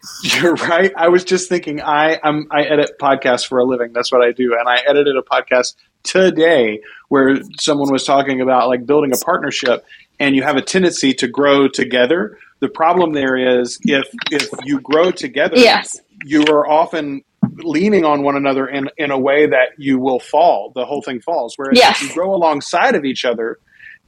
You're 0.23 0.55
right. 0.55 0.91
I 0.97 1.07
was 1.07 1.23
just 1.23 1.49
thinking. 1.49 1.81
I 1.81 2.19
I'm, 2.23 2.47
I 2.51 2.63
edit 2.63 2.97
podcasts 2.99 3.47
for 3.47 3.59
a 3.59 3.65
living. 3.65 3.93
That's 3.93 4.11
what 4.11 4.21
I 4.21 4.31
do, 4.31 4.55
and 4.57 4.67
I 4.67 4.79
edited 4.87 5.15
a 5.15 5.21
podcast 5.21 5.75
today 6.03 6.81
where 7.07 7.39
someone 7.59 7.91
was 7.91 8.03
talking 8.03 8.41
about 8.41 8.67
like 8.67 8.85
building 8.85 9.13
a 9.13 9.17
partnership, 9.17 9.85
and 10.19 10.35
you 10.35 10.43
have 10.43 10.57
a 10.57 10.61
tendency 10.61 11.13
to 11.15 11.27
grow 11.27 11.67
together. 11.67 12.37
The 12.59 12.69
problem 12.69 13.13
there 13.13 13.37
is 13.37 13.79
if 13.83 14.07
if 14.31 14.49
you 14.65 14.81
grow 14.81 15.11
together, 15.11 15.57
yes. 15.57 15.99
you 16.25 16.45
are 16.47 16.67
often 16.67 17.23
leaning 17.57 18.05
on 18.05 18.23
one 18.23 18.35
another 18.35 18.67
in, 18.67 18.89
in 18.97 19.11
a 19.11 19.17
way 19.17 19.45
that 19.45 19.69
you 19.77 19.99
will 19.99 20.19
fall. 20.19 20.71
The 20.75 20.85
whole 20.85 21.01
thing 21.01 21.19
falls. 21.21 21.53
Whereas 21.57 21.77
yes. 21.77 22.01
if 22.01 22.09
you 22.09 22.13
grow 22.13 22.33
alongside 22.33 22.95
of 22.95 23.05
each 23.05 23.25
other 23.25 23.59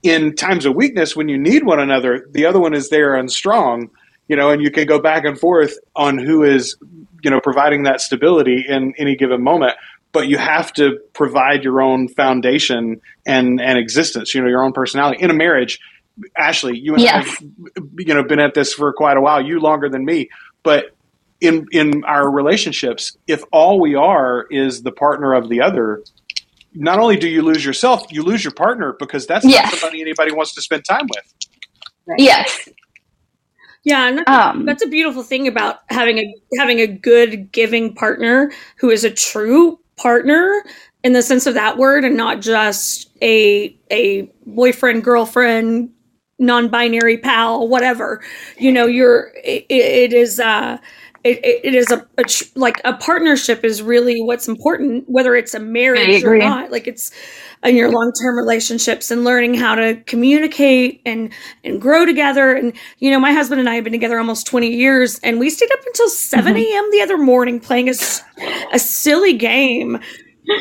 in 0.03 0.35
times 0.35 0.65
of 0.65 0.75
weakness, 0.75 1.15
when 1.15 1.29
you 1.29 1.37
need 1.37 1.63
one 1.63 1.79
another, 1.79 2.27
the 2.31 2.45
other 2.45 2.59
one 2.59 2.73
is 2.73 2.89
there 2.89 3.15
and 3.15 3.31
strong, 3.31 3.89
you 4.28 4.36
know, 4.36 4.49
and 4.51 4.61
you 4.61 4.71
can 4.71 4.88
go 4.88 4.99
back 4.99 5.26
and 5.26 5.39
forth 5.39 5.78
on 5.95 6.17
who 6.17 6.43
is, 6.43 6.78
you 7.23 7.30
know, 7.30 7.39
providing 7.39 7.84
that 7.84 8.01
stability 8.01 8.65
in 8.67 8.93
any 8.97 9.15
given 9.15 9.43
moment. 9.43 9.73
But 10.11 10.28
you 10.28 10.38
have 10.38 10.71
to 10.73 10.99
provide 11.13 11.63
your 11.63 11.82
own 11.82 12.07
foundation 12.07 13.01
and, 13.26 13.59
and 13.59 13.78
existence, 13.78 14.34
you 14.34 14.41
know, 14.41 14.47
your 14.47 14.63
own 14.63 14.71
personality. 14.71 15.21
In 15.21 15.30
a 15.30 15.34
marriage, 15.34 15.80
Ashley, 16.38 16.78
you 16.78 16.93
and 16.93 17.01
yes. 17.01 17.13
I 17.13 17.17
have, 17.17 17.86
you 17.97 18.13
know, 18.13 18.23
been 18.23 18.39
at 18.39 18.53
this 18.53 18.73
for 18.73 18.93
quite 18.93 19.17
a 19.17 19.21
while, 19.21 19.45
you 19.45 19.59
longer 19.59 19.89
than 19.89 20.05
me. 20.05 20.30
But 20.63 20.95
in 21.41 21.67
in 21.71 22.05
our 22.05 22.30
relationships, 22.32 23.17
if 23.28 23.43
all 23.51 23.80
we 23.82 23.95
are 23.95 24.45
is 24.49 24.84
the 24.84 24.91
partner 24.91 25.34
of 25.34 25.49
the 25.49 25.61
other, 25.61 26.01
not 26.73 26.99
only 26.99 27.17
do 27.17 27.28
you 27.28 27.41
lose 27.41 27.63
yourself, 27.65 28.03
you 28.09 28.23
lose 28.23 28.43
your 28.43 28.53
partner 28.53 28.95
because 28.97 29.28
that's 29.28 29.45
yes. 29.45 29.71
not 29.71 29.80
somebody 29.80 30.01
anybody 30.01 30.32
wants 30.32 30.55
to 30.55 30.61
spend 30.61 30.86
time 30.86 31.07
with. 31.13 31.34
Right? 32.05 32.19
Yes. 32.19 32.69
Yeah, 33.86 34.07
and 34.07 34.17
that's, 34.19 34.29
um, 34.31 34.65
that's 34.65 34.83
a 34.83 34.88
beautiful 34.88 35.23
thing 35.23 35.47
about 35.47 35.77
having 35.89 36.17
a 36.17 36.36
having 36.57 36.79
a 36.79 36.88
good 36.88 37.51
giving 37.51 37.93
partner 37.93 38.51
who 38.77 38.89
is 38.89 39.03
a 39.03 39.11
true 39.11 39.79
partner 39.95 40.63
in 41.03 41.13
the 41.13 41.21
sense 41.21 41.45
of 41.45 41.53
that 41.53 41.77
word 41.77 42.03
and 42.03 42.17
not 42.17 42.41
just 42.41 43.11
a 43.21 43.77
a 43.91 44.23
boyfriend 44.47 45.03
girlfriend 45.03 45.91
non-binary 46.39 47.19
pal 47.19 47.67
whatever. 47.67 48.23
You 48.57 48.71
know 48.71 48.88
you're 48.88 49.31
it, 49.43 49.65
it 49.69 50.13
is 50.13 50.39
uh 50.39 50.79
it, 51.26 51.61
it 51.63 51.76
is 51.76 51.91
a, 51.91 52.05
a, 52.19 52.23
like 52.53 52.80
a 52.86 52.93
partnership 52.93 53.65
is 53.65 53.82
really 53.82 54.21
what's 54.21 54.47
important 54.47 55.03
whether 55.07 55.36
it's 55.36 55.53
a 55.55 55.59
marriage 55.59 56.23
or 56.23 56.38
not 56.38 56.71
like 56.71 56.88
it's 56.88 57.11
in 57.63 57.76
your 57.76 57.89
long-term 57.89 58.38
relationships 58.38 59.09
and 59.09 59.23
learning 59.23 59.55
how 59.55 59.73
to 59.73 59.95
communicate 60.05 61.01
and 61.05 61.34
and 61.63 61.82
grow 61.82 62.05
together 62.05 62.53
and 62.53 62.73
you 62.99 63.09
know 63.09 63.19
my 63.19 63.34
husband 63.34 63.59
and 63.59 63.67
i 63.67 63.73
have 63.73 63.84
been 63.84 63.93
together 63.93 64.19
almost 64.19 64.45
20 64.45 64.69
years 64.69 65.19
and 65.19 65.39
we 65.39 65.49
stayed 65.49 65.71
up 65.71 65.80
until 65.86 66.07
7 66.07 66.55
a.m 66.55 66.63
mm-hmm. 66.63 66.91
the 66.91 67.01
other 67.01 67.17
morning 67.17 67.59
playing 67.59 67.89
a, 67.89 67.93
a 68.71 68.80
silly 68.80 69.34
game 69.34 69.99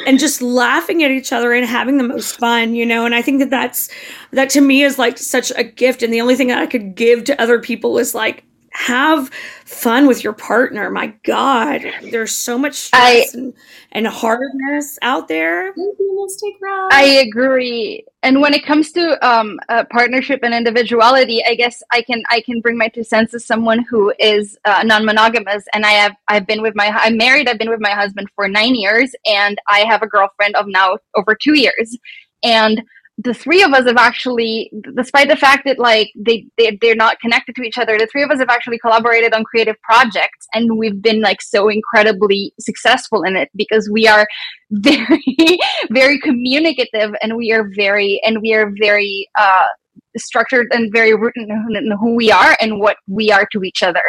and 0.07 0.19
just 0.19 0.41
laughing 0.41 1.03
at 1.03 1.11
each 1.11 1.31
other 1.31 1.53
and 1.53 1.67
having 1.67 1.99
the 1.99 2.05
most 2.05 2.39
fun, 2.39 2.75
you 2.75 2.87
know. 2.87 3.05
And 3.05 3.15
I 3.15 3.21
think 3.21 3.41
that 3.41 3.51
that's 3.51 3.91
that 4.31 4.49
to 4.51 4.63
me 4.63 4.83
is 4.83 4.99
like 4.99 5.19
such 5.19 5.53
a 5.57 5.63
gift. 5.63 6.03
And 6.03 6.11
the 6.11 6.23
only 6.23 6.37
thing 6.37 6.49
that 6.49 6.57
I 6.57 6.67
could 6.67 6.95
give 6.95 7.25
to 7.25 7.39
other 7.39 7.61
people 7.61 7.99
is 7.99 8.15
like 8.15 8.45
have 8.75 9.31
fun 9.65 10.07
with 10.07 10.25
your 10.25 10.33
partner. 10.33 10.91
My 10.91 11.15
God, 11.23 11.83
there's 12.11 12.33
so 12.33 12.59
much 12.59 12.75
stress 12.75 13.35
I, 13.35 13.39
and, 13.39 13.55
and 13.93 14.07
hardness 14.07 14.99
out 15.01 15.29
there. 15.29 15.73
I 16.93 17.23
agree. 17.27 18.05
And 18.23 18.41
when 18.41 18.53
it 18.53 18.65
comes 18.65 18.91
to 18.93 19.27
um, 19.27 19.61
partnership 19.91 20.41
and 20.43 20.53
individuality, 20.53 21.43
I 21.47 21.55
guess 21.55 21.83
I 21.93 22.03
can 22.03 22.23
I 22.31 22.41
can 22.41 22.61
bring 22.61 22.77
my 22.77 22.89
two 22.89 23.05
cents 23.05 23.33
as 23.35 23.45
someone 23.45 23.85
who 23.89 24.13
is 24.19 24.59
uh, 24.65 24.83
non-monogamous, 24.85 25.65
and 25.73 25.87
I 25.87 25.91
have 25.91 26.17
I've 26.29 26.47
been 26.47 26.63
with 26.63 26.75
my 26.75 26.89
I'm 26.89 27.17
married. 27.17 27.49
I've 27.49 27.59
been 27.59 27.71
with 27.71 27.81
my 27.81 27.91
husband 27.91 28.29
for 28.35 28.49
nine 28.49 28.75
years, 28.75 29.15
and 29.25 29.57
I 29.69 29.81
have 29.81 30.03
a 30.03 30.09
girlfriend 30.09 30.57
of 30.57 30.67
now 30.67 30.99
over 31.15 31.35
two 31.35 31.57
years, 31.59 31.97
and 32.43 32.83
the 33.19 33.35
three 33.35 33.63
of 33.63 33.73
us 33.73 33.87
have 33.87 33.97
actually 33.97 34.73
despite 34.97 35.29
the 35.29 35.37
fact 35.37 35.65
that 35.65 35.79
like 35.79 36.13
they, 36.17 36.47
they 36.59 36.77
they're 36.81 36.97
not 36.97 37.21
connected 37.21 37.55
to 37.55 37.63
each 37.63 37.79
other 37.79 37.97
the 37.97 38.09
three 38.11 38.23
of 38.23 38.31
us 38.31 38.41
have 38.41 38.49
actually 38.49 38.79
collaborated 38.79 39.33
on 39.33 39.45
creative 39.45 39.81
projects 39.83 40.47
and 40.53 40.77
we've 40.77 41.01
been 41.01 41.21
like 41.21 41.41
so 41.41 41.69
incredibly 41.69 42.53
successful 42.59 43.23
in 43.23 43.37
it 43.37 43.51
because 43.55 43.89
we 43.91 44.09
are 44.09 44.27
very 44.71 45.59
very 45.91 46.19
communicative 46.19 47.15
and 47.23 47.37
we 47.37 47.53
are 47.53 47.71
very 47.77 48.21
and 48.25 48.41
we 48.41 48.53
are 48.53 48.73
very 48.81 49.29
uh 49.39 49.67
structured 50.17 50.67
and 50.73 50.93
very 50.93 51.15
rooted 51.15 51.49
in 51.49 51.91
who 52.01 52.15
we 52.15 52.33
are 52.33 52.57
and 52.61 52.81
what 52.81 52.97
we 53.09 53.33
are 53.33 53.49
to 53.51 53.65
each 53.65 53.83
other. 53.83 54.03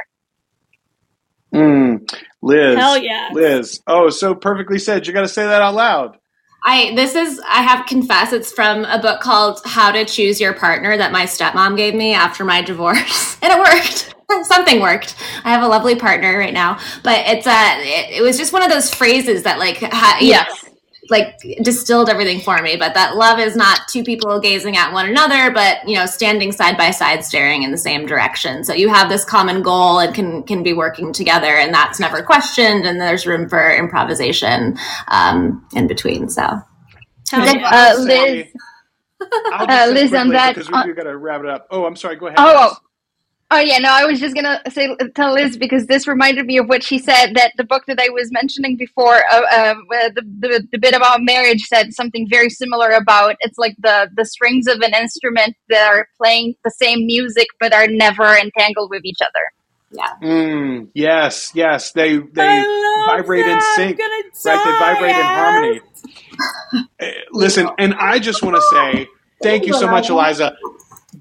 Mm, 1.54 2.12
liz. 2.42 2.78
Hell 2.78 2.98
yeah 2.98 3.30
liz. 3.34 3.82
Oh 3.88 4.10
so 4.10 4.36
perfectly 4.36 4.80
said. 4.80 5.06
You 5.06 5.14
got 5.14 5.22
to 5.22 5.28
say 5.28 5.44
that 5.44 5.62
out 5.62 5.76
loud 5.76 6.18
I 6.66 6.94
this 6.96 7.16
is 7.16 7.40
I 7.48 7.62
have 7.62 7.86
confess 7.86 8.34
it's 8.34 8.52
from 8.52 8.86
a 8.86 9.00
book 9.00 9.22
called 9.22 9.62
How 9.66 9.92
to 9.92 10.04
Choose 10.04 10.42
Your 10.42 10.54
Partner 10.54 10.98
that 10.98 11.12
my 11.12 11.26
stepmom 11.26 11.78
gave 11.78 11.94
me 11.94 12.14
after 12.14 12.44
my 12.44 12.62
divorce, 12.62 13.38
and 13.42 13.54
it 13.54 13.60
worked. 13.60 14.14
Something 14.48 14.82
worked. 14.82 15.16
I 15.44 15.52
have 15.52 15.62
a 15.62 15.68
lovely 15.68 15.96
partner 15.96 16.38
right 16.40 16.54
now, 16.54 16.80
but 17.04 17.20
it's 17.28 17.46
a. 17.46 17.52
Uh, 17.52 17.76
it, 17.78 18.18
it 18.18 18.22
was 18.24 18.38
just 18.38 18.52
one 18.52 18.64
of 18.64 18.72
those 18.72 18.92
phrases 18.94 19.44
that 19.44 19.60
like 19.60 19.78
ha, 19.78 20.18
yes. 20.20 20.64
Know, 20.64 20.65
like 21.10 21.40
distilled 21.62 22.10
everything 22.10 22.40
for 22.40 22.62
me 22.62 22.76
but 22.76 22.94
that 22.94 23.16
love 23.16 23.40
is 23.40 23.56
not 23.56 23.88
two 23.88 24.04
people 24.04 24.40
gazing 24.40 24.76
at 24.78 24.92
one 24.92 25.08
another 25.08 25.52
but 25.52 25.88
you 25.88 25.96
know 25.96 26.06
standing 26.06 26.52
side 26.52 26.78
by 26.78 26.92
side 26.92 27.24
staring 27.24 27.64
in 27.64 27.72
the 27.72 27.78
same 27.78 28.06
direction. 28.06 28.64
So 28.64 28.74
you 28.74 28.90
have 28.90 29.10
this 29.10 29.26
common 29.26 29.62
goal 29.62 30.00
and 30.00 30.14
can 30.14 30.44
can 30.44 30.64
be 30.64 30.74
working 30.74 31.14
together 31.14 31.48
and 31.58 31.74
that's 31.74 32.00
never 32.00 32.22
questioned 32.22 32.86
and 32.86 33.00
there's 33.00 33.26
room 33.26 33.50
for 33.50 33.76
improvisation 33.76 34.78
um, 35.10 35.68
in 35.76 35.88
between 35.88 36.30
so. 36.30 36.60
Uh, 37.34 37.96
liz. 38.00 38.48
Uh, 39.22 39.90
liz 39.92 40.14
on 40.14 40.30
that 40.30 40.56
because 40.56 40.70
we, 40.70 40.92
we 40.92 40.94
got 40.94 41.04
to 41.04 41.18
wrap 41.18 41.42
it 41.42 41.48
up. 41.48 41.68
Oh 41.72 41.86
i'm 41.86 41.96
sorry 41.96 42.16
go 42.16 42.28
ahead. 42.28 42.38
Oh, 42.40 42.76
Oh 43.52 43.60
yeah, 43.60 43.78
no, 43.78 43.90
I 43.92 44.06
was 44.06 44.20
just 44.20 44.34
gonna 44.34 44.60
say 44.70 44.96
tell 45.14 45.34
Liz 45.34 45.56
because 45.56 45.86
this 45.86 46.08
reminded 46.08 46.48
me 46.48 46.58
of 46.58 46.68
what 46.68 46.82
she 46.82 46.98
said 46.98 47.36
that 47.36 47.52
the 47.58 47.64
book 47.64 47.84
that 47.86 48.00
I 48.00 48.10
was 48.10 48.32
mentioning 48.32 48.76
before, 48.76 49.24
uh, 49.32 49.42
uh, 49.52 49.76
the, 50.16 50.24
the 50.40 50.68
the 50.72 50.80
bit 50.80 50.96
about 50.96 51.20
marriage 51.22 51.62
said 51.62 51.94
something 51.94 52.28
very 52.28 52.50
similar 52.50 52.90
about 52.90 53.36
it's 53.42 53.60
like 53.60 53.76
the 53.78 54.10
the 54.18 54.26
strings 54.26 54.66
of 54.66 54.82
an 54.82 54.96
instrument 54.96 55.56
that 55.70 55.88
are 55.88 56.08
playing 56.18 56.56
the 56.64 56.72
same 56.72 57.06
music 57.06 57.48
but 57.60 57.72
are 57.72 57.88
never 57.88 58.36
entangled 58.36 58.90
with 58.90 59.06
each 59.06 59.20
other. 59.22 59.52
Yeah. 59.92 60.28
Mm, 60.28 60.90
yes, 60.96 61.52
yes, 61.54 61.92
they 61.92 62.18
they 62.18 62.64
vibrate 63.06 63.46
that. 63.46 63.58
in 63.58 63.62
sync, 63.76 64.00
right? 64.00 64.24
They 64.44 64.72
vibrate 64.80 65.16
in 65.16 65.22
harmony. 65.22 65.82
Eh, 67.00 67.12
listen, 67.32 67.70
and 67.78 67.94
I 67.94 68.18
just 68.18 68.42
want 68.42 68.56
to 68.56 68.62
say 68.64 69.08
thank 69.44 69.68
you 69.68 69.74
so 69.74 69.88
much, 69.88 70.10
Eliza 70.10 70.58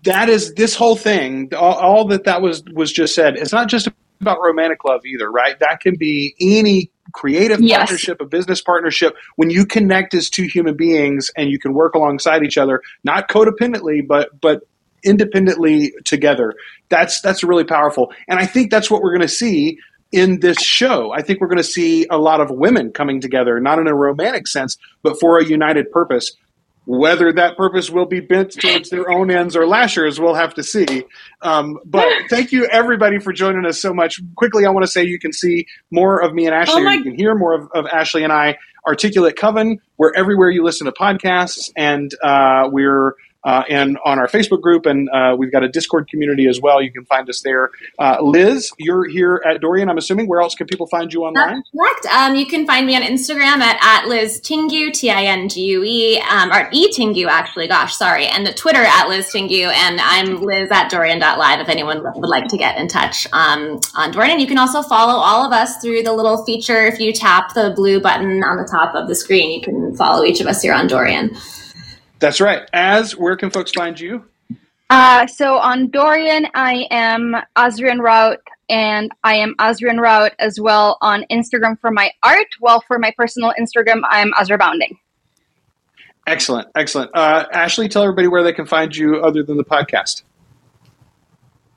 that 0.05 0.29
is 0.29 0.55
this 0.55 0.75
whole 0.75 0.97
thing. 0.97 1.53
All, 1.55 1.75
all, 1.75 2.05
that 2.09 2.25
that 2.25 2.43
was 2.43 2.63
was 2.73 2.93
just 2.93 3.15
said. 3.15 3.37
It's 3.37 3.53
not 3.53 3.69
just 3.69 3.89
about 4.21 4.39
romantic 4.41 4.85
love 4.85 5.05
either, 5.05 5.31
right? 5.31 5.59
That 5.59 5.81
can 5.81 5.97
be 5.97 6.35
any 6.41 6.91
creative 7.13 7.61
yes. 7.61 7.79
partnership, 7.79 8.21
a 8.21 8.27
business 8.27 8.61
partnership. 8.61 9.17
When 9.37 9.51
you 9.51 9.67
connect 9.67 10.15
as 10.15 10.31
two 10.31 10.45
human 10.45 10.77
beings 10.77 11.31
and 11.37 11.51
you 11.51 11.59
can 11.59 11.75
work 11.75 11.95
alongside 11.95 12.45
each 12.45 12.59
other, 12.59 12.83
not 13.03 13.29
codependently, 13.29 14.07
but 14.07 14.41
but 14.41 14.63
independently 15.05 15.93
together. 16.05 16.55
That's 16.89 17.21
that's 17.21 17.45
really 17.45 17.65
powerful, 17.65 18.13
and 18.29 18.39
I 18.39 18.47
think 18.47 18.71
that's 18.71 18.91
what 18.91 19.03
we're 19.03 19.13
going 19.13 19.23
to 19.23 19.29
see 19.29 19.79
in 20.13 20.41
this 20.41 20.59
show. 20.59 21.13
I 21.13 21.23
think 21.23 21.41
we're 21.41 21.49
going 21.49 21.59
to 21.59 21.65
see 21.65 22.07
a 22.09 22.19
lot 22.19 22.41
of 22.41 22.51
women 22.51 22.93
coming 22.93 23.21
together, 23.21 23.59
not 23.59 23.81
in 23.81 23.89
a 23.89 23.95
romantic 23.95 24.47
sense, 24.47 24.79
but 25.03 25.19
for 25.19 25.39
a 25.39 25.45
united 25.45 25.91
purpose. 25.91 26.33
Whether 26.87 27.33
that 27.33 27.57
purpose 27.57 27.89
will 27.91 28.07
be 28.07 28.21
bent 28.21 28.53
towards 28.61 28.91
their 28.91 29.11
own 29.11 29.31
ends 29.31 29.57
or 29.57 29.67
Lasher's, 29.67 30.21
we'll 30.21 30.35
have 30.35 30.55
to 30.55 30.63
see. 30.63 31.05
Um, 31.41 31.79
but 31.85 32.07
thank 32.31 32.53
you, 32.53 32.67
everybody, 32.67 33.19
for 33.19 33.33
joining 33.33 33.65
us 33.67 33.81
so 33.81 33.95
much. 33.95 34.21
Quickly, 34.37 34.67
I 34.67 34.71
want 34.71 34.85
to 34.85 34.91
say 34.91 35.05
you 35.05 35.19
can 35.19 35.33
see 35.33 35.67
more 35.91 36.23
of 36.23 36.35
me 36.35 36.47
and 36.47 36.55
Ashley, 36.55 36.83
oh 36.83 36.85
my- 36.85 36.95
you 36.95 37.03
can 37.03 37.15
hear 37.17 37.35
more 37.35 37.55
of, 37.55 37.69
of, 37.75 37.87
Ashley 37.87 38.23
and 38.25 38.33
I. 38.33 38.59
Articulate 38.87 39.37
Coven, 39.37 39.81
we're 39.97 40.13
everywhere 40.15 40.51
you 40.51 40.63
listen 40.63 40.85
to 40.85 40.93
podcasts, 40.93 41.71
and 41.75 42.11
uh, 42.23 42.69
we're 42.71 43.15
uh, 43.45 43.63
and 43.69 43.99
on 44.05 44.19
our 44.19 44.27
Facebook 44.27 44.61
group, 44.61 44.87
and 44.87 45.09
uh, 45.11 45.35
we've 45.39 45.53
got 45.53 45.63
a 45.63 45.69
Discord 45.69 46.09
community 46.09 46.47
as 46.49 46.61
well. 46.61 46.83
You 46.83 46.91
can 46.91 47.05
find 47.05 47.29
us 47.29 47.43
there. 47.43 47.71
Uh, 47.99 48.17
Liz, 48.23 48.71
you're 48.79 49.09
here 49.09 49.43
at 49.49 49.61
Dorian. 49.61 49.89
I'm 49.89 49.99
assuming. 49.99 50.27
Where 50.27 50.41
else 50.41 50.55
can 50.55 50.67
people 50.67 50.87
find 50.87 51.13
you 51.13 51.25
online? 51.25 51.57
That's 51.57 51.71
correct. 52.03 52.07
Um, 52.07 52.37
you 52.37 52.47
can 52.47 52.67
find 52.67 52.87
me 52.87 52.97
on 52.97 53.03
Instagram 53.03 53.59
at, 53.59 53.79
at 53.83 54.09
Liz 54.09 54.41
Tingue, 54.41 54.93
T 54.93 55.11
I 55.11 55.25
N 55.25 55.49
G 55.49 55.65
U 55.67 55.85
E, 55.85 56.21
um, 56.31 56.51
or 56.51 56.69
E 56.73 56.91
Tingue, 56.93 57.27
actually. 57.27 57.69
Gosh, 57.69 57.95
sorry. 57.97 58.27
And 58.27 58.47
the 58.47 58.53
Twitter 58.53 58.83
at 58.83 59.09
Liz 59.09 59.31
Tingue, 59.31 59.53
and 59.53 60.01
I'm 60.01 60.41
Liz 60.41 60.71
at 60.71 60.91
Dorian.live 60.91 61.61
if 61.61 61.69
anyone 61.69 62.03
would 62.03 62.29
like 62.29 62.49
to 62.49 62.57
get 62.57 62.79
in 62.79 62.89
touch 62.89 63.27
um, 63.33 63.81
on 63.95 64.13
Dorian. 64.13 64.41
You 64.41 64.47
can 64.47 64.59
also 64.59 64.83
follow 64.83 65.19
all 65.21 65.45
of 65.45 65.53
us 65.53 65.77
through 65.83 66.03
the 66.03 66.13
little 66.13 66.45
feature. 66.45 66.87
If 66.87 66.99
you 66.99 67.13
tap 67.13 67.55
the 67.55 67.73
blue 67.77 68.01
button 68.01 68.43
on 68.43 68.57
the 68.57 68.69
top 68.71 68.95
of 68.95 69.09
the 69.09 69.15
screen, 69.15 69.51
you 69.51 69.61
can 69.61 69.95
follow 69.97 70.25
each 70.25 70.41
of 70.41 70.47
us 70.47 70.63
here 70.63 70.73
on 70.73 70.87
Dorian. 70.87 71.37
That's 72.25 72.41
right. 72.41 72.67
Az 72.73 73.15
where 73.15 73.37
can 73.37 73.51
folks 73.51 73.71
find 73.71 74.01
you? 74.01 74.25
Uh, 74.89 75.27
so 75.27 75.59
on 75.59 75.91
Dorian, 75.91 76.47
I 76.55 76.87
am 76.91 77.37
Azrian 77.55 78.01
Route, 78.01 78.41
and 78.71 79.13
I 79.25 79.35
am 79.35 79.55
Azrian 79.59 80.01
Route 80.01 80.33
as 80.39 80.59
well 80.59 80.97
on 81.03 81.27
Instagram 81.31 81.79
for 81.79 81.91
my 81.91 82.11
art. 82.23 82.47
While 82.61 82.81
for 82.89 82.99
my 82.99 83.13
personal 83.15 83.53
Instagram, 83.61 84.01
I'm 84.09 84.33
Azra 84.39 84.57
Bounding. 84.57 84.99
Excellent, 86.27 86.69
excellent. 86.75 87.11
Uh, 87.15 87.45
Ashley, 87.53 87.91
tell 87.91 88.03
everybody 88.03 88.29
where 88.29 88.43
they 88.43 88.55
can 88.55 88.65
find 88.65 88.97
you 88.97 89.17
other 89.17 89.43
than 89.43 89.59
the 89.59 89.65
podcast. 89.65 90.23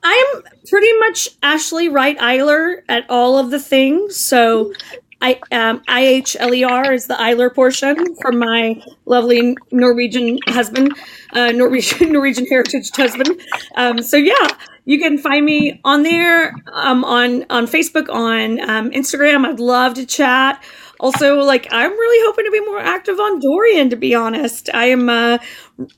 I'm 0.02 0.42
pretty 0.66 0.98
much 1.00 1.28
Ashley 1.42 1.90
Wright 1.90 2.16
Ihler 2.16 2.80
at 2.88 3.04
all 3.10 3.36
of 3.36 3.50
the 3.50 3.60
things. 3.60 4.16
So 4.16 4.72
I 5.20 5.40
um, 5.50 5.80
IHLER 5.88 6.94
is 6.94 7.06
the 7.06 7.14
Ihler 7.14 7.52
portion 7.52 7.96
from 8.20 8.38
my 8.38 8.80
lovely 9.04 9.56
Norwegian 9.72 10.38
husband, 10.46 10.96
uh, 11.32 11.50
Norwegian 11.52 12.12
Norwegian 12.12 12.46
heritage 12.46 12.90
husband. 12.94 13.40
Um, 13.76 14.00
so 14.02 14.16
yeah, 14.16 14.48
you 14.84 14.98
can 14.98 15.18
find 15.18 15.44
me 15.44 15.80
on 15.84 16.04
there, 16.04 16.54
um, 16.72 17.04
on 17.04 17.44
on 17.50 17.66
Facebook, 17.66 18.08
on 18.08 18.60
um, 18.60 18.90
Instagram. 18.90 19.44
I'd 19.44 19.60
love 19.60 19.94
to 19.94 20.06
chat. 20.06 20.62
Also, 21.00 21.40
like 21.40 21.66
I'm 21.70 21.90
really 21.90 22.26
hoping 22.26 22.44
to 22.44 22.50
be 22.50 22.60
more 22.60 22.80
active 22.80 23.18
on 23.18 23.40
Dorian. 23.40 23.90
To 23.90 23.96
be 23.96 24.14
honest, 24.14 24.70
I 24.72 24.86
am. 24.86 25.08
Uh, 25.08 25.38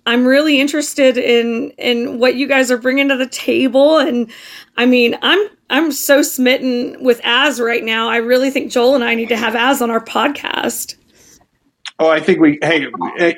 I'm 0.07 0.25
really 0.25 0.61
interested 0.61 1.19
in 1.19 1.71
in 1.79 2.19
what 2.19 2.37
you 2.37 2.49
guys 2.49 2.71
are 2.71 2.79
bringing 2.79 3.09
to 3.09 3.17
the 3.17 3.29
table, 3.29 3.99
and 3.99 4.31
I 4.79 4.87
mean, 4.87 5.19
I'm 5.21 5.49
I'm 5.71 5.93
so 5.93 6.21
smitten 6.21 7.03
with 7.03 7.21
Az 7.25 7.61
right 7.61 7.85
now. 7.85 8.09
I 8.09 8.17
really 8.17 8.51
think 8.51 8.71
Joel 8.71 8.97
and 8.97 9.05
I 9.05 9.15
need 9.15 9.29
to 9.29 9.37
have 9.37 9.55
Az 9.55 9.81
on 9.81 9.91
our 9.91 10.05
podcast. 10.05 10.97
Oh, 11.99 12.09
I 12.09 12.19
think 12.19 12.41
we. 12.41 12.59
Hey, 12.63 12.87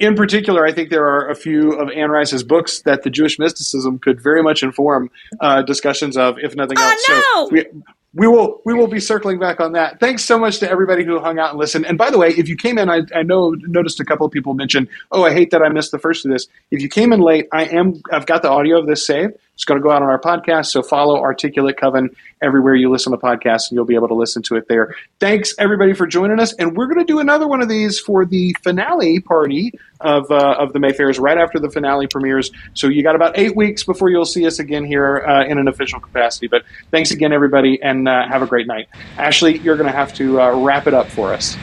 in 0.01 0.15
particular, 0.15 0.65
I 0.65 0.73
think 0.73 0.91
there 0.91 1.05
are 1.05 1.29
a 1.29 1.35
few 1.35 1.73
of 1.73 1.91
Anne 1.91 2.11
Rice's 2.11 2.45
books 2.45 2.83
that 2.83 3.03
the 3.03 3.11
Jewish 3.11 3.39
mysticism 3.39 3.99
could 3.99 4.21
very 4.21 4.43
much 4.43 4.63
inform 4.63 5.11
uh, 5.41 5.63
discussions 5.63 6.17
of, 6.17 6.37
if 6.39 6.55
nothing 6.55 6.79
else. 6.79 7.05
Oh, 7.09 7.23
no! 7.35 7.49
So 7.49 7.53
we, 7.53 7.83
we 8.14 8.26
will 8.26 8.60
we 8.64 8.74
will 8.74 8.89
be 8.89 9.01
circling 9.01 9.39
back 9.39 9.59
on 9.59 9.72
that. 9.72 9.98
Thanks 9.98 10.24
so 10.24 10.39
much 10.39 10.59
to 10.59 10.70
everybody 10.70 11.05
who 11.05 11.18
hung 11.18 11.39
out 11.39 11.51
and 11.51 11.59
listened. 11.59 11.86
And 11.86 11.97
by 11.97 12.10
the 12.10 12.18
way, 12.18 12.28
if 12.28 12.47
you 12.47 12.56
came 12.56 12.76
in, 12.76 12.90
I, 12.90 13.02
I 13.14 13.22
know 13.22 13.51
noticed 13.60 14.01
a 14.01 14.05
couple 14.05 14.26
of 14.26 14.32
people 14.32 14.52
mention, 14.52 14.89
"Oh, 15.10 15.24
I 15.24 15.32
hate 15.32 15.51
that 15.51 15.62
I 15.62 15.70
missed 15.70 15.93
the 15.93 15.98
first 15.98 16.26
of 16.26 16.30
this." 16.30 16.47
If 16.70 16.82
you 16.82 16.89
came 16.89 17.12
in 17.12 17.20
late, 17.20 17.48
I 17.52 17.64
am 17.64 18.02
I've 18.12 18.26
got 18.26 18.43
the 18.43 18.51
audio 18.51 18.78
of 18.78 18.86
this 18.86 19.06
saved. 19.06 19.34
It's 19.55 19.64
going 19.64 19.80
to 19.80 19.82
go 19.82 19.90
out 19.90 20.02
on 20.02 20.09
our 20.09 20.20
podcast. 20.20 20.66
So 20.66 20.82
follow 20.82 21.20
Articulate 21.20 21.76
Coven 21.78 22.10
everywhere 22.43 22.74
you 22.74 22.90
listen 22.90 23.12
to 23.12 23.18
podcasts, 23.18 23.70
and 23.70 23.72
you'll 23.72 23.84
be 23.86 23.94
able 23.94 24.09
to 24.09 24.14
listen 24.14 24.43
to 24.43 24.56
it 24.56 24.68
there. 24.68 24.94
Thanks 25.18 25.55
everybody 25.59 25.94
for 25.94 26.06
joining 26.06 26.39
us, 26.39 26.52
and 26.55 26.76
we're 26.76 26.86
going 26.86 26.98
to 26.98 27.10
do 27.10 27.18
another 27.18 27.48
one 27.48 27.62
of 27.62 27.68
these 27.68 27.98
for 27.98 28.26
the 28.26 28.55
finale 28.62 29.20
party 29.20 29.72
of 30.03 30.31
uh, 30.31 30.57
of 30.59 30.73
the 30.73 30.79
Mayfairs 30.79 31.19
right 31.19 31.39
after 31.39 31.59
the 31.59 31.70
finale 31.70 32.07
premieres. 32.07 32.51
So 32.74 32.89
you 32.89 33.03
got 33.03 33.16
about 33.16 33.39
eight 33.39 33.57
weeks 33.57 33.85
before 33.85 34.11
you'll 34.11 34.24
see 34.24 34.47
us 34.47 34.59
again 34.59 34.85
here 34.85 35.24
uh, 35.27 35.45
in 35.45 35.59
an 35.59 35.69
official 35.69 36.01
capacity. 36.01 36.49
But 36.49 36.65
thanks 36.91 37.11
again, 37.11 37.33
everybody, 37.33 37.81
and 37.83 38.09
uh, 38.09 38.29
have 38.29 38.43
a 38.43 38.47
great 38.47 38.66
night. 38.66 38.89
Ashley, 39.16 39.59
you're 39.59 39.77
going 39.77 39.91
to 39.91 39.97
have 39.97 40.12
to 40.15 40.41
uh, 40.41 40.61
wrap 40.61 40.87
it 40.87 40.95
up 40.95 41.09
for 41.09 41.33
us. 41.33 41.57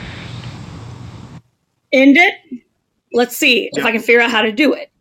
End 1.91 2.17
it. 2.17 2.63
Let's 3.11 3.35
see 3.35 3.69
if 3.73 3.83
I 3.83 3.91
can 3.91 4.01
figure 4.01 4.21
out 4.21 4.29
how 4.29 4.43
to 4.43 4.51
do 4.51 4.73
it. 4.73 4.91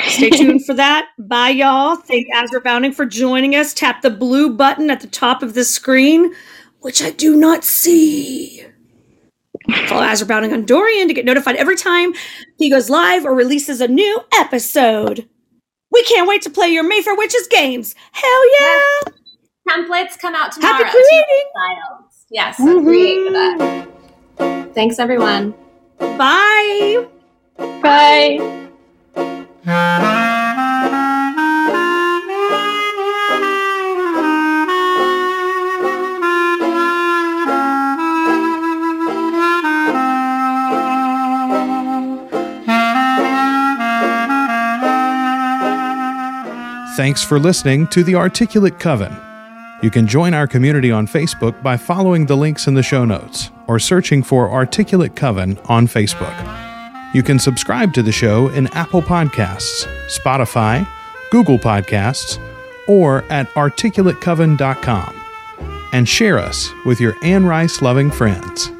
Stay 0.00 0.30
tuned 0.30 0.64
for 0.64 0.74
that. 0.74 1.08
Bye, 1.18 1.50
y'all. 1.50 1.96
Thank 1.96 2.26
Azra 2.34 2.60
Bounding 2.60 2.92
for 2.92 3.06
joining 3.06 3.54
us. 3.54 3.72
Tap 3.72 4.02
the 4.02 4.10
blue 4.10 4.54
button 4.54 4.90
at 4.90 5.00
the 5.00 5.06
top 5.06 5.42
of 5.42 5.54
the 5.54 5.64
screen, 5.64 6.32
which 6.80 7.02
I 7.02 7.10
do 7.10 7.36
not 7.36 7.64
see. 7.64 8.66
Follow 9.88 10.02
Azra 10.02 10.26
Bounding 10.26 10.52
on 10.52 10.64
Dorian 10.64 11.08
to 11.08 11.14
get 11.14 11.24
notified 11.24 11.56
every 11.56 11.76
time 11.76 12.12
he 12.58 12.70
goes 12.70 12.90
live 12.90 13.24
or 13.24 13.34
releases 13.34 13.80
a 13.80 13.88
new 13.88 14.20
episode. 14.34 15.28
We 15.90 16.02
can't 16.04 16.28
wait 16.28 16.42
to 16.42 16.50
play 16.50 16.68
your 16.68 16.82
Mayfair 16.82 17.14
Witches 17.14 17.46
games. 17.48 17.94
Hell 18.12 18.60
yeah! 18.60 19.12
Templates 19.68 20.18
come 20.18 20.34
out 20.34 20.52
tomorrow. 20.52 20.84
Happy 20.84 20.90
creating! 20.90 21.50
Yes, 22.30 22.58
mm-hmm. 22.58 22.86
create 22.86 23.26
for 23.26 23.32
that. 23.32 24.74
Thanks, 24.74 24.98
everyone. 24.98 25.54
Bye. 25.98 27.06
Bye. 27.58 28.68
Thanks 46.96 47.22
for 47.22 47.38
listening 47.38 47.86
to 47.86 48.04
The 48.04 48.16
Articulate 48.16 48.78
Coven. 48.78 49.16
You 49.82 49.90
can 49.90 50.06
join 50.06 50.34
our 50.34 50.46
community 50.46 50.90
on 50.90 51.06
Facebook 51.06 51.62
by 51.62 51.78
following 51.78 52.26
the 52.26 52.36
links 52.36 52.66
in 52.66 52.74
the 52.74 52.82
show 52.82 53.06
notes 53.06 53.50
or 53.66 53.78
searching 53.78 54.22
for 54.22 54.50
Articulate 54.50 55.16
Coven 55.16 55.58
on 55.70 55.86
Facebook. 55.86 56.36
You 57.14 57.22
can 57.22 57.38
subscribe 57.38 57.94
to 57.94 58.02
the 58.02 58.12
show 58.12 58.48
in 58.48 58.66
Apple 58.74 59.00
Podcasts, 59.00 59.86
Spotify, 60.06 60.86
Google 61.30 61.58
Podcasts, 61.58 62.38
or 62.86 63.24
at 63.30 63.48
articulatecoven.com. 63.54 65.14
And 65.94 66.06
share 66.06 66.38
us 66.38 66.70
with 66.84 67.00
your 67.00 67.16
Anne 67.22 67.46
Rice 67.46 67.80
loving 67.80 68.10
friends. 68.10 68.70